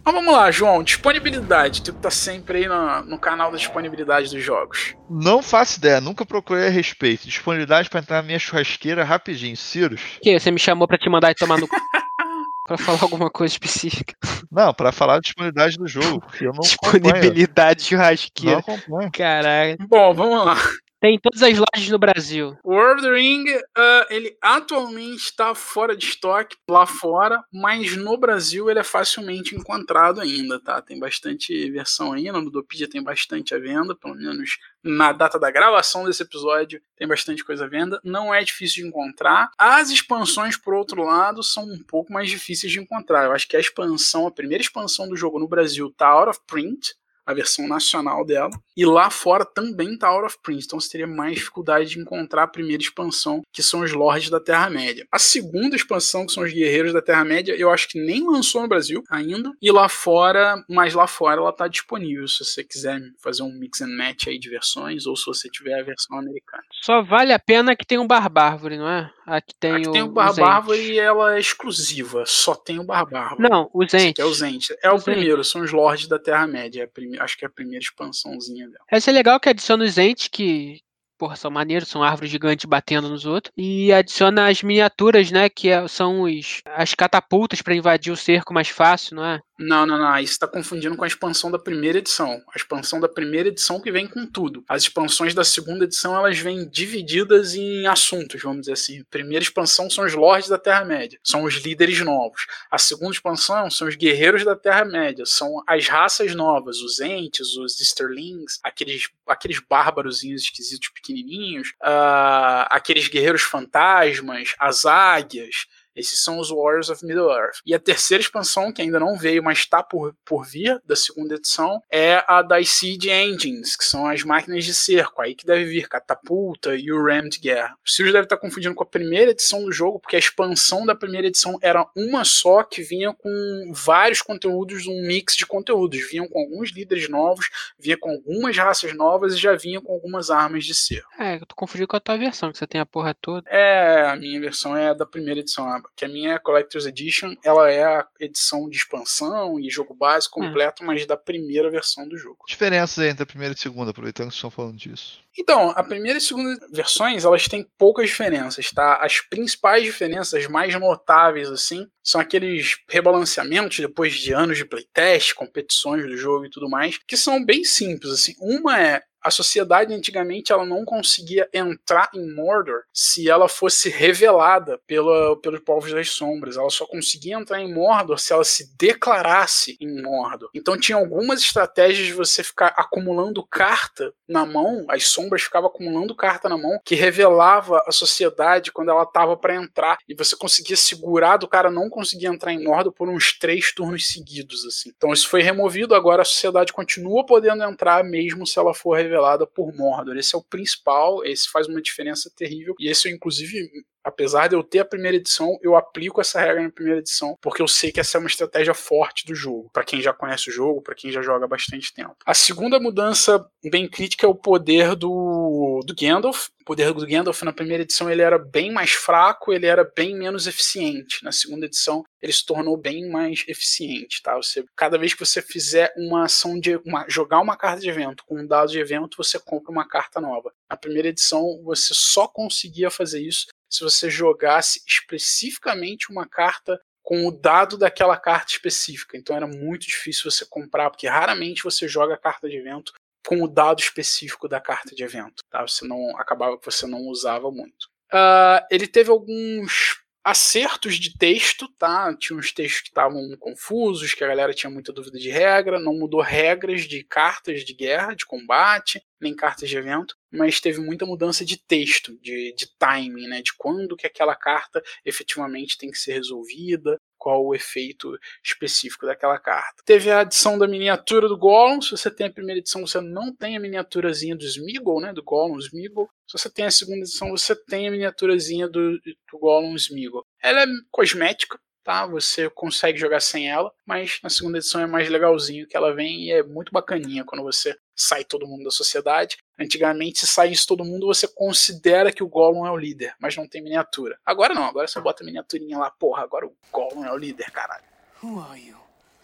Mas 0.06 0.14
vamos 0.14 0.32
lá, 0.32 0.52
João, 0.52 0.84
disponibilidade. 0.84 1.82
Tu 1.82 1.92
tá 1.92 2.12
sempre 2.12 2.58
aí 2.58 2.68
no, 2.68 3.02
no 3.02 3.18
canal 3.18 3.50
da 3.50 3.56
disponibilidade 3.56 4.30
dos 4.30 4.40
jogos. 4.40 4.94
Não 5.10 5.42
faço 5.42 5.80
ideia, 5.80 6.00
nunca 6.00 6.24
procurei 6.24 6.68
a 6.68 6.70
respeito. 6.70 7.26
Disponibilidade 7.26 7.90
para 7.90 7.98
entrar 7.98 8.16
na 8.18 8.22
minha 8.22 8.38
churrasqueira 8.38 9.02
rapidinho, 9.02 9.56
Cirus. 9.56 10.00
Que 10.22 10.38
você 10.38 10.52
me 10.52 10.60
chamou 10.60 10.86
para 10.86 10.96
te 10.96 11.10
mandar 11.10 11.32
e 11.32 11.34
tomar 11.34 11.58
no 11.58 11.66
Pra 12.68 12.78
falar 12.78 13.02
alguma 13.02 13.30
coisa 13.30 13.52
específica. 13.52 14.14
Não, 14.50 14.72
pra 14.72 14.92
falar 14.92 15.14
da 15.14 15.20
disponibilidade 15.20 15.76
do 15.76 15.88
jogo. 15.88 16.24
Eu 16.40 16.52
não 16.52 16.60
Disponibilidade 16.60 17.82
churrasqueira. 17.82 18.62
Não 18.66 18.74
acompanho. 18.74 19.10
Caralho. 19.12 19.76
Bom, 19.88 20.14
vamos 20.14 20.44
lá. 20.44 20.56
Tem 21.00 21.16
em 21.16 21.18
todas 21.18 21.42
as 21.42 21.52
lojas 21.52 21.90
no 21.90 21.98
Brasil. 21.98 22.56
O 22.64 22.72
World 22.72 23.08
Ring, 23.10 23.44
uh, 23.50 24.06
ele 24.08 24.36
atualmente 24.42 25.24
está 25.24 25.54
fora 25.54 25.94
de 25.94 26.06
estoque 26.06 26.56
lá 26.68 26.86
fora, 26.86 27.44
mas 27.52 27.96
no 27.96 28.16
Brasil 28.16 28.70
ele 28.70 28.78
é 28.78 28.84
facilmente 28.84 29.54
encontrado 29.54 30.20
ainda, 30.20 30.58
tá? 30.58 30.80
Tem 30.80 30.98
bastante 30.98 31.70
versão 31.70 32.12
ainda, 32.12 32.32
no 32.32 32.44
Ludopedia 32.44 32.88
tem 32.88 33.02
bastante 33.02 33.54
à 33.54 33.58
venda, 33.58 33.94
pelo 33.94 34.14
menos 34.14 34.58
na 34.82 35.12
data 35.12 35.38
da 35.38 35.50
gravação 35.50 36.04
desse 36.04 36.22
episódio 36.22 36.80
tem 36.96 37.06
bastante 37.06 37.44
coisa 37.44 37.66
à 37.66 37.68
venda. 37.68 38.00
Não 38.02 38.32
é 38.32 38.42
difícil 38.42 38.82
de 38.82 38.88
encontrar. 38.88 39.50
As 39.58 39.90
expansões, 39.90 40.56
por 40.56 40.74
outro 40.74 41.02
lado, 41.02 41.42
são 41.42 41.64
um 41.64 41.82
pouco 41.82 42.12
mais 42.12 42.30
difíceis 42.30 42.72
de 42.72 42.80
encontrar. 42.80 43.24
Eu 43.24 43.32
acho 43.32 43.46
que 43.46 43.56
a 43.56 43.60
expansão, 43.60 44.26
a 44.26 44.30
primeira 44.30 44.62
expansão 44.62 45.08
do 45.08 45.16
jogo 45.16 45.38
no 45.38 45.48
Brasil 45.48 45.92
tá 45.96 46.08
out 46.08 46.30
of 46.30 46.40
print, 46.46 46.94
a 47.26 47.34
versão 47.34 47.66
nacional 47.66 48.24
dela. 48.24 48.50
E 48.76 48.86
lá 48.86 49.10
fora 49.10 49.44
também 49.44 49.98
tá 49.98 50.08
out 50.08 50.26
of 50.26 50.36
print, 50.42 50.64
então 50.64 50.78
você 50.78 50.90
teria 50.90 51.06
mais 51.06 51.34
dificuldade 51.34 51.90
de 51.90 51.98
encontrar 51.98 52.44
a 52.44 52.48
primeira 52.48 52.82
expansão, 52.82 53.42
que 53.52 53.62
são 53.62 53.80
os 53.80 53.92
Lords 53.92 54.30
da 54.30 54.38
Terra-média. 54.38 55.06
A 55.10 55.18
segunda 55.18 55.74
expansão, 55.74 56.26
que 56.26 56.32
são 56.32 56.44
os 56.44 56.52
Guerreiros 56.52 56.92
da 56.92 57.02
Terra-média, 57.02 57.54
eu 57.56 57.70
acho 57.70 57.88
que 57.88 57.98
nem 57.98 58.24
lançou 58.24 58.62
no 58.62 58.68
Brasil 58.68 59.02
ainda. 59.10 59.50
E 59.60 59.70
lá 59.72 59.88
fora, 59.88 60.62
mas 60.68 60.94
lá 60.94 61.06
fora 61.06 61.40
ela 61.40 61.52
tá 61.52 61.66
disponível, 61.66 62.28
se 62.28 62.44
você 62.44 62.62
quiser 62.62 63.00
fazer 63.22 63.42
um 63.42 63.52
mix 63.52 63.80
and 63.80 63.96
match 63.96 64.28
aí 64.28 64.38
de 64.38 64.48
versões, 64.48 65.06
ou 65.06 65.16
se 65.16 65.26
você 65.26 65.48
tiver 65.48 65.80
a 65.80 65.82
versão 65.82 66.18
americana. 66.18 66.62
Só 66.82 67.02
vale 67.02 67.32
a 67.32 67.38
pena 67.38 67.74
que 67.74 67.86
tem 67.86 67.98
um 67.98 68.06
Barbárvore, 68.06 68.76
não 68.78 68.88
é? 68.88 69.10
Aqui 69.26 69.54
tem 69.58 69.72
Aqui 69.72 69.88
o. 69.88 69.92
tem 69.92 70.02
o 70.02 70.06
Zend. 70.32 70.40
Bárbara 70.40 70.76
e 70.78 70.98
ela 70.98 71.34
é 71.36 71.40
exclusiva. 71.40 72.22
Só 72.26 72.54
tem 72.54 72.78
o 72.78 72.84
Barra 72.84 73.04
Bárbara. 73.06 73.48
Não, 73.48 73.68
o 73.74 73.84
Zend. 73.88 74.10
aqui 74.10 74.20
é 74.20 74.24
o 74.24 74.32
Zent. 74.32 74.68
É 74.82 74.90
o 74.90 75.02
primeiro, 75.02 75.42
são 75.42 75.62
os 75.62 75.72
Lords 75.72 76.06
da 76.06 76.18
Terra-média. 76.18 76.84
É 76.84 76.86
prime- 76.86 77.18
Acho 77.18 77.36
que 77.36 77.44
é 77.44 77.48
a 77.48 77.50
primeira 77.50 77.82
expansãozinha 77.82 78.66
dela. 78.68 78.84
Essa 78.90 79.10
é 79.10 79.12
legal 79.12 79.40
que 79.40 79.48
adiciona 79.48 79.84
os 79.84 79.98
entes 79.98 80.28
que, 80.28 80.78
porra, 81.18 81.34
são 81.34 81.50
maneiros, 81.50 81.88
são 81.88 82.02
árvores 82.04 82.30
gigantes 82.30 82.64
batendo 82.66 83.08
nos 83.08 83.26
outros. 83.26 83.52
E 83.56 83.92
adiciona 83.92 84.48
as 84.48 84.62
miniaturas, 84.62 85.30
né? 85.32 85.48
Que 85.48 85.70
é- 85.70 85.88
são 85.88 86.22
os, 86.22 86.60
as 86.66 86.94
catapultas 86.94 87.60
pra 87.62 87.74
invadir 87.74 88.12
o 88.12 88.16
cerco 88.16 88.54
mais 88.54 88.68
fácil, 88.68 89.16
não 89.16 89.24
é? 89.26 89.40
Não, 89.58 89.86
não, 89.86 89.96
não. 89.96 90.08
Aí 90.08 90.26
você 90.26 90.38
tá 90.38 90.46
confundindo 90.46 90.96
com 90.96 91.04
a 91.04 91.06
expansão 91.06 91.50
da 91.50 91.58
primeira 91.58 91.98
edição. 91.98 92.42
A 92.52 92.58
expansão 92.58 93.00
da 93.00 93.08
primeira 93.08 93.48
edição 93.48 93.80
que 93.80 93.90
vem 93.90 94.06
com 94.06 94.26
tudo. 94.26 94.62
As 94.68 94.82
expansões 94.82 95.32
da 95.32 95.44
segunda 95.44 95.84
edição, 95.84 96.14
elas 96.14 96.38
vêm 96.38 96.68
divididas 96.68 97.54
em 97.54 97.86
assuntos, 97.86 98.42
vamos 98.42 98.60
dizer 98.60 98.72
assim. 98.72 99.00
A 99.00 99.04
primeira 99.10 99.42
expansão 99.42 99.88
são 99.88 100.04
os 100.04 100.12
Lords 100.12 100.48
da 100.50 100.58
Terra-média. 100.58 101.18
São 101.24 101.44
os 101.44 101.54
líderes 101.54 102.00
novos. 102.00 102.46
A 102.70 102.76
segunda 102.76 103.12
expansão 103.12 103.70
são 103.70 103.88
os 103.88 103.96
Guerreiros 103.96 104.44
da 104.44 104.54
Terra-média. 104.54 105.24
São 105.24 105.62
as 105.66 105.88
raças 105.88 106.34
novas. 106.34 106.80
Os 106.82 107.00
Ents, 107.00 107.56
os 107.56 107.80
Easterlings, 107.80 108.60
aqueles, 108.62 109.08
aqueles 109.26 109.58
bárbarozinhos 109.58 110.42
esquisitos 110.42 110.90
pequenininhos. 110.90 111.72
ah, 111.82 112.68
aqueles 112.70 113.08
guerreiros 113.08 113.42
fantasmas. 113.42 114.54
As 114.58 114.84
águias. 114.84 115.66
Esses 115.96 116.22
são 116.22 116.38
os 116.38 116.50
Warriors 116.50 116.90
of 116.90 117.04
Middle-earth. 117.04 117.58
E 117.64 117.74
a 117.74 117.78
terceira 117.78 118.22
expansão, 118.22 118.72
que 118.72 118.82
ainda 118.82 119.00
não 119.00 119.16
veio, 119.16 119.42
mas 119.42 119.58
está 119.58 119.82
por, 119.82 120.14
por 120.24 120.44
vir, 120.44 120.80
da 120.84 120.94
segunda 120.94 121.34
edição, 121.34 121.80
é 121.90 122.22
a 122.26 122.42
das 122.42 122.68
Siege 122.70 123.10
Engines, 123.10 123.76
que 123.76 123.84
são 123.84 124.06
as 124.06 124.22
máquinas 124.22 124.64
de 124.64 124.74
cerco. 124.74 125.22
Aí 125.22 125.34
que 125.34 125.46
deve 125.46 125.64
vir 125.64 125.88
Catapulta 125.88 126.74
e 126.76 126.92
o 126.92 127.02
Ram 127.04 127.28
de 127.28 127.38
guerra. 127.38 127.76
O 127.84 127.90
Sirius 127.90 128.12
deve 128.12 128.24
estar 128.26 128.36
confundindo 128.36 128.74
com 128.74 128.82
a 128.82 128.86
primeira 128.86 129.30
edição 129.30 129.64
do 129.64 129.72
jogo, 129.72 129.98
porque 130.00 130.16
a 130.16 130.18
expansão 130.18 130.84
da 130.84 130.94
primeira 130.94 131.26
edição 131.26 131.58
era 131.62 131.86
uma 131.96 132.24
só, 132.24 132.62
que 132.62 132.82
vinha 132.82 133.12
com 133.12 133.72
vários 133.72 134.20
conteúdos, 134.22 134.86
um 134.86 135.02
mix 135.06 135.34
de 135.36 135.46
conteúdos. 135.46 136.00
Vinham 136.10 136.28
com 136.28 136.38
alguns 136.40 136.70
líderes 136.72 137.08
novos, 137.08 137.48
vinha 137.78 137.96
com 137.96 138.10
algumas 138.10 138.56
raças 138.56 138.94
novas 138.94 139.34
e 139.34 139.38
já 139.38 139.54
vinha 139.54 139.80
com 139.80 139.92
algumas 139.92 140.30
armas 140.30 140.64
de 140.64 140.74
cerco. 140.74 141.08
É, 141.18 141.36
eu 141.36 141.46
tô 141.46 141.54
confundindo 141.54 141.88
com 141.88 141.96
a 141.96 142.00
tua 142.00 142.16
versão, 142.16 142.52
que 142.52 142.58
você 142.58 142.66
tem 142.66 142.80
a 142.80 142.86
porra 142.86 143.14
toda. 143.14 143.48
É, 143.50 144.06
a 144.06 144.16
minha 144.16 144.40
versão 144.40 144.76
é 144.76 144.94
da 144.94 145.06
primeira 145.06 145.40
edição, 145.40 145.66
a- 145.68 145.82
que 145.94 146.04
a 146.04 146.08
minha 146.08 146.34
é 146.34 146.38
Collector's 146.38 146.86
Edition, 146.86 147.34
ela 147.44 147.70
é 147.70 147.84
a 147.84 148.06
edição 148.20 148.68
de 148.68 148.76
expansão 148.76 149.60
e 149.60 149.70
jogo 149.70 149.94
base 149.94 150.28
completo, 150.28 150.84
mas 150.84 151.06
da 151.06 151.16
primeira 151.16 151.70
versão 151.70 152.08
do 152.08 152.16
jogo. 152.16 152.44
Diferenças 152.48 152.98
aí 152.98 153.10
entre 153.10 153.22
a 153.22 153.26
primeira 153.26 153.54
e 153.54 153.56
a 153.56 153.60
segunda, 153.60 153.90
aproveitando 153.90 154.28
que 154.28 154.34
vocês 154.34 154.38
estão 154.38 154.50
falando 154.50 154.76
disso. 154.76 155.20
Então, 155.38 155.70
a 155.76 155.82
primeira 155.82 156.18
e 156.18 156.20
segunda 156.20 156.58
versões, 156.72 157.24
elas 157.24 157.46
têm 157.46 157.68
poucas 157.76 158.08
diferenças, 158.08 158.70
tá? 158.70 158.98
As 159.02 159.20
principais 159.20 159.84
diferenças, 159.84 160.34
as 160.34 160.46
mais 160.46 160.74
notáveis, 160.74 161.50
assim, 161.50 161.86
são 162.02 162.20
aqueles 162.20 162.78
rebalanceamentos 162.88 163.78
depois 163.78 164.14
de 164.14 164.32
anos 164.32 164.56
de 164.56 164.64
playtest, 164.64 165.34
competições 165.34 166.06
do 166.06 166.16
jogo 166.16 166.46
e 166.46 166.50
tudo 166.50 166.70
mais, 166.70 166.98
que 167.06 167.16
são 167.16 167.44
bem 167.44 167.64
simples, 167.64 168.12
assim. 168.12 168.34
Uma 168.40 168.80
é 168.80 169.02
a 169.26 169.30
sociedade 169.30 169.92
antigamente 169.92 170.52
ela 170.52 170.64
não 170.64 170.84
conseguia 170.84 171.48
entrar 171.52 172.08
em 172.14 172.32
Mordor 172.32 172.82
se 172.92 173.28
ela 173.28 173.48
fosse 173.48 173.88
revelada 173.88 174.80
pela, 174.86 175.36
pelos 175.40 175.58
povos 175.60 175.92
das 175.92 176.10
sombras. 176.10 176.56
Ela 176.56 176.70
só 176.70 176.86
conseguia 176.86 177.34
entrar 177.34 177.60
em 177.60 177.74
Mordor 177.74 178.20
se 178.20 178.32
ela 178.32 178.44
se 178.44 178.72
declarasse 178.78 179.76
em 179.80 180.00
Mordor. 180.00 180.48
Então 180.54 180.78
tinha 180.78 180.96
algumas 180.96 181.40
estratégias 181.40 182.06
de 182.06 182.12
você 182.12 182.44
ficar 182.44 182.68
acumulando 182.76 183.44
carta 183.44 184.14
na 184.28 184.46
mão, 184.46 184.86
as 184.88 185.08
sombras 185.08 185.42
ficavam 185.42 185.70
acumulando 185.70 186.14
carta 186.14 186.48
na 186.48 186.56
mão 186.56 186.78
que 186.84 186.94
revelava 186.94 187.82
a 187.84 187.90
sociedade 187.90 188.70
quando 188.70 188.92
ela 188.92 189.02
estava 189.02 189.36
para 189.36 189.56
entrar 189.56 189.98
e 190.08 190.14
você 190.14 190.36
conseguia 190.36 190.76
segurar 190.76 191.36
do 191.36 191.48
cara 191.48 191.68
não 191.68 191.90
conseguia 191.90 192.28
entrar 192.28 192.52
em 192.52 192.62
Mordor 192.62 192.92
por 192.92 193.08
uns 193.08 193.36
três 193.36 193.74
turnos 193.74 194.06
seguidos 194.06 194.64
assim. 194.64 194.92
Então 194.96 195.12
isso 195.12 195.28
foi 195.28 195.42
removido, 195.42 195.96
agora 195.96 196.22
a 196.22 196.24
sociedade 196.24 196.72
continua 196.72 197.26
podendo 197.26 197.64
entrar 197.64 198.04
mesmo 198.04 198.46
se 198.46 198.56
ela 198.56 198.72
for 198.72 198.96
revelada 198.96 199.15
por 199.46 199.74
Mordor. 199.74 200.16
Esse 200.16 200.34
é 200.34 200.38
o 200.38 200.42
principal, 200.42 201.24
esse 201.24 201.48
faz 201.50 201.66
uma 201.66 201.82
diferença 201.82 202.30
terrível 202.34 202.74
e 202.78 202.88
esse 202.88 203.08
eu 203.08 203.14
inclusive 203.14 203.84
apesar 204.06 204.46
de 204.46 204.54
eu 204.54 204.62
ter 204.62 204.78
a 204.78 204.84
primeira 204.84 205.16
edição, 205.16 205.58
eu 205.60 205.74
aplico 205.74 206.20
essa 206.20 206.40
regra 206.40 206.62
na 206.62 206.70
primeira 206.70 207.00
edição, 207.00 207.36
porque 207.42 207.60
eu 207.60 207.66
sei 207.66 207.90
que 207.90 207.98
essa 207.98 208.16
é 208.16 208.20
uma 208.20 208.28
estratégia 208.28 208.72
forte 208.72 209.26
do 209.26 209.34
jogo, 209.34 209.68
para 209.72 209.82
quem 209.82 210.00
já 210.00 210.12
conhece 210.12 210.48
o 210.48 210.52
jogo, 210.52 210.80
para 210.80 210.94
quem 210.94 211.10
já 211.10 211.20
joga 211.20 211.44
há 211.44 211.48
bastante 211.48 211.92
tempo. 211.92 212.14
A 212.24 212.32
segunda 212.32 212.78
mudança 212.78 213.44
bem 213.64 213.88
crítica 213.88 214.24
é 214.24 214.28
o 214.28 214.34
poder 214.34 214.94
do, 214.94 215.80
do 215.84 215.94
Gandalf. 215.94 216.46
O 216.60 216.64
poder 216.64 216.92
do 216.92 217.06
Gandalf 217.06 217.42
na 217.42 217.52
primeira 217.52 217.82
edição 217.82 218.10
ele 218.10 218.22
era 218.22 218.38
bem 218.38 218.72
mais 218.72 218.92
fraco, 218.92 219.52
ele 219.52 219.66
era 219.66 219.84
bem 219.96 220.16
menos 220.16 220.46
eficiente. 220.46 221.24
Na 221.24 221.32
segunda 221.32 221.66
edição 221.66 222.04
ele 222.22 222.32
se 222.32 222.44
tornou 222.44 222.76
bem 222.76 223.08
mais 223.08 223.44
eficiente, 223.46 224.22
tá? 224.22 224.36
Você, 224.36 224.64
cada 224.76 224.98
vez 224.98 225.14
que 225.14 225.24
você 225.24 225.40
fizer 225.42 225.92
uma 225.96 226.24
ação 226.24 226.58
de 226.58 226.76
uma, 226.84 227.04
jogar 227.08 227.40
uma 227.40 227.56
carta 227.56 227.80
de 227.80 227.88
evento 227.88 228.24
com 228.26 228.40
um 228.40 228.46
dado 228.46 228.70
de 228.70 228.78
evento, 228.80 229.16
você 229.16 229.38
compra 229.38 229.70
uma 229.70 229.86
carta 229.86 230.20
nova. 230.20 230.52
Na 230.68 230.76
primeira 230.76 231.08
edição 231.08 231.60
você 231.64 231.92
só 231.92 232.26
conseguia 232.26 232.90
fazer 232.90 233.20
isso 233.20 233.46
se 233.70 233.82
você 233.82 234.08
jogasse 234.10 234.82
especificamente 234.86 236.10
uma 236.10 236.26
carta 236.26 236.80
com 237.02 237.26
o 237.26 237.30
dado 237.30 237.78
daquela 237.78 238.16
carta 238.16 238.52
específica. 238.52 239.16
Então 239.16 239.36
era 239.36 239.46
muito 239.46 239.86
difícil 239.86 240.30
você 240.30 240.44
comprar, 240.44 240.90
porque 240.90 241.06
raramente 241.06 241.62
você 241.62 241.86
joga 241.86 242.14
a 242.14 242.18
carta 242.18 242.48
de 242.48 242.56
evento 242.56 242.92
com 243.26 243.42
o 243.42 243.48
dado 243.48 243.80
específico 243.80 244.48
da 244.48 244.60
carta 244.60 244.94
de 244.94 245.04
evento. 245.04 245.42
Tá? 245.50 245.62
Você 245.62 245.86
não 245.86 246.16
acabava 246.16 246.58
que 246.58 246.64
você 246.64 246.86
não 246.86 247.02
usava 247.02 247.50
muito. 247.50 247.86
Uh, 248.12 248.62
ele 248.70 248.86
teve 248.86 249.10
alguns 249.10 250.00
acertos 250.26 250.96
de 250.96 251.16
texto, 251.16 251.68
tá? 251.78 252.12
Tinha 252.18 252.36
uns 252.36 252.52
textos 252.52 252.80
que 252.80 252.88
estavam 252.88 253.22
confusos, 253.38 254.12
que 254.12 254.24
a 254.24 254.26
galera 254.26 254.52
tinha 254.52 254.68
muita 254.68 254.92
dúvida 254.92 255.20
de 255.20 255.30
regra, 255.30 255.78
não 255.78 255.94
mudou 255.94 256.20
regras 256.20 256.82
de 256.82 257.04
cartas 257.04 257.64
de 257.64 257.72
guerra, 257.72 258.12
de 258.12 258.26
combate, 258.26 259.00
nem 259.20 259.36
cartas 259.36 259.68
de 259.68 259.76
evento, 259.76 260.16
mas 260.28 260.60
teve 260.60 260.80
muita 260.80 261.06
mudança 261.06 261.44
de 261.44 261.56
texto, 261.56 262.18
de, 262.20 262.52
de 262.58 262.66
timing, 262.76 263.28
né? 263.28 263.40
De 263.40 263.54
quando 263.56 263.96
que 263.96 264.04
aquela 264.04 264.34
carta 264.34 264.82
efetivamente 265.04 265.78
tem 265.78 265.92
que 265.92 265.98
ser 265.98 266.14
resolvida, 266.14 267.00
qual 267.18 267.44
o 267.44 267.54
efeito 267.54 268.16
específico 268.44 269.06
daquela 269.06 269.38
carta. 269.38 269.82
Teve 269.84 270.10
a 270.10 270.20
adição 270.20 270.58
da 270.58 270.68
miniatura 270.68 271.28
do 271.28 271.36
Gollum. 271.36 271.80
Se 271.80 271.90
você 271.90 272.10
tem 272.10 272.26
a 272.26 272.32
primeira 272.32 272.58
edição, 272.60 272.86
você 272.86 273.00
não 273.00 273.34
tem 273.34 273.56
a 273.56 273.60
miniaturazinha 273.60 274.36
do 274.36 274.44
Smeagol, 274.44 275.00
né? 275.00 275.12
Do 275.12 275.22
Gollum 275.22 275.58
Smeagol. 275.58 276.08
Se 276.26 276.38
você 276.38 276.50
tem 276.50 276.64
a 276.64 276.70
segunda 276.70 276.98
edição, 276.98 277.30
você 277.30 277.54
tem 277.54 277.88
a 277.88 277.90
miniaturazinha 277.90 278.68
do, 278.68 278.98
do 279.00 279.38
Gollum 279.38 279.74
Smeagol. 279.76 280.24
Ela 280.42 280.62
é 280.62 280.66
cosmética, 280.90 281.58
tá? 281.82 282.06
Você 282.06 282.50
consegue 282.50 282.98
jogar 282.98 283.20
sem 283.20 283.48
ela, 283.48 283.72
mas 283.86 284.18
na 284.22 284.28
segunda 284.28 284.58
edição 284.58 284.80
é 284.80 284.86
mais 284.86 285.08
legalzinho 285.08 285.66
que 285.68 285.76
ela 285.76 285.94
vem 285.94 286.24
e 286.24 286.32
é 286.32 286.42
muito 286.42 286.72
bacaninha 286.72 287.24
quando 287.24 287.42
você 287.42 287.76
sai 287.96 288.24
todo 288.24 288.46
mundo 288.46 288.64
da 288.64 288.70
sociedade. 288.70 289.38
Antigamente, 289.58 290.20
se 290.20 290.26
saísse 290.26 290.66
todo 290.66 290.84
mundo, 290.84 291.06
você 291.06 291.26
considera 291.26 292.12
que 292.12 292.22
o 292.22 292.28
Gollum 292.28 292.66
é 292.66 292.70
o 292.70 292.76
líder, 292.76 293.14
mas 293.18 293.34
não 293.34 293.48
tem 293.48 293.62
miniatura. 293.62 294.18
Agora 294.24 294.54
não, 294.54 294.64
agora 294.64 294.86
você 294.86 295.00
bota 295.00 295.24
a 295.24 295.26
miniaturinha 295.26 295.78
lá, 295.78 295.90
porra, 295.90 296.22
agora 296.22 296.46
o 296.46 296.54
Gollum 296.70 297.04
é 297.04 297.12
o 297.12 297.16
líder, 297.16 297.50
caralho. 297.50 297.84
Who 298.22 298.40
are 298.40 298.60
you? 298.60 298.76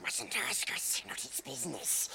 Us, 0.05 0.19
not 1.07 1.21
his 1.21 1.41
business. 1.41 2.11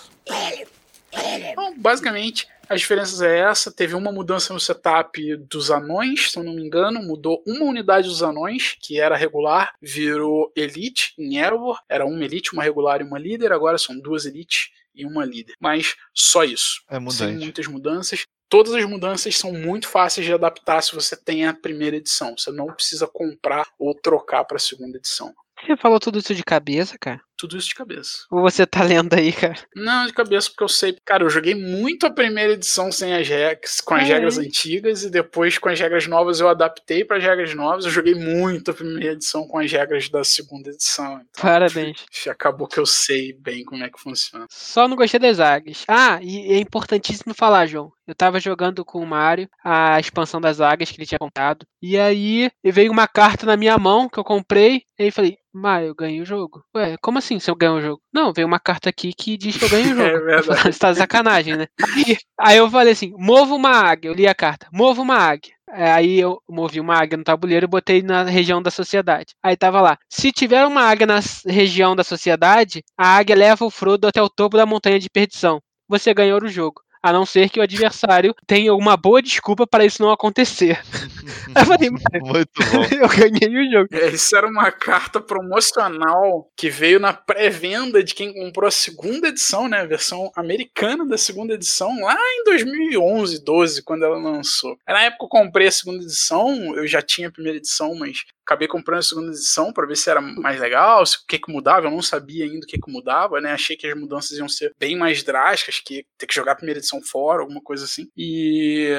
Então, 1.13 1.73
basicamente, 1.77 2.47
as 2.67 2.81
diferenças 2.81 3.21
é 3.21 3.39
essa. 3.39 3.71
Teve 3.71 3.95
uma 3.95 4.11
mudança 4.11 4.53
no 4.53 4.59
setup 4.59 5.37
dos 5.37 5.71
anões, 5.71 6.31
se 6.31 6.37
eu 6.37 6.43
não 6.43 6.53
me 6.53 6.65
engano. 6.65 7.01
Mudou 7.01 7.41
uma 7.47 7.65
unidade 7.65 8.07
dos 8.07 8.21
anões, 8.21 8.75
que 8.81 8.99
era 8.99 9.15
regular, 9.15 9.73
virou 9.81 10.51
elite 10.55 11.13
em 11.17 11.37
Erebor. 11.37 11.79
Era 11.87 12.05
uma 12.05 12.23
elite, 12.23 12.53
uma 12.53 12.63
regular 12.63 12.99
e 13.01 13.05
uma 13.05 13.17
líder. 13.17 13.53
Agora 13.53 13.77
são 13.77 13.97
duas 13.97 14.25
elites 14.25 14.71
e 14.97 15.05
uma 15.05 15.23
líder. 15.23 15.53
Mas 15.59 15.95
só 16.13 16.43
isso. 16.43 16.81
É 16.89 16.95
Sem 16.95 17.01
mudante. 17.01 17.37
muitas 17.43 17.67
mudanças. 17.67 18.25
Todas 18.49 18.73
as 18.73 18.85
mudanças 18.85 19.35
são 19.37 19.51
muito 19.51 19.87
fáceis 19.87 20.25
de 20.25 20.33
adaptar 20.33 20.81
se 20.81 20.95
você 20.95 21.15
tem 21.15 21.45
a 21.45 21.53
primeira 21.53 21.97
edição. 21.97 22.35
Você 22.37 22.51
não 22.51 22.67
precisa 22.67 23.05
comprar 23.05 23.67
ou 23.77 23.93
trocar 23.93 24.45
para 24.45 24.57
a 24.57 24.59
segunda 24.59 24.97
edição. 24.97 25.33
Você 25.65 25.75
falou 25.77 25.99
tudo 25.99 26.19
isso 26.19 26.33
de 26.35 26.43
cabeça, 26.43 26.95
cara? 26.99 27.19
Tudo 27.39 27.55
isso 27.55 27.67
de 27.69 27.75
cabeça. 27.75 28.25
Ou 28.31 28.41
você 28.41 28.65
tá 28.65 28.81
lendo 28.81 29.13
aí, 29.13 29.31
cara? 29.31 29.53
Não, 29.75 30.07
de 30.07 30.13
cabeça, 30.13 30.49
porque 30.49 30.63
eu 30.63 30.67
sei. 30.67 30.97
Cara, 31.05 31.23
eu 31.23 31.29
joguei 31.29 31.53
muito 31.53 32.07
a 32.07 32.09
primeira 32.11 32.53
edição 32.53 32.91
sem 32.91 33.13
as 33.13 33.27
regras, 33.27 33.79
com 33.79 33.93
as 33.93 34.03
É. 34.09 34.13
regras 34.13 34.39
antigas, 34.39 35.03
e 35.03 35.11
depois 35.11 35.59
com 35.59 35.69
as 35.69 35.79
regras 35.79 36.07
novas 36.07 36.39
eu 36.39 36.49
adaptei 36.49 37.05
para 37.05 37.17
as 37.17 37.23
regras 37.23 37.53
novas. 37.53 37.85
Eu 37.85 37.91
joguei 37.91 38.15
muito 38.15 38.71
a 38.71 38.73
primeira 38.73 39.13
edição 39.13 39.47
com 39.47 39.59
as 39.59 39.71
regras 39.71 40.09
da 40.09 40.23
segunda 40.23 40.69
edição. 40.71 41.13
Então, 41.29 41.41
Parabéns. 41.43 42.03
acabou 42.27 42.67
que 42.67 42.79
eu 42.79 42.85
sei 42.87 43.33
bem 43.33 43.63
como 43.63 43.83
é 43.83 43.89
que 43.89 43.99
funciona. 44.01 44.47
Só 44.49 44.87
não 44.87 44.95
gostei 44.95 45.19
das 45.19 45.39
águias. 45.39 45.83
Ah, 45.87 46.19
e 46.23 46.53
é 46.53 46.57
importantíssimo 46.57 47.35
falar, 47.35 47.67
João. 47.67 47.91
Eu 48.07 48.15
tava 48.15 48.39
jogando 48.39 48.83
com 48.85 48.99
o 48.99 49.05
Mario 49.05 49.47
a 49.63 49.99
expansão 49.99 50.39
das 50.41 50.59
águias 50.61 50.89
que 50.89 50.97
ele 50.97 51.05
tinha 51.05 51.19
comprado. 51.19 51.65
E 51.81 51.99
aí 51.99 52.49
veio 52.63 52.91
uma 52.91 53.07
carta 53.07 53.45
na 53.45 53.57
minha 53.57 53.77
mão 53.77 54.09
que 54.09 54.17
eu 54.17 54.23
comprei. 54.23 54.83
E 54.97 55.03
aí 55.03 55.11
falei, 55.11 55.37
Mario, 55.57 55.87
eu 55.89 55.95
ganhei 55.95 56.21
o 56.21 56.25
jogo. 56.25 56.63
Ué, 56.75 56.95
como 57.01 57.17
assim 57.19 57.39
se 57.39 57.49
eu 57.49 57.55
ganho 57.55 57.75
o 57.75 57.81
jogo? 57.81 58.01
Não, 58.13 58.33
veio 58.33 58.47
uma 58.47 58.59
carta 58.59 58.89
aqui 58.89 59.13
que 59.13 59.37
diz 59.37 59.57
que 59.57 59.65
eu 59.65 59.69
ganhei 59.69 59.91
o 59.93 59.95
jogo. 59.95 60.17
É 60.17 60.19
verdade. 60.19 60.61
Você 60.73 60.79
tá 60.79 60.91
de 60.91 60.97
sacanagem, 60.97 61.57
né? 61.57 61.67
Aí, 61.81 62.17
aí 62.39 62.57
eu 62.57 62.69
falei 62.69 62.93
assim: 62.93 63.13
mova 63.17 63.53
uma 63.53 63.71
águia. 63.71 64.09
Eu 64.09 64.13
li 64.13 64.27
a 64.27 64.35
carta, 64.35 64.67
mova 64.71 65.01
uma 65.01 65.17
águia. 65.17 65.53
É, 65.69 65.91
Aí 65.91 66.17
eu 66.19 66.41
movi 66.49 66.79
uma 66.79 66.95
águia 66.95 67.17
no 67.17 67.23
tabuleiro 67.23 67.65
e 67.65 67.67
botei 67.67 68.01
na 68.01 68.23
região 68.23 68.61
da 68.61 68.71
sociedade. 68.71 69.33
Aí 69.43 69.57
tava 69.57 69.81
lá. 69.81 69.97
Se 70.09 70.31
tiver 70.31 70.65
uma 70.65 70.81
águia 70.81 71.05
na 71.05 71.19
região 71.45 71.95
da 71.95 72.03
sociedade, 72.03 72.83
a 72.97 73.17
águia 73.17 73.35
leva 73.35 73.65
o 73.65 73.69
Frodo 73.69 74.07
até 74.07 74.21
o 74.21 74.29
topo 74.29 74.55
da 74.57 74.65
montanha 74.65 74.99
de 74.99 75.09
perdição. 75.09 75.61
Você 75.89 76.13
ganhou 76.13 76.41
o 76.41 76.47
jogo. 76.47 76.81
A 77.01 77.13
não 77.13 77.25
ser 77.25 77.49
que 77.49 77.59
o 77.59 77.63
adversário 77.63 78.35
tenha 78.45 78.73
uma 78.73 78.97
boa 78.97 79.21
desculpa 79.21 79.65
para 79.67 79.85
isso 79.85 80.01
não 80.01 80.11
acontecer. 80.11 80.81
Eu 81.55 81.65
falei, 81.65 81.89
"Mano, 81.89 82.27
Muito 82.33 82.51
bom. 82.71 82.83
eu 82.91 83.07
ganhei 83.07 83.67
o 83.67 83.71
jogo. 83.71 83.87
É, 83.91 84.09
Isso 84.09 84.35
era 84.35 84.47
uma 84.47 84.71
carta 84.71 85.19
promocional 85.19 86.49
que 86.55 86.69
veio 86.69 86.99
na 86.99 87.13
pré-venda 87.13 88.03
de 88.03 88.13
quem 88.13 88.33
comprou 88.33 88.67
a 88.67 88.71
segunda 88.71 89.29
edição, 89.29 89.67
né? 89.67 89.81
A 89.81 89.85
versão 89.85 90.31
americana 90.35 91.05
da 91.05 91.17
segunda 91.17 91.53
edição, 91.53 91.99
lá 92.01 92.15
em 92.15 92.43
2011, 92.45 93.43
12, 93.43 93.83
quando 93.83 94.03
ela 94.03 94.17
lançou. 94.17 94.77
Na 94.87 95.03
época 95.03 95.25
eu 95.25 95.29
comprei 95.29 95.67
a 95.67 95.71
segunda 95.71 96.03
edição, 96.03 96.75
eu 96.75 96.87
já 96.87 97.01
tinha 97.01 97.27
a 97.27 97.31
primeira 97.31 97.57
edição, 97.57 97.95
mas 97.95 98.23
acabei 98.47 98.67
comprando 98.67 98.99
a 98.99 99.03
segunda 99.03 99.27
edição 99.27 99.73
para 99.73 99.85
ver 99.85 99.97
se 99.97 100.09
era 100.09 100.21
mais 100.21 100.57
legal, 100.57 101.05
se, 101.05 101.17
o 101.17 101.19
que 101.27 101.37
que 101.37 101.51
mudava. 101.51 101.87
Eu 101.87 101.91
não 101.91 102.01
sabia 102.01 102.45
ainda 102.45 102.65
o 102.65 102.67
que 102.67 102.79
que 102.79 102.89
mudava, 102.91 103.41
né? 103.41 103.51
Achei 103.51 103.75
que 103.75 103.85
as 103.85 103.99
mudanças 103.99 104.37
iam 104.37 104.47
ser 104.47 104.73
bem 104.79 104.95
mais 104.95 105.21
drásticas, 105.21 105.81
que 105.81 106.05
ter 106.17 106.25
que 106.25 106.33
jogar 106.33 106.53
a 106.53 106.55
primeira 106.55 106.79
edição 106.79 107.01
fora, 107.01 107.41
alguma 107.41 107.61
coisa 107.61 107.83
assim. 107.83 108.07
E 108.15 108.89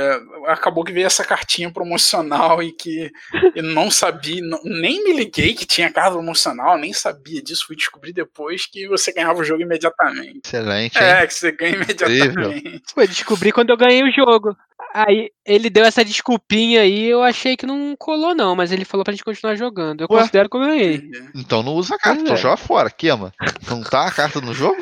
acabou 0.47 0.85
que 0.85 0.93
veio 0.93 1.07
essa 1.07 1.25
cartinha 1.25 1.73
promocional 1.73 2.63
e 2.63 2.73
que 2.73 3.11
eu 3.55 3.63
não 3.63 3.91
sabia, 3.91 4.43
não- 4.43 4.61
nem 4.63 5.03
me 5.03 5.15
liguei 5.15 5.55
que 5.55 5.65
tinha 5.65 5.91
carta 5.91 6.13
promocional, 6.13 6.77
nem 6.77 6.93
sabia 6.93 7.41
disso. 7.43 7.67
Fui 7.67 7.75
descobrir 7.77 8.13
depois 8.13 8.67
que 8.67 8.87
você 8.87 9.13
ganhava 9.13 9.41
o 9.41 9.45
jogo 9.45 9.63
imediatamente. 9.63 10.41
Excelente, 10.45 10.99
hein? 10.99 11.05
É, 11.05 11.27
que 11.27 11.33
você 11.33 11.53
ganha 11.53 11.75
imediatamente. 11.75 12.83
Foi 12.95 13.09
descobri 13.09 13.51
quando 13.51 13.71
eu 13.71 13.77
ganhei 13.79 14.03
o 14.03 14.13
jogo. 14.13 14.55
Aí 14.95 15.31
ele 15.45 15.69
deu 15.69 15.85
essa 15.85 16.05
desculpinha 16.05 16.83
aí, 16.83 17.07
eu 17.07 17.23
achei 17.23 17.57
que 17.57 17.67
não 17.67 17.95
colou, 17.99 18.35
não, 18.35 18.55
mas 18.57 18.73
ele 18.73 18.85
falou 18.85 19.05
pra 19.05 19.13
gente 19.13 19.25
continuar 19.39 19.57
jogando. 19.57 20.01
Eu 20.03 20.09
Ué? 20.11 20.21
considero 20.21 20.49
que 20.51 20.57
eu 20.57 20.61
ganhei. 20.61 21.11
Então 21.35 21.63
não 21.63 21.73
usa 21.75 21.95
a 21.95 21.99
carta, 21.99 22.19
Pois 22.19 22.23
então 22.23 22.35
é. 22.35 22.41
joga 22.41 22.57
fora, 22.57 22.91
queima. 22.91 23.33
Não 23.69 23.83
tá 23.83 24.07
a 24.07 24.11
carta 24.13 24.41
no 24.41 24.53
jogo? 24.53 24.77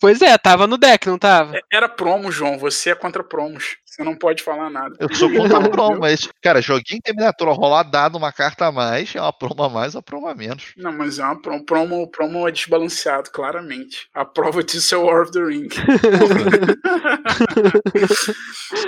Pois 0.00 0.20
é, 0.22 0.36
tava 0.38 0.66
no 0.66 0.76
deck, 0.78 1.06
não 1.08 1.18
tava? 1.18 1.58
Era 1.72 1.88
promo, 1.88 2.30
João. 2.30 2.58
Você 2.58 2.90
é 2.90 2.94
contra 2.94 3.22
promos. 3.24 3.76
Você 3.84 4.02
não 4.02 4.16
pode 4.16 4.42
falar 4.42 4.70
nada. 4.70 4.94
Eu 4.98 5.14
sou 5.14 5.30
contra 5.30 5.60
promo, 5.68 5.98
mas, 6.00 6.26
cara, 6.42 6.62
joguinho 6.62 7.02
terminatório, 7.02 7.52
rolar 7.52 7.82
dado 7.82 8.16
uma 8.16 8.32
carta 8.32 8.66
a 8.66 8.72
mais, 8.72 9.14
é 9.14 9.20
uma 9.20 9.32
promo 9.32 9.62
a 9.62 9.68
mais, 9.68 9.94
uma 9.94 10.02
promo 10.02 10.28
a 10.28 10.34
menos. 10.34 10.72
Não, 10.78 10.90
mas 10.92 11.18
é 11.18 11.24
uma 11.24 11.40
promo. 11.40 11.62
Promo, 11.64 12.06
promo 12.08 12.48
é 12.48 12.50
desbalanceado, 12.50 13.30
claramente. 13.30 14.08
A 14.14 14.24
prova 14.24 14.64
disso 14.64 14.94
é 14.94 14.98
o 14.98 15.04
War 15.04 15.22
of 15.22 15.32
the 15.32 15.40
Ring. 15.44 15.68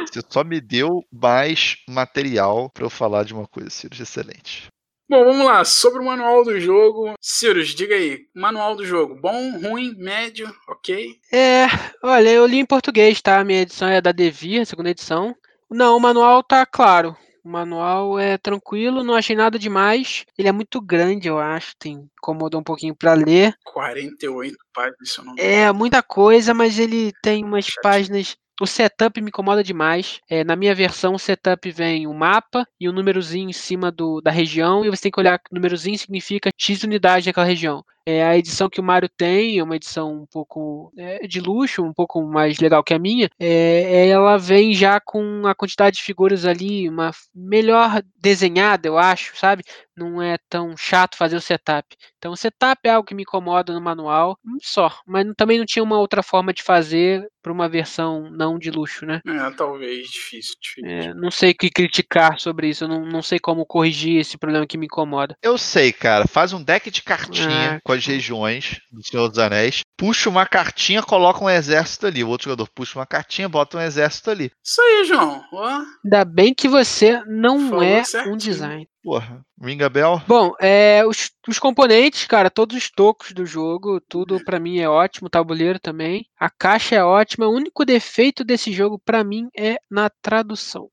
Você 0.07 0.21
só 0.29 0.43
me 0.43 0.61
deu 0.61 1.05
mais 1.13 1.77
material 1.89 2.71
pra 2.71 2.85
eu 2.85 2.91
falar 2.91 3.25
de 3.25 3.35
uma 3.35 3.47
coisa, 3.47 3.71
Sirius, 3.71 4.01
excelente. 4.01 4.69
Bom, 5.09 5.23
vamos 5.23 5.45
lá. 5.45 5.65
Sobre 5.65 6.01
o 6.01 6.05
manual 6.05 6.43
do 6.45 6.59
jogo. 6.59 7.13
Sirius, 7.21 7.75
diga 7.75 7.95
aí. 7.95 8.21
Manual 8.35 8.75
do 8.75 8.87
jogo. 8.87 9.15
Bom, 9.15 9.59
ruim, 9.59 9.95
médio, 9.97 10.51
ok? 10.67 11.19
É, 11.31 11.67
olha, 12.03 12.31
eu 12.31 12.47
li 12.47 12.59
em 12.59 12.65
português, 12.67 13.21
tá? 13.21 13.39
A 13.39 13.45
minha 13.45 13.61
edição 13.61 13.89
é 13.89 14.01
da 14.01 14.13
Devir, 14.13 14.63
a 14.63 14.65
segunda 14.65 14.91
edição. 14.91 15.37
Não, 15.71 15.97
o 15.97 16.01
manual 16.01 16.43
tá 16.43 16.65
claro. 16.65 17.15
O 17.45 17.49
manual 17.51 18.19
é 18.19 18.39
tranquilo, 18.39 19.05
não 19.05 19.15
achei 19.15 19.37
nada 19.37 19.59
demais. 19.59 20.25
Ele 20.39 20.49
é 20.49 20.53
muito 20.53 20.81
grande, 20.81 21.29
eu 21.29 21.39
acho. 21.39 21.77
Tem 21.79 22.09
incomodou 22.17 22.59
um 22.59 22.65
pouquinho 22.65 22.97
pra 22.97 23.13
ler. 23.13 23.55
48 23.63 24.57
páginas, 24.73 25.11
se 25.11 25.19
eu 25.19 25.25
não 25.27 25.35
É 25.37 25.71
muita 25.71 26.03
coisa, 26.03 26.55
mas 26.55 26.79
ele 26.79 27.13
tem 27.23 27.45
umas 27.45 27.67
páginas. 27.83 28.39
O 28.61 28.67
setup 28.67 29.21
me 29.21 29.29
incomoda 29.29 29.65
demais. 29.65 30.21
É, 30.29 30.45
na 30.45 30.55
minha 30.55 30.75
versão, 30.75 31.15
o 31.15 31.19
setup 31.19 31.69
vem 31.73 32.07
um 32.07 32.15
mapa 32.15 32.65
e 32.79 32.89
um 32.89 32.93
númerozinho 32.93 33.51
em 33.51 33.53
cima 33.53 33.91
do, 33.91 34.21
da 34.21 34.31
região, 34.31 34.85
e 34.85 34.91
você 34.91 35.03
tem 35.03 35.13
que 35.13 35.19
olhar 35.19 35.39
que 35.39 35.51
o 35.51 35.55
númerozinho 35.55 35.99
significa 35.99 36.51
X 36.57 36.85
unidade 36.85 37.27
daquela 37.27 37.47
região. 37.47 37.85
É, 38.07 38.23
a 38.23 38.37
edição 38.37 38.69
que 38.69 38.81
o 38.81 38.85
Mario 38.85 39.09
tem 39.09 39.59
é 39.59 39.63
uma 39.63 39.77
edição 39.77 40.23
um 40.23 40.27
pouco 40.27 40.93
é, 40.97 41.27
de 41.27 41.41
luxo, 41.41 41.83
um 41.83 41.93
pouco 41.93 42.23
mais 42.23 42.59
legal 42.59 42.85
que 42.85 42.93
a 42.93 42.99
minha. 42.99 43.31
É, 43.41 44.09
ela 44.09 44.37
vem 44.37 44.75
já 44.75 45.01
com 45.01 45.47
a 45.47 45.55
quantidade 45.55 45.97
de 45.97 46.03
figuras 46.03 46.45
ali, 46.45 46.89
uma 46.89 47.13
melhor 47.35 48.03
desenhada, 48.21 48.87
eu 48.87 48.99
acho, 48.99 49.37
sabe? 49.37 49.65
Não 49.97 50.21
é 50.21 50.37
tão 50.49 50.77
chato 50.77 51.17
fazer 51.17 51.37
o 51.37 51.41
setup. 51.41 51.87
Então, 52.19 52.33
o 52.33 52.37
setup 52.37 52.81
é 52.85 52.91
algo 52.91 53.07
que 53.07 53.15
me 53.15 53.23
incomoda 53.23 53.73
no 53.73 53.81
manual, 53.81 54.37
hum, 54.45 54.57
só. 54.61 54.91
Mas 55.07 55.27
não- 55.27 55.35
também 55.35 55.59
não 55.59 55.65
tinha 55.67 55.83
uma 55.83 55.99
outra 55.99 56.23
forma 56.23 56.53
de 56.53 56.63
fazer 56.63 57.27
para 57.43 57.53
uma 57.53 57.69
versão 57.69 58.31
não 58.31 58.59
de 58.59 58.71
luxo, 58.71 59.05
né? 59.05 59.21
É, 59.27 59.51
talvez. 59.51 60.09
Difícil, 60.09 60.55
difícil. 60.61 60.89
É, 60.91 61.15
não 61.15 61.31
sei 61.31 61.51
o 61.51 61.55
que 61.55 61.69
criticar 61.71 62.39
sobre 62.41 62.69
isso, 62.71 62.85
eu 62.85 62.89
não, 62.89 63.05
não 63.05 63.21
sei 63.23 63.39
como 63.39 63.67
corrigir 63.67 64.19
esse 64.19 64.39
problema 64.39 64.67
que 64.67 64.79
me 64.79 64.87
incomoda. 64.87 65.37
Eu 65.43 65.59
sei, 65.59 65.93
cara. 65.93 66.27
Faz 66.27 66.53
um 66.55 66.63
deck 66.63 66.91
de 66.91 67.03
cartinha 67.03 67.75
Ah, 67.77 67.81
com 67.85 67.93
as 67.93 68.05
regiões 68.07 68.81
do 68.91 69.03
Senhor 69.07 69.29
dos 69.29 69.39
Anéis. 69.39 69.81
Puxa 69.97 70.29
uma 70.31 70.47
cartinha, 70.47 71.03
coloca 71.03 71.45
um 71.45 71.51
exército 71.51 72.07
ali. 72.07 72.25
O 72.25 72.29
outro 72.29 72.47
jogador 72.47 72.69
puxa 72.75 72.99
uma 72.99 73.07
cartinha, 73.07 73.49
bota 73.49 73.77
um 73.77 73.81
exército 73.81 74.31
ali. 74.31 74.51
Isso 74.65 74.81
aí, 74.81 75.05
João. 75.05 75.45
Ó, 75.53 75.83
Ainda 76.05 76.25
bem 76.25 76.55
que 76.55 76.67
você 76.69 77.23
não 77.27 77.69
Falou 77.69 77.83
é 77.85 78.03
certinho. 78.05 78.35
um 78.35 78.39
design. 78.39 78.89
Porra, 79.03 79.43
ring 79.65 79.83
a 79.83 79.89
bell. 79.89 80.21
Bom, 80.27 80.53
é, 80.61 81.05
os, 81.07 81.31
os 81.49 81.59
componentes, 81.59 82.27
cara, 82.27 82.51
todos 82.51 82.77
os 82.77 82.91
tocos 82.91 83.33
do 83.33 83.47
jogo, 83.47 84.01
tudo 84.09 84.43
pra 84.45 84.61
mim 84.61 84.79
é 84.79 84.89
ótimo, 84.89 85.27
o 85.27 85.31
tabuleiro 85.31 85.81
também. 85.81 86.27
A 86.39 86.51
caixa 86.51 86.97
é 86.97 87.05
ótima, 87.05 87.47
o 87.47 87.55
único 87.55 87.85
defeito 87.85 88.45
desse 88.45 88.73
jogo 88.73 88.99
pra 88.99 89.25
mim 89.25 89.49
é 89.57 89.77
na 89.91 90.11
tradução. 90.23 90.89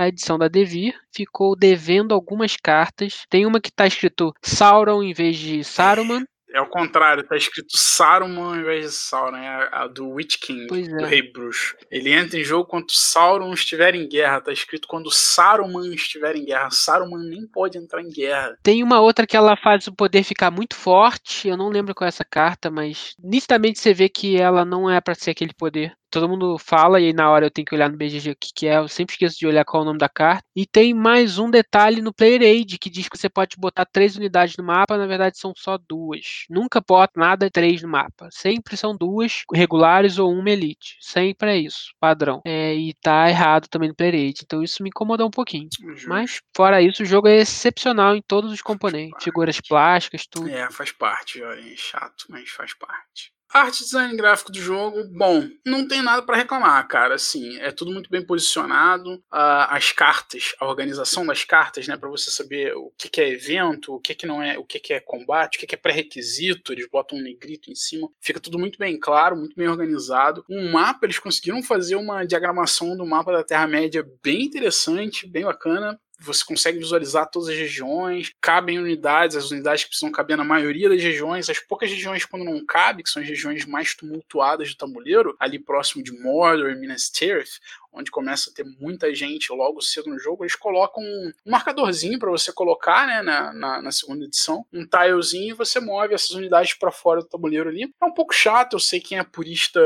A 0.00 0.08
edição 0.08 0.38
da 0.38 0.48
Devir 0.48 0.94
ficou 1.14 1.54
devendo 1.54 2.14
algumas 2.14 2.56
cartas. 2.56 3.26
Tem 3.28 3.44
uma 3.44 3.60
que 3.60 3.70
tá 3.70 3.86
escrito 3.86 4.32
Sauron 4.42 5.02
em 5.02 5.12
vez 5.12 5.36
de 5.36 5.62
Saruman. 5.62 6.24
É 6.52 6.60
o 6.60 6.66
contrário. 6.66 7.22
Tá 7.24 7.36
escrito 7.36 7.76
Saruman 7.76 8.48
ao 8.48 8.56
invés 8.56 8.86
de 8.86 8.92
Sauron. 8.92 9.36
É 9.36 9.68
a, 9.72 9.86
do 9.86 10.08
Witch 10.10 10.38
King, 10.38 10.66
do 10.66 11.04
é. 11.04 11.06
Rei 11.06 11.22
Bruxo. 11.22 11.76
Ele 11.90 12.12
entra 12.12 12.38
em 12.38 12.44
jogo 12.44 12.66
quando 12.66 12.90
Sauron 12.90 13.52
estiver 13.52 13.94
em 13.94 14.08
guerra. 14.08 14.40
Tá 14.40 14.52
escrito 14.52 14.88
quando 14.88 15.10
Saruman 15.10 15.92
estiver 15.94 16.36
em 16.36 16.44
guerra. 16.44 16.70
Saruman 16.70 17.24
nem 17.24 17.46
pode 17.46 17.78
entrar 17.78 18.02
em 18.02 18.10
guerra. 18.10 18.56
Tem 18.62 18.82
uma 18.82 19.00
outra 19.00 19.26
que 19.26 19.36
ela 19.36 19.56
faz 19.56 19.86
o 19.86 19.94
poder 19.94 20.22
ficar 20.22 20.50
muito 20.50 20.74
forte. 20.74 21.48
Eu 21.48 21.56
não 21.56 21.68
lembro 21.68 21.94
qual 21.94 22.06
é 22.06 22.08
essa 22.08 22.24
carta, 22.24 22.70
mas 22.70 23.14
nitidamente 23.22 23.78
você 23.78 23.94
vê 23.94 24.08
que 24.08 24.36
ela 24.40 24.64
não 24.64 24.90
é 24.90 25.00
pra 25.00 25.14
ser 25.14 25.30
aquele 25.30 25.54
poder. 25.54 25.94
Todo 26.10 26.28
mundo 26.28 26.58
fala 26.58 27.00
e 27.00 27.06
aí 27.06 27.12
na 27.12 27.30
hora 27.30 27.46
eu 27.46 27.50
tenho 27.50 27.64
que 27.64 27.74
olhar 27.74 27.90
no 27.90 27.96
BGG 27.96 28.30
o 28.30 28.36
que, 28.36 28.50
que 28.54 28.66
é. 28.66 28.78
Eu 28.78 28.88
sempre 28.88 29.14
esqueço 29.14 29.38
de 29.38 29.46
olhar 29.46 29.64
qual 29.64 29.82
é 29.82 29.84
o 29.84 29.86
nome 29.86 29.98
da 29.98 30.08
carta. 30.08 30.44
E 30.54 30.66
tem 30.66 30.92
mais 30.92 31.38
um 31.38 31.50
detalhe 31.50 32.02
no 32.02 32.12
Player 32.12 32.42
Aid 32.42 32.78
que 32.78 32.90
diz 32.90 33.08
que 33.08 33.16
você 33.16 33.28
pode 33.28 33.56
botar 33.56 33.84
três 33.84 34.16
unidades 34.16 34.56
no 34.56 34.64
mapa. 34.64 34.96
Na 34.96 35.06
verdade 35.06 35.38
são 35.38 35.52
só 35.56 35.78
duas. 35.78 36.44
Nunca 36.48 36.80
bota 36.80 37.18
nada 37.18 37.50
três 37.50 37.82
no 37.82 37.88
mapa. 37.88 38.28
Sempre 38.32 38.76
são 38.76 38.96
duas 38.96 39.42
regulares 39.52 40.18
ou 40.18 40.32
uma 40.32 40.50
elite. 40.50 40.96
Sempre 41.00 41.50
é 41.50 41.56
isso, 41.56 41.94
padrão. 42.00 42.40
É, 42.44 42.74
e 42.74 42.92
tá 42.94 43.28
errado 43.28 43.68
também 43.68 43.88
no 43.88 43.94
Player 43.94 44.14
Aid. 44.14 44.40
Então 44.44 44.62
isso 44.62 44.82
me 44.82 44.88
incomodou 44.88 45.28
um 45.28 45.30
pouquinho. 45.30 45.68
Mas, 46.06 46.40
fora 46.56 46.82
isso, 46.82 47.02
o 47.02 47.06
jogo 47.06 47.28
é 47.28 47.36
excepcional 47.36 48.14
em 48.14 48.22
todos 48.22 48.52
os 48.52 48.62
componentes. 48.62 49.22
Figuras 49.22 49.60
plásticas, 49.60 50.26
tudo. 50.26 50.48
É, 50.48 50.70
faz 50.70 50.92
parte. 50.92 51.42
É 51.42 51.76
chato, 51.76 52.26
mas 52.28 52.50
faz 52.50 52.74
parte. 52.74 53.32
Arte 53.52 53.82
design 53.82 54.16
gráfico 54.16 54.52
do 54.52 54.60
jogo, 54.60 55.02
bom, 55.12 55.48
não 55.66 55.86
tem 55.88 56.02
nada 56.02 56.22
pra 56.22 56.36
reclamar, 56.36 56.86
cara. 56.86 57.16
Assim, 57.16 57.58
é 57.58 57.72
tudo 57.72 57.92
muito 57.92 58.08
bem 58.08 58.24
posicionado. 58.24 59.20
Ah, 59.28 59.76
as 59.76 59.90
cartas, 59.90 60.54
a 60.60 60.66
organização 60.66 61.26
das 61.26 61.44
cartas, 61.44 61.88
né, 61.88 61.96
Pra 61.96 62.08
você 62.08 62.30
saber 62.30 62.72
o 62.74 62.92
que, 62.96 63.08
que 63.08 63.20
é 63.20 63.28
evento, 63.28 63.92
o 63.92 64.00
que, 64.00 64.14
que 64.14 64.26
não 64.26 64.40
é, 64.40 64.56
o 64.56 64.64
que, 64.64 64.78
que 64.78 64.94
é 64.94 65.00
combate, 65.00 65.56
o 65.56 65.60
que, 65.60 65.66
que 65.66 65.74
é 65.74 65.78
pré-requisito. 65.78 66.72
Eles 66.72 66.88
botam 66.88 67.18
um 67.18 67.22
negrito 67.22 67.70
em 67.70 67.74
cima. 67.74 68.08
Fica 68.20 68.38
tudo 68.38 68.58
muito 68.58 68.78
bem 68.78 68.98
claro, 68.98 69.36
muito 69.36 69.56
bem 69.56 69.68
organizado. 69.68 70.44
Um 70.48 70.70
mapa, 70.70 71.04
eles 71.04 71.18
conseguiram 71.18 71.62
fazer 71.62 71.96
uma 71.96 72.24
diagramação 72.24 72.96
do 72.96 73.04
mapa 73.04 73.32
da 73.32 73.44
Terra-média 73.44 74.06
bem 74.22 74.42
interessante, 74.42 75.26
bem 75.26 75.44
bacana 75.44 75.98
você 76.20 76.44
consegue 76.44 76.78
visualizar 76.78 77.30
todas 77.30 77.48
as 77.48 77.56
regiões, 77.56 78.32
cabem 78.40 78.78
unidades, 78.78 79.36
as 79.36 79.50
unidades 79.50 79.84
que 79.84 79.90
precisam 79.90 80.12
caber 80.12 80.36
na 80.36 80.44
maioria 80.44 80.88
das 80.88 81.02
regiões, 81.02 81.48
as 81.48 81.58
poucas 81.58 81.90
regiões 81.90 82.24
quando 82.24 82.44
não 82.44 82.64
cabe, 82.64 83.02
que 83.02 83.10
são 83.10 83.22
as 83.22 83.28
regiões 83.28 83.64
mais 83.64 83.94
tumultuadas 83.94 84.70
do 84.70 84.76
tabuleiro, 84.76 85.34
ali 85.40 85.58
próximo 85.58 86.02
de 86.02 86.12
Mordor 86.12 86.70
e 86.70 86.76
Minas 86.76 87.08
Tirith, 87.08 87.58
onde 87.92 88.10
começa 88.10 88.50
a 88.50 88.52
ter 88.52 88.64
muita 88.64 89.12
gente 89.14 89.52
logo 89.52 89.80
cedo 89.80 90.10
no 90.10 90.18
jogo, 90.18 90.44
eles 90.44 90.54
colocam 90.54 91.02
um, 91.02 91.32
marcadorzinho 91.44 92.18
para 92.18 92.30
você 92.30 92.52
colocar 92.52 93.06
né, 93.06 93.22
na, 93.22 93.52
na, 93.52 93.82
na, 93.82 93.92
segunda 93.92 94.24
edição, 94.24 94.64
um 94.72 94.86
tilezinho 94.86 95.50
e 95.50 95.56
você 95.56 95.80
move 95.80 96.14
essas 96.14 96.30
unidades 96.30 96.74
para 96.74 96.92
fora 96.92 97.20
do 97.20 97.28
tabuleiro 97.28 97.68
ali. 97.68 97.92
É 98.00 98.04
um 98.04 98.14
pouco 98.14 98.32
chato, 98.32 98.74
eu 98.74 98.80
sei 98.80 99.00
quem 99.00 99.18
é 99.18 99.24
purista 99.24 99.80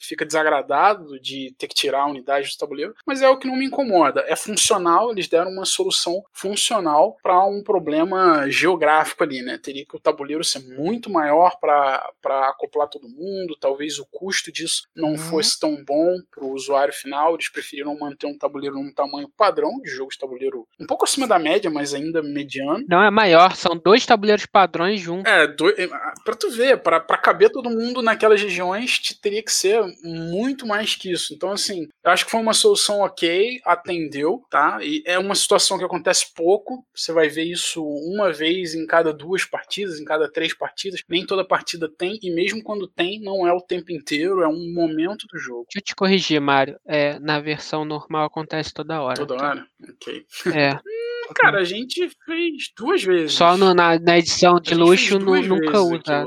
fica 0.00 0.24
desagradado 0.24 1.20
de 1.20 1.54
ter 1.58 1.68
que 1.68 1.74
tirar 1.74 2.02
a 2.02 2.06
unidade 2.06 2.48
do 2.48 2.58
tabuleiro, 2.58 2.94
mas 3.06 3.22
é 3.22 3.28
o 3.28 3.38
que 3.38 3.46
não 3.46 3.56
me 3.56 3.66
incomoda. 3.66 4.24
É 4.26 4.34
funcional, 4.34 5.12
eles 5.12 5.28
deram 5.28 5.50
uma 5.50 5.64
solução 5.64 6.22
funcional 6.32 7.16
para 7.22 7.44
um 7.44 7.62
problema 7.62 8.48
geográfico 8.48 9.22
ali, 9.22 9.42
né? 9.42 9.58
Teria 9.58 9.84
que 9.84 9.96
o 9.96 10.00
tabuleiro 10.00 10.42
ser 10.42 10.60
muito 10.60 11.10
maior 11.10 11.58
para 11.60 12.48
acoplar 12.48 12.88
todo 12.88 13.08
mundo, 13.08 13.56
talvez 13.60 13.98
o 13.98 14.06
custo 14.10 14.50
disso 14.50 14.88
não 14.94 15.10
uhum. 15.10 15.18
fosse 15.18 15.58
tão 15.58 15.84
bom 15.84 16.18
para 16.30 16.44
o 16.44 16.52
usuário 16.52 16.92
final, 16.92 17.34
eles 17.34 17.48
preferiram 17.48 17.98
manter 17.98 18.26
um 18.26 18.38
tabuleiro 18.38 18.76
num 18.76 18.92
tamanho 18.92 19.28
padrão 19.36 19.80
de 19.82 19.90
jogo 19.90 20.10
de 20.10 20.18
tabuleiro 20.18 20.66
um 20.78 20.86
pouco 20.86 21.04
acima 21.04 21.26
da 21.26 21.38
média, 21.38 21.70
mas 21.70 21.92
ainda 21.92 22.22
mediano. 22.22 22.84
Não, 22.88 23.02
é 23.02 23.10
maior, 23.10 23.54
são 23.54 23.76
dois 23.76 24.06
tabuleiros 24.06 24.46
padrões 24.46 25.00
juntos. 25.00 25.30
É, 25.30 25.46
do, 25.46 25.68
é, 25.68 25.88
para 26.24 26.34
tu 26.34 26.50
ver, 26.50 26.78
para 26.78 27.00
caber 27.00 27.50
todo 27.50 27.70
mundo 27.70 28.02
naquelas 28.02 28.40
regiões, 28.40 28.98
teria 29.20 29.42
que 29.42 29.52
ser 29.52 29.80
muito 30.02 30.66
mais 30.66 30.94
que 30.94 31.10
isso. 31.10 31.34
Então, 31.34 31.50
assim, 31.52 31.88
eu 32.04 32.10
acho 32.10 32.24
que 32.24 32.30
foi 32.30 32.40
uma 32.40 32.54
solução 32.54 33.00
ok, 33.00 33.60
atendeu, 33.64 34.42
tá? 34.50 34.78
E 34.82 35.02
é 35.06 35.18
uma 35.18 35.34
situação 35.34 35.78
que 35.78 35.84
acontece 35.84 36.32
pouco, 36.34 36.84
você 36.94 37.12
vai 37.12 37.28
ver 37.28 37.44
isso 37.44 37.84
uma 37.84 38.32
vez 38.32 38.74
em 38.74 38.86
cada 38.86 39.12
duas 39.12 39.44
partidas, 39.44 39.98
em 39.98 40.04
cada 40.04 40.30
três 40.30 40.54
partidas, 40.54 41.02
nem 41.08 41.26
toda 41.26 41.44
partida 41.44 41.88
tem, 41.88 42.18
e 42.22 42.30
mesmo 42.30 42.62
quando 42.62 42.88
tem, 42.88 43.20
não 43.20 43.46
é 43.46 43.52
o 43.52 43.60
tempo 43.60 43.92
inteiro, 43.92 44.42
é 44.42 44.48
um 44.48 44.72
momento 44.72 45.26
do 45.26 45.38
jogo. 45.38 45.66
Deixa 45.68 45.78
eu 45.78 45.82
te 45.82 45.94
corrigir, 45.94 46.40
Mário, 46.40 46.78
é, 46.86 47.18
na 47.18 47.40
versão 47.40 47.84
normal 47.84 48.26
acontece 48.26 48.72
toda 48.72 49.00
hora. 49.00 49.16
Toda 49.16 49.34
hora? 49.34 49.66
Ok. 49.88 50.26
É. 50.54 50.78
Cara, 51.34 51.60
a 51.60 51.64
gente 51.64 52.10
fez 52.24 52.72
duas 52.76 53.02
vezes. 53.04 53.32
Só 53.34 53.56
no, 53.56 53.72
na, 53.72 53.98
na 53.98 54.18
edição 54.18 54.58
de 54.58 54.74
luxo 54.74 55.18
nunca 55.18 55.80
usa. 55.80 56.26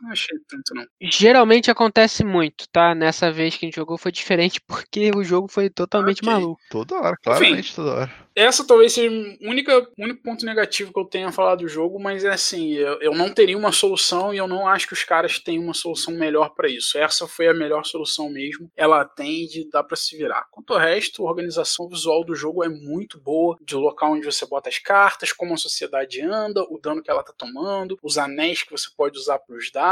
Não 0.00 0.10
achei 0.10 0.38
tanto, 0.48 0.74
não. 0.74 0.84
Geralmente 1.00 1.70
acontece 1.70 2.24
muito, 2.24 2.68
tá? 2.70 2.94
Nessa 2.94 3.30
vez 3.32 3.56
que 3.56 3.66
a 3.66 3.68
gente 3.68 3.76
jogou 3.76 3.98
foi 3.98 4.12
diferente 4.12 4.60
porque 4.66 5.10
o 5.14 5.24
jogo 5.24 5.48
foi 5.48 5.68
totalmente 5.70 6.20
okay. 6.22 6.32
maluco. 6.32 6.60
Toda 6.70 6.96
hora, 6.96 7.16
claramente 7.22 7.60
Enfim, 7.60 7.74
toda 7.74 7.94
hora. 7.94 8.28
Essa 8.38 8.64
talvez 8.64 8.92
seja 8.92 9.10
o 9.10 9.50
único, 9.50 9.70
único 9.98 10.22
ponto 10.22 10.46
negativo 10.46 10.92
que 10.92 11.00
eu 11.00 11.04
tenha 11.04 11.32
falado 11.32 11.58
do 11.58 11.68
jogo, 11.68 11.98
mas 11.98 12.22
é 12.22 12.30
assim, 12.30 12.72
eu, 12.74 13.00
eu 13.00 13.12
não 13.12 13.34
teria 13.34 13.58
uma 13.58 13.72
solução 13.72 14.32
e 14.32 14.36
eu 14.36 14.46
não 14.46 14.68
acho 14.68 14.86
que 14.86 14.92
os 14.92 15.02
caras 15.02 15.40
têm 15.40 15.58
uma 15.58 15.74
solução 15.74 16.14
melhor 16.14 16.50
para 16.50 16.68
isso. 16.68 16.96
Essa 16.96 17.26
foi 17.26 17.48
a 17.48 17.54
melhor 17.54 17.84
solução 17.84 18.30
mesmo. 18.30 18.70
Ela 18.76 19.00
atende, 19.00 19.68
dá 19.72 19.82
para 19.82 19.96
se 19.96 20.16
virar. 20.16 20.46
Quanto 20.52 20.72
ao 20.72 20.78
resto, 20.78 21.26
a 21.26 21.28
organização 21.28 21.88
visual 21.88 22.24
do 22.24 22.36
jogo 22.36 22.62
é 22.62 22.68
muito 22.68 23.18
boa, 23.18 23.56
de 23.60 23.74
local 23.74 24.12
onde 24.12 24.24
você 24.24 24.46
bota 24.46 24.68
as 24.68 24.78
cartas, 24.78 25.32
como 25.32 25.54
a 25.54 25.56
sociedade 25.56 26.22
anda, 26.22 26.62
o 26.62 26.78
dano 26.80 27.02
que 27.02 27.10
ela 27.10 27.24
tá 27.24 27.32
tomando, 27.36 27.98
os 28.00 28.18
anéis 28.18 28.62
que 28.62 28.70
você 28.70 28.88
pode 28.96 29.18
usar 29.18 29.40
para 29.40 29.56
os 29.56 29.68
dados, 29.72 29.87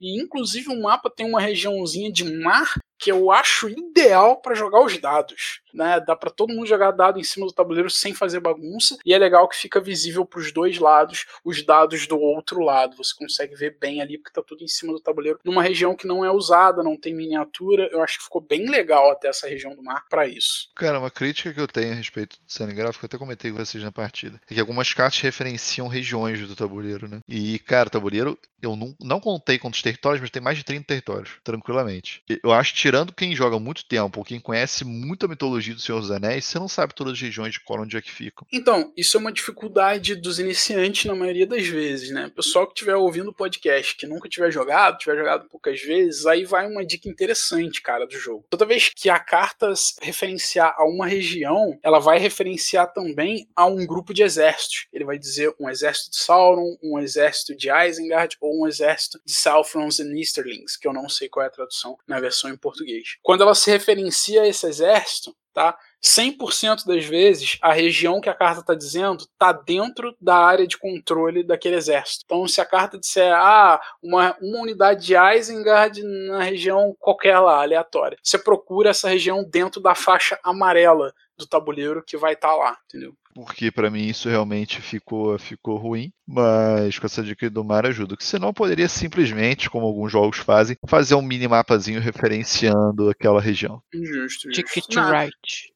e 0.00 0.20
inclusive 0.20 0.68
o 0.68 0.82
mapa 0.82 1.10
tem 1.10 1.26
uma 1.26 1.40
regiãozinha 1.40 2.12
de 2.12 2.24
mar 2.24 2.74
que 2.98 3.10
eu 3.12 3.30
acho 3.30 3.68
ideal 3.68 4.36
para 4.40 4.54
jogar 4.54 4.80
os 4.80 4.98
dados. 4.98 5.60
Né? 5.72 6.00
Dá 6.00 6.16
para 6.16 6.30
todo 6.30 6.52
mundo 6.52 6.66
jogar 6.66 6.90
dado 6.90 7.20
em 7.20 7.24
cima 7.24 7.46
do 7.46 7.52
tabuleiro 7.52 7.88
sem 7.88 8.12
fazer 8.12 8.40
bagunça, 8.40 8.98
e 9.04 9.14
é 9.14 9.18
legal 9.18 9.48
que 9.48 9.56
fica 9.56 9.80
visível 9.80 10.24
para 10.24 10.40
os 10.40 10.52
dois 10.52 10.78
lados 10.78 11.26
os 11.44 11.64
dados 11.64 12.06
do 12.06 12.18
outro 12.18 12.60
lado. 12.60 12.96
Você 12.96 13.14
consegue 13.14 13.54
ver 13.54 13.76
bem 13.80 14.00
ali 14.00 14.18
porque 14.18 14.34
tá 14.34 14.42
tudo 14.42 14.64
em 14.64 14.68
cima 14.68 14.92
do 14.92 15.00
tabuleiro, 15.00 15.38
numa 15.44 15.62
região 15.62 15.94
que 15.94 16.06
não 16.06 16.24
é 16.24 16.30
usada, 16.30 16.82
não 16.82 16.96
tem 16.96 17.14
miniatura. 17.14 17.88
Eu 17.92 18.02
acho 18.02 18.18
que 18.18 18.24
ficou 18.24 18.40
bem 18.40 18.68
legal 18.68 19.10
até 19.10 19.28
essa 19.28 19.48
região 19.48 19.74
do 19.74 19.82
mar 19.82 20.04
para 20.08 20.26
isso. 20.26 20.70
Cara, 20.74 20.98
uma 20.98 21.10
crítica 21.10 21.52
que 21.52 21.60
eu 21.60 21.68
tenho 21.68 21.92
a 21.92 21.96
respeito 21.96 22.36
do 22.36 22.46
design 22.46 22.74
gráfico, 22.74 23.04
eu 23.04 23.06
até 23.06 23.18
comentei 23.18 23.50
com 23.50 23.58
vocês 23.58 23.82
na 23.82 23.92
partida, 23.92 24.40
é 24.50 24.54
que 24.54 24.60
algumas 24.60 24.92
cartas 24.92 25.20
referenciam 25.20 25.86
regiões 25.86 26.46
do 26.46 26.56
tabuleiro, 26.56 27.08
né? 27.08 27.20
E, 27.28 27.58
cara, 27.60 27.88
o 27.88 27.90
tabuleiro, 27.90 28.38
eu 28.60 28.74
não, 28.74 28.94
não 29.00 29.20
contei 29.20 29.58
quantos 29.58 29.82
territórios, 29.82 30.20
mas 30.20 30.30
tem 30.30 30.42
mais 30.42 30.56
de 30.58 30.64
30 30.64 30.84
territórios, 30.84 31.32
tranquilamente. 31.44 32.22
Eu 32.42 32.52
acho 32.52 32.74
que 32.74 32.80
tirando 32.88 33.12
quem 33.12 33.36
joga 33.36 33.58
muito 33.58 33.84
tempo, 33.84 34.24
quem 34.24 34.40
conhece 34.40 34.82
muito 34.82 35.26
a 35.26 35.28
mitologia 35.28 35.74
do 35.74 35.80
Senhor 35.80 36.00
dos 36.00 36.10
Anéis, 36.10 36.46
você 36.46 36.58
não 36.58 36.68
sabe 36.68 36.94
todas 36.94 37.12
as 37.12 37.20
regiões 37.20 37.52
de 37.52 37.60
qual 37.60 37.82
onde 37.82 37.98
é 37.98 38.00
que 38.00 38.10
ficam. 38.10 38.46
Então, 38.50 38.90
isso 38.96 39.18
é 39.18 39.20
uma 39.20 39.30
dificuldade 39.30 40.14
dos 40.14 40.38
iniciantes 40.38 41.04
na 41.04 41.14
maioria 41.14 41.46
das 41.46 41.66
vezes, 41.66 42.10
né? 42.10 42.32
Pessoal 42.34 42.66
que 42.66 42.72
estiver 42.72 42.96
ouvindo 42.96 43.28
o 43.28 43.34
podcast, 43.34 43.94
que 43.94 44.06
nunca 44.06 44.26
tiver 44.26 44.50
jogado, 44.50 44.96
tiver 44.96 45.18
jogado 45.18 45.46
poucas 45.50 45.82
vezes, 45.82 46.24
aí 46.24 46.46
vai 46.46 46.66
uma 46.66 46.82
dica 46.82 47.10
interessante, 47.10 47.82
cara, 47.82 48.06
do 48.06 48.18
jogo. 48.18 48.46
Toda 48.48 48.64
vez 48.64 48.88
que 48.88 49.10
a 49.10 49.18
carta 49.18 49.70
referenciar 50.00 50.74
a 50.78 50.86
uma 50.86 51.06
região, 51.06 51.78
ela 51.82 51.98
vai 51.98 52.18
referenciar 52.18 52.90
também 52.94 53.46
a 53.54 53.66
um 53.66 53.84
grupo 53.84 54.14
de 54.14 54.22
exércitos. 54.22 54.86
Ele 54.90 55.04
vai 55.04 55.18
dizer 55.18 55.54
um 55.60 55.68
exército 55.68 56.12
de 56.12 56.16
Sauron, 56.16 56.78
um 56.82 56.98
exército 56.98 57.54
de 57.54 57.68
Isengard 57.70 58.34
ou 58.40 58.62
um 58.62 58.66
exército 58.66 59.20
de 59.26 59.34
Southrons 59.34 59.98
e 59.98 60.18
Easterlings, 60.18 60.74
que 60.74 60.88
eu 60.88 60.94
não 60.94 61.06
sei 61.06 61.28
qual 61.28 61.44
é 61.44 61.48
a 61.48 61.52
tradução 61.52 61.98
na 62.06 62.18
versão 62.18 62.48
em 62.48 62.56
português. 62.56 62.77
Quando 63.22 63.42
ela 63.42 63.54
se 63.54 63.70
referencia 63.70 64.42
a 64.42 64.46
esse 64.46 64.66
exército, 64.66 65.34
tá? 65.52 65.76
100% 66.04 66.86
das 66.86 67.04
vezes, 67.04 67.58
a 67.60 67.72
região 67.72 68.20
que 68.20 68.28
a 68.28 68.34
carta 68.34 68.60
está 68.60 68.74
dizendo 68.74 69.22
está 69.22 69.50
dentro 69.52 70.14
da 70.20 70.36
área 70.36 70.66
de 70.66 70.78
controle 70.78 71.42
daquele 71.42 71.74
exército. 71.74 72.24
Então, 72.24 72.46
se 72.46 72.60
a 72.60 72.64
carta 72.64 72.98
disser, 72.98 73.32
ah, 73.34 73.80
uma, 74.00 74.36
uma 74.40 74.60
unidade 74.60 75.04
de 75.04 75.14
Isengard 75.16 76.00
na 76.02 76.42
região 76.42 76.94
qualquer 77.00 77.38
lá, 77.40 77.62
aleatória, 77.62 78.16
você 78.22 78.38
procura 78.38 78.90
essa 78.90 79.08
região 79.08 79.44
dentro 79.44 79.80
da 79.80 79.94
faixa 79.94 80.38
amarela 80.44 81.12
do 81.36 81.46
tabuleiro 81.46 82.04
que 82.04 82.16
vai 82.16 82.34
estar 82.34 82.48
tá 82.48 82.54
lá, 82.54 82.78
entendeu? 82.86 83.12
Porque 83.38 83.70
para 83.70 83.88
mim 83.88 84.04
isso 84.04 84.28
realmente 84.28 84.80
ficou, 84.82 85.38
ficou 85.38 85.76
ruim, 85.76 86.10
mas 86.26 86.98
com 86.98 87.06
essa 87.06 87.22
dica 87.22 87.48
do 87.48 87.62
mar 87.62 87.86
ajuda. 87.86 88.16
Que 88.16 88.24
senão 88.24 88.52
poderia 88.52 88.88
simplesmente, 88.88 89.70
como 89.70 89.86
alguns 89.86 90.10
jogos 90.10 90.38
fazem, 90.38 90.76
fazer 90.88 91.14
um 91.14 91.22
minimapazinho 91.22 92.00
referenciando 92.00 93.08
aquela 93.08 93.40
região. 93.40 93.80
Justo, 93.94 94.48
Ticket 94.48 94.92
right. 95.08 95.32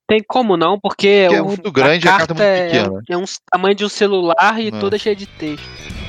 Tem 0.09 0.21
como 0.27 0.57
não, 0.57 0.77
porque, 0.77 1.27
porque 1.29 1.39
é 1.39 1.43
muito 1.43 1.71
grande 1.71 2.09
a, 2.09 2.17
a 2.17 2.19
carta, 2.19 2.43
é 2.43 2.63
muito 2.63 2.73
pequena. 2.73 3.01
É, 3.09 3.13
é 3.15 3.17
um 3.17 3.25
tamanho 3.49 3.77
de 3.77 3.85
um 3.85 3.89
celular 3.89 4.61
e 4.61 4.67
é. 4.67 4.71
toda 4.73 4.99
cheia 4.99 5.15
de 5.15 5.27
texto. 5.27 6.02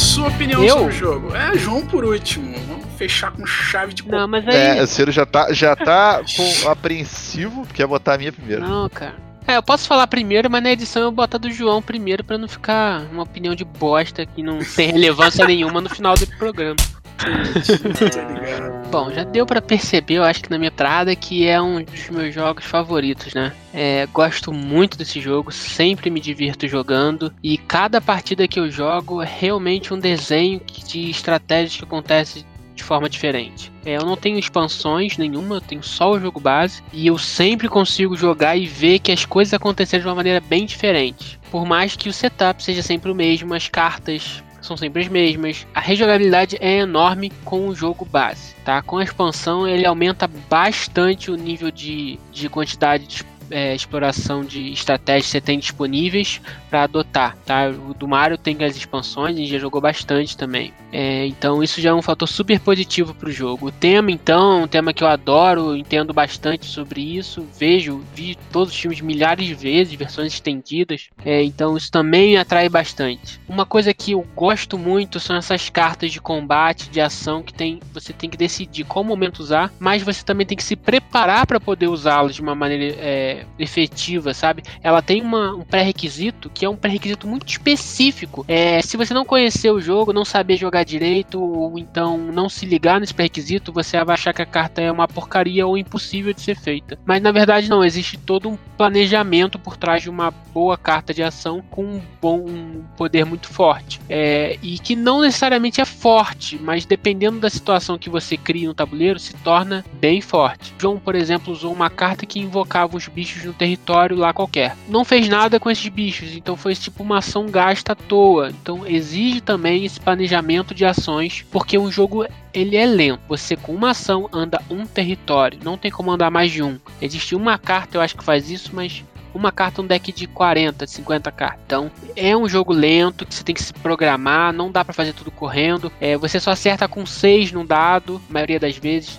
Sua 0.00 0.28
opinião 0.28 0.64
eu? 0.64 0.78
sobre 0.78 0.88
o 0.88 0.92
jogo. 0.92 1.36
É, 1.36 1.56
João 1.58 1.86
por 1.86 2.04
último. 2.04 2.56
Vamos 2.66 2.86
fechar 2.96 3.30
com 3.30 3.46
chave 3.46 3.92
de 3.92 4.06
Não, 4.08 4.26
mas 4.26 4.46
aí... 4.48 4.78
É, 4.78 4.82
o 4.82 4.86
Ciro 4.86 5.12
já 5.12 5.26
tá, 5.26 5.52
já 5.52 5.76
tá 5.76 6.22
com 6.36 6.68
apreensivo, 6.68 7.66
quer 7.72 7.86
botar 7.86 8.14
a 8.14 8.18
minha 8.18 8.32
primeiro. 8.32 8.66
Não, 8.66 8.88
cara. 8.88 9.14
É, 9.46 9.56
eu 9.56 9.62
posso 9.62 9.86
falar 9.86 10.06
primeiro, 10.06 10.50
mas 10.50 10.62
na 10.62 10.72
edição 10.72 11.02
eu 11.02 11.10
boto 11.10 11.36
a 11.36 11.38
do 11.38 11.50
João 11.50 11.82
primeiro 11.82 12.22
para 12.22 12.38
não 12.38 12.48
ficar 12.48 13.02
uma 13.12 13.22
opinião 13.22 13.54
de 13.54 13.64
bosta 13.64 14.24
que 14.24 14.42
não 14.42 14.58
tem 14.58 14.92
relevância 14.92 15.44
nenhuma 15.46 15.80
no 15.80 15.88
final 15.88 16.14
do 16.14 16.26
programa. 16.38 16.76
Bom, 18.90 19.10
já 19.12 19.22
deu 19.22 19.46
para 19.46 19.62
perceber, 19.62 20.14
eu 20.14 20.24
acho 20.24 20.42
que 20.42 20.50
na 20.50 20.58
minha 20.58 20.68
entrada, 20.68 21.14
que 21.14 21.46
é 21.46 21.60
um 21.60 21.82
dos 21.82 22.10
meus 22.10 22.34
jogos 22.34 22.64
favoritos, 22.64 23.32
né? 23.34 23.52
É, 23.72 24.06
gosto 24.12 24.52
muito 24.52 24.98
desse 24.98 25.20
jogo, 25.20 25.52
sempre 25.52 26.10
me 26.10 26.20
divirto 26.20 26.66
jogando 26.66 27.32
e 27.42 27.56
cada 27.56 28.00
partida 28.00 28.48
que 28.48 28.58
eu 28.58 28.70
jogo 28.70 29.22
é 29.22 29.28
realmente 29.30 29.94
um 29.94 29.98
desenho 29.98 30.60
de 30.86 31.08
estratégias 31.08 31.76
que 31.76 31.84
acontece 31.84 32.44
de 32.74 32.82
forma 32.82 33.08
diferente. 33.08 33.70
É, 33.84 33.96
eu 33.96 34.04
não 34.04 34.16
tenho 34.16 34.38
expansões 34.38 35.16
nenhuma, 35.16 35.56
eu 35.56 35.60
tenho 35.60 35.82
só 35.82 36.10
o 36.10 36.18
jogo 36.18 36.40
base 36.40 36.82
e 36.92 37.06
eu 37.06 37.18
sempre 37.18 37.68
consigo 37.68 38.16
jogar 38.16 38.56
e 38.56 38.66
ver 38.66 38.98
que 38.98 39.12
as 39.12 39.24
coisas 39.24 39.54
aconteceram 39.54 40.02
de 40.02 40.08
uma 40.08 40.14
maneira 40.16 40.40
bem 40.40 40.64
diferente. 40.64 41.38
Por 41.50 41.64
mais 41.64 41.94
que 41.94 42.08
o 42.08 42.12
setup 42.12 42.62
seja 42.62 42.82
sempre 42.82 43.10
o 43.10 43.14
mesmo, 43.14 43.54
as 43.54 43.68
cartas 43.68 44.42
são 44.60 44.76
sempre 44.76 45.02
as 45.02 45.08
mesmas. 45.08 45.66
A 45.74 45.80
rejogabilidade 45.80 46.56
é 46.60 46.78
enorme 46.78 47.32
com 47.44 47.68
o 47.68 47.74
jogo 47.74 48.04
base, 48.04 48.54
tá? 48.64 48.82
Com 48.82 48.98
a 48.98 49.04
expansão 49.04 49.66
ele 49.66 49.86
aumenta 49.86 50.28
bastante 50.48 51.30
o 51.30 51.36
nível 51.36 51.70
de, 51.70 52.18
de 52.32 52.48
quantidade 52.48 53.06
de 53.06 53.24
é, 53.50 53.74
exploração 53.74 54.44
de 54.44 54.72
estratégias 54.72 55.26
que 55.26 55.32
você 55.32 55.40
tem 55.40 55.58
disponíveis 55.58 56.40
para 56.68 56.84
adotar, 56.84 57.36
tá? 57.44 57.68
O 57.68 57.94
do 57.94 58.06
Mario 58.06 58.38
tem 58.38 58.56
as 58.64 58.76
expansões, 58.76 59.36
gente 59.36 59.50
já 59.50 59.58
jogou 59.58 59.80
bastante 59.80 60.36
também. 60.36 60.72
É, 60.92 61.26
então 61.26 61.62
isso 61.62 61.80
já 61.80 61.90
é 61.90 61.94
um 61.94 62.02
fator 62.02 62.28
super 62.28 62.58
positivo 62.60 63.14
para 63.14 63.28
o 63.28 63.32
jogo. 63.32 63.68
O 63.68 63.72
tema, 63.72 64.10
então, 64.10 64.64
um 64.64 64.68
tema 64.68 64.92
que 64.92 65.04
eu 65.04 65.08
adoro, 65.08 65.76
entendo 65.76 66.12
bastante 66.12 66.66
sobre 66.66 67.00
isso, 67.00 67.46
vejo, 67.58 68.02
vi 68.14 68.36
todos 68.52 68.72
os 68.72 68.78
filmes 68.78 69.00
milhares 69.00 69.46
de 69.46 69.54
vezes, 69.54 69.94
versões 69.94 70.32
estendidas, 70.32 71.08
é, 71.24 71.42
então 71.42 71.76
isso 71.76 71.90
também 71.90 72.36
atrai 72.36 72.68
bastante. 72.68 73.40
Uma 73.48 73.66
coisa 73.66 73.94
que 73.94 74.12
eu 74.12 74.26
gosto 74.34 74.78
muito 74.78 75.20
são 75.20 75.36
essas 75.36 75.68
cartas 75.68 76.12
de 76.12 76.20
combate, 76.20 76.90
de 76.90 77.00
ação 77.00 77.42
que 77.42 77.52
tem, 77.52 77.80
você 77.92 78.12
tem 78.12 78.28
que 78.28 78.36
decidir 78.36 78.84
qual 78.84 79.04
momento 79.04 79.40
usar, 79.40 79.72
mas 79.78 80.02
você 80.02 80.24
também 80.24 80.46
tem 80.46 80.56
que 80.56 80.64
se 80.64 80.76
preparar 80.76 81.46
para 81.46 81.60
poder 81.60 81.88
usá-las 81.88 82.34
de 82.34 82.42
uma 82.42 82.54
maneira 82.54 82.96
é, 82.98 83.39
efetiva, 83.58 84.34
sabe? 84.34 84.62
Ela 84.82 85.02
tem 85.02 85.22
uma, 85.22 85.54
um 85.54 85.62
pré-requisito 85.62 86.50
que 86.50 86.64
é 86.64 86.68
um 86.68 86.76
pré-requisito 86.76 87.26
muito 87.26 87.46
específico. 87.48 88.44
É, 88.48 88.80
se 88.82 88.96
você 88.96 89.14
não 89.14 89.24
conhecer 89.24 89.70
o 89.70 89.80
jogo, 89.80 90.12
não 90.12 90.24
saber 90.24 90.56
jogar 90.56 90.84
direito 90.84 91.40
ou 91.42 91.78
então 91.78 92.18
não 92.18 92.48
se 92.48 92.66
ligar 92.66 93.00
nesse 93.00 93.14
pré-requisito, 93.14 93.72
você 93.72 94.02
vai 94.04 94.14
achar 94.14 94.32
que 94.32 94.42
a 94.42 94.46
carta 94.46 94.80
é 94.80 94.90
uma 94.90 95.08
porcaria 95.08 95.66
ou 95.66 95.76
impossível 95.76 96.32
de 96.32 96.40
ser 96.40 96.56
feita. 96.56 96.98
Mas 97.04 97.22
na 97.22 97.32
verdade 97.32 97.68
não, 97.68 97.84
existe 97.84 98.16
todo 98.16 98.48
um 98.48 98.58
planejamento 98.76 99.58
por 99.58 99.76
trás 99.76 100.02
de 100.02 100.10
uma 100.10 100.30
boa 100.30 100.76
carta 100.76 101.14
de 101.14 101.22
ação 101.22 101.62
com 101.70 101.84
um 101.84 102.02
bom 102.20 102.40
um 102.40 102.84
poder 102.96 103.24
muito 103.24 103.48
forte. 103.48 104.00
É, 104.08 104.58
e 104.62 104.78
que 104.78 104.96
não 104.96 105.20
necessariamente 105.20 105.80
é 105.80 105.84
forte, 105.84 106.58
mas 106.60 106.84
dependendo 106.84 107.38
da 107.38 107.50
situação 107.50 107.98
que 107.98 108.10
você 108.10 108.36
cria 108.36 108.68
no 108.68 108.74
tabuleiro, 108.74 109.18
se 109.18 109.34
torna 109.34 109.84
bem 109.94 110.20
forte. 110.20 110.74
João, 110.78 110.98
por 110.98 111.14
exemplo, 111.14 111.52
usou 111.52 111.72
uma 111.72 111.90
carta 111.90 112.26
que 112.26 112.40
invocava 112.40 112.96
os 112.96 113.08
bichos 113.08 113.29
no 113.36 113.52
território 113.52 114.16
lá 114.16 114.32
qualquer. 114.32 114.76
Não 114.88 115.04
fez 115.04 115.28
nada 115.28 115.60
com 115.60 115.70
esses 115.70 115.88
bichos, 115.88 116.34
então 116.34 116.56
foi 116.56 116.74
tipo 116.74 117.02
uma 117.02 117.18
ação 117.18 117.46
gasta 117.46 117.92
à 117.92 117.94
toa. 117.94 118.50
Então 118.50 118.86
exige 118.86 119.40
também 119.40 119.84
esse 119.84 120.00
planejamento 120.00 120.74
de 120.74 120.84
ações, 120.84 121.44
porque 121.50 121.78
um 121.78 121.90
jogo 121.90 122.26
ele 122.52 122.76
é 122.76 122.86
lento. 122.86 123.20
Você 123.28 123.56
com 123.56 123.74
uma 123.74 123.90
ação 123.90 124.28
anda 124.32 124.60
um 124.70 124.86
território, 124.86 125.58
não 125.62 125.76
tem 125.76 125.90
como 125.90 126.10
andar 126.10 126.30
mais 126.30 126.50
de 126.50 126.62
um. 126.62 126.78
Existe 127.00 127.34
uma 127.34 127.58
carta, 127.58 127.96
eu 127.96 128.00
acho 128.00 128.16
que 128.16 128.24
faz 128.24 128.50
isso, 128.50 128.70
mas 128.72 129.04
uma 129.34 129.52
carta 129.52 129.80
um 129.82 129.86
deck 129.86 130.12
de 130.12 130.26
40, 130.26 130.86
50 130.86 131.30
cartas. 131.30 131.60
Então, 131.64 131.90
é 132.16 132.36
um 132.36 132.48
jogo 132.48 132.72
lento 132.72 133.24
que 133.24 133.34
você 133.34 133.44
tem 133.44 133.54
que 133.54 133.62
se 133.62 133.72
programar, 133.72 134.52
não 134.52 134.70
dá 134.70 134.84
para 134.84 134.94
fazer 134.94 135.12
tudo 135.12 135.30
correndo. 135.30 135.92
É, 136.00 136.16
você 136.16 136.40
só 136.40 136.50
acerta 136.50 136.88
com 136.88 137.06
6 137.06 137.52
num 137.52 137.64
dado, 137.64 138.20
maioria 138.28 138.58
das 138.58 138.76
vezes 138.76 139.18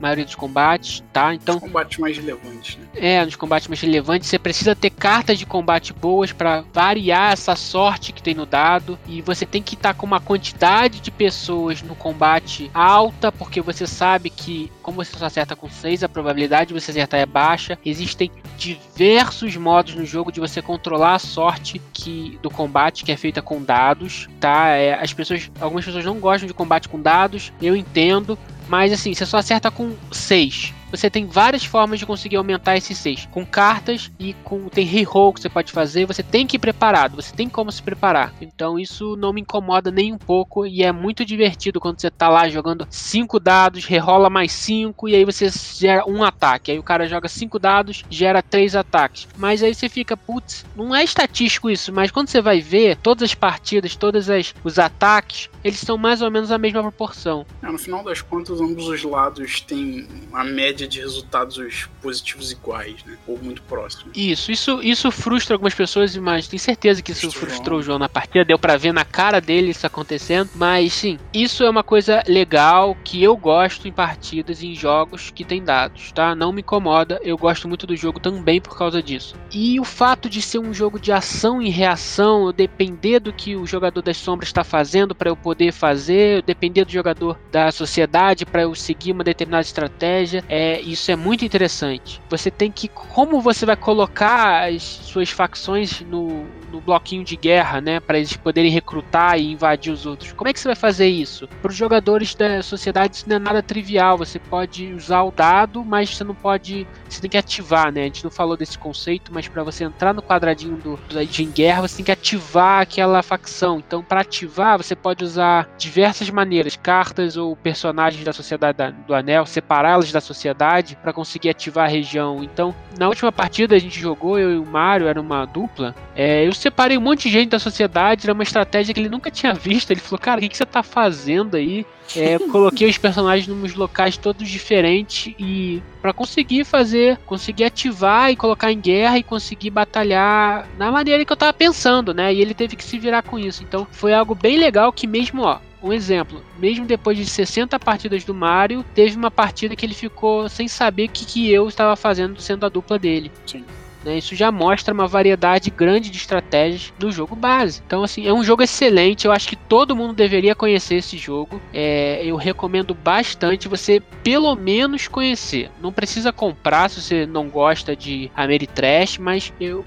maioria 0.00 0.24
dos 0.24 0.34
combates, 0.34 1.02
tá? 1.12 1.34
Então, 1.34 1.56
Os 1.56 1.62
combates 1.62 1.98
mais 1.98 2.16
relevantes, 2.16 2.76
né? 2.76 2.86
é, 2.94 3.24
nos 3.24 3.36
combates 3.36 3.68
mais 3.68 3.80
relevantes, 3.80 4.28
você 4.28 4.38
precisa 4.38 4.74
ter 4.74 4.90
cartas 4.90 5.38
de 5.38 5.46
combate 5.46 5.92
boas 5.92 6.32
para 6.32 6.64
variar 6.72 7.32
essa 7.32 7.54
sorte 7.54 8.12
que 8.12 8.22
tem 8.22 8.34
no 8.34 8.46
dado. 8.46 8.98
E 9.06 9.20
você 9.22 9.44
tem 9.44 9.62
que 9.62 9.74
estar 9.74 9.94
com 9.94 10.06
uma 10.06 10.20
quantidade 10.20 11.00
de 11.00 11.10
pessoas 11.10 11.82
no 11.82 11.94
combate 11.94 12.70
alta, 12.72 13.30
porque 13.30 13.60
você 13.60 13.86
sabe 13.86 14.30
que, 14.30 14.70
como 14.82 15.04
você 15.04 15.16
só 15.16 15.26
acerta 15.26 15.54
com 15.54 15.68
6, 15.68 16.02
a 16.02 16.08
probabilidade 16.08 16.68
de 16.72 16.80
você 16.80 16.90
acertar 16.90 17.20
é 17.20 17.26
baixa. 17.26 17.78
Existem 17.84 18.30
diversos 18.56 19.56
modos 19.56 19.94
no 19.94 20.04
jogo 20.04 20.32
de 20.32 20.40
você 20.40 20.60
controlar 20.62 21.14
a 21.14 21.18
sorte 21.18 21.80
que 21.92 22.38
do 22.42 22.50
combate, 22.50 23.04
que 23.04 23.12
é 23.12 23.16
feita 23.16 23.42
com 23.42 23.62
dados, 23.62 24.28
tá? 24.38 24.68
É, 24.68 24.94
as 24.94 25.12
pessoas, 25.12 25.50
algumas 25.60 25.84
pessoas 25.84 26.04
não 26.04 26.18
gostam 26.18 26.46
de 26.46 26.54
combate 26.54 26.88
com 26.88 27.00
dados, 27.00 27.52
eu 27.60 27.76
entendo. 27.76 28.38
Mas 28.70 28.92
assim, 28.92 29.12
você 29.12 29.26
só 29.26 29.38
acerta 29.38 29.68
com 29.68 29.92
6. 30.12 30.72
Você 30.90 31.08
tem 31.08 31.26
várias 31.26 31.64
formas 31.64 31.98
de 31.98 32.06
conseguir 32.06 32.36
aumentar 32.36 32.76
esses 32.76 32.98
6. 32.98 33.28
Com 33.30 33.46
cartas 33.46 34.10
e 34.18 34.34
com. 34.44 34.68
Tem 34.68 34.84
reroll 34.84 35.32
que 35.32 35.40
você 35.40 35.48
pode 35.48 35.72
fazer. 35.72 36.06
Você 36.06 36.22
tem 36.22 36.46
que 36.46 36.56
ir 36.56 36.58
preparado. 36.58 37.16
Você 37.16 37.34
tem 37.34 37.48
como 37.48 37.70
se 37.70 37.82
preparar. 37.82 38.34
Então 38.40 38.78
isso 38.78 39.16
não 39.16 39.32
me 39.32 39.40
incomoda 39.40 39.90
nem 39.90 40.12
um 40.12 40.18
pouco. 40.18 40.66
E 40.66 40.82
é 40.82 40.92
muito 40.92 41.24
divertido 41.24 41.80
quando 41.80 42.00
você 42.00 42.10
tá 42.10 42.28
lá 42.28 42.48
jogando 42.48 42.86
5 42.90 43.38
dados, 43.38 43.84
rerola 43.84 44.28
mais 44.28 44.52
5. 44.52 45.08
E 45.08 45.14
aí 45.14 45.24
você 45.24 45.48
gera 45.48 46.04
um 46.08 46.22
ataque. 46.24 46.72
Aí 46.72 46.78
o 46.78 46.82
cara 46.82 47.06
joga 47.08 47.28
5 47.28 47.58
dados, 47.58 48.04
gera 48.10 48.42
3 48.42 48.76
ataques. 48.76 49.28
Mas 49.36 49.62
aí 49.62 49.74
você 49.74 49.88
fica, 49.88 50.16
putz, 50.16 50.64
não 50.76 50.94
é 50.94 51.04
estatístico 51.04 51.70
isso. 51.70 51.92
Mas 51.92 52.10
quando 52.10 52.28
você 52.28 52.40
vai 52.40 52.60
ver 52.60 52.96
todas 52.96 53.22
as 53.22 53.34
partidas, 53.34 53.96
todos 53.96 54.28
as, 54.28 54.54
os 54.64 54.78
ataques, 54.78 55.48
eles 55.62 55.78
são 55.78 55.96
mais 55.96 56.22
ou 56.22 56.30
menos 56.30 56.50
a 56.50 56.58
mesma 56.58 56.82
proporção. 56.82 57.46
É, 57.62 57.66
no 57.70 57.78
final 57.78 58.02
das 58.02 58.20
contas, 58.22 58.60
ambos 58.60 58.88
os 58.88 59.02
lados 59.02 59.60
têm 59.60 60.06
a 60.32 60.44
média 60.44 60.79
de 60.86 61.00
resultados 61.00 61.88
positivos 62.02 62.50
iguais, 62.52 62.96
né? 63.04 63.16
Ou 63.26 63.38
muito 63.38 63.62
próximos. 63.62 64.12
Isso, 64.16 64.50
isso, 64.50 64.80
isso 64.82 65.10
frustra 65.10 65.54
algumas 65.54 65.74
pessoas, 65.74 66.16
mas 66.16 66.48
tenho 66.48 66.60
certeza 66.60 67.02
que 67.02 67.12
isso 67.12 67.22
Frustrou. 67.22 67.50
frustrou 67.50 67.78
o 67.78 67.82
João 67.82 67.98
na 67.98 68.08
partida. 68.08 68.44
Deu 68.44 68.58
pra 68.58 68.76
ver 68.76 68.92
na 68.92 69.04
cara 69.04 69.40
dele 69.40 69.70
isso 69.70 69.86
acontecendo. 69.86 70.50
Mas 70.54 70.92
sim, 70.92 71.18
isso 71.32 71.64
é 71.64 71.70
uma 71.70 71.82
coisa 71.82 72.22
legal 72.26 72.96
que 73.04 73.22
eu 73.22 73.36
gosto 73.36 73.88
em 73.88 73.92
partidas, 73.92 74.62
em 74.62 74.74
jogos 74.74 75.30
que 75.30 75.44
tem 75.44 75.62
dados, 75.62 76.12
tá? 76.12 76.34
Não 76.34 76.52
me 76.52 76.60
incomoda. 76.60 77.20
Eu 77.22 77.36
gosto 77.36 77.68
muito 77.68 77.86
do 77.86 77.96
jogo 77.96 78.20
também 78.20 78.60
por 78.60 78.76
causa 78.76 79.02
disso. 79.02 79.34
E 79.52 79.78
o 79.80 79.84
fato 79.84 80.28
de 80.28 80.40
ser 80.40 80.58
um 80.58 80.72
jogo 80.72 80.98
de 80.98 81.12
ação 81.12 81.60
e 81.60 81.70
reação, 81.70 82.46
eu 82.46 82.52
depender 82.52 83.20
do 83.20 83.32
que 83.32 83.56
o 83.56 83.66
jogador 83.66 84.02
das 84.02 84.16
sombras 84.16 84.48
está 84.48 84.62
fazendo 84.62 85.14
para 85.14 85.30
eu 85.30 85.36
poder 85.36 85.72
fazer, 85.72 86.38
eu 86.38 86.42
depender 86.42 86.84
do 86.84 86.92
jogador 86.92 87.38
da 87.50 87.70
sociedade 87.72 88.46
para 88.46 88.62
eu 88.62 88.74
seguir 88.74 89.12
uma 89.12 89.24
determinada 89.24 89.62
estratégia, 89.62 90.44
é 90.48 90.69
isso 90.78 91.10
é 91.10 91.16
muito 91.16 91.44
interessante. 91.44 92.20
Você 92.28 92.50
tem 92.50 92.70
que 92.70 92.86
como 92.88 93.40
você 93.40 93.64
vai 93.64 93.76
colocar 93.76 94.68
as 94.68 94.82
suas 94.82 95.30
facções 95.30 96.00
no, 96.02 96.44
no 96.70 96.80
bloquinho 96.80 97.24
de 97.24 97.36
guerra, 97.36 97.80
né, 97.80 98.00
para 98.00 98.18
eles 98.18 98.36
poderem 98.36 98.70
recrutar 98.70 99.38
e 99.38 99.52
invadir 99.52 99.92
os 99.92 100.06
outros. 100.06 100.32
Como 100.32 100.48
é 100.48 100.52
que 100.52 100.60
você 100.60 100.68
vai 100.68 100.76
fazer 100.76 101.08
isso? 101.08 101.48
Para 101.60 101.70
os 101.70 101.76
jogadores 101.76 102.34
da 102.34 102.62
sociedade 102.62 103.16
isso 103.16 103.28
não 103.28 103.36
é 103.36 103.38
nada 103.38 103.62
trivial. 103.62 104.16
Você 104.18 104.38
pode 104.38 104.92
usar 104.92 105.22
o 105.22 105.30
dado, 105.30 105.84
mas 105.84 106.16
você 106.16 106.24
não 106.24 106.34
pode, 106.34 106.86
você 107.08 107.20
tem 107.20 107.30
que 107.30 107.36
ativar, 107.36 107.92
né? 107.92 108.02
A 108.02 108.04
gente 108.04 108.24
não 108.24 108.30
falou 108.30 108.56
desse 108.56 108.78
conceito, 108.78 109.32
mas 109.32 109.48
para 109.48 109.62
você 109.62 109.84
entrar 109.84 110.14
no 110.14 110.22
quadradinho 110.22 110.76
do, 110.76 110.98
de 111.24 111.44
guerra, 111.44 111.82
você 111.82 111.96
tem 111.96 112.04
que 112.04 112.12
ativar 112.12 112.80
aquela 112.82 113.22
facção. 113.22 113.78
Então, 113.78 114.02
para 114.02 114.20
ativar, 114.20 114.76
você 114.78 114.94
pode 114.94 115.24
usar 115.24 115.68
diversas 115.76 116.30
maneiras, 116.30 116.76
cartas 116.76 117.36
ou 117.36 117.56
personagens 117.56 118.24
da 118.24 118.32
sociedade 118.32 118.78
da- 118.78 118.90
do 118.90 119.14
Anel, 119.14 119.46
separá-los 119.46 120.12
da 120.12 120.20
sociedade 120.20 120.96
para 120.96 121.12
conseguir 121.12 121.50
ativar 121.50 121.86
a 121.86 121.88
região. 121.88 122.42
Então, 122.42 122.74
na 122.98 123.08
última 123.08 123.32
partida 123.32 123.74
a 123.76 123.78
gente 123.78 123.98
jogou, 123.98 124.38
eu 124.38 124.52
e 124.52 124.58
o 124.58 124.66
Mario, 124.66 125.06
era 125.06 125.20
uma 125.20 125.44
dupla. 125.44 125.94
É, 126.14 126.46
eu 126.46 126.50
separei 126.60 126.98
um 126.98 127.00
monte 127.00 127.22
de 127.22 127.30
gente 127.30 127.48
da 127.48 127.58
sociedade, 127.58 128.26
era 128.26 128.34
uma 128.34 128.42
estratégia 128.42 128.92
que 128.92 129.00
ele 129.00 129.08
nunca 129.08 129.30
tinha 129.30 129.54
visto. 129.54 129.90
Ele 129.90 130.00
falou, 130.00 130.18
cara, 130.18 130.38
o 130.38 130.42
que, 130.42 130.48
que 130.50 130.56
você 130.56 130.66
tá 130.66 130.82
fazendo 130.82 131.56
aí? 131.56 131.86
É, 132.14 132.38
coloquei 132.50 132.88
os 132.88 132.98
personagens 132.98 133.46
nos 133.48 133.74
locais 133.74 134.16
todos 134.18 134.46
diferentes 134.46 135.34
e 135.38 135.82
para 136.02 136.12
conseguir 136.12 136.64
fazer, 136.64 137.16
conseguir 137.24 137.64
ativar 137.64 138.30
e 138.30 138.36
colocar 138.36 138.70
em 138.70 138.78
guerra 138.78 139.18
e 139.18 139.22
conseguir 139.22 139.70
batalhar 139.70 140.68
na 140.76 140.90
maneira 140.90 141.24
que 141.24 141.32
eu 141.32 141.36
tava 141.36 141.52
pensando, 141.54 142.12
né? 142.12 142.32
E 142.32 142.42
ele 142.42 142.52
teve 142.52 142.76
que 142.76 142.84
se 142.84 142.98
virar 142.98 143.22
com 143.22 143.38
isso. 143.38 143.62
Então 143.62 143.86
foi 143.90 144.12
algo 144.12 144.34
bem 144.34 144.58
legal 144.58 144.92
que 144.92 145.06
mesmo, 145.06 145.42
ó, 145.42 145.60
um 145.82 145.94
exemplo, 145.94 146.44
mesmo 146.58 146.84
depois 146.84 147.16
de 147.16 147.24
60 147.24 147.78
partidas 147.78 148.22
do 148.22 148.34
Mario, 148.34 148.84
teve 148.94 149.16
uma 149.16 149.30
partida 149.30 149.74
que 149.74 149.86
ele 149.86 149.94
ficou 149.94 150.46
sem 150.46 150.68
saber 150.68 151.06
o 151.06 151.08
que, 151.08 151.24
que 151.24 151.50
eu 151.50 151.68
estava 151.68 151.96
fazendo 151.96 152.38
sendo 152.38 152.66
a 152.66 152.68
dupla 152.68 152.98
dele. 152.98 153.32
Sim. 153.46 153.64
Né? 154.04 154.18
Isso 154.18 154.34
já 154.34 154.50
mostra 154.50 154.94
uma 154.94 155.06
variedade 155.06 155.70
grande 155.70 156.10
de 156.10 156.16
estratégias 156.16 156.92
no 156.98 157.10
jogo 157.10 157.34
base. 157.36 157.82
Então, 157.86 158.02
assim, 158.02 158.26
é 158.26 158.32
um 158.32 158.42
jogo 158.42 158.62
excelente. 158.62 159.26
Eu 159.26 159.32
acho 159.32 159.48
que 159.48 159.56
todo 159.56 159.96
mundo 159.96 160.12
deveria 160.12 160.54
conhecer 160.54 160.96
esse 160.96 161.16
jogo. 161.16 161.60
É, 161.72 162.20
eu 162.24 162.36
recomendo 162.36 162.94
bastante 162.94 163.68
você, 163.68 164.00
pelo 164.22 164.54
menos, 164.54 165.08
conhecer. 165.08 165.70
Não 165.80 165.92
precisa 165.92 166.32
comprar 166.32 166.88
se 166.88 167.00
você 167.00 167.26
não 167.26 167.48
gosta 167.48 167.94
de 167.94 168.30
Ameritrash, 168.34 169.18
mas 169.18 169.52
eu. 169.60 169.84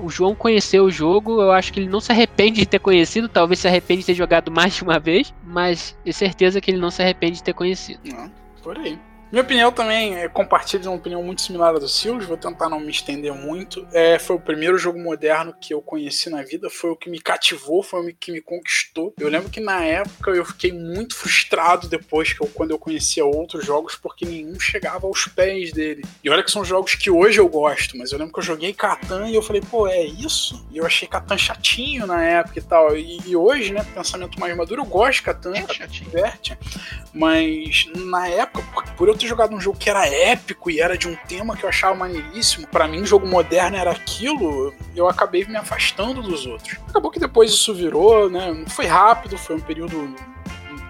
O 0.00 0.08
João 0.08 0.36
conheceu 0.36 0.84
o 0.84 0.90
jogo, 0.90 1.42
eu 1.42 1.50
acho 1.50 1.72
que 1.72 1.80
ele 1.80 1.88
não 1.88 1.98
se 1.98 2.12
arrepende 2.12 2.60
de 2.60 2.66
ter 2.66 2.78
conhecido, 2.78 3.28
talvez 3.28 3.58
se 3.58 3.66
arrepende 3.66 4.02
de 4.02 4.06
ter 4.06 4.14
jogado 4.14 4.48
mais 4.52 4.72
de 4.74 4.84
uma 4.84 5.00
vez, 5.00 5.34
mas 5.44 5.98
é 6.06 6.12
certeza 6.12 6.60
que 6.60 6.70
ele 6.70 6.78
não 6.78 6.92
se 6.92 7.02
arrepende 7.02 7.38
de 7.38 7.42
ter 7.42 7.54
conhecido. 7.54 7.98
Não, 8.04 8.30
por 8.62 8.78
aí. 8.78 8.96
Minha 9.34 9.42
opinião 9.42 9.72
também 9.72 10.14
é 10.14 10.28
compartilho 10.28 10.88
uma 10.88 10.96
opinião 10.96 11.20
muito 11.20 11.42
similar 11.42 11.74
à 11.74 11.78
do 11.80 11.88
Silas, 11.88 12.24
vou 12.24 12.36
tentar 12.36 12.68
não 12.68 12.78
me 12.78 12.92
estender 12.92 13.34
muito. 13.34 13.84
É, 13.92 14.16
foi 14.16 14.36
o 14.36 14.40
primeiro 14.40 14.78
jogo 14.78 14.96
moderno 14.96 15.52
que 15.60 15.74
eu 15.74 15.82
conheci 15.82 16.30
na 16.30 16.44
vida, 16.44 16.70
foi 16.70 16.90
o 16.90 16.96
que 16.96 17.10
me 17.10 17.18
cativou, 17.18 17.82
foi 17.82 18.12
o 18.12 18.14
que 18.14 18.30
me 18.30 18.40
conquistou. 18.40 19.12
Eu 19.18 19.28
lembro 19.28 19.50
que 19.50 19.58
na 19.58 19.82
época 19.84 20.30
eu 20.30 20.44
fiquei 20.44 20.70
muito 20.70 21.16
frustrado 21.16 21.88
depois 21.88 22.32
que 22.32 22.40
eu, 22.40 22.46
quando 22.46 22.70
eu 22.70 22.78
conhecia 22.78 23.24
outros 23.24 23.66
jogos, 23.66 23.96
porque 23.96 24.24
nenhum 24.24 24.60
chegava 24.60 25.04
aos 25.04 25.26
pés 25.26 25.72
dele. 25.72 26.04
E 26.22 26.30
olha 26.30 26.44
que 26.44 26.52
são 26.52 26.64
jogos 26.64 26.94
que 26.94 27.10
hoje 27.10 27.40
eu 27.40 27.48
gosto, 27.48 27.98
mas 27.98 28.12
eu 28.12 28.20
lembro 28.20 28.32
que 28.32 28.38
eu 28.38 28.44
joguei 28.44 28.72
Catan 28.72 29.28
e 29.28 29.34
eu 29.34 29.42
falei, 29.42 29.62
pô, 29.68 29.88
é 29.88 30.04
isso? 30.04 30.64
E 30.70 30.78
eu 30.78 30.86
achei 30.86 31.08
Catan 31.08 31.36
chatinho 31.36 32.06
na 32.06 32.22
época 32.24 32.60
e 32.60 32.62
tal. 32.62 32.96
E, 32.96 33.18
e 33.26 33.34
hoje, 33.34 33.72
né, 33.72 33.84
pensamento 33.92 34.38
mais 34.38 34.56
maduro, 34.56 34.82
eu 34.82 34.86
gosto 34.86 35.18
de 35.18 35.22
Catan, 35.22 35.56
É 35.56 35.62
Catan. 35.62 36.56
Mas 37.12 37.88
na 37.96 38.28
época, 38.28 38.62
por, 38.72 38.84
por 38.90 39.08
eu 39.08 39.16
ter 39.16 39.23
jogado 39.26 39.54
um 39.54 39.60
jogo 39.60 39.78
que 39.78 39.90
era 39.90 40.06
épico 40.06 40.70
e 40.70 40.80
era 40.80 40.96
de 40.96 41.08
um 41.08 41.16
tema 41.28 41.56
que 41.56 41.64
eu 41.64 41.68
achava 41.68 41.94
maneiríssimo, 41.94 42.66
pra 42.66 42.88
mim, 42.88 43.04
jogo 43.04 43.26
moderno 43.26 43.76
era 43.76 43.90
aquilo, 43.90 44.74
eu 44.94 45.08
acabei 45.08 45.44
me 45.44 45.56
afastando 45.56 46.22
dos 46.22 46.46
outros. 46.46 46.78
Acabou 46.88 47.10
que 47.10 47.18
depois 47.18 47.50
isso 47.50 47.74
virou, 47.74 48.30
né? 48.30 48.64
Foi 48.68 48.86
rápido, 48.86 49.36
foi 49.36 49.56
um 49.56 49.60
período. 49.60 50.14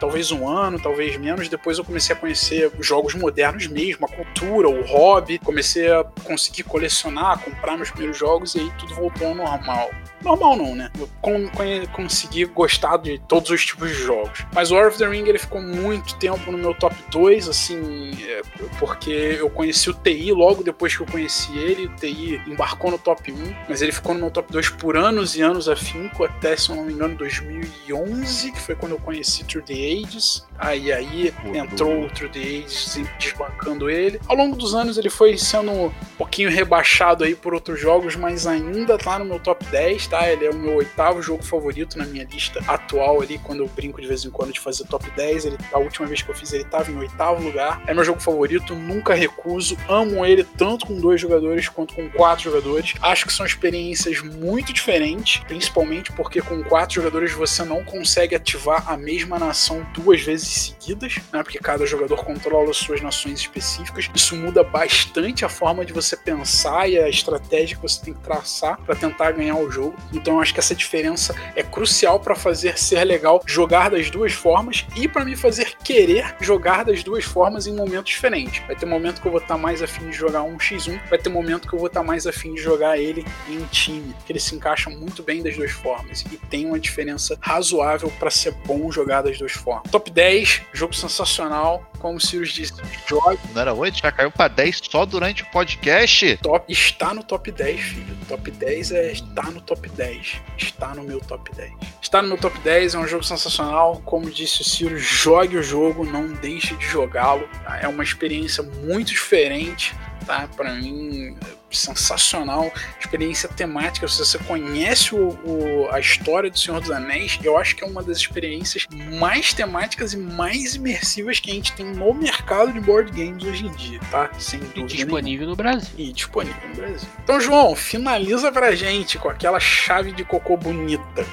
Talvez 0.00 0.32
um 0.32 0.46
ano, 0.48 0.78
talvez 0.78 1.16
menos. 1.16 1.48
Depois 1.48 1.78
eu 1.78 1.84
comecei 1.84 2.14
a 2.14 2.18
conhecer 2.18 2.70
jogos 2.80 3.14
modernos 3.14 3.66
mesmo, 3.68 4.04
a 4.04 4.08
cultura, 4.08 4.68
o 4.68 4.84
hobby. 4.84 5.38
Comecei 5.38 5.90
a 5.90 6.04
conseguir 6.24 6.64
colecionar, 6.64 7.38
comprar 7.38 7.76
meus 7.76 7.90
primeiros 7.90 8.18
jogos 8.18 8.54
e 8.54 8.60
aí 8.60 8.72
tudo 8.78 8.94
voltou 8.94 9.28
ao 9.28 9.34
normal. 9.34 9.90
Normal 10.24 10.56
não, 10.56 10.74
né? 10.74 10.90
Eu 10.98 11.08
con 11.20 11.50
consegui 11.92 12.46
gostar 12.46 12.96
de 12.96 13.18
todos 13.28 13.50
os 13.50 13.64
tipos 13.64 13.90
de 13.90 13.94
jogos. 13.94 14.44
Mas 14.54 14.70
o 14.70 14.74
War 14.74 14.88
of 14.88 14.98
the 14.98 15.06
Ring 15.06 15.26
ele 15.28 15.38
ficou 15.38 15.60
muito 15.60 16.16
tempo 16.16 16.50
no 16.50 16.56
meu 16.56 16.74
top 16.74 16.96
2, 17.10 17.48
assim, 17.48 18.12
é, 18.26 18.42
porque 18.78 19.36
eu 19.38 19.50
conheci 19.50 19.90
o 19.90 19.94
TI 19.94 20.32
logo 20.32 20.62
depois 20.62 20.96
que 20.96 21.02
eu 21.02 21.06
conheci 21.06 21.56
ele. 21.58 21.86
O 21.86 21.96
TI 21.96 22.40
embarcou 22.46 22.90
no 22.90 22.98
top 22.98 23.30
1, 23.30 23.54
mas 23.68 23.82
ele 23.82 23.92
ficou 23.92 24.14
no 24.14 24.20
meu 24.20 24.30
top 24.30 24.50
2 24.50 24.70
por 24.70 24.96
anos 24.96 25.36
e 25.36 25.42
anos 25.42 25.68
afinco, 25.68 26.24
até, 26.24 26.56
se 26.56 26.70
eu 26.70 26.76
não 26.76 26.84
me 26.84 26.92
engano, 26.92 27.14
2011, 27.16 28.52
que 28.52 28.60
foi 28.60 28.74
quando 28.74 28.92
eu 28.92 28.98
conheci 28.98 29.44
Through 29.44 29.64
the 29.66 29.74
Ages. 29.74 30.46
Aí 30.58 30.92
aí 30.92 31.32
Pô, 31.42 31.54
entrou 31.54 32.04
o 32.04 32.10
Through 32.10 32.30
the 32.30 32.38
Ages 32.38 33.00
desbancando 33.18 33.90
ele. 33.90 34.20
Ao 34.26 34.36
longo 34.36 34.56
dos 34.56 34.74
anos 34.74 34.96
ele 34.96 35.10
foi 35.10 35.36
sendo 35.36 35.70
um 35.70 35.92
pouquinho 36.16 36.50
rebaixado 36.50 37.24
aí 37.24 37.34
por 37.34 37.54
outros 37.54 37.80
jogos, 37.80 38.16
mas 38.16 38.46
ainda 38.46 38.96
tá 38.96 39.18
no 39.18 39.24
meu 39.24 39.38
top 39.38 39.64
10, 39.66 40.06
tá? 40.06 40.30
Ele 40.30 40.46
é 40.46 40.50
o 40.50 40.54
meu 40.54 40.76
oitavo 40.76 41.20
jogo 41.22 41.42
favorito 41.42 41.98
na 41.98 42.06
minha 42.06 42.24
lista 42.24 42.60
atual 42.66 43.20
ali, 43.20 43.38
quando 43.38 43.60
eu 43.60 43.68
brinco 43.68 44.00
de 44.00 44.06
vez 44.06 44.24
em 44.24 44.30
quando 44.30 44.52
de 44.52 44.60
fazer 44.60 44.84
top 44.84 45.10
10. 45.10 45.46
Ele, 45.46 45.58
a 45.72 45.78
última 45.78 46.06
vez 46.06 46.22
que 46.22 46.30
eu 46.30 46.34
fiz 46.34 46.52
ele 46.52 46.64
tava 46.64 46.90
em 46.90 46.96
oitavo 46.96 47.42
lugar. 47.42 47.82
É 47.86 47.94
meu 47.94 48.04
jogo 48.04 48.20
favorito, 48.20 48.74
nunca 48.74 49.14
recuso. 49.14 49.76
Amo 49.88 50.24
ele 50.24 50.44
tanto 50.44 50.86
com 50.86 50.94
dois 50.98 51.20
jogadores 51.20 51.68
quanto 51.68 51.94
com 51.94 52.08
quatro 52.10 52.44
jogadores. 52.44 52.94
Acho 53.02 53.26
que 53.26 53.32
são 53.32 53.44
experiências 53.44 54.20
muito 54.20 54.72
diferentes, 54.72 55.42
principalmente 55.44 56.12
porque 56.12 56.40
com 56.40 56.62
quatro 56.62 56.94
jogadores 56.94 57.32
você 57.32 57.64
não 57.64 57.84
consegue 57.84 58.34
ativar 58.34 58.90
a 58.90 58.96
mesma 58.96 59.38
nação 59.38 59.84
duas 59.94 60.20
vezes 60.20 60.43
seguidas, 60.46 61.16
né? 61.32 61.42
Porque 61.42 61.58
cada 61.58 61.86
jogador 61.86 62.24
controla 62.24 62.70
as 62.70 62.76
suas 62.76 63.00
nações 63.00 63.40
específicas. 63.40 64.10
Isso 64.14 64.36
muda 64.36 64.62
bastante 64.62 65.44
a 65.44 65.48
forma 65.48 65.84
de 65.84 65.92
você 65.92 66.16
pensar 66.16 66.88
e 66.88 66.98
a 66.98 67.08
estratégia 67.08 67.76
que 67.76 67.82
você 67.82 68.02
tem 68.02 68.14
que 68.14 68.20
traçar 68.20 68.78
para 68.80 68.94
tentar 68.94 69.32
ganhar 69.32 69.56
o 69.56 69.70
jogo. 69.70 69.94
Então 70.12 70.34
eu 70.34 70.40
acho 70.40 70.52
que 70.52 70.60
essa 70.60 70.74
diferença 70.74 71.34
é 71.54 71.62
crucial 71.62 72.20
para 72.20 72.34
fazer 72.34 72.78
ser 72.78 73.04
legal 73.04 73.42
jogar 73.46 73.90
das 73.90 74.10
duas 74.10 74.32
formas 74.32 74.86
e 74.96 75.08
para 75.08 75.24
me 75.24 75.36
fazer 75.36 75.76
querer 75.82 76.34
jogar 76.40 76.84
das 76.84 77.02
duas 77.02 77.24
formas 77.24 77.66
em 77.66 77.74
momentos 77.74 78.12
diferentes. 78.12 78.62
Vai 78.66 78.76
ter 78.76 78.86
momento 78.86 79.20
que 79.20 79.26
eu 79.26 79.32
vou 79.32 79.40
estar 79.40 79.56
mais 79.56 79.82
afim 79.82 80.10
de 80.10 80.16
jogar 80.16 80.42
um 80.42 80.56
x1, 80.56 81.00
vai 81.08 81.18
ter 81.18 81.28
momento 81.28 81.68
que 81.68 81.74
eu 81.74 81.78
vou 81.78 81.88
estar 81.88 82.02
mais 82.02 82.26
afim 82.26 82.54
de 82.54 82.62
jogar 82.62 82.98
ele 82.98 83.24
em 83.48 83.64
time, 83.66 84.14
que 84.24 84.32
ele 84.32 84.40
se 84.40 84.54
encaixa 84.54 84.90
muito 84.90 85.22
bem 85.22 85.42
das 85.42 85.56
duas 85.56 85.70
formas 85.70 86.22
e 86.32 86.36
tem 86.36 86.66
uma 86.66 86.78
diferença 86.78 87.36
razoável 87.40 88.12
para 88.18 88.30
ser 88.30 88.52
bom 88.66 88.90
jogar 88.90 89.22
das 89.22 89.38
duas 89.38 89.52
formas. 89.52 89.90
Top 89.90 90.10
10, 90.10 90.33
jogo 90.72 90.94
sensacional, 90.94 91.90
como 91.98 92.18
o 92.18 92.20
Sirius 92.20 92.52
disse, 92.52 92.74
jogue 93.06 93.38
Não 93.54 93.62
era 93.62 93.72
8? 93.72 93.98
Já 93.98 94.12
caiu 94.12 94.30
pra 94.30 94.48
10 94.48 94.80
só 94.90 95.04
durante 95.04 95.42
o 95.42 95.46
podcast? 95.46 96.36
top, 96.38 96.72
está 96.72 97.14
no 97.14 97.22
top 97.22 97.50
10, 97.50 97.80
filho. 97.80 98.16
Top 98.28 98.50
10 98.50 98.92
é 98.92 99.12
está 99.12 99.42
no 99.44 99.60
top 99.60 99.88
10. 99.88 100.40
Está 100.56 100.94
no 100.94 101.02
meu 101.02 101.20
top 101.20 101.50
10. 101.54 101.72
Está 102.00 102.22
no 102.22 102.28
meu 102.28 102.38
top 102.38 102.58
10, 102.60 102.94
é 102.94 102.98
um 102.98 103.06
jogo 103.06 103.22
sensacional. 103.24 104.00
Como 104.04 104.30
disse 104.30 104.62
o 104.62 104.64
Ciro, 104.64 104.98
jogue 104.98 105.56
o 105.56 105.62
jogo, 105.62 106.04
não 106.04 106.32
deixe 106.32 106.74
de 106.76 106.86
jogá-lo. 106.86 107.48
tá? 107.64 107.78
É 107.80 107.88
uma 107.88 108.02
experiência 108.02 108.62
muito 108.62 109.08
diferente, 109.08 109.94
tá? 110.26 110.48
Para 110.56 110.74
mim, 110.74 111.36
sensacional. 111.74 112.72
Experiência 113.00 113.48
temática. 113.48 114.06
Se 114.08 114.18
você 114.18 114.38
conhece 114.38 115.14
o, 115.14 115.30
o- 115.44 115.88
a 115.90 116.00
história 116.00 116.50
do 116.50 116.58
Senhor 116.58 116.80
dos 116.80 116.90
Anéis, 116.90 117.38
eu 117.42 117.56
acho 117.58 117.76
que 117.76 117.84
é 117.84 117.86
uma 117.86 118.02
das 118.02 118.18
experiências 118.18 118.86
mais 119.18 119.52
temáticas 119.52 120.12
e 120.12 120.16
mais 120.16 120.74
imersivas 120.74 121.38
que 121.40 121.50
a 121.50 121.54
gente 121.54 121.72
tem 121.72 121.86
no 121.86 122.12
mercado 122.14 122.72
de 122.72 122.80
board 122.80 123.10
games 123.12 123.42
hoje 123.44 123.66
em 123.66 123.72
dia, 123.72 124.00
tá? 124.10 124.30
Sem 124.38 124.60
E 124.60 124.62
dúvida 124.62 124.80
nenhuma 124.82 124.96
disponível 124.96 125.46
no 125.48 125.56
Brasil. 125.56 125.90
e 125.98 126.12
disponível 126.12 126.68
no 126.68 126.74
Brasil. 126.76 127.08
Então, 127.22 127.40
João, 127.40 127.74
finaliza 127.76 128.50
pra 128.52 128.74
gente 128.74 129.18
com 129.18 129.28
aquela 129.28 129.60
chave 129.60 130.12
de 130.12 130.24
cocô 130.24 130.56
bonita. 130.56 131.26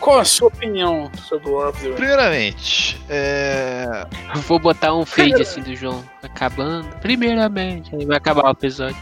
Qual 0.00 0.18
a 0.18 0.24
sua 0.24 0.48
opinião 0.48 1.10
sobre 1.28 1.48
o 1.48 1.54
War 1.54 1.68
of 1.68 1.80
the 1.80 1.88
Ring? 1.88 1.94
Primeiramente, 1.94 3.00
é... 3.08 4.06
Vou 4.46 4.58
botar 4.58 4.94
um 4.94 5.04
fade 5.04 5.42
assim 5.42 5.60
do 5.60 5.74
João 5.74 6.04
acabando. 6.22 6.88
Primeiramente, 7.00 7.94
aí 7.94 8.04
vai 8.04 8.16
acabar 8.16 8.44
o 8.46 8.50
episódio. 8.50 8.96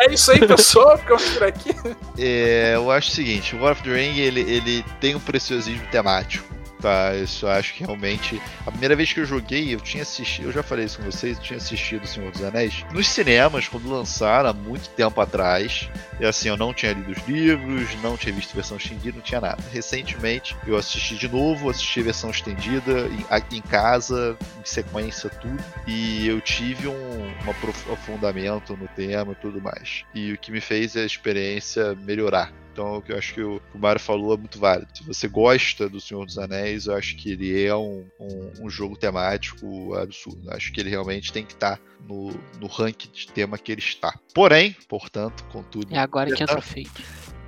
É 0.00 0.12
isso 0.12 0.30
aí, 0.32 0.46
pessoal. 0.46 0.96
Ficamos 0.98 1.28
por 1.30 1.44
aqui. 1.44 1.70
é, 2.18 2.72
eu 2.74 2.90
acho 2.90 3.10
o 3.10 3.14
seguinte, 3.14 3.56
o 3.56 3.62
War 3.62 3.72
of 3.72 3.82
the 3.82 3.92
Ring 3.92 4.18
ele, 4.18 4.40
ele 4.40 4.84
tem 5.00 5.14
um 5.14 5.20
preciosismo 5.20 5.86
temático. 5.90 6.55
Tá, 6.80 7.14
isso 7.16 7.46
eu 7.46 7.50
acho 7.50 7.74
que 7.74 7.84
realmente. 7.84 8.40
A 8.66 8.70
primeira 8.70 8.94
vez 8.94 9.12
que 9.12 9.20
eu 9.20 9.24
joguei, 9.24 9.74
eu 9.74 9.80
tinha 9.80 10.02
assistido. 10.02 10.46
Eu 10.46 10.52
já 10.52 10.62
falei 10.62 10.84
isso 10.84 10.98
com 10.98 11.04
vocês, 11.04 11.38
eu 11.38 11.42
tinha 11.42 11.56
assistido 11.56 12.04
O 12.04 12.06
Senhor 12.06 12.30
dos 12.30 12.42
Anéis 12.42 12.84
nos 12.92 13.08
cinemas, 13.08 13.68
quando 13.68 13.88
lançaram, 13.88 14.50
há 14.50 14.52
muito 14.52 14.88
tempo 14.90 15.20
atrás. 15.20 15.88
E 16.20 16.24
assim, 16.24 16.48
eu 16.48 16.56
não 16.56 16.74
tinha 16.74 16.92
lido 16.92 17.12
os 17.12 17.26
livros, 17.26 17.88
não 18.02 18.16
tinha 18.16 18.34
visto 18.34 18.54
versão 18.54 18.76
estendida, 18.76 19.16
não 19.16 19.22
tinha 19.22 19.40
nada. 19.40 19.62
Recentemente 19.72 20.56
eu 20.66 20.76
assisti 20.76 21.16
de 21.16 21.28
novo, 21.28 21.70
assisti 21.70 22.00
a 22.00 22.04
versão 22.04 22.30
estendida 22.30 23.08
em, 23.08 23.56
em 23.56 23.62
casa, 23.62 24.36
em 24.60 24.64
sequência, 24.64 25.30
tudo. 25.30 25.62
E 25.86 26.26
eu 26.28 26.40
tive 26.40 26.88
um, 26.88 27.26
um 27.26 27.50
aprofundamento 27.50 28.76
no 28.76 28.88
tema 28.88 29.32
e 29.32 29.36
tudo 29.36 29.60
mais. 29.60 30.04
E 30.14 30.32
o 30.32 30.38
que 30.38 30.52
me 30.52 30.60
fez 30.60 30.96
a 30.96 31.04
experiência 31.04 31.94
melhorar. 31.94 32.52
Então, 32.76 32.98
o 32.98 33.02
que 33.02 33.10
eu 33.10 33.16
acho 33.16 33.32
que 33.32 33.40
o, 33.40 33.58
o 33.74 33.78
Mário 33.78 33.98
falou 33.98 34.34
é 34.34 34.36
muito 34.36 34.58
válido. 34.58 34.88
Se 34.94 35.02
você 35.02 35.26
gosta 35.26 35.88
do 35.88 35.98
Senhor 35.98 36.26
dos 36.26 36.36
Anéis, 36.36 36.86
eu 36.86 36.94
acho 36.94 37.16
que 37.16 37.32
ele 37.32 37.64
é 37.64 37.74
um, 37.74 38.04
um, 38.20 38.66
um 38.66 38.68
jogo 38.68 38.98
temático 38.98 39.94
absurdo. 39.94 40.42
Eu 40.44 40.52
acho 40.52 40.70
que 40.70 40.78
ele 40.78 40.90
realmente 40.90 41.32
tem 41.32 41.42
que 41.42 41.54
estar 41.54 41.80
no, 42.06 42.38
no 42.60 42.66
ranking 42.66 43.08
de 43.10 43.28
tema 43.28 43.56
que 43.56 43.72
ele 43.72 43.80
está. 43.80 44.20
Porém, 44.34 44.76
portanto, 44.86 45.42
contudo, 45.50 45.94
É 45.94 45.98
agora 45.98 46.30
que 46.30 46.42
entra 46.42 46.58
o 46.58 46.62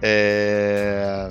é, 0.01 1.29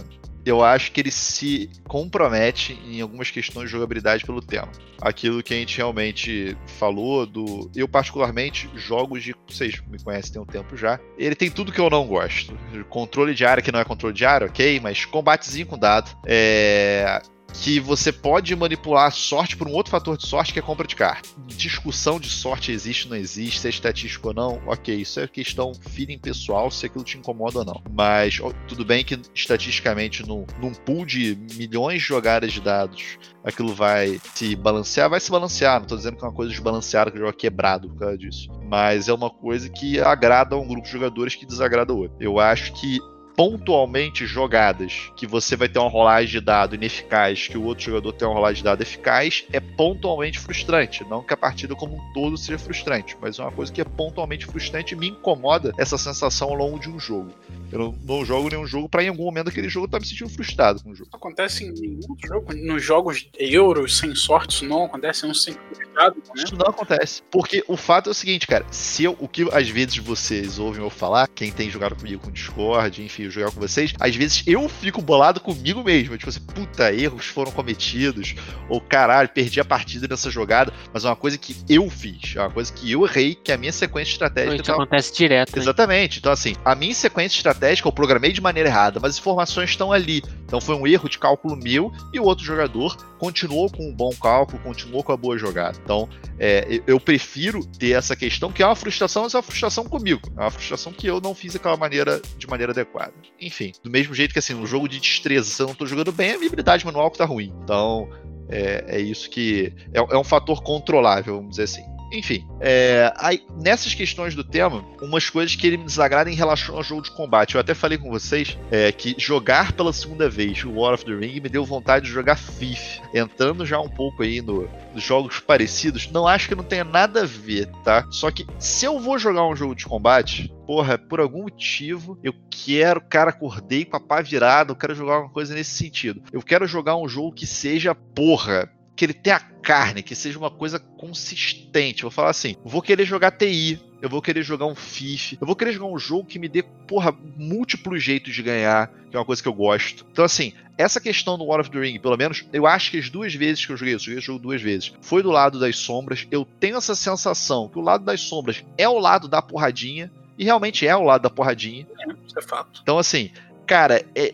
eu 0.47 0.63
acho 0.63 0.91
que 0.91 1.01
ele 1.01 1.11
se 1.11 1.69
compromete 1.87 2.79
em 2.85 3.01
algumas 3.01 3.29
questões 3.29 3.65
de 3.65 3.71
jogabilidade 3.71 4.25
pelo 4.25 4.41
tema. 4.41 4.71
Aquilo 5.01 5.43
que 5.43 5.53
a 5.53 5.57
gente 5.57 5.77
realmente 5.77 6.57
falou 6.79 7.25
do. 7.25 7.69
Eu, 7.75 7.87
particularmente, 7.87 8.69
jogos 8.75 9.23
de. 9.23 9.35
Vocês 9.47 9.81
me 9.87 10.01
conhecem 10.01 10.33
tem 10.33 10.41
um 10.41 10.45
tempo 10.45 10.75
já. 10.75 10.99
Ele 11.17 11.35
tem 11.35 11.49
tudo 11.49 11.71
que 11.71 11.79
eu 11.79 11.89
não 11.89 12.05
gosto. 12.07 12.57
Controle 12.89 13.33
de 13.33 13.45
área 13.45 13.61
que 13.61 13.71
não 13.71 13.79
é 13.79 13.85
controle 13.85 14.15
de 14.15 14.25
área, 14.25 14.47
ok, 14.47 14.79
mas 14.79 15.05
combatezinho 15.05 15.67
com 15.67 15.77
dado. 15.77 16.15
É 16.25 17.21
que 17.53 17.79
você 17.79 18.11
pode 18.11 18.55
manipular 18.55 19.07
a 19.07 19.11
sorte 19.11 19.55
por 19.55 19.67
um 19.67 19.73
outro 19.73 19.91
fator 19.91 20.17
de 20.17 20.27
sorte 20.27 20.53
que 20.53 20.59
é 20.59 20.61
compra 20.61 20.87
de 20.87 20.95
carta. 20.95 21.29
Discussão 21.47 22.19
de 22.19 22.29
sorte 22.29 22.71
existe 22.71 23.05
ou 23.05 23.11
não 23.11 23.17
existe, 23.17 23.59
se 23.59 23.67
é 23.67 23.69
estatístico 23.69 24.29
ou 24.29 24.33
não, 24.33 24.61
ok, 24.67 24.95
isso 24.95 25.19
é 25.19 25.27
questão 25.27 25.73
feeling 25.73 26.19
pessoal, 26.19 26.69
se 26.69 26.85
aquilo 26.85 27.03
te 27.03 27.17
incomoda 27.17 27.59
ou 27.59 27.65
não. 27.65 27.81
Mas 27.91 28.39
tudo 28.67 28.85
bem 28.85 29.03
que 29.03 29.19
estatisticamente 29.33 30.25
num, 30.27 30.45
num 30.61 30.73
pool 30.73 31.05
de 31.05 31.37
milhões 31.55 32.01
de 32.01 32.07
jogadas 32.07 32.51
de 32.51 32.61
dados 32.61 33.17
aquilo 33.43 33.73
vai 33.73 34.19
se 34.33 34.55
balancear, 34.55 35.09
vai 35.09 35.19
se 35.19 35.31
balancear. 35.31 35.79
Não 35.79 35.87
tô 35.87 35.95
dizendo 35.95 36.17
que 36.17 36.23
é 36.23 36.27
uma 36.27 36.33
coisa 36.33 36.51
desbalanceada, 36.51 37.09
que 37.09 37.17
o 37.17 37.19
jogo 37.19 37.31
é 37.31 37.33
quebrado 37.33 37.89
por 37.89 37.99
causa 37.99 38.17
disso. 38.17 38.49
Mas 38.65 39.07
é 39.07 39.13
uma 39.13 39.29
coisa 39.29 39.69
que 39.69 39.99
agrada 39.99 40.55
a 40.55 40.59
um 40.59 40.67
grupo 40.67 40.85
de 40.85 40.91
jogadores 40.91 41.35
que 41.35 41.45
desagrada 41.45 41.93
outro. 41.93 42.17
Eu 42.19 42.39
acho 42.39 42.73
que 42.73 42.99
pontualmente 43.37 44.25
jogadas 44.25 45.11
que 45.15 45.27
você 45.27 45.55
vai 45.55 45.69
ter 45.69 45.77
uma 45.77 45.87
rolagem 45.87 46.31
de 46.31 46.41
dado 46.41 46.73
ineficaz, 46.73 47.47
que 47.47 47.55
o 47.55 47.65
outro 47.65 47.85
jogador 47.85 48.11
tem 48.13 48.27
uma 48.27 48.33
rolagem 48.33 48.57
de 48.57 48.63
dado 48.63 48.81
eficaz, 48.81 49.45
é 49.53 49.59
pontualmente 49.59 50.39
frustrante. 50.39 51.03
Não 51.03 51.21
que 51.21 51.35
a 51.35 51.37
partida 51.37 51.75
como 51.75 51.97
um 51.97 52.13
todo 52.13 52.35
seja 52.35 52.57
frustrante, 52.57 53.15
mas 53.21 53.37
é 53.37 53.43
uma 53.43 53.51
coisa 53.51 53.71
que 53.71 53.79
é 53.79 53.83
pontualmente 53.83 54.47
frustrante 54.47 54.95
e 54.95 54.97
me 54.97 55.09
incomoda 55.09 55.71
essa 55.77 55.99
sensação 55.99 56.49
ao 56.49 56.55
longo 56.55 56.79
de 56.79 56.89
um 56.89 56.99
jogo. 56.99 57.31
Eu 57.71 57.77
não, 57.77 57.95
não 58.03 58.25
jogo 58.25 58.49
nenhum 58.49 58.65
jogo 58.65 58.89
pra 58.89 59.03
em 59.03 59.09
algum 59.09 59.25
momento 59.25 59.49
aquele 59.49 59.69
jogo 59.69 59.87
tá 59.87 59.99
me 59.99 60.05
sentindo 60.05 60.29
frustrado 60.29 60.81
com 60.81 60.89
o 60.89 60.95
jogo. 60.95 61.11
Acontece 61.13 61.63
em 61.63 61.71
nenhum 61.71 62.01
jogo. 62.25 62.55
Nos 62.55 62.83
jogos 62.83 63.29
euros, 63.37 63.97
sem 63.97 64.15
sorte, 64.15 64.55
isso 64.55 64.65
não 64.65 64.85
acontece. 64.85 65.23
Eu 65.23 65.27
não 65.27 65.35
sei 65.35 65.53
frustrado, 65.53 66.15
né? 66.15 66.43
Isso 66.43 66.55
não 66.55 66.67
acontece. 66.67 67.21
Porque 67.29 67.63
o 67.67 67.77
fato 67.77 68.09
é 68.09 68.11
o 68.11 68.15
seguinte, 68.15 68.47
cara. 68.47 68.65
Se 68.71 69.03
eu, 69.03 69.15
o 69.19 69.27
que 69.27 69.47
às 69.51 69.69
vezes 69.69 69.97
vocês 69.97 70.57
ouvem 70.57 70.81
eu 70.81 70.89
falar, 70.89 71.27
quem 71.27 71.51
tem 71.51 71.69
jogado 71.69 71.95
comigo 71.95 72.23
com 72.23 72.31
Discord, 72.31 73.03
enfim, 73.03 73.26
jogar 73.29 73.51
com 73.51 73.59
vocês, 73.59 73.93
às 73.99 74.15
vezes 74.15 74.43
eu 74.45 74.67
fico 74.69 75.01
bolado 75.01 75.39
comigo 75.39 75.83
mesmo. 75.83 76.17
Tipo 76.17 76.29
assim, 76.29 76.41
puta, 76.41 76.93
erros 76.93 77.25
foram 77.25 77.51
cometidos. 77.51 78.35
Ou 78.69 78.79
caralho, 78.81 79.29
perdi 79.29 79.59
a 79.59 79.65
partida 79.65 80.07
nessa 80.07 80.29
jogada. 80.29 80.73
Mas 80.93 81.05
é 81.05 81.09
uma 81.09 81.15
coisa 81.15 81.37
que 81.37 81.55
eu 81.69 81.89
fiz. 81.89 82.35
É 82.35 82.41
uma 82.41 82.51
coisa 82.51 82.71
que 82.71 82.91
eu 82.91 83.05
errei, 83.05 83.35
que 83.35 83.51
a 83.51 83.57
minha 83.57 83.71
sequência 83.71 84.11
estratégica 84.11 84.55
Isso 84.55 84.63
tava 84.63 84.83
acontece 84.83 85.13
direto. 85.15 85.55
né? 85.55 85.61
Exatamente. 85.61 86.19
Então, 86.19 86.31
assim, 86.31 86.55
a 86.63 86.75
minha 86.75 86.93
sequência 86.93 87.37
estratégica 87.37 87.87
eu 87.87 87.91
programei 87.91 88.31
de 88.31 88.41
maneira 88.41 88.69
errada, 88.69 88.99
mas 88.99 89.11
as 89.11 89.19
informações 89.19 89.69
estão 89.69 89.91
ali. 89.91 90.21
Então 90.45 90.61
foi 90.61 90.75
um 90.75 90.87
erro 90.87 91.09
de 91.09 91.17
cálculo 91.17 91.55
meu 91.55 91.91
e 92.13 92.19
o 92.19 92.23
outro 92.23 92.43
jogador 92.45 92.95
continuou 93.19 93.69
com 93.69 93.89
um 93.89 93.93
bom 93.93 94.11
cálculo, 94.21 94.59
continuou 94.63 95.03
com 95.03 95.11
a 95.11 95.17
boa 95.17 95.37
jogada. 95.37 95.77
Então, 95.83 96.07
é, 96.39 96.65
eu- 96.69 96.83
eu 96.87 96.99
prefiro 96.99 97.65
ter 97.65 97.91
essa 97.91 98.15
questão, 98.15 98.51
que 98.51 98.61
é 98.61 98.65
uma 98.65 98.75
frustração, 98.75 99.23
mas 99.23 99.33
é 99.33 99.37
uma 99.37 99.43
frustração 99.43 99.83
comigo. 99.85 100.21
É 100.37 100.41
uma 100.41 100.51
frustração 100.51 100.93
que 100.93 101.07
eu 101.07 101.19
não 101.19 101.33
fiz 101.35 101.53
daquela 101.53 101.75
maneira, 101.75 102.21
de 102.37 102.47
maneira 102.47 102.71
adequada. 102.71 103.13
Enfim, 103.39 103.71
do 103.83 103.89
mesmo 103.89 104.13
jeito 104.13 104.33
que 104.33 104.39
assim, 104.39 104.53
um 104.53 104.65
jogo 104.65 104.87
de 104.87 104.99
destreza, 104.99 105.49
se 105.49 105.61
eu 105.61 105.67
não 105.67 105.75
tô 105.75 105.85
jogando 105.85 106.11
bem, 106.11 106.29
é 106.29 106.33
a 106.33 106.37
minha 106.37 106.47
habilidade 106.47 106.85
manual 106.85 107.11
que 107.11 107.17
tá 107.17 107.25
ruim. 107.25 107.53
Então, 107.63 108.09
é, 108.49 108.85
é 108.87 108.99
isso 108.99 109.29
que. 109.29 109.73
É, 109.93 109.99
é 109.99 110.17
um 110.17 110.23
fator 110.23 110.61
controlável, 110.63 111.35
vamos 111.35 111.51
dizer 111.51 111.63
assim. 111.63 111.96
Enfim, 112.11 112.47
é, 112.59 113.13
aí, 113.17 113.43
nessas 113.61 113.93
questões 113.93 114.33
do 114.33 114.43
tema, 114.43 114.83
umas 115.01 115.29
coisas 115.29 115.55
que 115.55 115.67
ele 115.67 115.77
me 115.77 115.85
desagrada 115.85 116.29
em 116.29 116.35
relação 116.35 116.75
ao 116.75 116.83
jogo 116.83 117.01
de 117.01 117.11
combate. 117.11 117.55
Eu 117.55 117.61
até 117.61 117.73
falei 117.73 117.97
com 117.97 118.09
vocês 118.09 118.57
é, 118.71 118.91
que 118.91 119.15
jogar 119.17 119.73
pela 119.73 119.91
segunda 119.91 120.29
vez 120.29 120.63
o 120.63 120.71
War 120.71 120.93
of 120.93 121.03
the 121.03 121.13
Ring 121.13 121.41
me 121.41 121.49
deu 121.49 121.65
vontade 121.65 122.05
de 122.05 122.11
jogar 122.11 122.37
Thief. 122.37 122.99
Entrando 123.13 123.65
já 123.65 123.79
um 123.79 123.89
pouco 123.89 124.23
aí 124.23 124.41
no, 124.41 124.69
nos 124.93 125.03
jogos 125.03 125.39
parecidos, 125.39 126.09
não 126.09 126.27
acho 126.27 126.47
que 126.47 126.55
não 126.55 126.63
tenha 126.63 126.83
nada 126.83 127.23
a 127.23 127.25
ver, 127.25 127.67
tá? 127.83 128.07
Só 128.09 128.31
que 128.31 128.45
se 128.57 128.85
eu 128.85 128.99
vou 128.99 129.19
jogar 129.19 129.45
um 129.45 129.55
jogo 129.55 129.75
de 129.75 129.85
combate, 129.85 130.53
porra, 130.65 130.97
por 130.97 131.19
algum 131.19 131.43
motivo, 131.43 132.17
eu 132.23 132.33
quero, 132.49 133.01
cara, 133.01 133.29
acordei 133.29 133.85
com 133.85 133.97
a 133.97 133.99
pá 133.99 134.21
virada, 134.21 134.71
eu 134.71 134.75
quero 134.75 134.95
jogar 134.95 135.15
alguma 135.15 135.33
coisa 135.33 135.53
nesse 135.53 135.71
sentido. 135.71 136.21
Eu 136.31 136.41
quero 136.41 136.67
jogar 136.67 136.95
um 136.97 137.07
jogo 137.07 137.33
que 137.33 137.45
seja, 137.45 137.93
porra, 137.93 138.69
que 138.97 139.05
ele 139.05 139.13
tenha 139.13 139.39
carne, 139.39 140.01
que 140.01 140.15
seja 140.15 140.39
uma 140.39 140.49
coisa 140.49 140.79
consistente. 140.79 142.01
vou 142.01 142.11
falar 142.11 142.31
assim, 142.31 142.55
vou 142.65 142.81
querer 142.81 143.05
jogar 143.05 143.31
TI, 143.31 143.79
eu 144.01 144.09
vou 144.09 144.21
querer 144.21 144.41
jogar 144.41 144.65
um 144.65 144.75
FIF, 144.75 145.37
eu 145.39 145.45
vou 145.45 145.55
querer 145.55 145.71
jogar 145.71 145.85
um 145.85 145.99
jogo 145.99 146.25
que 146.25 146.39
me 146.39 146.49
dê, 146.49 146.63
porra, 146.63 147.15
múltiplos 147.37 148.03
jeitos 148.03 148.33
de 148.33 148.41
ganhar, 148.41 148.91
que 149.09 149.15
é 149.15 149.19
uma 149.19 149.25
coisa 149.25 149.41
que 149.41 149.47
eu 149.47 149.53
gosto. 149.53 150.05
Então, 150.11 150.25
assim, 150.25 150.51
essa 150.77 150.99
questão 150.99 151.37
do 151.37 151.45
War 151.45 151.59
of 151.59 151.69
the 151.69 151.79
Ring, 151.79 151.99
pelo 151.99 152.17
menos, 152.17 152.43
eu 152.51 152.65
acho 152.65 152.89
que 152.89 152.97
as 152.97 153.09
duas 153.09 153.33
vezes 153.35 153.65
que 153.65 153.71
eu 153.71 153.77
joguei, 153.77 153.93
eu 153.93 153.99
joguei 153.99 154.17
o 154.17 154.21
jogo 154.21 154.39
duas 154.39 154.61
vezes, 154.61 154.91
foi 154.99 155.21
do 155.21 155.29
lado 155.29 155.59
das 155.59 155.77
sombras. 155.77 156.25
Eu 156.31 156.43
tenho 156.59 156.77
essa 156.77 156.95
sensação 156.95 157.69
que 157.69 157.77
o 157.77 157.81
lado 157.81 158.03
das 158.03 158.21
sombras 158.21 158.65
é 158.77 158.89
o 158.89 158.97
lado 158.97 159.27
da 159.27 159.41
porradinha, 159.41 160.11
e 160.37 160.43
realmente 160.43 160.87
é 160.87 160.95
o 160.95 161.03
lado 161.03 161.21
da 161.21 161.29
porradinha. 161.29 161.87
É, 161.99 162.13
isso 162.25 162.37
é 162.37 162.41
fato. 162.41 162.79
Então, 162.81 162.97
assim, 162.97 163.31
cara, 163.65 164.05
é, 164.15 164.33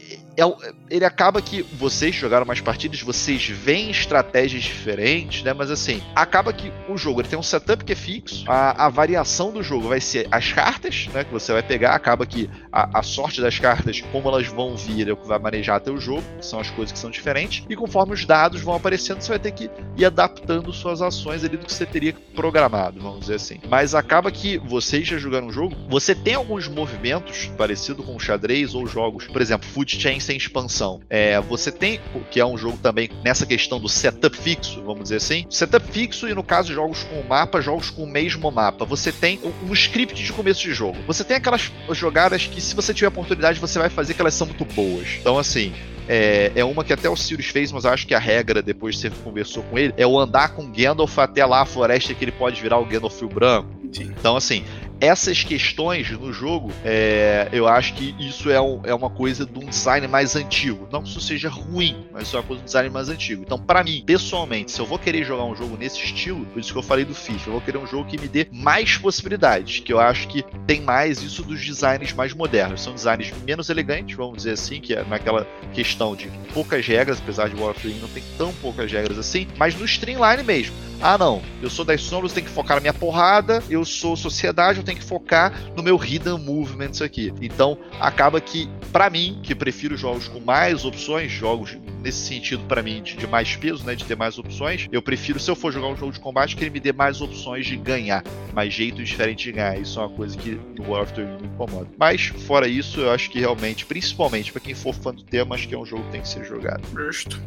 ele 0.90 1.06
acaba 1.06 1.42
que 1.42 1.62
vocês 1.62 2.16
jogaram 2.16 2.46
mais 2.46 2.60
partidas, 2.60 3.02
vocês 3.02 3.48
veem 3.48 3.92
estratégias 3.92 4.64
diferentes, 4.64 5.44
né? 5.44 5.54
Mas 5.54 5.70
assim, 5.70 6.02
acaba 6.16 6.52
que 6.52 6.72
o 6.90 6.98
jogo 6.98 7.22
ele 7.22 7.28
tem 7.28 7.38
um 7.38 7.44
setup 7.44 7.84
que 7.84 7.94
é 7.94 7.96
fixo, 7.96 8.44
a, 8.48 8.86
a 8.86 8.90
variação 8.90 9.52
do 9.52 9.62
jogo 9.62 9.88
vai 9.88 10.00
ser 10.00 10.28
as 10.32 10.52
cartas, 10.52 11.08
né? 11.14 11.24
Que 11.24 11.32
você 11.32 11.54
vai 11.54 11.62
pegar, 11.62 11.94
acaba 11.94 12.26
que 12.26 12.50
a, 12.72 13.00
a, 13.00 13.04
sorte 13.04 13.42
das 13.42 13.60
cartas, 13.60 14.02
como 14.12 14.28
elas 14.28 14.48
vão 14.48 14.76
vir, 14.76 15.08
é 15.08 15.14
o 15.14 15.18
que 15.18 15.28
vai 15.28 15.38
manejar 15.40 15.78
até 15.78 15.92
o 15.92 15.98
jogo, 15.98 16.24
são 16.42 16.60
as 16.60 16.70
coisas 16.70 16.92
que 16.92 17.00
são 17.00 17.12
diferentes, 17.12 17.64
e 17.70 17.76
conforme 17.76 18.14
os 18.14 18.26
dados 18.26 18.62
vão 18.62 18.76
aparecendo, 18.76 19.22
você 19.22 19.30
vai 19.30 19.40
ter 19.40 19.52
que 19.52 19.70
ir 19.96 20.06
adaptando 20.06 20.74
suas 20.74 21.02
ações 21.02 21.44
ali 21.44 21.58
do 21.58 21.66
que 21.66 21.74
você 21.74 21.86
teria 21.86 22.14
programado, 22.36 23.00
vamos 23.00 23.22
dizer 23.22 23.36
assim. 23.36 23.60
Mas 23.70 23.94
acaba 23.94 24.32
que 24.32 24.58
vocês 24.58 25.08
já 25.08 25.18
jogaram 25.18 25.48
um 25.48 25.52
jogo, 25.52 25.76
você 25.88 26.16
tem 26.16 26.34
alguns 26.36 26.68
movimentos 26.68 27.52
parecido 27.58 28.02
com 28.04 28.18
xadrez 28.18 28.74
ou 28.74 28.88
jogos, 28.88 29.28
por 29.28 29.42
exemplo, 29.42 29.68
Food 29.68 30.00
Chain 30.00 30.20
sem 30.24 30.38
expansão. 30.38 31.02
É, 31.10 31.40
você 31.42 31.72
tem, 31.72 32.00
que 32.32 32.40
é 32.40 32.46
um 32.46 32.58
jogo 32.58 32.78
também 32.78 33.10
nessa 33.24 33.46
questão 33.46 33.80
do 33.80 33.90
setup 33.90 34.36
fixo, 34.36 34.82
vamos 34.82 35.04
dizer 35.04 35.18
assim. 35.18 35.46
Setup 35.50 35.86
fixo 35.92 36.28
e 36.28 36.34
no 36.34 36.44
caso 36.44 36.74
jogos 36.74 37.04
com 37.04 37.22
mapa, 37.28 37.62
jogos 37.62 37.90
com 37.90 38.04
o 38.04 38.08
mesmo 38.08 38.52
mapa. 38.52 38.86
Você 38.86 39.12
tem 39.12 39.40
um, 39.68 39.74
script 39.74 40.24
de 40.24 40.32
começo 40.34 40.62
de 40.62 40.74
jogo. 40.74 40.98
Você 41.08 41.24
tem 41.24 41.38
aquelas 41.38 41.72
jogadas 41.92 42.46
que 42.48 42.62
se 42.62 42.76
você 42.76 42.94
tiver 42.94 43.08
oportunidade 43.08 43.60
você 43.60 43.80
vai 43.80 43.90
fazer 43.90 44.14
que 44.14 44.22
elas 44.22 44.34
são 44.34 44.48
muito 44.48 44.66
boas. 44.66 45.08
Então 45.20 45.38
assim, 45.38 45.74
é, 46.08 46.52
é, 46.56 46.66
uma 46.66 46.84
que 46.84 46.92
até 46.92 47.10
o 47.10 47.16
Sirius 47.16 47.48
fez, 47.48 47.72
mas 47.72 47.86
acho 47.86 48.06
que 48.06 48.14
a 48.14 48.20
regra, 48.20 48.62
depois 48.62 48.96
que 48.96 49.02
você 49.02 49.10
conversou 49.24 49.64
com 49.64 49.78
ele, 49.78 49.94
é 49.98 50.06
o 50.06 50.20
andar 50.20 50.50
com 50.50 50.70
Gandalf 50.70 51.18
até 51.20 51.46
lá 51.46 51.62
a 51.62 51.66
floresta 51.66 52.14
que 52.14 52.24
ele 52.24 52.32
pode 52.32 52.62
virar 52.62 52.78
o 52.78 52.86
Gandalf 52.86 53.22
branco. 53.24 53.70
Sim. 53.92 54.12
Então, 54.18 54.36
assim, 54.36 54.64
essas 55.04 55.44
questões 55.44 56.10
no 56.12 56.32
jogo, 56.32 56.72
é, 56.86 57.50
eu 57.52 57.68
acho 57.68 57.94
que 57.94 58.16
isso 58.18 58.50
é, 58.50 58.62
um, 58.62 58.80
é, 58.86 58.94
uma 58.94 59.10
coisa 59.10 59.46
de 59.46 59.60
um 59.60 59.66
design 59.66 60.08
mais 60.08 60.36
antigo. 60.36 60.88
Não 60.92 61.04
que 61.04 61.10
isso 61.10 61.20
seja 61.20 61.50
ruim, 61.50 62.06
mas 62.12 62.24
isso 62.24 62.38
é 62.38 62.40
uma 62.40 62.46
coisa 62.46 62.62
de 62.62 62.64
um 62.64 62.66
design 62.66 62.90
mais 62.90 63.10
antigo. 63.10 63.44
Então, 63.46 63.60
para 63.60 63.84
mim, 63.84 64.02
pessoalmente, 64.06 64.72
se 64.72 64.80
eu 64.80 64.86
vou 64.86 64.98
querer 64.98 65.26
jogar 65.26 65.44
um 65.44 65.56
jogo 65.56 65.76
nesse 65.78 65.98
estilo, 65.98 66.46
por 66.46 66.60
isso 66.60 66.72
que 66.72 66.80
eu 66.80 66.84
falei 66.84 67.04
do 67.04 67.14
FIFA, 67.14 67.50
eu 67.50 67.52
vou 67.52 67.62
querer 67.62 67.78
um 67.78 67.88
jogo 67.88 68.10
que 68.10 68.18
me 68.18 68.30
dê 68.30 68.48
mais 68.50 68.98
possibilidades, 68.98 69.80
que 69.80 69.92
eu 69.92 70.00
acho 70.00 70.28
que 70.30 70.46
tem 70.66 70.80
mais 70.80 71.22
isso 71.22 71.44
dos 71.44 71.64
designs 71.64 72.14
mais 72.14 72.34
modernos. 72.34 72.82
São 72.82 72.94
designs 72.94 73.34
menos 73.46 73.70
elegantes, 73.70 74.16
vamos 74.16 74.38
dizer 74.38 74.52
assim, 74.52 74.80
que 74.80 74.94
é 74.94 75.04
naquela 75.04 75.46
questão 75.74 76.16
de 76.16 76.30
poucas 76.54 76.88
regras, 76.88 77.20
apesar 77.20 77.50
de 77.50 77.62
Warframe 77.62 78.00
não 78.00 78.08
tem 78.08 78.24
tão 78.38 78.54
poucas 78.54 78.90
regras 78.90 79.18
assim, 79.18 79.48
mas 79.58 79.76
no 79.76 79.84
streamline 79.84 80.44
mesmo. 80.44 80.74
Ah, 81.02 81.18
não, 81.18 81.42
eu 81.62 81.70
sou 81.70 81.84
das 81.84 82.02
sombras, 82.02 82.32
tenho 82.32 82.46
que 82.46 82.52
focar 82.54 82.78
na 82.78 82.82
minha 82.82 82.94
porrada, 82.94 83.62
eu 83.70 83.84
sou 83.84 84.16
sociedade, 84.16 84.78
eu 84.78 84.86
tenho 84.86 84.93
que 84.96 85.04
focar 85.04 85.54
no 85.76 85.84
meu 85.84 85.98
hidden 85.98 86.40
movements 86.40 87.02
aqui. 87.02 87.34
Então, 87.42 87.78
acaba 88.00 88.40
que, 88.40 88.70
para 88.92 89.10
mim, 89.10 89.40
que 89.44 89.56
prefiro 89.56 89.98
jogos 89.98 90.28
com 90.28 90.40
mais 90.40 90.86
opções, 90.86 91.32
jogos 91.32 91.78
nesse 92.02 92.20
sentido, 92.28 92.64
para 92.66 92.84
mim, 92.84 93.02
de, 93.02 93.16
de, 93.16 93.26
mais 93.26 93.56
peso, 93.56 93.86
né, 93.86 93.96
de 93.96 94.04
ter 94.04 94.16
mais 94.16 94.38
opções, 94.38 94.88
eu 94.92 95.02
prefiro, 95.02 95.40
se 95.40 95.50
eu 95.50 95.56
for 95.56 95.72
jogar 95.72 95.88
um 95.88 95.96
jogo 95.96 96.12
de 96.12 96.20
combate, 96.20 96.56
que 96.56 96.64
ele 96.64 96.70
me 96.70 96.80
dê 96.80 96.92
mais 96.92 97.22
opções 97.22 97.66
de 97.66 97.78
ganhar, 97.78 98.24
mais 98.54 98.74
jeitos 98.74 99.08
diferentes 99.08 99.46
de 99.46 99.52
ganhar. 99.54 99.80
Isso 99.80 100.00
é 100.00 100.04
uma 100.04 100.10
coisa 100.10 100.38
que 100.38 100.60
no 100.78 100.90
War 100.90 101.04
of 101.04 101.14
the 101.14 101.24
Ring 101.24 101.42
me 101.42 101.48
incomoda. 101.48 101.88
Mas, 101.98 102.26
fora 102.26 102.68
isso, 102.68 103.00
eu 103.00 103.12
acho 103.12 103.30
que 103.30 103.40
realmente, 103.40 103.86
principalmente 103.86 104.52
para 104.52 104.62
quem 104.62 104.76
for 104.76 104.94
fã 104.94 105.14
do 105.14 105.24
tema, 105.24 105.56
acho 105.56 105.68
que 105.68 105.74
é 105.74 105.78
um 105.78 105.86
jogo 105.86 106.04
que 106.04 106.12
tem 106.12 106.22
que 106.22 106.28
ser 106.28 106.44
jogado. 106.44 106.84
Justo. 106.94 107.42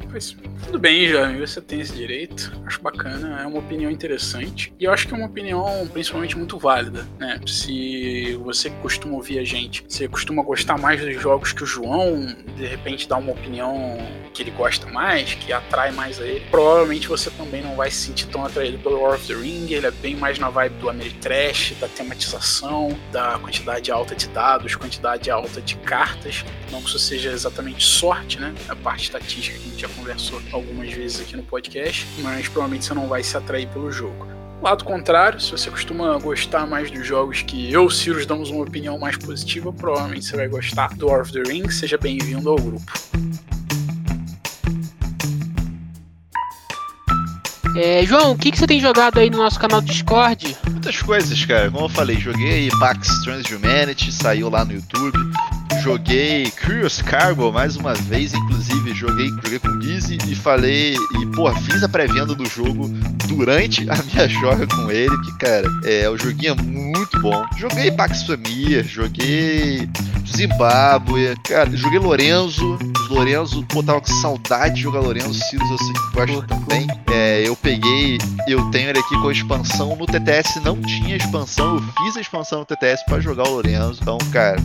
Tudo 0.64 0.78
bem, 0.78 1.08
já 1.08 1.30
você 1.32 1.60
tem 1.60 1.80
esse 1.80 1.94
direito. 1.94 2.52
Acho 2.64 2.80
bacana 2.80 3.40
é 3.42 3.46
uma 3.46 3.58
opinião 3.58 3.90
interessante. 3.90 4.72
E 4.78 4.84
eu 4.84 4.92
acho 4.92 5.06
que 5.06 5.14
é 5.14 5.16
uma 5.16 5.26
opinião 5.26 5.86
principalmente 5.92 6.36
muito 6.36 6.58
válida, 6.58 7.06
né? 7.18 7.25
Se 7.46 8.34
você 8.42 8.70
costuma 8.70 9.14
ouvir 9.14 9.38
a 9.38 9.44
gente, 9.44 9.84
você 9.88 10.08
costuma 10.08 10.42
gostar 10.42 10.78
mais 10.78 11.00
dos 11.00 11.20
jogos 11.20 11.52
que 11.52 11.62
o 11.62 11.66
João, 11.66 12.36
de 12.56 12.66
repente 12.66 13.08
dá 13.08 13.16
uma 13.16 13.32
opinião 13.32 13.98
que 14.32 14.42
ele 14.42 14.50
gosta 14.50 14.86
mais, 14.86 15.34
que 15.34 15.52
atrai 15.52 15.90
mais 15.92 16.20
a 16.20 16.26
ele, 16.26 16.44
provavelmente 16.50 17.08
você 17.08 17.30
também 17.30 17.62
não 17.62 17.74
vai 17.74 17.90
se 17.90 18.06
sentir 18.06 18.26
tão 18.26 18.44
atraído 18.44 18.78
pelo 18.78 19.00
War 19.00 19.14
of 19.14 19.26
the 19.26 19.34
Ring. 19.34 19.72
Ele 19.72 19.86
é 19.86 19.90
bem 19.90 20.14
mais 20.14 20.38
na 20.38 20.50
vibe 20.50 20.74
do 20.74 20.90
Ameritrash, 20.90 21.74
da 21.80 21.88
tematização, 21.88 22.96
da 23.10 23.38
quantidade 23.38 23.90
alta 23.90 24.14
de 24.14 24.28
dados, 24.28 24.74
quantidade 24.74 25.30
alta 25.30 25.60
de 25.60 25.76
cartas. 25.76 26.44
Não 26.70 26.82
que 26.82 26.88
isso 26.88 26.98
seja 26.98 27.30
exatamente 27.30 27.84
sorte, 27.84 28.38
né? 28.38 28.54
A 28.68 28.76
parte 28.76 29.04
estatística 29.04 29.58
que 29.58 29.64
a 29.66 29.70
gente 29.70 29.80
já 29.80 29.88
conversou 29.88 30.40
algumas 30.52 30.92
vezes 30.92 31.20
aqui 31.20 31.36
no 31.36 31.42
podcast, 31.42 32.06
mas 32.18 32.48
provavelmente 32.48 32.84
você 32.84 32.94
não 32.94 33.08
vai 33.08 33.22
se 33.22 33.36
atrair 33.36 33.68
pelo 33.68 33.90
jogo. 33.90 34.35
Lado 34.62 34.84
contrário, 34.84 35.38
se 35.40 35.50
você 35.52 35.70
costuma 35.70 36.18
gostar 36.18 36.66
mais 36.66 36.90
dos 36.90 37.06
jogos 37.06 37.42
que 37.42 37.70
eu, 37.72 37.88
Sirius, 37.90 38.26
damos 38.26 38.50
uma 38.50 38.64
opinião 38.64 38.98
mais 38.98 39.16
positiva, 39.16 39.72
provavelmente 39.72 40.24
você 40.24 40.36
vai 40.36 40.48
gostar 40.48 40.94
do 40.94 41.06
War 41.06 41.20
of 41.20 41.32
the 41.32 41.42
Ring. 41.42 41.70
Seja 41.70 41.98
bem-vindo 41.98 42.48
ao 42.48 42.56
grupo. 42.56 42.92
É, 47.76 48.06
João, 48.06 48.32
o 48.32 48.38
que, 48.38 48.50
que 48.50 48.58
você 48.58 48.66
tem 48.66 48.80
jogado 48.80 49.18
aí 49.18 49.28
no 49.28 49.36
nosso 49.36 49.60
canal 49.60 49.82
do 49.82 49.86
Discord? 49.86 50.56
Muitas 50.70 51.02
coisas, 51.02 51.44
cara. 51.44 51.70
Como 51.70 51.84
eu 51.84 51.88
falei, 51.90 52.16
joguei 52.18 52.70
Pax 52.80 53.22
Transhumanity, 53.22 54.10
saiu 54.10 54.48
lá 54.48 54.64
no 54.64 54.72
YouTube. 54.72 55.18
Joguei 55.82 56.50
Curious 56.50 57.00
Cargo 57.00 57.52
mais 57.52 57.76
uma 57.76 57.94
vez, 57.94 58.34
inclusive 58.34 58.94
joguei, 58.94 59.28
joguei 59.28 59.58
com 59.58 59.68
o 59.68 59.82
Gizzy 59.82 60.18
e 60.26 60.34
falei, 60.34 60.94
e 60.94 61.26
pô, 61.34 61.52
fiz 61.54 61.82
a 61.82 61.88
pré-venda 61.88 62.34
do 62.34 62.44
jogo 62.46 62.88
durante 63.28 63.88
a 63.88 63.96
minha 64.02 64.28
joga 64.40 64.66
com 64.66 64.90
ele, 64.90 65.16
que 65.22 65.38
cara, 65.38 65.68
é, 65.84 66.08
o 66.08 66.16
joguinho 66.16 66.52
é 66.52 66.62
muito 66.62 67.20
bom. 67.20 67.44
Joguei 67.56 67.90
Pax 67.90 68.24
Família, 68.24 68.82
joguei 68.82 69.88
Zimbábue, 70.36 71.36
cara, 71.44 71.70
joguei 71.76 71.98
Lorenzo, 71.98 72.78
Lorenzo, 73.08 73.64
pô, 73.68 73.82
tava 73.82 74.00
com 74.00 74.12
saudade 74.20 74.76
de 74.76 74.82
jogar 74.82 75.00
Lorenzo, 75.00 75.34
Silas 75.34 75.70
eu 75.70 75.78
sei 75.78 75.92
que 75.92 76.14
gosta 76.14 76.42
também. 76.48 76.86
É, 77.12 77.42
eu 77.46 77.56
peguei, 77.56 78.18
eu 78.48 78.70
tenho 78.70 78.90
ele 78.90 78.98
aqui 78.98 79.14
com 79.20 79.28
a 79.28 79.32
expansão 79.32 79.96
no 79.96 80.06
TTS, 80.06 80.60
não 80.64 80.80
tinha 80.82 81.16
expansão, 81.16 81.76
eu 81.76 81.82
fiz 82.04 82.16
a 82.16 82.20
expansão 82.20 82.60
no 82.60 82.64
TTS 82.64 83.04
para 83.06 83.20
jogar 83.20 83.44
o 83.48 83.54
Lorenzo, 83.54 84.00
então, 84.02 84.18
cara, 84.32 84.60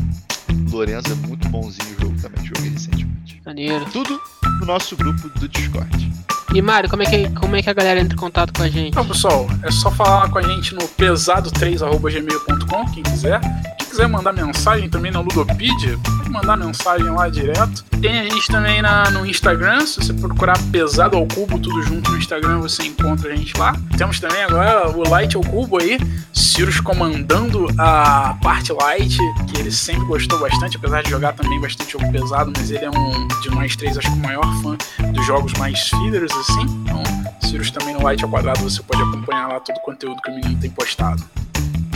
Lourenço 0.72 1.12
é 1.12 1.16
muito 1.28 1.48
bonzinho 1.50 1.98
o 1.98 2.02
jogo 2.02 2.22
também, 2.22 2.46
joguei 2.46 2.70
recentemente. 2.70 3.42
Maneiro. 3.46 3.86
Tudo 3.92 4.20
no 4.60 4.66
nosso 4.66 4.96
grupo 4.96 5.30
do 5.40 5.48
Discord. 5.48 6.12
E 6.54 6.62
Mário, 6.62 6.90
como 6.90 7.02
é, 7.02 7.06
que, 7.06 7.30
como 7.32 7.56
é 7.56 7.62
que 7.62 7.70
a 7.70 7.74
galera 7.74 8.02
entra 8.02 8.14
em 8.14 8.20
contato 8.20 8.52
com 8.54 8.64
a 8.64 8.70
gente? 8.70 8.90
Então, 8.90 9.08
pessoal, 9.08 9.48
é 9.64 9.72
só 9.72 9.90
falar 9.90 10.30
com 10.30 10.38
a 10.38 10.42
gente 10.42 10.76
no 10.76 10.82
pesado3.gmail.com, 10.82 12.92
quem 12.92 13.04
quiser 13.04 13.40
quiser 13.92 14.08
mandar 14.08 14.32
mensagem 14.32 14.90
também 14.90 15.12
na 15.12 15.20
Ludopedia, 15.20 16.00
pode 16.18 16.30
mandar 16.30 16.56
mensagem 16.56 17.10
lá 17.10 17.28
direto. 17.28 17.84
Tem 18.02 18.20
a 18.20 18.24
gente 18.24 18.48
também 18.48 18.82
na, 18.82 19.12
no 19.12 19.26
Instagram, 19.26 19.86
se 19.86 19.98
você 19.98 20.14
procurar 20.14 20.58
Pesado 20.72 21.18
ao 21.18 21.28
Cubo, 21.28 21.60
tudo 21.60 21.84
junto 21.84 22.10
no 22.10 22.18
Instagram, 22.18 22.60
você 22.60 22.84
encontra 22.84 23.32
a 23.32 23.36
gente 23.36 23.56
lá. 23.58 23.76
Temos 23.98 24.18
também 24.20 24.44
agora 24.44 24.90
o 24.90 25.08
Light 25.10 25.36
ao 25.36 25.44
Cubo 25.44 25.78
aí, 25.78 26.00
Cirus 26.32 26.80
comandando 26.80 27.68
a 27.78 28.38
parte 28.42 28.72
Light, 28.72 29.18
que 29.48 29.60
ele 29.60 29.72
sempre 29.72 30.06
gostou 30.06 30.40
bastante, 30.40 30.78
apesar 30.78 31.04
de 31.04 31.10
jogar 31.10 31.34
também 31.34 31.60
bastante 31.60 31.92
jogo 31.92 32.10
pesado, 32.14 32.54
mas 32.56 32.72
ele 32.72 32.86
é 32.86 32.90
um 32.90 33.28
de 33.42 33.50
nós 33.50 33.76
três, 33.76 33.98
acho 33.98 34.10
que 34.10 34.18
o 34.18 34.22
maior 34.22 34.62
fã 34.62 34.78
dos 35.12 35.26
jogos 35.26 35.52
mais 35.54 35.78
feeders, 35.90 36.32
assim. 36.32 36.64
Então, 36.84 37.04
Cirus 37.42 37.70
também 37.70 37.94
no 37.94 38.02
Light 38.02 38.24
ao 38.24 38.30
Quadrado, 38.30 38.62
você 38.62 38.82
pode 38.82 39.02
acompanhar 39.04 39.50
lá 39.50 39.60
todo 39.60 39.76
o 39.76 39.82
conteúdo 39.82 40.22
que 40.22 40.32
o 40.32 40.36
menino 40.36 40.58
tem 40.62 40.70
postado 40.70 41.22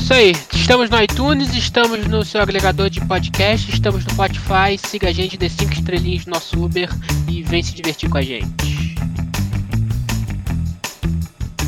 isso 0.05 0.13
aí. 0.13 0.35
Estamos 0.53 0.87
no 0.87 1.01
iTunes, 1.01 1.55
estamos 1.55 2.05
no 2.05 2.23
seu 2.23 2.39
agregador 2.39 2.91
de 2.91 3.01
podcast, 3.01 3.71
estamos 3.71 4.05
no 4.05 4.11
Spotify. 4.11 4.77
Siga 4.77 5.09
a 5.09 5.11
gente, 5.11 5.35
dê 5.35 5.49
5 5.49 5.73
estrelinhas 5.73 6.27
no 6.27 6.33
nosso 6.33 6.63
Uber 6.63 6.87
e 7.27 7.41
vem 7.41 7.63
se 7.63 7.73
divertir 7.73 8.07
com 8.07 8.19
a 8.19 8.21
gente. 8.21 8.95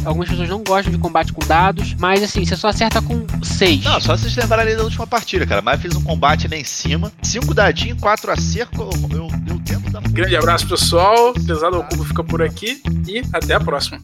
Algumas 0.06 0.30
pessoas 0.30 0.50
não 0.50 0.64
gostam 0.64 0.94
de 0.94 1.00
combate 1.00 1.34
com 1.34 1.44
dados, 1.48 1.96
mas 1.96 2.22
assim, 2.22 2.46
você 2.46 2.56
só 2.56 2.68
acerta 2.68 3.02
com 3.02 3.26
6. 3.42 3.84
Não, 3.84 4.00
só 4.00 4.16
vocês 4.16 4.36
lembrarem 4.36 4.68
ali 4.68 4.78
da 4.78 4.84
última 4.84 5.08
partida, 5.08 5.44
cara. 5.48 5.64
Mas 5.64 5.82
fez 5.82 5.96
um 5.96 6.04
combate 6.04 6.48
lá 6.48 6.58
em 6.58 6.64
cima. 6.64 7.12
Cinco 7.24 7.56
dadinhos, 7.56 8.00
quatro 8.00 8.32
acerco. 8.32 8.84
Eu, 8.84 9.18
eu, 9.18 9.28
eu 9.48 9.60
tento 9.66 9.90
dar. 9.90 10.02
Grande 10.10 10.36
abraço, 10.36 10.68
pessoal. 10.68 11.34
Pesado 11.34 11.78
ao 11.78 11.84
Cubo 11.86 12.06
fica 12.06 12.24
por 12.24 12.44
aqui 12.44 12.84
e 13.08 13.24
até 13.34 13.56
a 13.56 13.60
próxima. 13.60 14.00